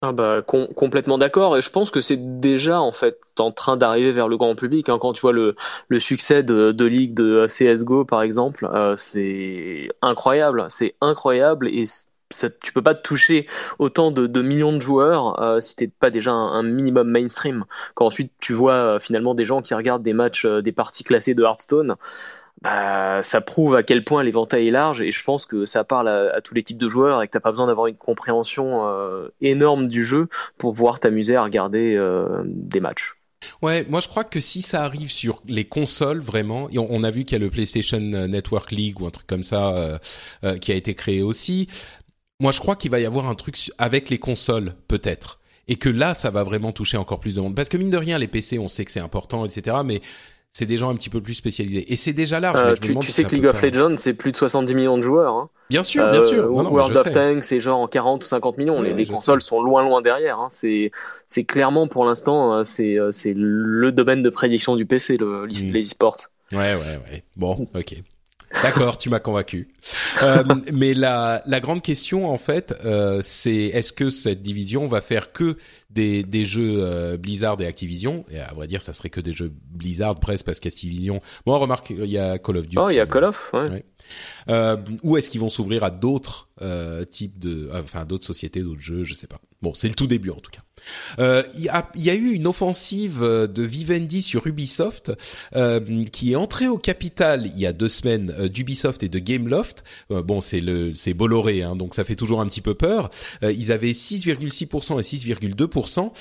Ah 0.00 0.12
bah 0.12 0.42
complètement 0.42 1.18
d'accord 1.18 1.56
et 1.56 1.62
je 1.62 1.70
pense 1.70 1.90
que 1.90 2.00
c'est 2.00 2.38
déjà 2.38 2.80
en 2.80 2.92
fait 2.92 3.18
en 3.36 3.50
train 3.50 3.76
d'arriver 3.76 4.12
vers 4.12 4.28
le 4.28 4.36
grand 4.36 4.54
public 4.54 4.88
hein. 4.88 4.98
quand 5.00 5.12
tu 5.12 5.20
vois 5.20 5.32
le, 5.32 5.56
succès 5.98 6.44
de, 6.44 6.70
de 6.70 6.84
ligue 6.84 7.14
de 7.14 7.48
CS:GO 7.48 8.04
par 8.04 8.22
exemple 8.22 8.64
euh, 8.72 8.96
c'est 8.96 9.88
incroyable 10.00 10.66
c'est 10.68 10.94
incroyable 11.00 11.66
et 11.66 11.82
tu 12.60 12.72
peux 12.72 12.82
pas 12.82 12.94
toucher 12.94 13.48
autant 13.80 14.12
de, 14.12 14.40
millions 14.40 14.72
de 14.72 14.80
joueurs 14.80 15.42
euh, 15.42 15.60
si 15.60 15.74
t'es 15.74 15.88
pas 15.88 16.10
déjà 16.10 16.30
un, 16.30 16.62
minimum 16.62 17.10
mainstream 17.10 17.64
quand 17.94 18.06
ensuite 18.06 18.32
tu 18.38 18.52
vois 18.52 18.74
euh, 18.74 18.98
finalement 19.00 19.34
des 19.34 19.46
gens 19.46 19.62
qui 19.62 19.74
regardent 19.74 20.04
des 20.04 20.12
matchs 20.12 20.46
des 20.46 20.72
parties 20.72 21.02
classées 21.02 21.34
de 21.34 21.42
Hearthstone 21.42 21.96
bah, 22.62 23.22
ça 23.22 23.40
prouve 23.40 23.76
à 23.76 23.82
quel 23.82 24.04
point 24.04 24.22
l'éventail 24.22 24.68
est 24.68 24.72
large 24.72 25.00
et 25.00 25.12
je 25.12 25.22
pense 25.22 25.46
que 25.46 25.64
ça 25.64 25.84
parle 25.84 26.08
à, 26.08 26.40
tous 26.40 26.54
les 26.54 26.62
types 26.62 26.78
de 26.78 26.88
joueurs 26.88 27.22
et 27.22 27.26
que 27.28 27.32
t'as 27.32 27.40
pas 27.40 27.50
besoin 27.50 27.66
d'avoir 27.66 27.86
une 27.86 27.96
compréhension 27.96 28.86
euh, 28.86 29.28
énorme 29.40 29.86
du 29.86 30.04
jeu 30.04 30.28
pour 30.56 30.74
pouvoir 30.74 30.98
t'amuser 30.98 31.36
à 31.36 31.44
regarder 31.44 31.94
euh, 31.96 32.42
des 32.44 32.80
matchs. 32.80 33.14
Ouais, 33.62 33.86
moi 33.88 34.00
je 34.00 34.08
crois 34.08 34.24
que 34.24 34.40
si 34.40 34.62
ça 34.62 34.82
arrive 34.82 35.10
sur 35.10 35.42
les 35.46 35.64
consoles 35.64 36.18
vraiment, 36.18 36.68
on, 36.74 37.04
a 37.04 37.10
vu 37.10 37.24
qu'il 37.24 37.38
y 37.38 37.40
a 37.40 37.44
le 37.44 37.50
PlayStation 37.50 38.00
Network 38.00 38.72
League 38.72 39.00
ou 39.00 39.06
un 39.06 39.10
truc 39.10 39.28
comme 39.28 39.44
ça 39.44 39.98
euh, 40.44 40.58
qui 40.58 40.72
a 40.72 40.74
été 40.74 40.94
créé 40.94 41.22
aussi. 41.22 41.68
Moi 42.40 42.50
je 42.50 42.58
crois 42.58 42.74
qu'il 42.74 42.90
va 42.90 42.98
y 42.98 43.06
avoir 43.06 43.28
un 43.28 43.36
truc 43.36 43.70
avec 43.78 44.10
les 44.10 44.18
consoles 44.18 44.74
peut-être 44.88 45.38
et 45.68 45.76
que 45.76 45.88
là 45.88 46.14
ça 46.14 46.30
va 46.30 46.42
vraiment 46.42 46.72
toucher 46.72 46.96
encore 46.96 47.20
plus 47.20 47.36
de 47.36 47.40
monde 47.40 47.54
parce 47.54 47.68
que 47.68 47.76
mine 47.76 47.90
de 47.90 47.96
rien 47.96 48.18
les 48.18 48.26
PC 48.26 48.58
on 48.58 48.68
sait 48.68 48.84
que 48.84 48.90
c'est 48.90 49.00
important 49.00 49.44
etc 49.44 49.76
mais 49.84 50.00
c'est 50.52 50.66
des 50.66 50.78
gens 50.78 50.90
un 50.90 50.94
petit 50.94 51.10
peu 51.10 51.20
plus 51.20 51.34
spécialisés. 51.34 51.92
Et 51.92 51.96
c'est 51.96 52.12
déjà 52.12 52.40
large. 52.40 52.58
Euh, 52.58 52.74
tu, 52.74 53.12
sais 53.12 53.24
que 53.24 53.34
League 53.34 53.46
of 53.46 53.62
Legends, 53.62 53.96
c'est 53.96 54.14
plus 54.14 54.32
de 54.32 54.36
70 54.36 54.74
millions 54.74 54.96
de 54.96 55.02
joueurs. 55.02 55.34
Hein. 55.34 55.50
Bien 55.70 55.82
sûr, 55.82 56.08
bien 56.10 56.22
sûr. 56.22 56.44
Euh, 56.44 56.48
World 56.48 56.96
of 56.96 57.12
Tanks, 57.12 57.44
c'est 57.44 57.60
genre 57.60 57.88
40 57.88 58.24
ou 58.24 58.26
50 58.26 58.58
millions. 58.58 58.82
les, 58.82 59.06
consoles 59.06 59.40
sont 59.40 59.62
loin, 59.62 59.84
loin 59.84 60.02
derrière. 60.02 60.38
Hein. 60.40 60.48
C'est, 60.50 60.90
c'est 61.26 61.44
clairement 61.44 61.86
pour 61.86 62.04
l'instant, 62.04 62.54
euh, 62.54 62.64
c'est, 62.64 62.96
c'est 63.12 63.34
le 63.36 63.92
domaine 63.92 64.22
de 64.22 64.30
prédiction 64.30 64.74
du 64.74 64.86
PC, 64.86 65.16
le, 65.16 65.46
mm. 65.46 65.72
les 65.72 65.86
e-sports. 65.86 66.28
Ouais, 66.52 66.74
ouais, 66.74 67.00
ouais. 67.10 67.24
Bon, 67.36 67.66
ok. 67.74 68.02
D'accord, 68.62 68.96
tu 68.98 69.10
m'as 69.10 69.20
convaincu. 69.20 69.68
Euh, 70.22 70.42
mais 70.72 70.94
la, 70.94 71.42
la 71.46 71.60
grande 71.60 71.82
question 71.82 72.30
en 72.30 72.38
fait, 72.38 72.74
euh, 72.84 73.20
c'est 73.22 73.54
est-ce 73.54 73.92
que 73.92 74.10
cette 74.10 74.40
division 74.40 74.86
va 74.86 75.00
faire 75.00 75.32
que 75.32 75.56
des, 75.90 76.22
des 76.22 76.44
jeux 76.44 76.78
euh, 76.78 77.16
Blizzard 77.16 77.60
et 77.60 77.66
Activision? 77.66 78.24
Et 78.30 78.40
à 78.40 78.52
vrai 78.54 78.66
dire, 78.66 78.82
ça 78.82 78.92
serait 78.92 79.10
que 79.10 79.20
des 79.20 79.32
jeux 79.32 79.52
Blizzard 79.70 80.18
presque 80.18 80.46
parce 80.46 80.60
qu'Activision. 80.60 81.18
Bon, 81.44 81.58
remarque, 81.58 81.90
il 81.90 82.06
y 82.06 82.18
a 82.18 82.38
Call 82.38 82.56
of 82.56 82.68
Duty. 82.68 82.78
Oh, 82.78 82.90
il 82.90 82.96
y 82.96 83.00
a 83.00 83.06
Call 83.06 83.24
of. 83.24 83.50
Ouais. 83.52 83.68
ouais. 83.68 83.84
Euh, 84.48 84.76
ou 85.02 85.16
est-ce 85.16 85.28
qu'ils 85.30 85.40
vont 85.40 85.50
s'ouvrir 85.50 85.84
à 85.84 85.90
d'autres 85.90 86.48
euh, 86.62 87.04
types 87.04 87.38
de, 87.38 87.70
enfin 87.74 88.04
d'autres 88.06 88.26
sociétés, 88.26 88.62
d'autres 88.62 88.80
jeux, 88.80 89.04
je 89.04 89.14
sais 89.14 89.26
pas. 89.26 89.40
Bon, 89.60 89.74
c'est 89.74 89.88
le 89.88 89.94
tout 89.94 90.06
début 90.06 90.30
en 90.30 90.40
tout 90.40 90.50
cas. 90.50 90.62
Euh, 91.18 91.42
il 91.54 91.62
y, 91.62 91.68
a, 91.68 91.88
y, 91.94 92.10
a, 92.10 92.14
eu 92.14 92.32
une 92.32 92.46
offensive 92.46 93.20
de 93.20 93.62
Vivendi 93.62 94.22
sur 94.22 94.46
Ubisoft 94.46 95.12
euh, 95.56 96.04
qui 96.12 96.32
est 96.32 96.36
entrée 96.36 96.68
au 96.68 96.78
capital 96.78 97.46
il 97.46 97.58
y 97.58 97.66
a 97.66 97.72
deux 97.72 97.88
semaines 97.88 98.34
euh, 98.38 98.48
d'Ubisoft 98.48 99.02
et 99.02 99.08
de 99.08 99.18
Gameloft. 99.18 99.84
Euh, 100.10 100.22
bon, 100.22 100.40
c'est 100.40 100.60
le 100.60 100.94
c'est 100.94 101.14
Bolloré, 101.14 101.62
hein, 101.62 101.76
donc 101.76 101.94
ça 101.94 102.04
fait 102.04 102.16
toujours 102.16 102.40
un 102.40 102.46
petit 102.46 102.60
peu 102.60 102.74
peur. 102.74 103.10
ils 103.42 103.72
avaient 103.72 103.92
6,6% 103.92 104.98
et 104.98 105.02
6,2% 105.02 106.12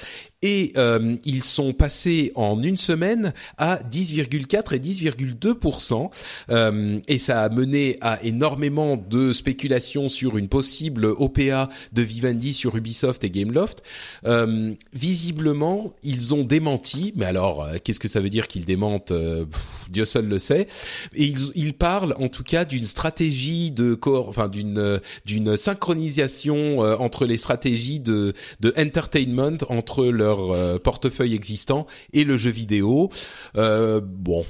et 0.44 0.72
euh, 0.78 1.16
ils 1.26 1.44
sont 1.44 1.74
passés 1.74 2.32
en 2.36 2.62
une 2.62 2.78
semaine 2.78 3.34
à 3.58 3.80
10,4 3.92 4.76
et 4.76 4.80
10,2% 4.80 6.12
euh, 6.50 7.00
et 7.08 7.18
ça 7.18 7.42
a 7.42 7.50
mené 7.50 7.98
à 8.02 8.22
énormément 8.24 8.98
de 8.98 9.34
spéculations 9.34 10.10
sur 10.10 10.38
une 10.38 10.48
possible 10.48 11.06
OPA 11.06 11.70
de 11.94 12.02
Vivendi 12.04 12.54
sur 12.54 12.76
Ubisoft 12.76 13.24
et 13.24 13.32
Gameloft. 13.32 13.82
Euh, 14.26 14.74
visiblement, 14.94 15.92
ils 16.04 16.36
ont 16.36 16.44
démenti, 16.44 17.14
mais 17.16 17.26
alors 17.26 17.64
euh, 17.64 17.78
qu'est-ce 17.84 18.00
que 18.00 18.08
ça 18.08 18.22
veut 18.22 18.30
dire 18.30 18.48
qu'ils 18.48 18.66
démentent 18.66 19.12
euh, 19.12 19.46
Dieu 19.90 20.06
seul 20.06 20.28
le 20.28 20.38
sait. 20.38 20.68
Et 21.16 21.26
ils, 21.26 21.52
ils 21.56 21.74
parlent 21.74 22.14
en 22.20 22.28
tout 22.28 22.44
cas 22.44 22.64
d'une 22.66 22.86
stratégie 22.86 23.72
de 23.72 23.98
enfin 24.06 24.48
d'une 24.48 25.00
d'une 25.26 25.58
synchronisation 25.58 26.80
entre 26.80 27.26
les 27.26 27.38
stratégies 27.38 28.00
de 28.00 28.34
de 28.60 28.74
entertainment 28.78 29.58
entre 29.70 30.06
le 30.06 30.27
leur 30.28 30.52
euh, 30.52 30.78
portefeuille 30.78 31.34
existant 31.34 31.86
et 32.14 32.24
le 32.24 32.38
jeu 32.38 32.52
vidéo. 32.52 33.10
Euh, 33.56 34.02
bon. 34.04 34.46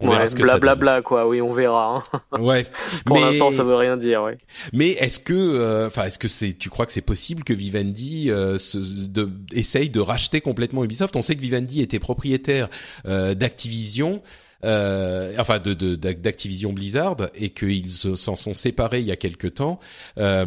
Que 0.00 0.06
blablabla 0.06 0.74
bla, 0.74 1.02
quoi, 1.02 1.28
oui, 1.28 1.42
on 1.42 1.52
verra. 1.52 2.02
Hein. 2.12 2.20
Ouais. 2.40 2.66
Pour 3.04 3.20
l'instant, 3.20 3.52
ça 3.52 3.62
veut 3.62 3.74
rien 3.74 3.98
dire, 3.98 4.22
ouais. 4.22 4.38
Mais 4.72 4.92
est-ce 4.92 5.20
que, 5.20 5.34
euh, 5.34 5.88
enfin, 5.88 6.04
est-ce 6.04 6.18
que 6.18 6.26
c'est, 6.26 6.54
tu 6.54 6.70
crois 6.70 6.86
que 6.86 6.92
c'est 6.92 7.02
possible 7.02 7.44
que 7.44 7.52
Vivendi 7.52 8.30
se, 8.56 8.78
de, 9.08 9.28
essaye 9.52 9.90
de 9.90 10.00
racheter 10.00 10.40
complètement 10.40 10.84
Ubisoft? 10.84 11.16
On 11.16 11.22
sait 11.22 11.36
que 11.36 11.42
Vivendi 11.42 11.82
était 11.82 11.98
propriétaire 11.98 12.70
d'Activision 13.04 14.22
euh, 14.64 15.34
enfin 15.38 15.58
de 15.58 15.74
d'Activision 15.94 16.72
Blizzard 16.72 17.16
et 17.34 17.50
qu'ils 17.50 17.90
s'en 17.90 18.36
sont 18.36 18.54
séparés 18.54 19.00
il 19.00 19.06
y 19.06 19.12
a 19.12 19.16
quelque 19.16 19.46
temps. 19.46 19.78
Euh, 20.18 20.44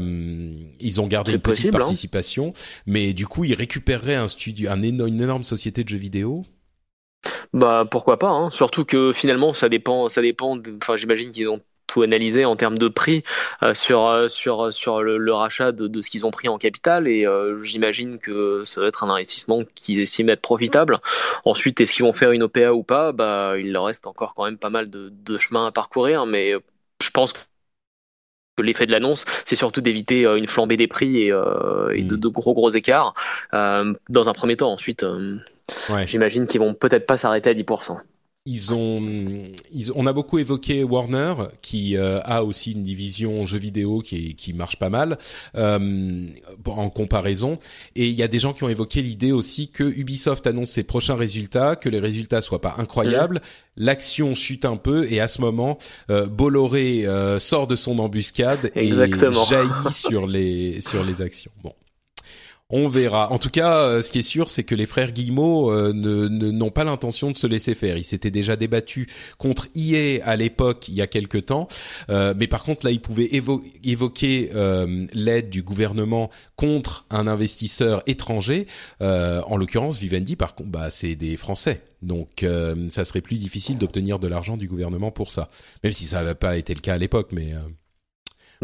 ils 0.80 1.02
ont 1.02 1.08
gardé 1.08 1.34
une 1.34 1.40
petite 1.40 1.68
hein. 1.68 1.72
participation, 1.72 2.50
mais 2.86 3.14
du 3.14 3.28
coup 3.28 3.44
ils 3.44 3.56
récupéreraient 3.56 4.16
un 4.16 4.28
studio, 4.28 4.70
un 4.70 4.82
énorme, 4.82 5.10
une 5.10 5.22
énorme 5.22 5.44
société 5.44 5.84
de 5.84 5.90
jeux 5.90 5.98
vidéo. 5.98 6.44
Bah 7.54 7.88
pourquoi 7.90 8.20
pas, 8.20 8.30
hein. 8.30 8.52
surtout 8.52 8.86
que 8.86 9.14
finalement 9.14 9.54
ça 9.54 9.70
dépend, 9.70 10.10
ça 10.10 10.22
dépend. 10.22 10.58
Enfin 10.82 10.98
j'imagine 10.98 11.32
qu'ils 11.32 11.48
ont 11.48 11.62
tout 11.94 12.02
analysé 12.02 12.44
en 12.44 12.56
termes 12.56 12.80
de 12.80 12.88
prix 12.88 13.24
euh, 13.62 13.76
sur 13.76 14.10
euh, 14.10 14.28
sur 14.28 14.74
sur 14.74 15.04
le, 15.04 15.34
rachat 15.34 15.72
de, 15.72 15.88
de 15.88 16.02
ce 16.02 16.10
qu'ils 16.10 16.26
ont 16.26 16.32
pris 16.32 16.48
en 16.48 16.58
capital 16.58 17.08
et 17.08 17.26
euh, 17.28 17.62
j'imagine 17.62 18.18
que 18.18 18.64
ça 18.66 18.82
va 18.82 18.88
être 18.88 19.04
un 19.04 19.12
investissement 19.12 19.62
qu'ils 19.76 20.00
estiment 20.00 20.32
être 20.32 20.42
profitable. 20.42 21.00
Ensuite, 21.46 21.80
est-ce 21.82 21.94
qu'ils 21.94 22.04
vont 22.04 22.14
faire 22.14 22.32
une 22.32 22.44
OPA 22.44 22.74
ou 22.74 22.82
pas? 22.82 23.12
Bah, 23.12 23.54
il 23.60 23.72
leur 23.72 23.86
reste 23.86 24.08
encore 24.08 24.34
quand 24.34 24.46
même 24.46 24.58
pas 24.58 24.72
mal 24.72 24.90
de, 24.90 25.10
de 25.12 25.38
chemin 25.38 25.68
à 25.68 25.72
parcourir, 25.72 26.26
mais 26.26 26.54
je 27.02 27.10
pense 27.12 27.34
que 27.34 27.40
l'effet 28.62 28.88
de 28.88 28.92
l'annonce, 28.92 29.26
c'est 29.46 29.56
surtout 29.56 29.82
d'éviter 29.82 30.24
une 30.24 30.48
flambée 30.48 30.78
des 30.78 30.88
prix 30.88 31.18
et, 31.18 31.28
et 31.28 32.02
de, 32.02 32.16
de, 32.16 32.28
gros 32.28 32.54
gros 32.54 32.72
écarts 32.72 33.14
dans 33.52 34.30
un 34.30 34.34
premier 34.34 34.58
temps. 34.58 34.72
Ensuite, 34.72 35.06
ouais. 35.90 36.08
j'imagine 36.08 36.48
qu'ils 36.48 36.60
vont 36.60 36.74
peut-être 36.74 37.06
pas 37.06 37.18
s'arrêter 37.18 37.52
à 37.52 37.54
10% 37.54 38.00
ils 38.46 38.74
ont, 38.74 39.02
ils, 39.72 39.92
on 39.96 40.06
a 40.06 40.12
beaucoup 40.12 40.38
évoqué 40.38 40.84
Warner, 40.84 41.36
qui 41.62 41.96
euh, 41.96 42.20
a 42.24 42.44
aussi 42.44 42.74
une 42.74 42.84
division 42.84 43.46
jeux 43.46 43.58
vidéo 43.58 44.00
qui, 44.00 44.36
qui 44.36 44.52
marche 44.52 44.76
pas 44.76 44.90
mal 44.90 45.18
euh, 45.56 46.28
en 46.66 46.90
comparaison. 46.90 47.58
Et 47.96 48.10
il 48.10 48.16
y 48.16 48.22
a 48.22 48.28
des 48.28 48.40
gens 48.40 48.52
qui 48.52 48.66
ont 48.66 48.70
évoqué 48.70 49.02
l'idée 49.02 49.32
aussi 49.32 49.70
que 49.70 49.84
Ubisoft 49.84 50.46
annonce 50.46 50.72
ses 50.72 50.84
prochains 50.84 51.16
résultats, 51.16 51.78
que 51.78 51.88
les 51.88 52.00
résultats 52.00 52.42
soient 52.42 52.60
pas 52.60 52.76
incroyables, 52.80 53.42
l'action 53.78 54.36
chute 54.36 54.66
un 54.66 54.76
peu, 54.76 55.10
et 55.10 55.22
à 55.22 55.30
ce 55.30 55.40
moment, 55.40 55.78
euh, 56.10 56.26
Bolloré 56.26 57.08
euh, 57.08 57.40
sort 57.40 57.68
de 57.68 57.78
son 57.78 57.98
embuscade 58.00 58.72
et 58.76 58.90
jaillit 58.90 59.92
sur 59.92 60.28
les 60.28 60.82
sur 60.82 61.06
les 61.06 61.22
actions. 61.22 61.52
Bon. 61.64 61.74
On 62.76 62.88
verra. 62.88 63.32
En 63.32 63.38
tout 63.38 63.52
cas, 63.52 63.82
euh, 63.82 64.02
ce 64.02 64.12
qui 64.12 64.18
est 64.18 64.24
sûr, 64.24 64.50
c'est 64.50 64.64
que 64.64 64.74
les 64.74 64.88
frères 64.88 65.12
Guillemot 65.12 65.72
euh, 65.72 65.94
ne 65.94 66.28
n'ont 66.28 66.72
pas 66.72 66.84
l'intention 66.84 67.30
de 67.30 67.38
se 67.38 67.46
laisser 67.46 67.76
faire. 67.76 67.98
Ils 67.98 68.04
s'étaient 68.04 68.32
déjà 68.32 68.56
débattus 68.56 69.06
contre 69.38 69.68
EA 69.76 70.26
à 70.26 70.36
l'époque, 70.36 70.88
il 70.88 70.96
y 70.96 71.02
a 71.04 71.06
quelque 71.06 71.38
temps, 71.38 71.68
euh, 72.10 72.34
mais 72.36 72.48
par 72.48 72.64
contre 72.64 72.84
là, 72.88 72.92
ils 72.92 73.00
pouvaient 73.00 73.30
évoquer 73.84 74.50
l'aide 75.14 75.52
du 75.52 75.62
gouvernement 75.62 76.32
contre 76.56 77.06
un 77.12 77.28
investisseur 77.28 78.02
étranger. 78.08 78.66
en 79.00 79.56
l'occurrence, 79.56 80.00
Vivendi, 80.00 80.36
par 80.36 80.56
contre, 80.56 80.72
bah 80.72 80.90
c'est 80.90 81.16
des 81.16 81.38
Français. 81.38 81.84
Donc, 82.02 82.44
ça 82.90 83.04
serait 83.04 83.22
plus 83.22 83.38
difficile 83.38 83.78
d'obtenir 83.78 84.18
de 84.18 84.28
l'argent 84.28 84.58
du 84.58 84.68
gouvernement 84.68 85.12
pour 85.12 85.30
ça, 85.30 85.48
même 85.84 85.94
si 85.94 86.06
ça 86.06 86.18
n'avait 86.18 86.34
pas 86.34 86.58
été 86.58 86.74
le 86.74 86.82
cas 86.82 86.96
à 86.96 86.98
l'époque, 86.98 87.30
mais 87.34 87.54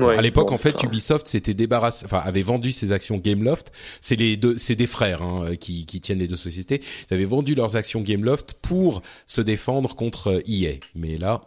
à 0.07 0.21
l'époque, 0.21 0.51
en 0.51 0.57
fait, 0.57 0.83
Ubisoft 0.83 1.27
s'était 1.27 1.53
débarrassé, 1.53 2.05
enfin, 2.05 2.19
avait 2.19 2.41
vendu 2.41 2.71
ses 2.71 2.91
actions 2.91 3.17
Gameloft. 3.17 3.71
C'est 4.01 4.15
les 4.15 4.37
deux, 4.37 4.57
c'est 4.57 4.75
des 4.75 4.87
frères 4.87 5.21
hein, 5.21 5.55
qui, 5.55 5.85
qui 5.85 6.01
tiennent 6.01 6.19
les 6.19 6.27
deux 6.27 6.35
sociétés. 6.35 6.81
Ils 7.09 7.13
avaient 7.13 7.25
vendu 7.25 7.55
leurs 7.55 7.75
actions 7.75 8.01
Gameloft 8.01 8.55
pour 8.61 9.01
se 9.25 9.41
défendre 9.41 9.95
contre 9.95 10.41
EA. 10.47 10.75
Mais 10.95 11.17
là. 11.17 11.41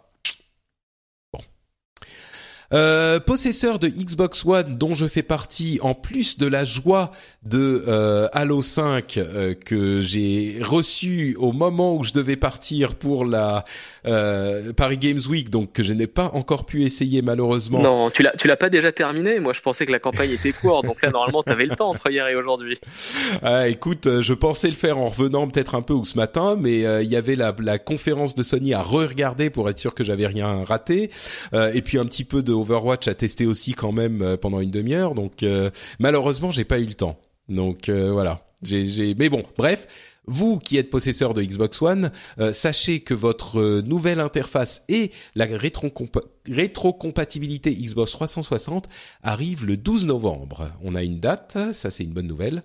Euh, 2.72 3.20
possesseur 3.20 3.78
de 3.78 3.88
Xbox 3.88 4.44
One 4.44 4.76
dont 4.78 4.94
je 4.94 5.06
fais 5.06 5.22
partie, 5.22 5.78
en 5.82 5.94
plus 5.94 6.38
de 6.38 6.46
la 6.46 6.64
joie 6.64 7.10
de 7.46 7.84
euh, 7.86 8.28
Halo 8.32 8.62
5 8.62 9.16
euh, 9.18 9.54
que 9.54 10.00
j'ai 10.00 10.58
reçu 10.62 11.36
au 11.38 11.52
moment 11.52 11.96
où 11.96 12.04
je 12.04 12.12
devais 12.12 12.36
partir 12.36 12.94
pour 12.94 13.24
la 13.24 13.64
euh, 14.06 14.72
Paris 14.72 14.98
Games 14.98 15.20
Week, 15.28 15.50
donc 15.50 15.72
que 15.72 15.82
je 15.82 15.92
n'ai 15.92 16.06
pas 16.06 16.30
encore 16.34 16.66
pu 16.66 16.84
essayer 16.84 17.22
malheureusement. 17.22 17.80
Non, 17.80 18.10
tu 18.10 18.22
l'as, 18.22 18.32
tu 18.36 18.48
l'as 18.48 18.56
pas 18.56 18.70
déjà 18.70 18.92
terminé. 18.92 19.38
Moi, 19.38 19.52
je 19.52 19.60
pensais 19.60 19.86
que 19.86 19.92
la 19.92 19.98
campagne 19.98 20.30
était 20.30 20.52
courte, 20.52 20.86
donc 20.86 21.02
là, 21.02 21.10
normalement, 21.10 21.42
t'avais 21.42 21.66
le 21.66 21.76
temps 21.76 21.90
entre 21.90 22.10
hier 22.10 22.26
et 22.28 22.34
aujourd'hui. 22.34 22.78
Ah, 23.44 23.68
écoute, 23.68 24.06
euh, 24.06 24.22
je 24.22 24.34
pensais 24.34 24.68
le 24.68 24.74
faire 24.74 24.98
en 24.98 25.08
revenant 25.08 25.48
peut-être 25.48 25.74
un 25.74 25.82
peu 25.82 25.94
ou 25.94 26.04
ce 26.04 26.16
matin, 26.16 26.56
mais 26.58 26.84
euh, 26.84 27.02
il 27.02 27.08
y 27.08 27.16
avait 27.16 27.34
la, 27.34 27.54
la 27.58 27.78
conférence 27.78 28.34
de 28.34 28.42
Sony 28.42 28.72
à 28.72 28.82
re-regarder 28.82 29.50
pour 29.50 29.68
être 29.68 29.78
sûr 29.78 29.94
que 29.94 30.04
j'avais 30.04 30.26
rien 30.26 30.62
raté, 30.64 31.10
euh, 31.54 31.72
et 31.74 31.82
puis 31.82 31.98
un 31.98 32.04
petit 32.04 32.24
peu 32.24 32.42
de 32.42 32.52
Overwatch 32.62 33.06
à 33.08 33.14
tester 33.14 33.46
aussi 33.46 33.74
quand 33.74 33.92
même 33.92 34.22
euh, 34.22 34.36
pendant 34.36 34.60
une 34.60 34.70
demi-heure. 34.70 35.14
Donc 35.14 35.42
euh, 35.42 35.70
malheureusement, 35.98 36.50
j'ai 36.50 36.64
pas 36.64 36.78
eu 36.78 36.86
le 36.86 36.94
temps. 36.94 37.20
Donc 37.48 37.88
euh, 37.88 38.10
voilà. 38.12 38.46
J'ai. 38.62 39.14
Mais 39.18 39.28
bon, 39.28 39.42
bref. 39.58 39.86
Vous 40.26 40.60
qui 40.60 40.76
êtes 40.76 40.88
possesseur 40.88 41.34
de 41.34 41.42
Xbox 41.42 41.82
One, 41.82 42.12
sachez 42.52 43.00
que 43.00 43.12
votre 43.12 43.80
nouvelle 43.80 44.20
interface 44.20 44.84
et 44.88 45.10
la 45.34 45.46
rétrocompa- 45.46 46.22
rétrocompatibilité 46.48 47.74
Xbox 47.74 48.12
360 48.12 48.88
arrive 49.24 49.66
le 49.66 49.76
12 49.76 50.06
novembre. 50.06 50.70
On 50.80 50.94
a 50.94 51.02
une 51.02 51.18
date, 51.18 51.58
ça 51.72 51.90
c'est 51.90 52.04
une 52.04 52.12
bonne 52.12 52.28
nouvelle. 52.28 52.62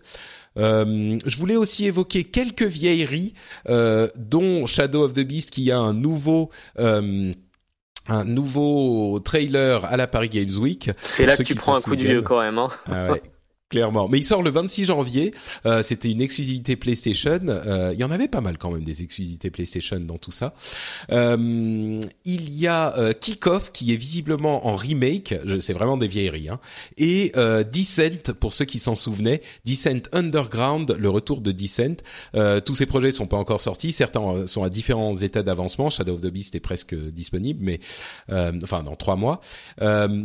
Je 0.56 1.38
voulais 1.40 1.56
aussi 1.56 1.86
évoquer 1.86 2.26
quelques 2.26 2.62
vieilleries, 2.62 3.34
dont 3.68 4.68
Shadow 4.68 5.04
of 5.04 5.16
the 5.16 5.22
Beast 5.22 5.50
qui 5.50 5.72
a 5.72 5.80
un 5.80 5.96
nouveau 5.96 6.52
un 8.10 8.24
nouveau 8.24 9.20
trailer 9.24 9.86
à 9.86 9.98
la 9.98 10.08
Paris 10.08 10.30
Games 10.30 10.58
Week. 10.60 10.92
C'est 11.02 11.26
là 11.26 11.36
que 11.36 11.44
tu 11.44 11.56
prends 11.56 11.76
un 11.76 11.82
coup 11.82 11.96
de 11.96 12.02
vieux 12.02 12.22
quand 12.22 12.40
même. 12.40 12.58
Hein. 12.58 12.70
Ah 12.92 13.12
ouais. 13.12 13.22
Clairement, 13.70 14.08
mais 14.08 14.20
il 14.20 14.24
sort 14.24 14.44
le 14.44 14.50
26 14.50 14.86
janvier. 14.86 15.34
Euh, 15.66 15.84
C'était 15.84 16.10
une 16.10 16.22
exclusivité 16.22 16.78
PlayStation. 16.78 17.40
Euh, 17.50 17.92
il 17.94 18.00
y 18.00 18.06
en 18.06 18.12
avait 18.12 18.30
pas 18.30 18.40
mal 18.40 18.58
quand 18.58 18.72
même 18.72 18.86
des 18.86 19.04
exclusivités 19.04 19.50
PlayStation 19.50 20.00
dans 20.00 20.18
tout 20.18 20.32
ça. 20.32 20.54
Euh, 21.12 22.00
il 22.24 22.50
y 22.50 22.66
a 22.66 22.98
euh, 22.98 23.12
Kickoff 23.12 23.74
qui 23.74 23.92
est 23.92 23.98
visiblement 23.98 24.68
en 24.68 24.78
remake. 24.78 25.36
C'est 25.60 25.74
vraiment 25.74 25.98
des 25.98 26.08
vieilleries. 26.08 26.48
Hein. 26.48 26.62
Et 26.96 27.34
euh, 27.36 27.66
Descent 27.66 28.32
pour 28.40 28.54
ceux 28.54 28.64
qui 28.64 28.80
s'en 28.80 28.96
souvenaient. 28.96 29.42
Descent 29.66 30.08
Underground, 30.14 30.96
le 30.98 31.10
retour 31.10 31.42
de 31.42 31.52
Descent. 31.52 31.98
Euh, 32.36 32.62
tous 32.62 32.74
ces 32.74 32.86
projets 32.86 33.12
sont 33.12 33.28
pas 33.28 33.36
encore 33.38 33.60
sortis. 33.60 33.92
Certains 33.92 34.48
sont 34.48 34.64
à 34.64 34.70
différents 34.70 35.18
états 35.18 35.44
d'avancement. 35.44 35.90
Shadow 35.90 36.14
of 36.14 36.22
the 36.22 36.28
Beast 36.28 36.56
est 36.56 36.62
presque 36.62 36.96
disponible, 36.96 37.60
mais 37.62 37.82
enfin 38.64 38.84
dans 38.84 38.96
trois 38.96 39.18
mois. 39.18 39.42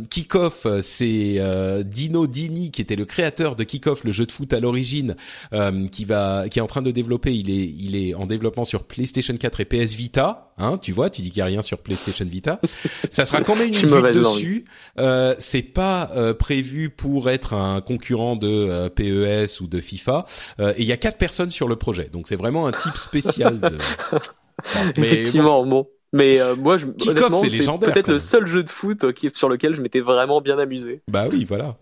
Kickoff, 0.09 0.65
c'est 0.79 1.83
Dino 1.83 2.25
Dini 2.25 2.71
qui 2.71 2.81
était 2.81 2.95
le 2.95 3.03
créateur 3.03 3.32
de 3.33 3.63
Kickoff, 3.63 4.03
le 4.03 4.11
jeu 4.11 4.25
de 4.25 4.31
foot 4.31 4.53
à 4.53 4.59
l'origine, 4.59 5.15
euh, 5.53 5.87
qui 5.87 6.05
va, 6.05 6.47
qui 6.49 6.59
est 6.59 6.61
en 6.61 6.67
train 6.67 6.81
de 6.81 6.91
développer. 6.91 7.33
Il 7.33 7.49
est, 7.49 7.65
il 7.65 7.95
est 7.95 8.13
en 8.13 8.25
développement 8.25 8.65
sur 8.65 8.83
PlayStation 8.83 9.35
4 9.35 9.61
et 9.61 9.65
PS 9.65 9.93
Vita. 9.93 10.51
Hein, 10.57 10.77
tu 10.81 10.91
vois, 10.91 11.09
tu 11.09 11.21
dis 11.21 11.29
qu'il 11.29 11.39
y 11.39 11.41
a 11.41 11.45
rien 11.45 11.61
sur 11.61 11.79
PlayStation 11.79 12.25
Vita. 12.25 12.59
Ça 13.09 13.25
sera 13.25 13.41
quand 13.41 13.55
même 13.55 13.69
une 13.69 13.87
vue 13.87 14.11
dessus. 14.11 14.65
Euh, 14.99 15.35
c'est 15.39 15.63
pas 15.63 16.11
euh, 16.15 16.33
prévu 16.33 16.89
pour 16.89 17.29
être 17.29 17.53
un 17.53 17.81
concurrent 17.81 18.35
de 18.35 18.47
euh, 18.47 18.89
PES 18.89 19.61
ou 19.61 19.67
de 19.67 19.79
FIFA. 19.79 20.25
Et 20.59 20.81
il 20.81 20.85
y 20.85 20.91
a 20.91 20.97
quatre 20.97 21.17
personnes 21.17 21.49
sur 21.49 21.67
le 21.67 21.75
projet, 21.75 22.09
donc 22.11 22.27
c'est 22.27 22.35
vraiment 22.35 22.67
un 22.67 22.71
type 22.71 22.97
spécial. 22.97 23.59
De... 23.59 23.69
Bon, 23.69 24.19
mais 24.97 25.07
Effectivement, 25.07 25.65
bon. 25.65 25.87
Mais 26.13 26.39
euh, 26.39 26.55
moi, 26.55 26.77
je, 26.77 26.85
Kickoff, 26.85 27.33
honnêtement, 27.33 27.79
c'est 27.81 27.91
peut-être 27.91 28.11
le 28.11 28.19
seul 28.19 28.45
jeu 28.45 28.63
de 28.63 28.69
foot 28.69 29.11
qui, 29.13 29.31
sur 29.33 29.49
lequel 29.49 29.75
je 29.75 29.81
m'étais 29.81 29.99
vraiment 29.99 30.41
bien 30.41 30.59
amusé. 30.59 31.01
Bah 31.07 31.25
oui, 31.29 31.43
voilà. 31.43 31.75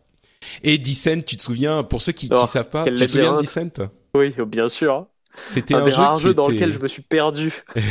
Et 0.63 0.77
Descent, 0.77 1.21
tu 1.25 1.35
te 1.37 1.41
souviens, 1.41 1.83
pour 1.83 2.01
ceux 2.01 2.11
qui, 2.11 2.29
Oh, 2.31 2.41
qui 2.41 2.47
savent 2.47 2.69
pas, 2.69 2.85
tu 2.85 2.95
te 2.95 3.05
souviens 3.05 3.33
de. 3.33 3.41
Descent 3.41 3.89
Oui, 4.15 4.33
bien 4.47 4.67
sûr. 4.67 5.07
C'était 5.47 5.75
un, 5.75 5.79
un, 5.79 5.85
des 5.85 5.91
jeu 5.91 5.97
rares 5.97 6.33
dans 6.33 6.47
lequel 6.47 6.73
je 6.73 6.79
me 6.79 6.87
suis 6.87 7.01
perdu. 7.01 7.53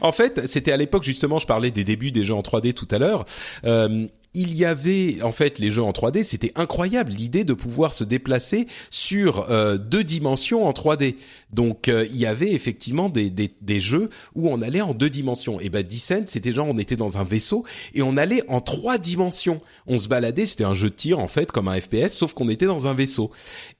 En 0.00 0.12
fait, 0.12 0.46
c'était 0.46 0.72
à 0.72 0.76
l'époque 0.76 1.04
justement, 1.04 1.38
je 1.38 1.46
parlais 1.46 1.70
des 1.70 1.84
débuts 1.84 2.10
des 2.10 2.24
jeux 2.24 2.34
en 2.34 2.40
3D 2.40 2.72
tout 2.72 2.88
à 2.90 2.98
l'heure. 2.98 3.24
Euh, 3.64 4.06
il 4.34 4.54
y 4.54 4.64
avait 4.64 5.22
en 5.22 5.32
fait 5.32 5.58
les 5.58 5.70
jeux 5.70 5.82
en 5.82 5.92
3D, 5.92 6.24
c'était 6.24 6.52
incroyable 6.56 7.12
l'idée 7.12 7.44
de 7.44 7.54
pouvoir 7.54 7.92
se 7.92 8.04
déplacer 8.04 8.66
sur 8.90 9.50
euh, 9.50 9.78
deux 9.78 10.04
dimensions 10.04 10.66
en 10.66 10.72
3D. 10.72 11.16
Donc 11.52 11.88
euh, 11.88 12.06
il 12.10 12.16
y 12.16 12.26
avait 12.26 12.52
effectivement 12.52 13.08
des, 13.08 13.30
des, 13.30 13.54
des 13.60 13.80
jeux 13.80 14.10
où 14.34 14.48
on 14.48 14.60
allait 14.60 14.80
en 14.80 14.92
deux 14.92 15.10
dimensions. 15.10 15.60
Et 15.60 15.68
ben 15.68 15.82
Descent, 15.84 16.24
c'était 16.26 16.52
genre 16.52 16.66
on 16.68 16.78
était 16.78 16.96
dans 16.96 17.18
un 17.18 17.24
vaisseau 17.24 17.64
et 17.94 18.02
on 18.02 18.16
allait 18.16 18.42
en 18.48 18.60
trois 18.60 18.98
dimensions. 18.98 19.58
On 19.86 19.98
se 19.98 20.08
baladait, 20.08 20.46
c'était 20.46 20.64
un 20.64 20.74
jeu 20.74 20.90
de 20.90 20.94
tir 20.94 21.18
en 21.20 21.28
fait 21.28 21.52
comme 21.52 21.68
un 21.68 21.80
FPS, 21.80 22.10
sauf 22.10 22.32
qu'on 22.32 22.48
était 22.48 22.66
dans 22.66 22.88
un 22.88 22.94
vaisseau 22.94 23.30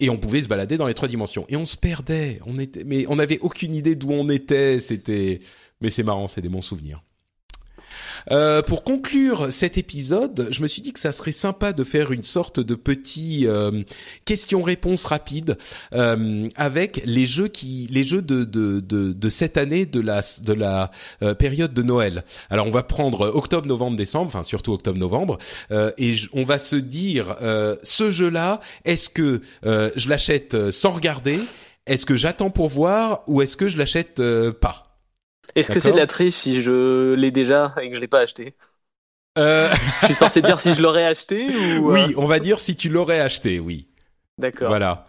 et 0.00 0.08
on 0.10 0.16
pouvait 0.16 0.42
se 0.42 0.48
balader 0.48 0.76
dans 0.76 0.86
les 0.86 0.94
trois 0.94 1.08
dimensions. 1.08 1.44
Et 1.48 1.56
on 1.56 1.66
se 1.66 1.76
perdait, 1.76 2.38
on 2.46 2.58
était, 2.58 2.84
mais 2.84 3.06
on 3.08 3.16
n'avait 3.16 3.40
aucune 3.40 3.74
idée 3.74 3.96
d'où 3.96 4.10
on 4.10 4.28
était. 4.28 4.80
C'était, 4.80 5.40
mais 5.80 5.90
c'est 5.90 6.04
marrant, 6.04 6.28
c'est 6.28 6.40
des 6.40 6.48
bons 6.48 6.62
souvenirs. 6.62 7.02
Euh, 8.30 8.62
pour 8.62 8.84
conclure 8.84 9.52
cet 9.52 9.78
épisode, 9.78 10.48
je 10.50 10.62
me 10.62 10.66
suis 10.66 10.82
dit 10.82 10.92
que 10.92 11.00
ça 11.00 11.12
serait 11.12 11.32
sympa 11.32 11.72
de 11.72 11.84
faire 11.84 12.12
une 12.12 12.22
sorte 12.22 12.60
de 12.60 12.74
petit 12.74 13.46
euh, 13.46 13.82
question-réponse 14.24 15.04
rapide 15.04 15.58
euh, 15.92 16.48
avec 16.56 17.02
les 17.04 17.26
jeux 17.26 17.48
qui, 17.48 17.88
les 17.90 18.04
jeux 18.04 18.22
de 18.22 18.44
de, 18.44 18.80
de, 18.80 19.12
de 19.12 19.28
cette 19.28 19.56
année 19.56 19.86
de 19.86 20.00
la 20.00 20.22
de 20.42 20.52
la 20.52 20.90
euh, 21.22 21.34
période 21.34 21.74
de 21.74 21.82
Noël. 21.82 22.24
Alors 22.50 22.66
on 22.66 22.70
va 22.70 22.82
prendre 22.82 23.34
octobre, 23.34 23.66
novembre, 23.66 23.96
décembre, 23.96 24.26
enfin 24.26 24.42
surtout 24.42 24.72
octobre, 24.72 24.98
novembre, 24.98 25.38
euh, 25.70 25.90
et 25.98 26.14
on 26.32 26.44
va 26.44 26.58
se 26.58 26.76
dire 26.76 27.36
ce 27.82 28.10
jeu-là, 28.10 28.60
est-ce 28.84 29.08
que 29.08 29.40
je 29.64 30.08
l'achète 30.08 30.70
sans 30.70 30.90
regarder, 30.90 31.38
est-ce 31.86 32.06
que 32.06 32.16
j'attends 32.16 32.50
pour 32.50 32.68
voir 32.68 33.22
ou 33.26 33.42
est-ce 33.42 33.56
que 33.56 33.68
je 33.68 33.78
l'achète 33.78 34.20
pas? 34.60 34.93
Est-ce 35.54 35.70
que 35.70 35.80
c'est 35.80 35.92
de 35.92 35.96
la 35.96 36.06
triche 36.06 36.34
si 36.36 36.60
je 36.62 37.14
l'ai 37.14 37.30
déjà 37.30 37.74
et 37.80 37.88
que 37.90 37.94
je 37.96 38.00
l'ai 38.00 38.08
pas 38.08 38.20
acheté? 38.20 38.54
Euh, 39.38 39.68
Je 40.00 40.06
suis 40.06 40.14
censé 40.14 40.42
dire 40.42 40.60
si 40.60 40.74
je 40.74 40.82
l'aurais 40.82 41.04
acheté 41.04 41.56
ou 41.56 41.90
euh, 41.92 42.08
Oui, 42.08 42.14
on 42.16 42.26
va 42.26 42.38
dire 42.40 42.58
si 42.58 42.76
tu 42.76 42.88
l'aurais 42.88 43.20
acheté, 43.20 43.58
oui. 43.60 43.88
D'accord. 44.38 44.68
Voilà. 44.68 45.04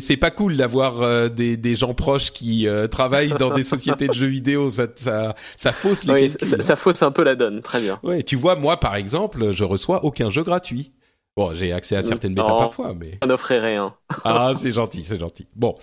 C'est 0.00 0.18
pas 0.18 0.30
cool 0.30 0.56
d'avoir 0.58 1.02
euh, 1.02 1.28
des, 1.30 1.56
des 1.56 1.74
gens 1.76 1.94
proches 1.94 2.32
qui 2.32 2.68
euh, 2.68 2.88
travaillent 2.88 3.36
dans 3.36 3.50
des 3.50 3.62
sociétés 3.62 4.08
de 4.08 4.14
jeux 4.14 4.26
vidéo. 4.26 4.70
Ça, 4.70 4.88
ça, 4.96 5.34
ça 5.56 5.72
fausse 5.72 6.04
les 6.04 6.14
Oui, 6.14 6.28
calculs. 6.28 6.46
ça, 6.46 6.60
ça 6.60 6.76
fausse 6.76 7.02
un 7.02 7.10
peu 7.12 7.22
la 7.24 7.34
donne. 7.36 7.62
Très 7.62 7.80
bien. 7.80 8.02
Ouais, 8.02 8.22
tu 8.22 8.36
vois, 8.36 8.56
moi 8.56 8.78
par 8.80 8.96
exemple, 8.96 9.52
je 9.52 9.64
reçois 9.64 10.04
aucun 10.04 10.30
jeu 10.30 10.42
gratuit. 10.42 10.92
Bon, 11.40 11.54
j'ai 11.54 11.72
accès 11.72 11.96
à 11.96 12.02
certaines 12.02 12.34
bêtas 12.34 12.54
parfois, 12.54 12.92
mais 12.94 13.18
On 13.22 13.26
n'offrait 13.28 13.60
rien. 13.60 13.94
ah, 14.24 14.52
c'est 14.54 14.72
gentil, 14.72 15.04
c'est 15.04 15.18
gentil. 15.18 15.46
Bon, 15.56 15.74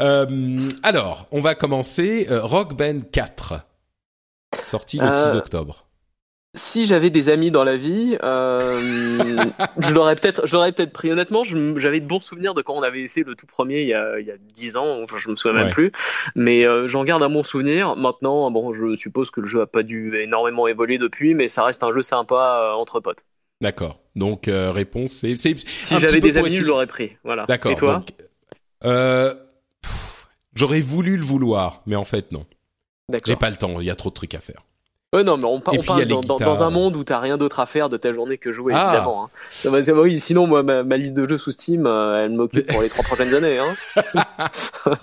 Euh, 0.00 0.56
alors, 0.82 1.26
on 1.32 1.42
va 1.42 1.54
commencer. 1.54 2.28
Euh, 2.30 2.40
Rock 2.42 2.74
Band 2.74 3.00
4, 3.12 3.54
sorti 4.64 4.96
le 4.96 5.04
Euh, 5.04 5.30
6 5.32 5.36
octobre. 5.36 5.84
Si 6.54 6.84
j'avais 6.86 7.10
des 7.10 7.28
amis 7.30 7.50
dans 7.50 7.64
la 7.64 7.76
vie, 7.76 8.16
euh, 8.22 9.36
je 9.78 9.94
l'aurais 9.94 10.16
peut-être, 10.16 10.46
je 10.46 10.52
l'aurais 10.54 10.72
peut-être 10.72 10.92
pris. 10.92 11.10
Honnêtement, 11.10 11.44
j'avais 11.44 12.00
de 12.00 12.06
bons 12.06 12.20
souvenirs 12.20 12.54
de 12.54 12.62
quand 12.62 12.74
on 12.74 12.82
avait 12.82 13.00
essayé 13.02 13.24
le 13.24 13.34
tout 13.34 13.46
premier 13.46 13.80
il 13.82 13.88
y 13.88 13.94
a, 13.94 14.18
il 14.18 14.26
y 14.26 14.30
a 14.30 14.36
10 14.38 14.76
ans. 14.76 15.02
Enfin, 15.02 15.16
je 15.18 15.28
me 15.30 15.36
souviens 15.36 15.56
Ouais. 15.58 15.64
même 15.64 15.72
plus. 15.72 15.92
Mais 16.36 16.66
euh, 16.66 16.86
j'en 16.88 17.04
garde 17.04 17.22
un 17.22 17.30
bon 17.30 17.42
souvenir. 17.42 17.96
Maintenant, 17.96 18.50
bon, 18.50 18.72
je 18.74 18.96
suppose 18.96 19.30
que 19.30 19.40
le 19.40 19.46
jeu 19.46 19.60
a 19.62 19.66
pas 19.66 19.82
dû 19.82 20.14
énormément 20.16 20.66
évoluer 20.68 20.98
depuis, 20.98 21.34
mais 21.34 21.48
ça 21.48 21.64
reste 21.64 21.82
un 21.84 21.92
jeu 21.92 22.02
sympa 22.02 22.34
euh, 22.72 22.72
entre 22.74 23.00
potes. 23.00 23.24
D'accord. 23.62 24.00
Donc 24.14 24.48
euh, 24.48 24.70
réponse, 24.72 25.12
c'est 25.12 25.36
Si 25.38 25.56
j'avais 25.90 26.20
des 26.20 26.36
amis, 26.36 26.48
essayer- 26.48 26.60
je 26.60 26.66
l'aurais 26.66 26.86
pris. 26.86 27.12
Voilà. 27.24 27.46
D'accord. 27.46 27.72
Et 27.72 27.76
toi 27.76 27.94
donc, 27.94 28.08
euh, 28.84 29.34
J'aurais 30.54 30.82
voulu 30.82 31.16
le 31.16 31.22
vouloir, 31.24 31.80
mais 31.86 31.96
en 31.96 32.04
fait 32.04 32.30
non. 32.30 32.44
J'ai 33.08 33.18
D'accord. 33.20 33.38
pas 33.38 33.50
le 33.50 33.56
temps. 33.56 33.80
Il 33.80 33.86
y 33.86 33.90
a 33.90 33.94
trop 33.96 34.10
de 34.10 34.14
trucs 34.14 34.34
à 34.34 34.40
faire. 34.40 34.60
Ouais, 35.14 35.24
non, 35.24 35.36
mais 35.36 35.44
on, 35.44 35.60
puis, 35.60 35.78
parle 35.86 36.06
dans, 36.06 36.20
dans- 36.22 36.36
guitares. 36.36 36.48
dans 36.54 36.62
un 36.62 36.70
monde 36.70 36.96
où 36.96 37.04
t'as 37.04 37.18
rien 37.18 37.36
d'autre 37.36 37.60
à 37.60 37.66
faire 37.66 37.90
de 37.90 37.98
ta 37.98 38.12
journée 38.12 38.38
que 38.38 38.50
jouer, 38.50 38.72
Ah. 38.74 38.88
évidemment. 38.92 39.24
Hein. 39.26 39.70
Va- 39.70 39.92
oui, 40.00 40.18
sinon, 40.18 40.46
moi, 40.46 40.62
ma, 40.62 40.82
ma 40.84 40.96
liste 40.96 41.12
de 41.12 41.28
jeux 41.28 41.36
sous 41.36 41.50
Steam, 41.50 41.84
euh, 41.86 42.24
elle 42.24 42.30
m'occupe 42.32 42.66
pour 42.66 42.80
les 42.80 42.88
trois 42.88 43.04
prochaines 43.04 43.34
années. 43.34 43.58
Hein. 43.58 43.76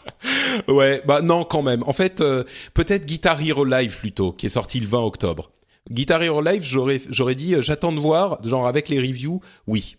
Ouais, 0.68 1.02
bah 1.06 1.22
non 1.22 1.44
quand 1.44 1.62
même. 1.62 1.84
En 1.86 1.94
fait, 1.94 2.22
euh, 2.22 2.44
peut-être 2.74 3.06
Guitar 3.06 3.40
Hero 3.42 3.64
Live 3.66 3.98
plutôt, 3.98 4.32
qui 4.32 4.48
est 4.48 4.50
sorti 4.50 4.80
le 4.80 4.88
20 4.88 5.00
octobre. 5.02 5.52
Guitar 5.92 6.22
Hero 6.22 6.42
Live, 6.42 6.64
j'aurais 6.64 7.02
j'aurais 7.10 7.36
dit 7.36 7.56
euh, 7.56 7.62
j'attends 7.62 7.92
de 7.92 8.00
voir, 8.00 8.38
genre 8.46 8.68
avec 8.68 8.90
les 8.90 9.00
reviews, 9.00 9.42
oui. 9.68 9.98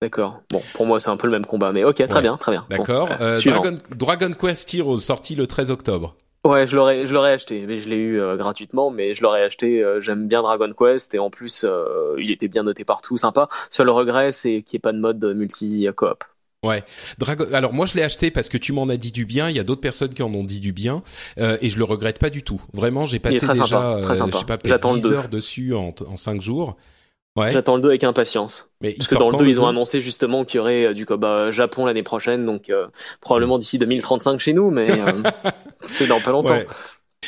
D'accord. 0.00 0.42
Bon, 0.52 0.62
pour 0.74 0.86
moi, 0.86 1.00
c'est 1.00 1.10
un 1.10 1.16
peu 1.16 1.26
le 1.26 1.32
même 1.32 1.44
combat, 1.46 1.72
mais 1.72 1.82
ok, 1.84 1.96
très 1.96 2.14
Ouais. 2.14 2.20
bien, 2.20 2.36
très 2.36 2.52
bien. 2.52 2.64
D'accord. 2.70 3.08
euh, 3.20 3.36
Euh. 3.36 3.40
Dragon, 3.42 3.76
Dragon 3.96 4.32
Quest 4.32 4.72
Heroes 4.74 4.98
sorti 4.98 5.34
le 5.34 5.46
13 5.48 5.70
octobre. 5.72 6.14
Ouais, 6.44 6.68
je 6.68 6.76
l'aurais, 6.76 7.04
je 7.06 7.12
l'aurais 7.12 7.32
acheté, 7.32 7.66
mais 7.66 7.78
je 7.78 7.88
l'ai 7.88 7.96
eu 7.96 8.20
euh, 8.20 8.36
gratuitement, 8.36 8.90
mais 8.92 9.12
je 9.14 9.22
l'aurais 9.22 9.42
acheté. 9.42 9.82
euh, 9.82 10.00
J'aime 10.00 10.28
bien 10.28 10.40
Dragon 10.42 10.68
Quest 10.70 11.14
et 11.14 11.18
en 11.18 11.30
plus, 11.30 11.66
il 12.16 12.30
était 12.30 12.46
bien 12.48 12.62
noté 12.62 12.84
partout, 12.84 13.16
sympa. 13.16 13.48
Seul 13.70 13.90
regret, 13.90 14.30
c'est 14.32 14.62
qu'il 14.62 14.76
n'y 14.76 14.78
ait 14.78 14.80
pas 14.80 14.92
de 14.92 14.98
mode 15.00 15.24
multi-coop. 15.24 16.24
Ouais. 16.64 16.82
Dragon. 17.18 17.46
Alors 17.52 17.72
moi 17.72 17.86
je 17.86 17.94
l'ai 17.94 18.02
acheté 18.02 18.30
parce 18.30 18.48
que 18.48 18.58
tu 18.58 18.72
m'en 18.72 18.88
as 18.88 18.96
dit 18.96 19.12
du 19.12 19.24
bien. 19.24 19.48
Il 19.48 19.56
y 19.56 19.60
a 19.60 19.64
d'autres 19.64 19.80
personnes 19.80 20.12
qui 20.12 20.22
en 20.22 20.32
ont 20.34 20.44
dit 20.44 20.60
du 20.60 20.72
bien 20.72 21.02
euh, 21.38 21.56
et 21.60 21.70
je 21.70 21.78
le 21.78 21.84
regrette 21.84 22.18
pas 22.18 22.30
du 22.30 22.42
tout. 22.42 22.60
Vraiment, 22.72 23.06
j'ai 23.06 23.20
passé 23.20 23.46
déjà, 23.46 23.66
sympa, 23.66 23.96
euh, 23.98 24.02
je 24.32 24.38
sais 24.38 24.44
pas, 24.44 24.58
peut-être 24.58 24.68
J'attends 24.68 24.92
le 24.94 25.00
10 25.00 25.02
deux. 25.02 25.12
heures 25.12 25.28
dessus 25.28 25.74
en, 25.74 25.94
en 26.06 26.16
5 26.16 26.40
jours. 26.42 26.76
Ouais. 27.36 27.52
J'attends 27.52 27.76
le 27.76 27.82
2 27.82 27.88
avec 27.88 28.02
impatience. 28.02 28.70
Mais 28.80 28.94
Parce 28.94 29.10
que 29.10 29.14
dans 29.14 29.26
le 29.26 29.32
quand, 29.32 29.38
2, 29.38 29.46
ils 29.46 29.60
ont 29.60 29.66
annoncé 29.68 30.00
justement 30.00 30.44
qu'il 30.44 30.58
y 30.58 30.60
aurait 30.60 30.86
euh, 30.86 30.94
du 30.94 31.06
Koba 31.06 31.52
Japon 31.52 31.86
l'année 31.86 32.02
prochaine, 32.02 32.44
donc 32.44 32.68
euh, 32.70 32.88
probablement 33.20 33.58
d'ici 33.58 33.78
2035 33.78 34.40
chez 34.40 34.52
nous, 34.52 34.70
mais 34.70 34.90
euh, 34.90 35.22
c'était 35.80 36.08
dans 36.08 36.20
pas 36.20 36.32
longtemps. 36.32 36.50
Ouais. 36.50 36.66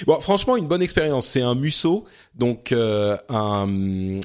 Bon, 0.06 0.20
franchement, 0.20 0.56
une 0.56 0.66
bonne 0.68 0.82
expérience. 0.82 1.26
C'est 1.26 1.42
un 1.42 1.54
Musso, 1.54 2.04
donc 2.34 2.72
euh, 2.72 3.16
un, 3.28 3.66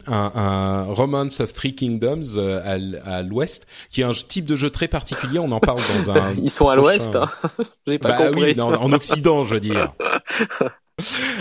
un, 0.07 0.32
un 0.36 0.84
Romance 0.84 1.39
of 1.41 1.53
Three 1.53 1.74
Kingdoms 1.76 2.38
euh, 2.38 2.99
à, 3.03 3.24
l'ouest, 3.24 3.66
qui 3.89 4.01
est 4.01 4.03
un 4.03 4.13
type 4.13 4.45
de 4.45 4.55
jeu 4.55 4.70
très 4.70 4.88
particulier. 4.88 5.39
On 5.39 5.51
en 5.51 5.59
parle 5.59 5.80
dans 6.05 6.16
un. 6.16 6.34
Ils 6.36 6.51
sont 6.51 6.70
à 6.70 6.76
l'ouest, 6.76 7.16
hein. 7.16 7.30
j'ai 7.88 7.97
pas 7.99 8.09
Bah 8.09 8.28
compris. 8.28 8.43
oui, 8.43 8.55
non, 8.55 8.68
en 8.74 8.91
Occident, 8.93 9.43
je 9.43 9.55
veux 9.55 9.59
dire. 9.59 9.93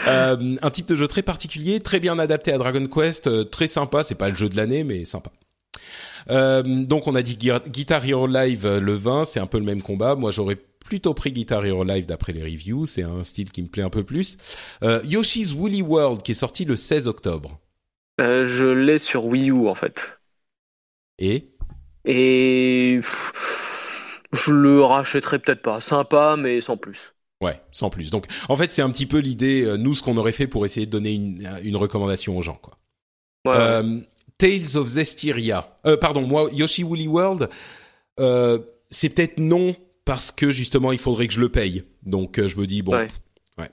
Euh, 0.09 0.57
un 0.63 0.71
type 0.71 0.89
de 0.89 0.97
jeu 0.97 1.07
très 1.07 1.23
particulier, 1.23 1.79
très 1.79 2.01
bien 2.01 2.19
adapté 2.19 2.53
à 2.53 2.59
Dragon 2.59 2.85
Quest, 2.89 3.29
euh, 3.29 3.45
très 3.45 3.69
sympa. 3.69 4.03
C'est 4.03 4.17
pas 4.17 4.29
le 4.29 4.35
jeu 4.35 4.49
de 4.49 4.57
l'année, 4.57 4.83
mais 4.83 5.05
sympa. 5.05 5.31
Euh, 6.31 6.63
donc 6.63 7.07
on 7.07 7.15
a 7.15 7.23
dit 7.23 7.37
Guitar 7.37 8.05
Hero 8.05 8.27
Live 8.27 8.67
euh, 8.67 8.81
le 8.81 8.95
20, 8.95 9.25
c'est 9.25 9.41
un 9.41 9.47
peu 9.47 9.59
le 9.59 9.65
même 9.65 9.83
combat. 9.83 10.15
Moi 10.15 10.31
j'aurais 10.31 10.57
plutôt 10.57 11.15
pris 11.15 11.33
Guitar 11.33 11.65
Hero 11.65 11.85
Live 11.85 12.07
d'après 12.07 12.33
les 12.33 12.43
reviews, 12.43 12.87
c'est 12.87 13.03
un 13.03 13.23
style 13.23 13.51
qui 13.51 13.63
me 13.63 13.69
plaît 13.69 13.83
un 13.83 13.91
peu 13.91 14.05
plus. 14.05 14.37
Euh, 14.83 15.01
Yoshi's 15.05 15.53
Woolly 15.55 15.83
World 15.83 16.23
qui 16.23 16.33
est 16.33 16.35
sorti 16.35 16.65
le 16.65 16.77
16 16.77 17.09
octobre. 17.09 17.61
Euh, 18.21 18.45
je 18.45 18.65
l'ai 18.65 18.99
sur 18.99 19.25
Wii 19.27 19.51
U 19.51 19.69
en 19.69 19.75
fait. 19.77 20.19
Et? 21.19 21.55
Et 22.07 22.99
pff, 23.01 24.01
je 24.33 24.53
le 24.53 24.83
rachèterai 24.83 25.39
peut-être 25.39 25.63
pas. 25.63 25.81
Sympa, 25.81 26.37
mais 26.39 26.61
sans 26.61 26.77
plus. 26.79 27.15
ouais, 27.41 27.61
sans 27.73 27.91
plus. 27.91 28.11
Donc 28.11 28.27
en 28.49 28.57
fait 28.57 28.73
c'est 28.73 28.83
un 28.83 28.91
petit 28.91 29.07
peu 29.07 29.19
l'idée, 29.19 29.77
nous 29.79 29.95
ce 29.95 30.03
qu'on 30.03 30.17
aurait 30.17 30.33
fait 30.33 30.47
pour 30.47 30.65
essayer 30.65 30.87
de 30.87 30.91
donner 30.91 31.13
une, 31.13 31.49
une 31.63 31.77
recommandation 31.77 32.37
aux 32.37 32.43
gens 32.43 32.59
quoi. 32.61 32.79
Ouais, 33.47 33.53
ouais. 33.61 33.79
Euh, 33.83 34.01
Tales 34.39 34.77
of 34.77 34.89
Zestiria. 34.89 35.77
Euh, 35.87 35.97
pardon, 35.97 36.23
moi, 36.23 36.49
Yoshi 36.53 36.83
Woolly 36.85 37.09
World, 37.09 37.49
euh, 38.21 38.59
c'est 38.91 39.09
peut-être 39.09 39.39
non 39.39 39.75
parce 40.05 40.33
que 40.33 40.51
justement 40.51 40.93
il 40.93 40.99
faudrait 40.99 41.29
que 41.29 41.35
je 41.35 41.41
le 41.41 41.49
paye. 41.49 41.85
Donc 42.03 42.39
euh, 42.39 42.49
je 42.49 42.59
me 42.59 42.67
dis 42.67 42.83
bon, 42.83 42.93
Ouais. 42.93 43.07
pff, 43.07 43.69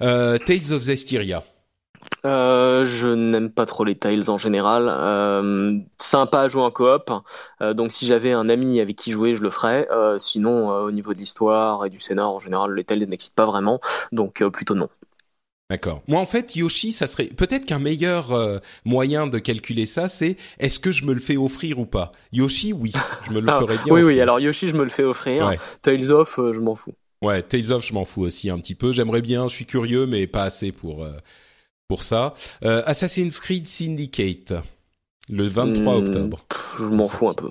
ouais. 0.00 0.38
Tales 0.40 0.72
of 0.72 0.82
Zestiria. 0.82 1.44
Je 2.24 3.14
n'aime 3.14 3.50
pas 3.50 3.64
trop 3.66 3.84
les 3.84 3.94
tiles 3.96 4.28
en 4.30 4.38
général. 4.38 4.86
Sympa 5.98 6.40
à 6.40 6.48
jouer 6.48 6.62
en 6.62 6.70
coop. 6.70 7.10
Donc 7.60 7.92
si 7.92 8.06
j'avais 8.06 8.32
un 8.32 8.48
ami 8.48 8.80
avec 8.80 8.96
qui 8.96 9.10
jouer, 9.12 9.34
je 9.34 9.42
le 9.42 9.50
ferais. 9.50 9.88
Sinon, 10.18 10.68
au 10.68 10.90
niveau 10.90 11.14
de 11.14 11.18
l'histoire 11.18 11.84
et 11.86 11.90
du 11.90 12.00
scénar, 12.00 12.30
en 12.30 12.40
général, 12.40 12.74
les 12.74 12.84
tiles 12.84 12.98
ne 13.00 13.06
m'excitent 13.06 13.34
pas 13.36 13.44
vraiment. 13.46 13.80
Donc 14.12 14.42
plutôt 14.50 14.74
non. 14.74 14.88
D'accord. 15.70 16.02
Moi 16.08 16.20
en 16.20 16.26
fait 16.26 16.56
Yoshi, 16.56 16.92
ça 16.92 17.06
serait 17.06 17.26
peut-être 17.26 17.66
qu'un 17.66 17.78
meilleur 17.78 18.32
euh, 18.32 18.58
moyen 18.86 19.26
de 19.26 19.38
calculer 19.38 19.84
ça, 19.84 20.08
c'est 20.08 20.36
est-ce 20.58 20.78
que 20.80 20.92
je 20.92 21.04
me 21.04 21.12
le 21.12 21.20
fais 21.20 21.36
offrir 21.36 21.78
ou 21.78 21.84
pas? 21.84 22.12
Yoshi, 22.32 22.72
oui, 22.72 22.92
je 23.20 23.30
me 23.32 23.40
le 23.40 23.50
Ah, 23.50 23.58
ferais 23.58 23.76
bien. 23.78 23.94
oui, 23.94 24.02
oui. 24.02 24.20
Alors 24.20 24.40
Yoshi, 24.40 24.68
je 24.68 24.74
me 24.76 24.82
le 24.84 24.88
fais 24.88 25.04
offrir. 25.04 25.46
Ouais. 25.46 25.58
Tales 25.82 26.10
of, 26.12 26.38
euh, 26.38 26.52
je 26.52 26.60
m'en 26.60 26.74
fous. 26.74 26.94
Ouais, 27.20 27.42
Tales 27.42 27.72
of, 27.72 27.84
je 27.84 27.92
m'en 27.94 28.04
fous 28.04 28.22
aussi 28.22 28.48
un 28.48 28.58
petit 28.58 28.74
peu. 28.74 28.92
J'aimerais 28.92 29.22
bien, 29.22 29.48
je 29.48 29.54
suis 29.54 29.66
curieux, 29.66 30.06
mais 30.06 30.26
pas 30.26 30.44
assez 30.44 30.72
pour 30.72 31.04
euh, 31.04 31.12
pour 31.88 32.02
ça. 32.04 32.34
Euh, 32.64 32.82
Assassin's 32.86 33.40
Creed 33.40 33.66
Syndicate, 33.68 34.54
le 35.30 35.48
23 35.48 35.96
Hmm, 35.96 35.96
octobre. 35.96 36.46
pff, 36.48 36.74
Je 36.78 36.84
m'en 36.84 37.08
fous 37.08 37.28
un 37.28 37.34
peu. 37.34 37.50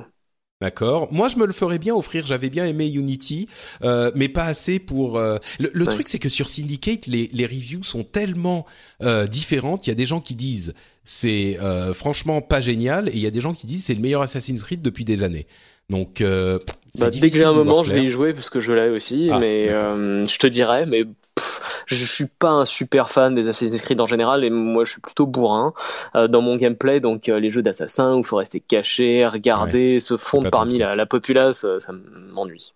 D'accord. 0.59 1.13
Moi, 1.13 1.27
je 1.27 1.37
me 1.37 1.45
le 1.45 1.53
ferais 1.53 1.77
bien 1.77 1.95
offrir. 1.95 2.25
J'avais 2.25 2.49
bien 2.49 2.65
aimé 2.65 2.87
Unity, 2.87 3.47
euh, 3.83 4.09
mais 4.15 4.27
pas 4.27 4.45
assez 4.45 4.79
pour. 4.79 5.17
euh, 5.19 5.37
Le, 5.59 5.69
le 5.71 5.85
Ouais. 5.85 5.93
truc, 5.93 6.07
c'est 6.07 6.17
que 6.17 6.29
sur 6.29 6.49
Syndicate, 6.49 7.05
les, 7.05 7.29
les 7.31 7.45
reviews 7.45 7.83
sont 7.83 8.03
tellement 8.03 8.65
euh, 9.03 9.27
différentes. 9.27 9.85
Il 9.85 9.91
y 9.91 9.93
a 9.93 9.95
des 9.95 10.07
gens 10.07 10.19
qui 10.19 10.33
disent 10.33 10.73
c'est 11.03 11.59
euh, 11.61 11.93
franchement 11.93 12.41
pas 12.41 12.59
génial, 12.59 13.07
et 13.09 13.13
il 13.13 13.19
y 13.19 13.27
a 13.27 13.31
des 13.31 13.39
gens 13.39 13.53
qui 13.53 13.67
disent 13.67 13.85
c'est 13.85 13.93
le 13.93 14.01
meilleur 14.01 14.23
Assassin's 14.23 14.63
Creed 14.63 14.81
depuis 14.81 15.05
des 15.05 15.21
années. 15.23 15.45
Donc, 15.91 16.21
euh, 16.21 16.57
Bah, 16.99 17.09
dès 17.11 17.29
que 17.29 17.35
j'ai 17.37 17.43
un 17.43 17.53
moment, 17.53 17.83
je 17.83 17.93
vais 17.93 18.03
y 18.03 18.09
jouer 18.09 18.33
parce 18.33 18.49
que 18.49 18.59
je 18.59 18.71
l'ai 18.73 18.89
aussi, 18.89 19.29
Ah, 19.31 19.39
mais 19.39 19.69
euh, 19.69 20.25
je 20.25 20.37
te 20.39 20.47
dirais, 20.47 20.87
mais 20.87 21.03
pff, 21.37 21.83
je 21.85 21.95
suis 21.95 22.25
pas 22.25 22.49
un 22.49 22.65
super 22.65 23.09
fan 23.09 23.35
des 23.35 23.47
Assassin's 23.47 23.81
Creed 23.81 24.01
en 24.01 24.05
général 24.05 24.43
et 24.43 24.49
moi 24.49 24.85
je 24.85 24.91
suis 24.91 25.01
plutôt 25.01 25.25
bourrin 25.25 25.73
euh, 26.15 26.27
dans 26.27 26.41
mon 26.41 26.55
gameplay, 26.55 26.99
donc 26.99 27.29
euh, 27.29 27.39
les 27.39 27.49
jeux 27.49 27.61
d'assassin 27.61 28.15
où 28.15 28.19
il 28.19 28.25
faut 28.25 28.37
rester 28.37 28.59
caché, 28.59 29.25
regarder, 29.27 29.99
se 29.99 30.17
fondre 30.17 30.49
parmi 30.49 30.77
la, 30.77 30.95
la 30.95 31.05
populace, 31.05 31.63
euh, 31.63 31.79
ça 31.79 31.93
m'ennuie. 31.93 32.73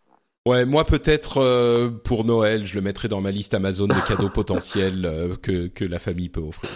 Ouais, 0.47 0.65
moi 0.65 0.85
peut-être 0.85 1.39
euh, 1.41 1.89
pour 1.89 2.23
Noël, 2.23 2.65
je 2.65 2.75
le 2.75 2.81
mettrai 2.81 3.07
dans 3.07 3.21
ma 3.21 3.31
liste 3.31 3.53
Amazon 3.53 3.87
des 3.87 4.01
cadeaux 4.07 4.29
potentiels 4.33 5.37
que 5.41 5.67
que 5.67 5.85
la 5.85 5.99
famille 5.99 6.29
peut 6.29 6.41
offrir. 6.41 6.69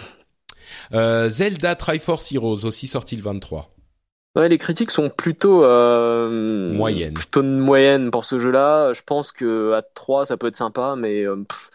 Zelda 1.30 1.74
Triforce 1.74 2.32
Heroes 2.32 2.64
aussi 2.64 2.86
sorti 2.86 3.16
le 3.16 3.22
23. 3.22 3.75
Ouais, 4.36 4.48
les 4.50 4.58
critiques 4.58 4.90
sont 4.90 5.08
plutôt 5.08 5.64
euh, 5.64 6.74
Moyennes. 6.74 7.14
plutôt 7.14 7.42
moyennes 7.42 8.10
pour 8.10 8.26
ce 8.26 8.38
jeu-là. 8.38 8.92
Je 8.92 9.00
pense 9.00 9.32
que 9.32 9.72
à 9.72 9.80
3 9.82 10.26
ça 10.26 10.36
peut 10.36 10.46
être 10.48 10.56
sympa, 10.56 10.94
mais 10.96 11.24
euh, 11.26 11.36
pff, 11.36 11.70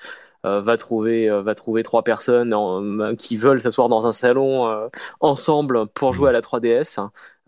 euh, 0.46 0.62
va 0.62 0.78
trouver 0.78 1.28
euh, 1.28 1.42
va 1.42 1.56
trouver 1.56 1.82
trois 1.82 2.04
personnes 2.04 2.54
en- 2.54 3.16
qui 3.16 3.36
veulent 3.36 3.62
s'asseoir 3.62 3.90
dans 3.90 4.06
un 4.06 4.12
salon 4.12 4.68
euh, 4.68 4.88
ensemble 5.22 5.88
pour 5.88 6.14
jouer 6.14 6.30
à 6.30 6.32
la 6.32 6.42
3DS. 6.42 7.00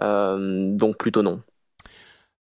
Euh, 0.02 0.76
donc 0.76 0.98
plutôt 0.98 1.22
non. 1.22 1.42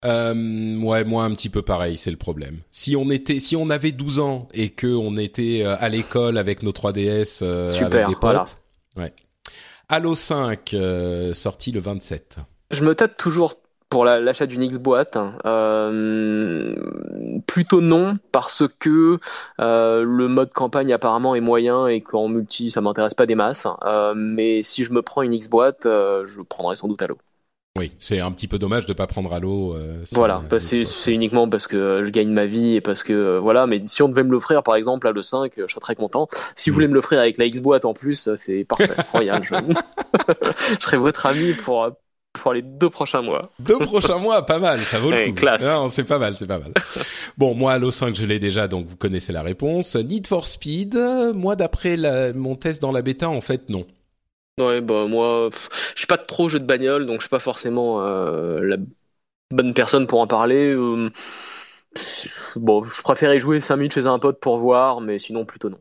Euh, 0.04 0.80
ouais, 0.80 1.04
moi 1.04 1.26
un 1.26 1.32
petit 1.32 1.50
peu 1.50 1.62
pareil, 1.62 1.98
c'est 1.98 2.10
le 2.10 2.18
problème. 2.18 2.60
Si 2.72 2.96
on 2.96 3.10
était, 3.12 3.40
si 3.40 3.56
on 3.56 3.70
avait 3.70 3.92
12 3.92 4.20
ans 4.20 4.48
et 4.54 4.70
que 4.70 4.88
on 4.88 5.16
était 5.18 5.62
euh, 5.64 5.76
à 5.80 5.90
l'école 5.90 6.38
avec 6.38 6.64
nos 6.64 6.72
3DS 6.72 7.42
euh, 7.44 7.70
Super, 7.70 7.86
avec 7.86 8.08
des 8.08 8.16
potes, 8.16 8.22
voilà. 8.22 8.46
ouais. 8.98 9.14
Halo 9.90 10.16
5 10.16 10.74
euh, 10.74 11.34
sorti 11.34 11.72
le 11.72 11.82
27. 11.82 12.38
Je 12.72 12.84
me 12.84 12.96
tâte 12.96 13.18
toujours 13.18 13.56
pour 13.90 14.06
la- 14.06 14.20
l'achat 14.22 14.46
d'une 14.46 14.64
X 14.64 14.78
boîte. 14.78 15.18
Euh, 15.46 16.74
plutôt 17.46 17.82
non 17.82 18.16
parce 18.32 18.64
que 18.80 19.20
euh, 19.60 20.04
le 20.04 20.28
mode 20.30 20.54
campagne 20.54 20.94
apparemment 20.94 21.36
est 21.36 21.42
moyen 21.42 21.88
et 21.88 22.02
qu'en 22.02 22.30
multi 22.30 22.72
ça 22.72 22.80
m'intéresse 22.82 23.14
pas 23.14 23.26
des 23.26 23.36
masses. 23.36 23.68
Euh, 23.84 24.14
mais 24.16 24.64
si 24.64 24.84
je 24.86 24.94
me 24.94 25.02
prends 25.02 25.22
une 25.22 25.34
X 25.34 25.50
boîte, 25.50 25.86
euh, 25.86 26.26
je 26.28 26.42
prendrai 26.42 26.76
sans 26.76 26.88
doute 26.88 27.02
Halo. 27.02 27.18
Oui, 27.78 27.94
c'est 28.00 28.20
un 28.20 28.32
petit 28.32 28.48
peu 28.50 28.60
dommage 28.60 28.86
de 28.86 28.94
pas 28.94 29.08
prendre 29.08 29.32
Halo. 29.34 29.76
Euh, 29.76 30.04
si 30.04 30.16
Voilà, 30.16 30.42
bah, 30.50 30.60
c'est 30.60 31.14
uniquement 31.14 31.48
parce 31.50 31.68
que 31.68 32.04
je 32.04 32.10
gagne 32.10 32.32
ma 32.34 32.46
vie 32.46 32.76
et 32.76 32.82
parce 32.82 33.02
que 33.04 33.14
euh, 33.14 33.40
voilà. 33.40 33.66
Mais 33.68 33.80
si 33.86 34.02
on 34.02 34.10
devait 34.10 34.24
me 34.24 34.32
l'offrir 34.32 34.62
par 34.64 34.76
exemple 34.76 35.08
à 35.08 35.12
le 35.12 35.22
5, 35.22 35.54
je 35.58 35.68
serais 35.68 35.80
très 35.80 35.96
content. 35.96 36.28
Si 36.56 36.70
vous 36.70 36.74
Mm. 36.74 36.76
voulez 36.76 36.88
me 36.90 36.94
l'offrir 36.96 37.20
avec 37.20 37.38
la 37.38 37.46
X 37.46 37.60
boîte 37.62 37.86
en 37.86 37.94
plus, 37.94 38.30
c'est 38.36 38.66
parfait, 38.66 38.96
royal. 39.12 39.44
Je... 39.44 39.56
je 40.80 40.86
serai 40.86 40.98
votre 40.98 41.26
ami 41.26 41.54
pour 41.54 41.90
pour 42.34 42.54
les 42.54 42.62
deux 42.62 42.90
prochains 42.90 43.22
mois. 43.22 43.52
Deux 43.60 43.78
prochains 43.80 44.18
mois, 44.18 44.46
pas 44.46 44.60
mal, 44.60 44.86
ça 44.86 45.00
vaut 45.00 45.12
le 45.12 45.26
coup. 45.28 45.34
classe. 45.36 45.62
Non, 45.64 45.88
c'est 45.88 46.04
pas 46.04 46.18
mal, 46.20 46.36
c'est 46.36 46.48
pas 46.48 46.60
mal. 46.60 46.74
Bon, 47.38 47.54
moi, 47.56 47.74
Halo 47.74 47.92
5, 47.92 48.16
je 48.16 48.26
l'ai 48.26 48.40
déjà, 48.40 48.68
donc 48.68 48.88
vous 48.88 48.96
connaissez 48.96 49.32
la 49.34 49.42
réponse. 49.44 49.96
Need 49.96 50.28
for 50.28 50.48
Speed, 50.48 50.96
moi, 51.36 51.56
d'après 51.56 51.98
la- 51.98 52.34
mon 52.34 52.56
test 52.56 52.82
dans 52.82 52.92
la 52.92 53.02
bêta, 53.02 53.30
en 53.30 53.42
fait, 53.42 53.70
non. 53.70 53.86
Ouais, 54.60 54.82
bah 54.82 55.06
moi, 55.08 55.50
je 55.96 56.00
suis 56.00 56.08
pas 56.08 56.18
trop 56.18 56.50
jeu 56.50 56.60
de 56.60 56.66
bagnole, 56.66 57.06
donc 57.06 57.16
je 57.18 57.22
suis 57.22 57.30
pas 57.30 57.40
forcément 57.40 58.02
euh, 58.06 58.60
la 58.62 58.78
bonne 59.52 59.74
personne 59.74 60.08
pour 60.08 60.20
en 60.20 60.28
parler. 60.28 60.74
Euh, 60.74 61.10
pff, 61.96 62.58
bon, 62.58 62.84
je 62.84 63.02
préférais 63.02 63.40
jouer 63.40 63.60
5 63.60 63.78
minutes 63.78 63.94
chez 63.94 64.08
un 64.08 64.20
pote 64.20 64.40
pour 64.40 64.58
voir, 64.58 65.02
mais 65.02 65.20
sinon 65.20 65.46
plutôt 65.46 65.70
non. 65.70 65.78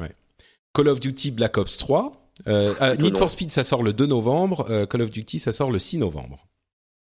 Call 0.73 0.89
of 0.89 1.01
Duty 1.01 1.33
Black 1.33 1.59
Ops 1.59 1.77
3. 1.79 2.13
Euh, 2.47 2.75
ah, 2.81 2.95
Need 2.97 3.15
non. 3.15 3.19
for 3.19 3.31
Speed, 3.31 3.51
ça 3.51 3.65
sort 3.65 3.83
le 3.83 3.93
2 3.93 4.07
novembre. 4.07 4.67
euh, 4.71 4.87
Call 4.87 5.03
of 5.03 5.11
Duty, 5.11 5.39
ça 5.39 5.53
sort 5.53 5.71
le 5.71 5.79
6 5.79 5.99
novembre. 5.99 6.47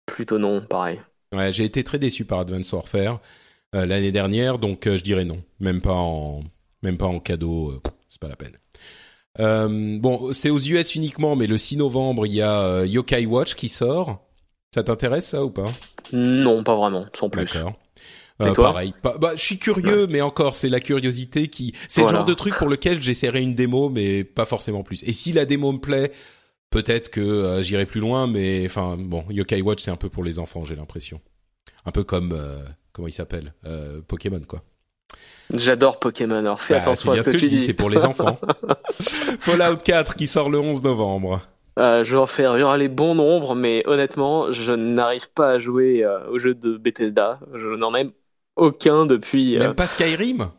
Plutôt 0.06 0.38
non, 0.38 0.60
pareil. 0.62 1.00
Ouais, 1.34 1.52
j'ai 1.52 1.64
été 1.64 1.84
très 1.84 1.98
déçu 1.98 2.24
par 2.24 2.40
Advance 2.40 2.72
Warfare 2.72 3.20
euh, 3.74 3.84
l'année 3.86 4.12
dernière, 4.12 4.58
donc 4.58 4.86
euh, 4.86 4.96
je 4.96 5.02
dirais 5.02 5.24
non. 5.24 5.42
Même 5.60 5.80
pas 5.80 5.92
en, 5.94 6.40
même 6.82 6.96
pas 6.96 7.06
en 7.06 7.20
cadeau, 7.20 7.80
c'est 8.08 8.20
pas 8.20 8.28
la 8.28 8.36
peine. 8.36 8.56
Bon, 10.00 10.32
c'est 10.32 10.50
aux 10.50 10.58
US 10.58 10.94
uniquement, 10.94 11.36
mais 11.36 11.46
le 11.46 11.58
6 11.58 11.76
novembre, 11.76 12.26
il 12.26 12.32
y 12.34 12.42
a 12.42 12.84
Yokai 12.84 13.26
Watch 13.26 13.54
qui 13.54 13.68
sort. 13.68 14.24
Ça 14.74 14.82
t'intéresse 14.82 15.28
ça 15.28 15.44
ou 15.44 15.50
pas? 15.50 15.70
Non, 16.12 16.64
pas 16.64 16.74
vraiment, 16.76 17.06
sans 17.14 17.30
plus. 17.30 17.44
D'accord. 17.44 17.72
Euh, 18.40 18.52
toi 18.52 18.72
pareil. 18.72 18.94
Pas- 19.02 19.18
bah, 19.18 19.32
je 19.36 19.42
suis 19.42 19.58
curieux, 19.58 20.06
mais 20.06 20.20
encore, 20.20 20.54
c'est 20.54 20.68
la 20.68 20.80
curiosité 20.80 21.48
qui. 21.48 21.74
C'est 21.88 22.02
le 22.02 22.08
genre 22.08 22.24
de 22.24 22.34
truc 22.34 22.54
pour 22.56 22.68
lequel 22.68 23.02
j'essaierai 23.02 23.40
une 23.42 23.54
démo, 23.54 23.88
mais 23.88 24.24
pas 24.24 24.44
forcément 24.44 24.82
plus. 24.82 25.02
Et 25.04 25.12
si 25.12 25.32
la 25.32 25.44
démo 25.44 25.72
me 25.72 25.78
plaît, 25.80 26.12
peut-être 26.70 27.10
que 27.10 27.20
euh, 27.20 27.62
j'irai 27.62 27.86
plus 27.86 28.00
loin, 28.00 28.26
mais 28.26 28.64
enfin, 28.66 28.96
bon, 28.98 29.24
Yokai 29.30 29.60
Watch, 29.62 29.82
c'est 29.82 29.90
un 29.90 29.96
peu 29.96 30.08
pour 30.08 30.22
les 30.24 30.38
enfants, 30.38 30.64
j'ai 30.64 30.76
l'impression. 30.76 31.20
Un 31.84 31.90
peu 31.90 32.04
comme 32.04 32.32
euh, 32.32 32.62
comment 32.92 33.08
il 33.08 33.12
s'appelle, 33.12 33.54
Pokémon, 34.06 34.40
quoi. 34.46 34.62
J'adore 35.54 35.98
Pokémon, 35.98 36.36
alors 36.36 36.60
fais 36.60 36.74
Bah, 36.74 36.82
attention 36.82 37.12
à 37.12 37.16
ce 37.22 37.30
que, 37.30 37.38
je 37.38 37.42
tu 37.44 37.48
dis. 37.48 37.58
dis, 37.58 37.64
c'est 37.66 37.72
pour 37.72 37.88
les 37.90 38.04
enfants. 38.04 38.38
Fallout 39.40 39.78
4 39.82 40.14
qui 40.14 40.26
sort 40.26 40.50
le 40.50 40.60
11 40.60 40.82
novembre. 40.82 41.40
Euh, 41.78 42.02
je 42.04 42.12
vais 42.12 42.20
en 42.20 42.26
faire 42.26 42.56
hurler 42.56 42.88
bon 42.88 43.14
nombre, 43.14 43.54
mais 43.54 43.82
honnêtement, 43.86 44.50
je 44.52 44.72
n'arrive 44.72 45.30
pas 45.32 45.52
à 45.52 45.58
jouer 45.58 46.04
euh, 46.04 46.28
au 46.28 46.38
jeu 46.38 46.54
de 46.54 46.76
Bethesda. 46.76 47.40
Je 47.54 47.68
n'en 47.76 47.94
aime 47.94 48.10
aucun 48.58 49.06
depuis. 49.06 49.56
euh, 49.56 49.60
Même 49.60 49.74
pas 49.74 49.86
Skyrim? 49.86 50.50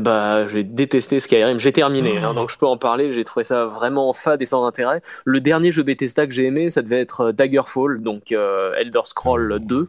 Bah, 0.00 0.46
j'ai 0.48 0.64
détesté 0.64 1.18
Skyrim. 1.20 1.58
J'ai 1.58 1.72
terminé, 1.72 2.18
hein, 2.18 2.34
donc 2.34 2.50
je 2.50 2.58
peux 2.58 2.66
en 2.66 2.76
parler. 2.76 3.12
J'ai 3.12 3.24
trouvé 3.24 3.44
ça 3.44 3.64
vraiment 3.64 4.12
fade 4.12 4.42
et 4.42 4.46
sans 4.46 4.64
intérêt. 4.64 5.00
Le 5.24 5.40
dernier 5.40 5.72
jeu 5.72 5.82
Bethesda 5.82 6.26
que 6.26 6.32
j'ai 6.32 6.44
aimé, 6.44 6.70
ça 6.70 6.82
devait 6.82 7.00
être 7.00 7.20
euh, 7.20 7.32
Daggerfall, 7.32 8.02
donc 8.02 8.32
euh, 8.32 8.74
Elder 8.74 9.00
Scroll 9.04 9.58
2, 9.60 9.88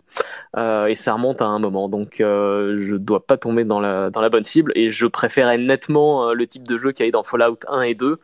euh, 0.58 0.86
et 0.86 0.96
ça 0.96 1.14
remonte 1.14 1.42
à 1.42 1.46
un 1.46 1.60
moment. 1.60 1.90
Donc 1.90 2.22
euh, 2.22 2.78
je 2.82 2.96
dois 2.96 3.26
pas 3.26 3.38
tomber 3.38 3.66
dans 3.66 3.80
la 3.80 4.10
dans 4.10 4.22
la 4.22 4.30
bonne 4.30 4.44
cible. 4.46 4.72
Et 4.76 4.90
je 4.92 5.06
préférais 5.06 5.58
nettement 5.58 6.34
le 6.34 6.48
type 6.48 6.68
de 6.68 6.78
jeu 6.78 6.92
qu'il 6.92 7.02
y 7.02 7.04
avait 7.04 7.12
dans 7.12 7.24
Fallout 7.24 7.60
1 7.68 7.82
et 7.82 7.96
2. 7.96 8.18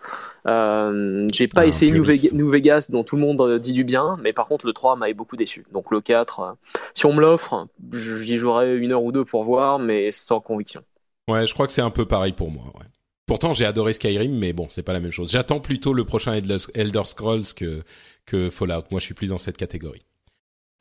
Euh, 0.47 1.27
j'ai 1.33 1.47
pas 1.47 1.61
Ah, 1.61 1.65
essayé 1.65 1.91
New. 1.91 2.03
Vegas, 2.03 2.29
New 2.33 2.49
Vegas, 2.49 2.87
dont 2.89 3.03
tout 3.03 3.15
le 3.15 3.21
monde 3.21 3.59
dit 3.59 3.73
du 3.73 3.83
bien, 3.83 4.17
mais 4.21 4.33
par 4.33 4.47
contre 4.47 4.65
le 4.65 4.73
3 4.73 4.95
m'avait 4.95 5.13
beaucoup 5.13 5.35
déçu. 5.35 5.63
Donc 5.73 5.91
le 5.91 6.01
4, 6.01 6.39
euh, 6.39 6.51
si 6.93 7.05
on 7.05 7.13
me 7.13 7.21
l'offre, 7.21 7.67
j'y 7.91 8.37
jouerai 8.37 8.77
une 8.77 8.91
heure 8.91 9.03
ou 9.03 9.11
deux 9.11 9.25
pour 9.25 9.43
voir, 9.43 9.79
mais 9.79 10.11
sans 10.11 10.39
conviction. 10.39 10.81
Ouais, 11.27 11.47
je 11.47 11.53
crois 11.53 11.67
que 11.67 11.73
c'est 11.73 11.81
un 11.81 11.89
peu 11.89 12.05
pareil 12.05 12.33
pour 12.33 12.51
moi. 12.51 12.65
Ouais. 12.75 12.85
Pourtant, 13.25 13.53
j'ai 13.53 13.65
adoré 13.65 13.93
Skyrim, 13.93 14.37
mais 14.37 14.53
bon, 14.53 14.67
c'est 14.69 14.83
pas 14.83 14.93
la 14.93 14.99
même 14.99 15.11
chose. 15.11 15.31
J'attends 15.31 15.59
plutôt 15.59 15.93
le 15.93 16.05
prochain 16.05 16.33
Elder 16.33 17.03
Scrolls 17.03 17.53
que 17.55 17.83
que 18.25 18.49
Fallout. 18.49 18.83
Moi, 18.91 18.99
je 18.99 19.05
suis 19.05 19.13
plus 19.13 19.29
dans 19.29 19.37
cette 19.37 19.57
catégorie. 19.57 20.05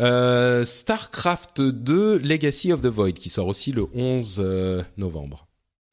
Euh, 0.02 0.64
Starcraft 0.64 1.60
2 1.60 2.18
Legacy 2.18 2.72
of 2.72 2.82
the 2.82 2.86
Void 2.86 3.12
qui 3.12 3.28
sort 3.28 3.46
aussi 3.46 3.72
le 3.72 3.86
11 3.94 4.42
euh, 4.44 4.82
novembre. 4.96 5.43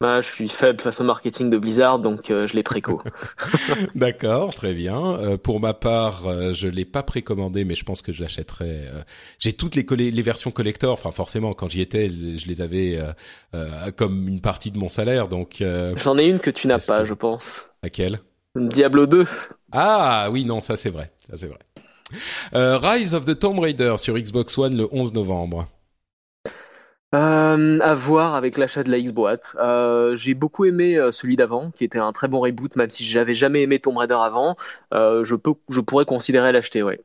Bah, 0.02 0.20
je 0.20 0.26
suis 0.26 0.48
faible 0.48 0.80
face 0.80 1.00
au 1.00 1.04
marketing 1.04 1.48
de 1.48 1.58
Blizzard, 1.58 2.00
donc 2.00 2.28
euh, 2.32 2.48
je 2.48 2.54
l'ai 2.54 2.64
préco. 2.64 3.00
D'accord, 3.94 4.52
très 4.52 4.74
bien. 4.74 5.00
Euh, 5.20 5.36
pour 5.36 5.60
ma 5.60 5.74
part, 5.74 6.26
euh, 6.26 6.52
je 6.52 6.66
l'ai 6.66 6.84
pas 6.84 7.04
précommandé, 7.04 7.64
mais 7.64 7.76
je 7.76 7.84
pense 7.84 8.02
que 8.02 8.10
je 8.10 8.20
l'achèterai. 8.20 8.88
euh, 8.88 9.02
J'ai 9.38 9.52
toutes 9.52 9.76
les, 9.76 9.84
versions 10.22 10.50
collector. 10.50 10.92
Enfin, 10.94 11.12
forcément, 11.12 11.52
quand 11.52 11.68
j'y 11.68 11.80
étais, 11.82 12.08
je 12.10 12.48
les 12.48 12.62
avais 12.62 12.98
comme 13.96 14.26
une 14.26 14.40
partie 14.40 14.72
de 14.72 14.78
mon 14.78 14.88
salaire. 14.88 15.28
Donc, 15.28 15.62
J'en 16.02 16.18
ai 16.18 16.26
une 16.26 16.40
que 16.40 16.50
tu 16.50 16.66
n'as 16.66 16.84
pas, 16.84 16.98
que- 17.02 17.04
je 17.04 17.14
pense. 17.14 17.64
laquelle? 17.84 18.18
Diablo 18.56 19.06
2. 19.06 19.24
Ah 19.70 20.30
oui, 20.32 20.44
non, 20.44 20.58
ça 20.58 20.74
c'est 20.76 20.90
vrai, 20.90 21.12
ça 21.30 21.36
c'est 21.36 21.46
vrai. 21.46 21.60
Rise 22.52 23.14
of 23.14 23.24
the 23.24 23.38
Tomb 23.38 23.60
Raider 23.60 23.94
sur 23.98 24.18
Xbox 24.18 24.58
One 24.58 24.76
le 24.76 24.88
11 24.90 25.12
novembre. 25.12 25.68
Euh, 27.14 27.78
à 27.80 27.94
voir 27.94 28.34
avec 28.34 28.56
l'achat 28.56 28.82
de 28.84 28.90
la 28.90 28.96
X-Boîte. 28.96 29.54
Euh, 29.58 30.16
j'ai 30.16 30.32
beaucoup 30.32 30.64
aimé 30.64 30.96
euh, 30.96 31.12
celui 31.12 31.36
d'avant, 31.36 31.70
qui 31.70 31.84
était 31.84 31.98
un 31.98 32.10
très 32.12 32.26
bon 32.26 32.40
reboot, 32.40 32.74
même 32.76 32.88
si 32.88 33.04
j'avais 33.04 33.34
jamais 33.34 33.60
aimé 33.62 33.78
Tomb 33.80 33.98
Raider 33.98 34.16
avant. 34.18 34.56
Euh, 34.94 35.22
je 35.22 35.34
peux, 35.34 35.52
je 35.68 35.80
pourrais 35.80 36.06
considérer 36.06 36.52
l'acheter, 36.52 36.82
ouais. 36.82 37.02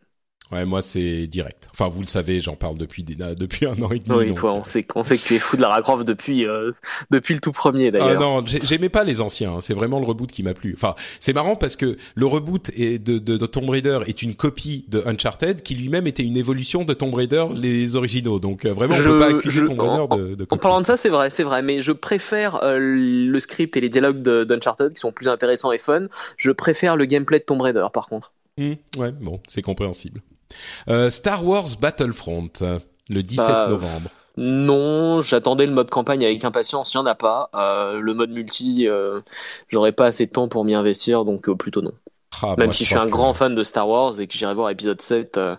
Ouais, 0.52 0.64
moi 0.66 0.82
c'est 0.82 1.28
direct. 1.28 1.68
Enfin, 1.74 1.90
vous 1.90 2.00
le 2.02 2.08
savez, 2.08 2.40
j'en 2.40 2.56
parle 2.56 2.78
depuis 2.78 3.04
des- 3.04 3.16
depuis 3.36 3.66
un 3.66 3.74
an 3.82 3.92
et 3.92 4.00
demi. 4.00 4.18
Oui, 4.18 4.28
donc, 4.28 4.38
toi, 4.38 4.52
euh, 4.52 4.60
on 4.60 4.64
sait, 4.64 4.86
on 4.96 5.04
sait 5.04 5.18
que 5.18 5.24
tu 5.24 5.36
es 5.36 5.40
fou 5.40 5.58
de 5.58 5.62
Lara 5.62 5.82
Croft 5.82 6.06
depuis, 6.06 6.48
euh, 6.48 6.72
depuis 7.12 7.34
le 7.34 7.42
tout 7.42 7.52
premier, 7.52 7.88
Ah 7.88 7.92
d'ailleurs. 7.92 8.22
non, 8.22 8.46
j'ai- 8.46 8.62
j'aimais 8.64 8.88
pas 8.90 9.04
les 9.04 9.20
anciens. 9.20 9.56
hein. 9.56 9.62
C'est 9.62 9.74
vraiment 9.74 10.00
le 10.00 10.06
reboot 10.06 10.32
qui 10.32 10.44
m'a 10.44 10.54
plu. 10.54 10.74
Enfin, 10.78 10.96
c'est 11.20 11.34
marrant 11.34 11.56
parce 11.58 11.76
que 11.76 11.98
le 12.16 12.26
reboot 12.26 12.70
est 12.78 12.98
de, 12.98 13.18
de, 13.20 13.36
de 13.38 13.46
Tomb 13.46 13.70
Raider 13.70 14.00
est 14.08 14.22
une 14.22 14.36
copie 14.36 14.86
de 14.88 15.04
Uncharted 15.06 15.62
qui 15.64 15.76
lui-même 15.76 16.08
était 16.08 16.24
une 16.24 16.38
évolution 16.38 16.86
de 16.86 16.94
Tomb 16.94 17.14
Raider 17.14 17.46
les 17.54 17.96
originaux. 17.98 18.40
Donc 18.40 18.64
euh, 18.66 18.72
vraiment, 18.74 18.94
on 18.96 18.98
Je- 18.98 19.04
peut 19.04 19.20
pas 19.20 19.28
accuser 19.36 19.60
je- 19.62 19.66
Tomb 19.66 19.80
Raider 19.82 20.06
de, 20.30 20.36
de 20.36 20.48
En 20.50 20.58
parlant 20.58 20.80
de 20.80 20.86
ça, 20.86 20.96
c'est 20.96 21.10
vrai, 21.10 21.30
c'est 21.30 21.44
vrai, 21.44 21.62
mais 21.62 21.82
je 21.82 21.92
préfère 21.92 22.64
euh, 22.64 22.78
le 22.80 23.40
script 23.42 23.76
et 23.76 23.82
les 23.82 23.90
dialogues 23.90 24.22
d'Uncharted 24.24 24.94
qui 24.94 25.00
sont 25.02 25.12
plus 25.12 25.28
intéressants 25.28 25.74
et 25.74 25.78
fun. 25.78 26.08
Je 26.38 26.52
préfère 26.52 26.96
le 26.96 27.04
gameplay 27.06 27.40
de 27.40 27.44
Tomb 27.44 27.60
Raider, 27.60 27.86
par 27.94 28.08
contre. 28.08 28.32
Hmm, 28.58 28.74
ouais, 28.98 29.12
bon, 29.12 29.40
c'est 29.48 29.62
compréhensible. 29.62 30.22
Euh, 30.90 31.10
Star 31.10 31.46
Wars 31.46 31.68
Battlefront 31.80 32.50
le 33.10 33.24
17 33.24 33.48
Bah, 33.48 33.68
novembre. 33.70 34.10
Non, 34.40 35.22
j'attendais 35.24 35.66
le 35.66 35.72
mode 35.74 35.90
campagne 35.90 36.24
avec 36.24 36.46
impatience, 36.46 36.94
il 36.94 36.98
y 36.98 37.00
en 37.00 37.06
a 37.08 37.16
pas. 37.16 37.50
Euh, 37.56 38.00
le 38.00 38.14
mode 38.14 38.30
multi, 38.30 38.88
euh, 38.88 39.20
j'aurais 39.70 39.94
pas 39.94 40.06
assez 40.06 40.28
de 40.28 40.32
temps 40.32 40.48
pour 40.48 40.64
m'y 40.64 40.76
investir, 40.76 41.26
donc 41.26 41.50
plutôt 41.58 41.82
non. 41.82 41.92
Ah, 42.44 42.54
Même 42.56 42.72
si 42.72 42.84
je 42.84 42.90
suis 42.90 42.98
un 42.98 43.06
que- 43.08 43.12
grand 43.12 43.34
fan 43.34 43.56
de 43.56 43.64
Star 43.64 43.90
Wars 43.90 44.20
et 44.20 44.28
que 44.28 44.38
j'irai 44.38 44.54
voir 44.54 44.70
épisode 44.70 45.02
7 45.02 45.38
euh, 45.38 45.56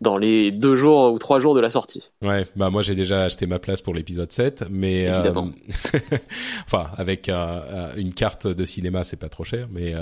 dans 0.00 0.16
les 0.16 0.50
deux 0.50 0.76
jours 0.76 1.12
ou 1.12 1.18
trois 1.18 1.40
jours 1.40 1.54
de 1.54 1.60
la 1.60 1.68
sortie. 1.68 2.10
Ouais, 2.22 2.46
bah 2.56 2.70
moi 2.70 2.80
j'ai 2.80 2.94
déjà 2.94 3.20
acheté 3.24 3.46
ma 3.46 3.58
place 3.58 3.82
pour 3.82 3.92
l'épisode 3.92 4.32
7, 4.32 4.64
mais 4.70 5.08
euh, 5.08 5.14
Évidemment. 5.16 5.50
enfin 6.66 6.86
avec 6.96 7.28
un- 7.28 7.36
un- 7.70 7.96
une 7.96 8.14
carte 8.14 8.46
de 8.46 8.64
cinéma 8.64 9.04
c'est 9.04 9.18
pas 9.18 9.28
trop 9.28 9.44
cher, 9.44 9.66
mais 9.70 9.94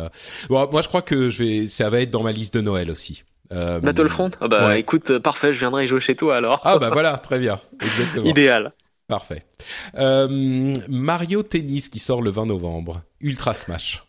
bon, 0.49 0.69
moi 0.71 0.83
je 0.83 0.89
crois 0.89 1.03
que 1.03 1.31
je 1.31 1.43
vais, 1.43 1.67
ça 1.67 1.91
va 1.91 2.01
être 2.01 2.11
dans 2.11 2.23
ma 2.23 2.31
liste 2.33 2.55
de 2.55 2.61
Noël 2.61 2.91
aussi. 2.93 3.25
Euh, 3.53 3.81
Battlefront 3.81 4.31
Ah 4.41 4.49
bah 4.49 4.67
ouais. 4.69 4.81
écoute, 4.81 5.11
euh, 5.11 5.21
parfait, 5.21 5.53
je 5.53 5.59
viendrai 5.59 5.87
jouer 5.89 6.01
chez 6.01 6.15
toi 6.17 6.37
alors. 6.37 6.61
Ah 6.65 6.79
bah 6.79 6.91
voilà, 6.93 7.19
très 7.19 7.39
bien, 7.39 7.59
exactement, 7.81 8.25
Idéal. 8.31 8.73
parfait. 9.09 9.45
Euh, 9.99 10.73
Mario 10.89 11.43
Tennis 11.43 11.89
qui 11.89 11.99
sort 11.99 12.23
le 12.23 12.31
20 12.31 12.47
novembre, 12.47 13.03
Ultra 13.21 13.55
Smash. 13.55 14.05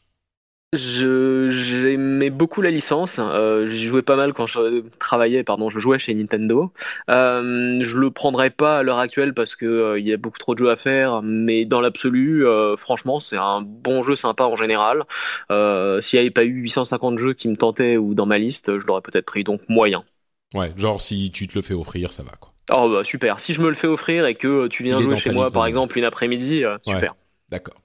Je 0.74 1.50
j'aimais 1.52 2.30
beaucoup 2.30 2.62
la 2.62 2.72
licence. 2.72 3.18
Euh, 3.20 3.68
J'y 3.68 3.88
jouais 3.88 4.04
pas 4.04 4.16
mal 4.16 4.32
quand 4.32 4.48
je 4.48 4.80
travaillais, 5.00 5.44
pardon, 5.44 5.70
je 5.70 5.80
jouais 5.80 6.00
chez 6.00 6.14
Nintendo. 6.14 6.72
Euh, 7.10 7.80
je 7.84 7.98
le 7.98 8.10
prendrais 8.10 8.52
pas 8.52 8.78
à 8.80 8.84
l'heure 8.84 9.00
actuelle 9.00 9.34
parce 9.34 9.56
que 9.56 9.66
euh, 9.66 10.00
il 10.00 10.08
y 10.08 10.14
a 10.14 10.18
beaucoup 10.18 10.38
trop 10.40 10.54
de 10.54 10.60
jeux 10.60 10.70
à 10.70 10.78
faire. 10.78 11.22
Mais 11.24 11.66
dans 11.66 11.82
l'absolu, 11.82 12.46
franchement, 12.78 13.20
c'est 13.20 13.36
un 13.36 13.60
bon 13.62 14.02
jeu 14.02 14.16
sympa 14.16 14.46
en 14.46 14.56
général. 14.56 15.04
S'il 15.50 16.18
n'y 16.18 16.22
avait 16.22 16.32
pas 16.32 16.46
eu 16.46 16.54
850 16.62 17.20
jeux 17.20 17.34
qui 17.34 17.50
me 17.50 17.58
tentaient 17.58 17.98
ou 17.98 18.14
dans 18.14 18.26
ma 18.26 18.38
liste, 18.38 18.80
je 18.80 18.86
l'aurais 18.88 19.02
peut-être 19.02 19.26
pris. 19.26 19.44
Donc 19.44 19.62
moyen. 19.68 20.06
Ouais, 20.54 20.72
genre 20.78 21.02
si 21.02 21.32
tu 21.32 21.48
te 21.48 21.56
le 21.56 21.62
fais 21.64 21.74
offrir, 21.74 22.14
ça 22.14 22.24
va 22.24 22.32
quoi. 22.40 22.54
Oh 22.72 22.90
bah 22.90 23.04
super. 23.04 23.42
Si 23.42 23.54
je 23.54 23.62
me 23.62 23.68
le 23.68 23.76
fais 23.76 23.88
offrir 23.88 24.26
et 24.26 24.36
que 24.36 24.68
tu 24.68 24.84
viens 24.84 25.02
jouer 25.02 25.18
chez 25.18 25.32
moi 25.32 25.52
par 25.52 25.66
exemple 25.66 25.98
une 25.98 26.06
après-midi, 26.06 26.64
Ouais. 26.66 26.78
super. 26.84 27.16
D'accord. 27.50 27.76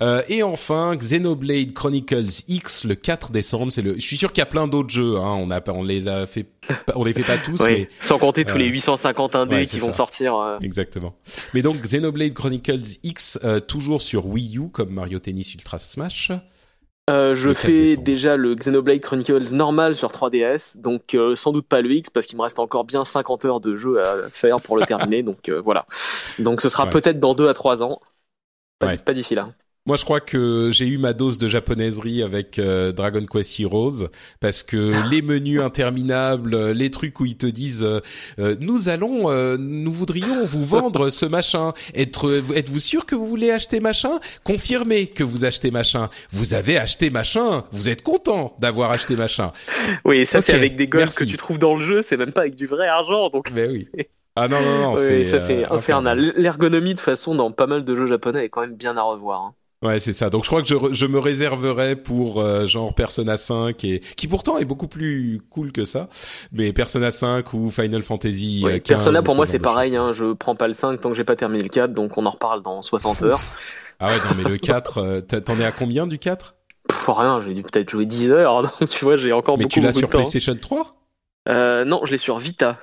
Euh, 0.00 0.22
et 0.28 0.42
enfin, 0.42 0.94
Xenoblade 0.96 1.72
Chronicles 1.72 2.42
X 2.48 2.84
le 2.84 2.94
4 2.94 3.32
décembre. 3.32 3.70
C'est 3.72 3.82
le. 3.82 3.94
Je 3.96 4.00
suis 4.00 4.16
sûr 4.16 4.32
qu'il 4.32 4.40
y 4.40 4.42
a 4.42 4.46
plein 4.46 4.68
d'autres 4.68 4.90
jeux. 4.90 5.16
Hein. 5.16 5.36
On 5.40 5.50
a, 5.50 5.60
on 5.70 5.82
les 5.82 6.08
a 6.08 6.26
fait, 6.26 6.46
on 6.94 7.04
les 7.04 7.12
fait 7.12 7.24
pas 7.24 7.38
tous, 7.38 7.60
Oui. 7.66 7.66
mais 7.70 7.88
Sans 8.00 8.18
compter 8.18 8.44
tous 8.44 8.54
euh, 8.54 8.58
les 8.58 8.66
850 8.68 9.34
indés 9.34 9.56
ouais, 9.56 9.66
qui 9.66 9.78
vont 9.78 9.88
ça. 9.88 9.94
sortir. 9.94 10.36
euh, 10.36 10.58
exactement. 10.62 11.14
Mais 11.54 11.62
donc 11.62 11.80
Xenoblade 11.80 12.32
Chronicles 12.34 12.80
X 13.02 13.38
euh, 13.44 13.60
toujours 13.60 14.02
sur 14.02 14.26
Wii 14.26 14.58
U 14.58 14.68
comme 14.70 14.90
Mario 14.90 15.18
Tennis 15.18 15.52
Ultra 15.54 15.78
Smash. 15.78 16.30
Euh, 17.08 17.34
je 17.34 17.48
Le 17.48 17.54
4 17.54 17.62
fais 17.66 17.72
décembre. 17.84 18.04
déjà 18.04 18.36
le 18.36 18.54
Xenoblade 18.54 19.00
Chronicles 19.00 19.52
normal 19.52 19.96
sur 19.96 20.10
3DS, 20.12 20.80
donc 20.80 21.14
euh, 21.16 21.34
sans 21.34 21.50
doute 21.50 21.66
pas 21.66 21.80
le 21.80 21.90
X 21.92 22.08
parce 22.08 22.26
qu'il 22.28 22.36
me 22.38 22.42
reste 22.42 22.60
encore 22.60 22.84
bien 22.84 23.04
50 23.04 23.44
heures 23.46 23.60
de 23.60 23.76
jeu 23.76 24.00
à 24.00 24.28
faire 24.30 24.60
pour 24.60 24.76
le 24.76 24.84
terminer, 24.86 25.24
donc 25.24 25.48
euh, 25.48 25.60
voilà. 25.60 25.86
Donc 26.38 26.60
ce 26.60 26.68
sera 26.68 26.84
Ouais. 26.84 26.90
peut-être 26.90 27.18
dans 27.18 27.34
2 27.34 27.48
à 27.48 27.54
3 27.54 27.82
ans, 27.82 28.00
pas, 28.80 28.86
Ouais. 28.88 28.96
pas 28.98 29.12
d'ici 29.12 29.36
là. 29.36 29.50
Moi, 29.86 29.96
je 29.96 30.04
crois 30.04 30.20
que 30.20 30.68
j'ai 30.74 30.86
eu 30.86 30.98
ma 30.98 31.14
dose 31.14 31.38
de 31.38 31.48
japonaiserie 31.48 32.22
avec 32.22 32.58
euh, 32.58 32.92
Dragon 32.92 33.24
Quest 33.24 33.58
Heroes 33.58 34.08
parce 34.38 34.62
que 34.62 34.92
les 35.10 35.22
menus 35.22 35.60
interminables, 35.62 36.54
euh, 36.54 36.74
les 36.74 36.90
trucs 36.90 37.18
où 37.18 37.24
ils 37.24 37.36
te 37.38 37.46
disent 37.46 37.82
euh, 37.82 38.00
euh, 38.38 38.56
nous 38.60 38.90
allons, 38.90 39.30
euh, 39.30 39.56
nous 39.58 39.90
voudrions 39.90 40.44
vous 40.44 40.64
vendre 40.66 41.08
ce 41.08 41.24
machin. 41.24 41.72
Être, 41.94 42.42
êtes-vous 42.54 42.78
sûr 42.78 43.06
que 43.06 43.14
vous 43.14 43.26
voulez 43.26 43.50
acheter 43.50 43.80
machin? 43.80 44.20
Confirmez 44.44 45.06
que 45.06 45.24
vous 45.24 45.46
achetez 45.46 45.70
machin. 45.70 46.10
Vous 46.30 46.52
avez 46.52 46.76
acheté 46.76 47.08
machin. 47.08 47.64
Vous 47.72 47.88
êtes 47.88 48.02
content 48.02 48.54
d'avoir 48.60 48.90
acheté 48.90 49.16
machin. 49.16 49.50
Oui, 50.04 50.26
ça 50.26 50.42
c'est 50.42 50.52
avec 50.52 50.76
des 50.76 50.88
merci. 50.92 51.16
que 51.16 51.24
tu 51.24 51.38
trouves 51.38 51.58
dans 51.58 51.74
le 51.74 51.82
jeu, 51.82 52.02
c'est 52.02 52.18
même 52.18 52.32
pas 52.34 52.42
avec 52.42 52.54
du 52.54 52.66
vrai 52.66 52.86
argent, 52.86 53.30
donc 53.30 53.50
Mais 53.54 53.66
oui. 53.66 53.88
Ah 54.36 54.48
non 54.48 54.62
non 54.62 54.78
non, 54.78 54.94
Oui, 54.94 54.96
c'est 54.96 55.24
ça 55.24 55.40
c'est 55.40 55.64
euh, 55.64 55.70
infernal. 55.70 56.18
L'ergonomie 56.36 56.94
de 56.94 57.00
façon 57.00 57.34
dans 57.34 57.50
pas 57.52 57.66
mal 57.66 57.84
de 57.84 57.96
jeux 57.96 58.06
japonais 58.06 58.44
est 58.44 58.48
quand 58.48 58.60
même 58.62 58.76
bien 58.76 58.96
à 58.96 59.02
revoir. 59.02 59.42
hein. 59.44 59.54
Ouais, 59.82 59.98
c'est 59.98 60.12
ça. 60.12 60.28
Donc 60.28 60.42
je 60.44 60.48
crois 60.48 60.60
que 60.60 60.68
je, 60.68 60.74
je 60.92 61.06
me 61.06 61.18
réserverai 61.18 61.96
pour 61.96 62.40
euh, 62.42 62.66
genre 62.66 62.94
Persona 62.94 63.38
5 63.38 63.82
et 63.84 64.00
qui 64.00 64.28
pourtant 64.28 64.58
est 64.58 64.66
beaucoup 64.66 64.88
plus 64.88 65.40
cool 65.48 65.72
que 65.72 65.86
ça, 65.86 66.10
mais 66.52 66.72
Persona 66.74 67.10
5 67.10 67.54
ou 67.54 67.70
Final 67.70 68.02
Fantasy 68.02 68.62
Ouais, 68.62 68.72
euh, 68.74 68.78
15, 68.78 68.86
Persona 68.88 69.22
pour 69.22 69.34
moi 69.36 69.46
ce 69.46 69.52
c'est 69.52 69.58
de 69.58 69.62
pareil, 69.62 69.96
hein, 69.96 70.12
je 70.12 70.34
prends 70.34 70.54
pas 70.54 70.68
le 70.68 70.74
5 70.74 71.00
tant 71.00 71.08
que 71.10 71.14
j'ai 71.16 71.24
pas 71.24 71.36
terminé 71.36 71.62
le 71.62 71.68
4, 71.70 71.92
donc 71.94 72.18
on 72.18 72.26
en 72.26 72.30
reparle 72.30 72.62
dans 72.62 72.82
60 72.82 73.22
heures. 73.22 73.40
Ah 73.98 74.08
ouais, 74.10 74.18
non 74.24 74.34
mais 74.36 74.44
le 74.44 74.58
4 74.58 74.98
euh, 74.98 75.20
t'en 75.22 75.58
es 75.58 75.64
à 75.64 75.72
combien 75.72 76.06
du 76.06 76.18
4 76.18 76.56
Pff, 76.88 77.08
rien, 77.08 77.40
j'ai 77.40 77.54
dû 77.54 77.62
peut-être 77.62 77.88
jouer 77.90 78.04
10 78.06 78.30
heures, 78.32 78.62
donc 78.80 78.86
tu 78.88 79.04
vois 79.04 79.16
j'ai 79.16 79.32
encore 79.32 79.56
Mais 79.56 79.64
beaucoup, 79.64 79.74
tu 79.74 79.80
l'as 79.80 79.92
beaucoup 79.92 79.98
sur 79.98 80.08
de 80.08 80.12
temps. 80.12 80.18
PlayStation 80.18 80.54
3 80.56 80.90
Euh, 81.48 81.84
non, 81.84 82.02
je 82.04 82.10
l'ai 82.12 82.18
sur 82.18 82.38
Vita. 82.38 82.78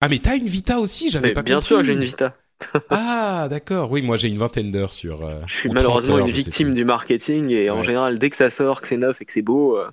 Ah 0.00 0.08
mais 0.08 0.18
t'as 0.18 0.36
une 0.36 0.46
Vita 0.46 0.80
aussi, 0.80 1.10
j'avais 1.10 1.32
pas 1.32 1.42
bien 1.42 1.56
compris. 1.56 1.68
sûr, 1.68 1.84
j'ai 1.84 1.92
une 1.92 2.04
Vita. 2.04 2.36
Ah 2.90 3.46
d'accord, 3.48 3.90
oui 3.90 4.02
moi 4.02 4.16
j'ai 4.18 4.28
une 4.28 4.36
vingtaine 4.38 4.70
d'heures 4.70 4.92
sur. 4.92 5.24
euh, 5.24 5.40
Je 5.46 5.54
suis 5.54 5.68
ou 5.68 5.72
30 5.72 5.76
malheureusement 5.76 6.16
heures, 6.16 6.26
une 6.26 6.32
victime 6.32 6.74
du 6.74 6.84
marketing 6.84 7.50
et 7.50 7.70
en 7.70 7.82
général, 7.82 8.18
dès 8.18 8.30
que 8.30 8.36
ça 8.36 8.50
sort, 8.50 8.80
que 8.80 8.88
c'est 8.88 8.96
neuf 8.98 9.20
et 9.22 9.24
que 9.24 9.32
c'est 9.32 9.42
beau, 9.42 9.78
euh, 9.78 9.90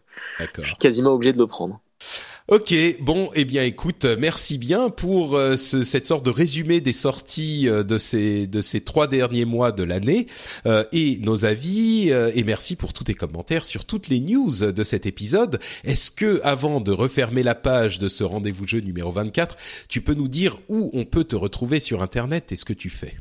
je 0.62 0.68
suis 0.68 0.76
quasiment 0.78 1.12
obligé 1.12 1.32
de 1.34 1.38
le 1.40 1.48
prendre. 1.48 1.80
Ok, 2.50 2.74
bon, 3.02 3.30
eh 3.36 3.44
bien, 3.44 3.64
écoute, 3.64 4.06
merci 4.18 4.58
bien 4.58 4.90
pour 4.90 5.36
euh, 5.36 5.58
ce- 5.58 5.84
cette 5.84 6.08
sorte 6.08 6.26
de 6.26 6.30
résumé 6.30 6.80
des 6.80 6.94
sorties 6.94 7.68
euh, 7.68 7.84
de 7.84 7.98
ces 7.98 8.48
de 8.48 8.62
ces 8.62 8.80
trois 8.80 9.08
derniers 9.08 9.44
mois 9.44 9.74
de 9.74 9.84
l'année 9.84 10.28
euh, 10.66 10.86
et 10.94 11.18
nos 11.20 11.44
avis 11.44 12.10
et 12.10 12.44
merci 12.46 12.78
pour 12.78 12.94
tous 12.94 13.04
tes 13.04 13.14
commentaires 13.16 13.66
sur 13.66 13.84
toutes 13.84 14.08
les 14.08 14.22
news 14.22 14.54
de 14.72 14.84
cet 14.86 15.06
épisode. 15.06 15.60
Est-ce 15.84 16.10
que 16.10 16.40
avant 16.44 16.80
de 16.80 16.94
refermer 16.94 17.44
la 17.44 17.56
page 17.56 18.00
de 18.00 18.08
ce 18.08 18.24
rendez-vous 18.24 18.66
jeu 18.66 18.80
numéro 18.80 19.12
24, 19.12 19.58
tu 19.90 20.00
peux 20.00 20.14
nous 20.14 20.30
dire 20.30 20.58
où 20.70 20.90
on 20.94 21.04
peut 21.04 21.26
te 21.26 21.36
retrouver 21.36 21.82
sur 21.82 22.02
internet 22.02 22.54
et 22.54 22.56
ce 22.56 22.64
que 22.64 22.74
tu 22.74 22.90
fais? 22.90 23.18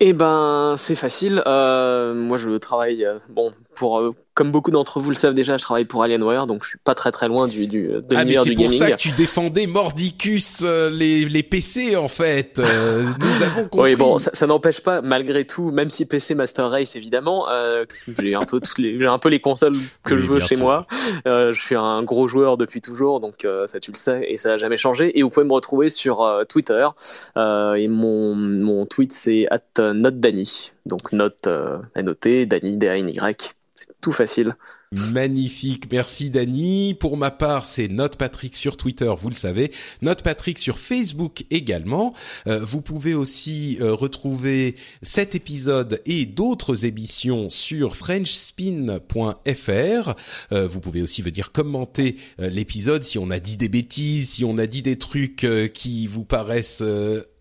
Eh 0.00 0.12
ben, 0.14 0.76
c'est 0.78 0.96
facile. 0.96 1.42
Moi, 1.46 2.38
je 2.38 2.56
travaille, 2.56 3.06
bon, 3.28 3.52
pour 3.74 4.14
comme 4.34 4.50
beaucoup 4.50 4.70
d'entre 4.70 5.00
vous 5.00 5.10
le 5.10 5.16
savent 5.16 5.34
déjà, 5.34 5.56
je 5.56 5.62
travaille 5.62 5.84
pour 5.84 6.02
Alienware, 6.02 6.46
donc 6.46 6.64
je 6.64 6.70
suis 6.70 6.78
pas 6.78 6.94
très 6.94 7.12
très 7.12 7.28
loin 7.28 7.46
du, 7.46 7.66
du 7.66 7.88
de 7.88 8.04
ah, 8.14 8.22
l'univers 8.22 8.44
du 8.44 8.54
gaming. 8.54 8.70
C'est 8.70 8.78
pour 8.78 8.88
ça 8.88 8.96
que 8.96 9.00
tu 9.00 9.10
défendais 9.12 9.66
Mordicus 9.66 10.62
euh, 10.62 10.90
les, 10.90 11.24
les 11.24 11.42
PC 11.42 11.96
en 11.96 12.08
fait. 12.08 12.58
Euh, 12.58 13.04
nous 13.20 13.42
avons 13.42 13.62
compris. 13.68 13.80
Oui, 13.84 13.96
bon, 13.96 14.18
ça, 14.18 14.30
ça 14.32 14.46
n'empêche 14.46 14.80
pas, 14.80 15.02
malgré 15.02 15.44
tout, 15.46 15.70
même 15.70 15.90
si 15.90 16.06
PC 16.06 16.34
Master 16.34 16.70
Race 16.70 16.96
évidemment, 16.96 17.48
euh, 17.48 17.84
j'ai 18.18 18.34
un 18.34 18.44
peu 18.44 18.60
toutes 18.60 18.78
les, 18.78 18.98
j'ai 18.98 19.06
un 19.06 19.18
peu 19.18 19.28
les 19.28 19.40
consoles 19.40 19.74
que 20.02 20.14
Oui, 20.14 20.20
je 20.22 20.26
veux 20.26 20.40
chez 20.40 20.56
sûr. 20.56 20.64
moi. 20.64 20.86
Euh, 21.26 21.52
je 21.52 21.60
suis 21.60 21.74
un 21.76 22.02
gros 22.02 22.26
joueur 22.28 22.56
depuis 22.56 22.80
toujours, 22.80 23.20
donc 23.20 23.44
euh, 23.44 23.66
ça 23.66 23.78
tu 23.78 23.90
le 23.92 23.96
sais 23.96 24.26
et 24.28 24.36
ça 24.36 24.54
a 24.54 24.56
jamais 24.58 24.76
changé. 24.76 25.16
Et 25.18 25.22
vous 25.22 25.28
pouvez 25.30 25.46
me 25.46 25.52
retrouver 25.52 25.90
sur 25.90 26.22
euh, 26.22 26.44
Twitter. 26.44 26.88
Euh, 27.36 27.74
et 27.74 27.88
mon 27.88 28.34
mon 28.34 28.86
tweet 28.86 29.12
c'est 29.12 29.46
@notdany, 29.78 30.72
donc 30.86 31.12
note 31.12 31.46
euh, 31.46 31.78
N-O-T, 31.94 32.46
Dany 32.46 32.76
D-A-N-Y. 32.76 33.36
C'est 33.38 33.63
facile. 34.12 34.56
Magnifique, 34.92 35.90
merci 35.90 36.30
Dany. 36.30 36.94
Pour 36.94 37.16
ma 37.16 37.30
part, 37.30 37.64
c'est 37.64 37.88
Note 37.88 38.16
Patrick 38.16 38.56
sur 38.56 38.76
Twitter, 38.76 39.12
vous 39.18 39.28
le 39.28 39.34
savez. 39.34 39.72
Note 40.02 40.22
Patrick 40.22 40.58
sur 40.58 40.78
Facebook 40.78 41.44
également. 41.50 42.14
Euh, 42.46 42.60
vous 42.64 42.80
pouvez 42.80 43.14
aussi 43.14 43.78
euh, 43.80 43.92
retrouver 43.92 44.76
cet 45.02 45.34
épisode 45.34 46.00
et 46.06 46.26
d'autres 46.26 46.84
émissions 46.84 47.50
sur 47.50 47.96
frenchspin.fr. 47.96 50.14
Euh, 50.52 50.68
vous 50.68 50.80
pouvez 50.80 51.02
aussi 51.02 51.22
venir 51.22 51.50
commenter 51.50 52.16
l'épisode 52.38 53.02
si 53.02 53.18
on 53.18 53.30
a 53.30 53.40
dit 53.40 53.56
des 53.56 53.68
bêtises, 53.68 54.30
si 54.30 54.44
on 54.44 54.58
a 54.58 54.66
dit 54.66 54.82
des 54.82 54.98
trucs 54.98 55.46
qui 55.72 56.06
vous 56.06 56.24
paraissent 56.24 56.82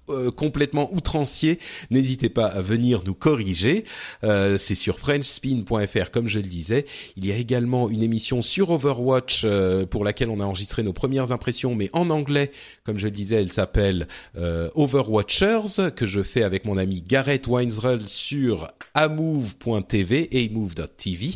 euh, 0.10 0.32
complètement 0.32 0.94
outranciers, 0.94 1.60
n'hésitez 1.90 2.30
pas 2.30 2.46
à 2.46 2.62
venir 2.62 3.04
nous 3.06 3.14
corriger. 3.14 3.86
Euh, 4.24 4.58
c'est 4.58 4.76
sur 4.76 5.00
frenchspin.fr 5.00 6.12
comme 6.12 6.28
je 6.28 6.40
le 6.40 6.48
disais. 6.48 6.86
Il 7.16 7.26
y 7.26 7.32
a 7.32 7.38
également 7.38 7.90
une 7.90 8.04
émission 8.04 8.42
sur 8.42 8.72
Overwatch 8.72 9.44
euh, 9.46 9.86
pour 9.86 10.04
laquelle 10.04 10.30
on 10.30 10.40
a 10.40 10.46
enregistré 10.46 10.84
nos 10.84 10.94
premières 10.94 11.32
impressions, 11.32 11.76
mais 11.76 11.90
en 11.94 12.10
anglais, 12.10 12.52
comme 12.84 12.98
je 12.98 13.06
le 13.06 13.12
disais, 13.12 13.38
elle 13.38 13.52
s'appelle 13.52 14.08
euh, 14.38 14.70
Overwatchers, 14.76 15.92
que 15.96 16.06
je 16.06 16.22
fais 16.22 16.44
avec 16.44 16.66
mon 16.66 16.78
ami 16.78 17.02
Gareth 17.02 17.48
Winesrell 17.48 18.08
sur 18.08 18.68
amove.tv, 18.94 20.30
amove.tv. 20.34 21.32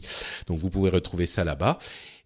Donc 0.48 0.60
vous 0.60 0.70
pouvez 0.70 0.90
retrouver 0.90 1.26
ça 1.26 1.44
là-bas. 1.44 1.78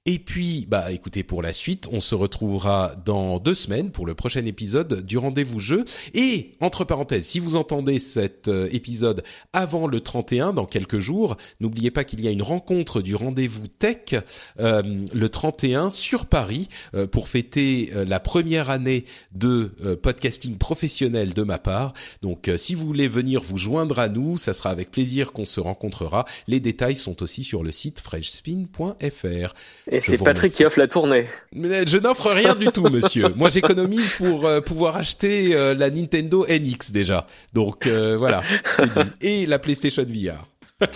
Et 0.07 0.17
puis, 0.17 0.65
bah, 0.67 0.91
écoutez, 0.91 1.21
pour 1.21 1.43
la 1.43 1.53
suite, 1.53 1.87
on 1.91 2.01
se 2.01 2.15
retrouvera 2.15 2.95
dans 3.05 3.37
deux 3.37 3.53
semaines 3.53 3.91
pour 3.91 4.07
le 4.07 4.15
prochain 4.15 4.43
épisode 4.47 5.05
du 5.05 5.19
rendez-vous 5.19 5.59
jeu. 5.59 5.85
Et, 6.15 6.53
entre 6.59 6.85
parenthèses, 6.85 7.27
si 7.27 7.37
vous 7.37 7.55
entendez 7.55 7.99
cet 7.99 8.47
euh, 8.47 8.67
épisode 8.71 9.21
avant 9.53 9.85
le 9.85 9.99
31, 9.99 10.53
dans 10.53 10.65
quelques 10.65 10.97
jours, 10.97 11.37
n'oubliez 11.59 11.91
pas 11.91 12.03
qu'il 12.03 12.19
y 12.21 12.27
a 12.27 12.31
une 12.31 12.41
rencontre 12.41 13.03
du 13.03 13.13
rendez-vous 13.13 13.67
tech 13.67 14.15
euh, 14.59 15.05
le 15.13 15.29
31 15.29 15.91
sur 15.91 16.25
Paris 16.25 16.67
euh, 16.95 17.05
pour 17.05 17.27
fêter 17.27 17.91
euh, 17.93 18.03
la 18.03 18.19
première 18.19 18.71
année 18.71 19.05
de 19.33 19.71
euh, 19.85 19.95
podcasting 19.95 20.57
professionnel 20.57 21.35
de 21.35 21.43
ma 21.43 21.59
part. 21.59 21.93
Donc, 22.23 22.47
euh, 22.47 22.57
si 22.57 22.73
vous 22.73 22.87
voulez 22.87 23.07
venir 23.07 23.43
vous 23.43 23.59
joindre 23.59 23.99
à 23.99 24.09
nous, 24.09 24.39
ça 24.39 24.55
sera 24.55 24.71
avec 24.71 24.89
plaisir 24.89 25.31
qu'on 25.31 25.45
se 25.45 25.59
rencontrera. 25.59 26.25
Les 26.47 26.59
détails 26.59 26.95
sont 26.95 27.21
aussi 27.21 27.43
sur 27.43 27.61
le 27.61 27.69
site 27.69 27.99
freshspin.fr. 27.99 29.53
Et 29.91 29.99
c'est 29.99 30.17
Patrick 30.17 30.53
qui 30.53 30.63
offre 30.63 30.79
la 30.79 30.87
tournée. 30.87 31.27
Mais 31.53 31.85
je 31.85 31.97
n'offre 31.97 32.31
rien 32.31 32.55
du 32.55 32.67
tout, 32.67 32.83
monsieur. 32.89 33.27
Moi, 33.35 33.49
j'économise 33.49 34.13
pour 34.13 34.45
euh, 34.45 34.61
pouvoir 34.61 34.95
acheter 34.95 35.53
euh, 35.53 35.75
la 35.75 35.89
Nintendo 35.89 36.45
NX 36.47 36.91
déjà. 36.91 37.27
Donc 37.53 37.85
euh, 37.87 38.15
voilà, 38.17 38.41
c'est 38.77 38.93
dit. 38.93 39.09
Et 39.21 39.45
la 39.45 39.59
PlayStation 39.59 40.03
VR. 40.03 40.47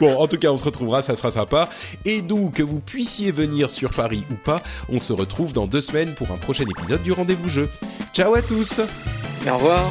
bon, 0.00 0.16
en 0.16 0.28
tout 0.28 0.36
cas, 0.36 0.48
on 0.48 0.56
se 0.56 0.64
retrouvera, 0.64 1.02
ça 1.02 1.16
sera 1.16 1.30
sympa. 1.30 1.70
Et 2.04 2.20
d'où 2.20 2.50
que 2.50 2.62
vous 2.62 2.80
puissiez 2.80 3.32
venir 3.32 3.70
sur 3.70 3.90
Paris 3.90 4.24
ou 4.30 4.34
pas, 4.34 4.62
on 4.90 4.98
se 4.98 5.12
retrouve 5.12 5.52
dans 5.54 5.66
deux 5.66 5.80
semaines 5.80 6.12
pour 6.14 6.30
un 6.30 6.36
prochain 6.36 6.64
épisode 6.64 7.02
du 7.02 7.12
Rendez-vous 7.12 7.48
Jeu. 7.48 7.68
Ciao 8.12 8.34
à 8.34 8.42
tous 8.42 8.80
Au 9.48 9.54
revoir. 9.54 9.90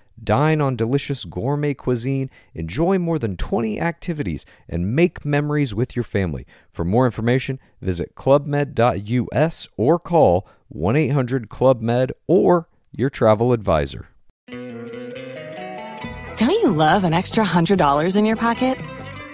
Dine 0.23 0.61
on 0.61 0.75
delicious 0.75 1.25
gourmet 1.25 1.73
cuisine, 1.73 2.29
enjoy 2.53 2.97
more 2.97 3.17
than 3.17 3.37
20 3.37 3.79
activities, 3.79 4.45
and 4.69 4.95
make 4.95 5.25
memories 5.25 5.73
with 5.73 5.95
your 5.95 6.03
family. 6.03 6.45
For 6.71 6.85
more 6.85 7.05
information, 7.05 7.59
visit 7.81 8.15
clubmed.us 8.15 9.67
or 9.77 9.99
call 9.99 10.47
1 10.69 10.95
800 10.95 11.49
Club 11.49 11.81
Med 11.81 12.11
or 12.27 12.67
your 12.91 13.09
travel 13.09 13.51
advisor. 13.53 14.07
Don't 16.37 16.49
you 16.49 16.71
love 16.71 17.03
an 17.03 17.13
extra 17.13 17.43
$100 17.43 18.17
in 18.17 18.25
your 18.25 18.35
pocket? 18.35 18.77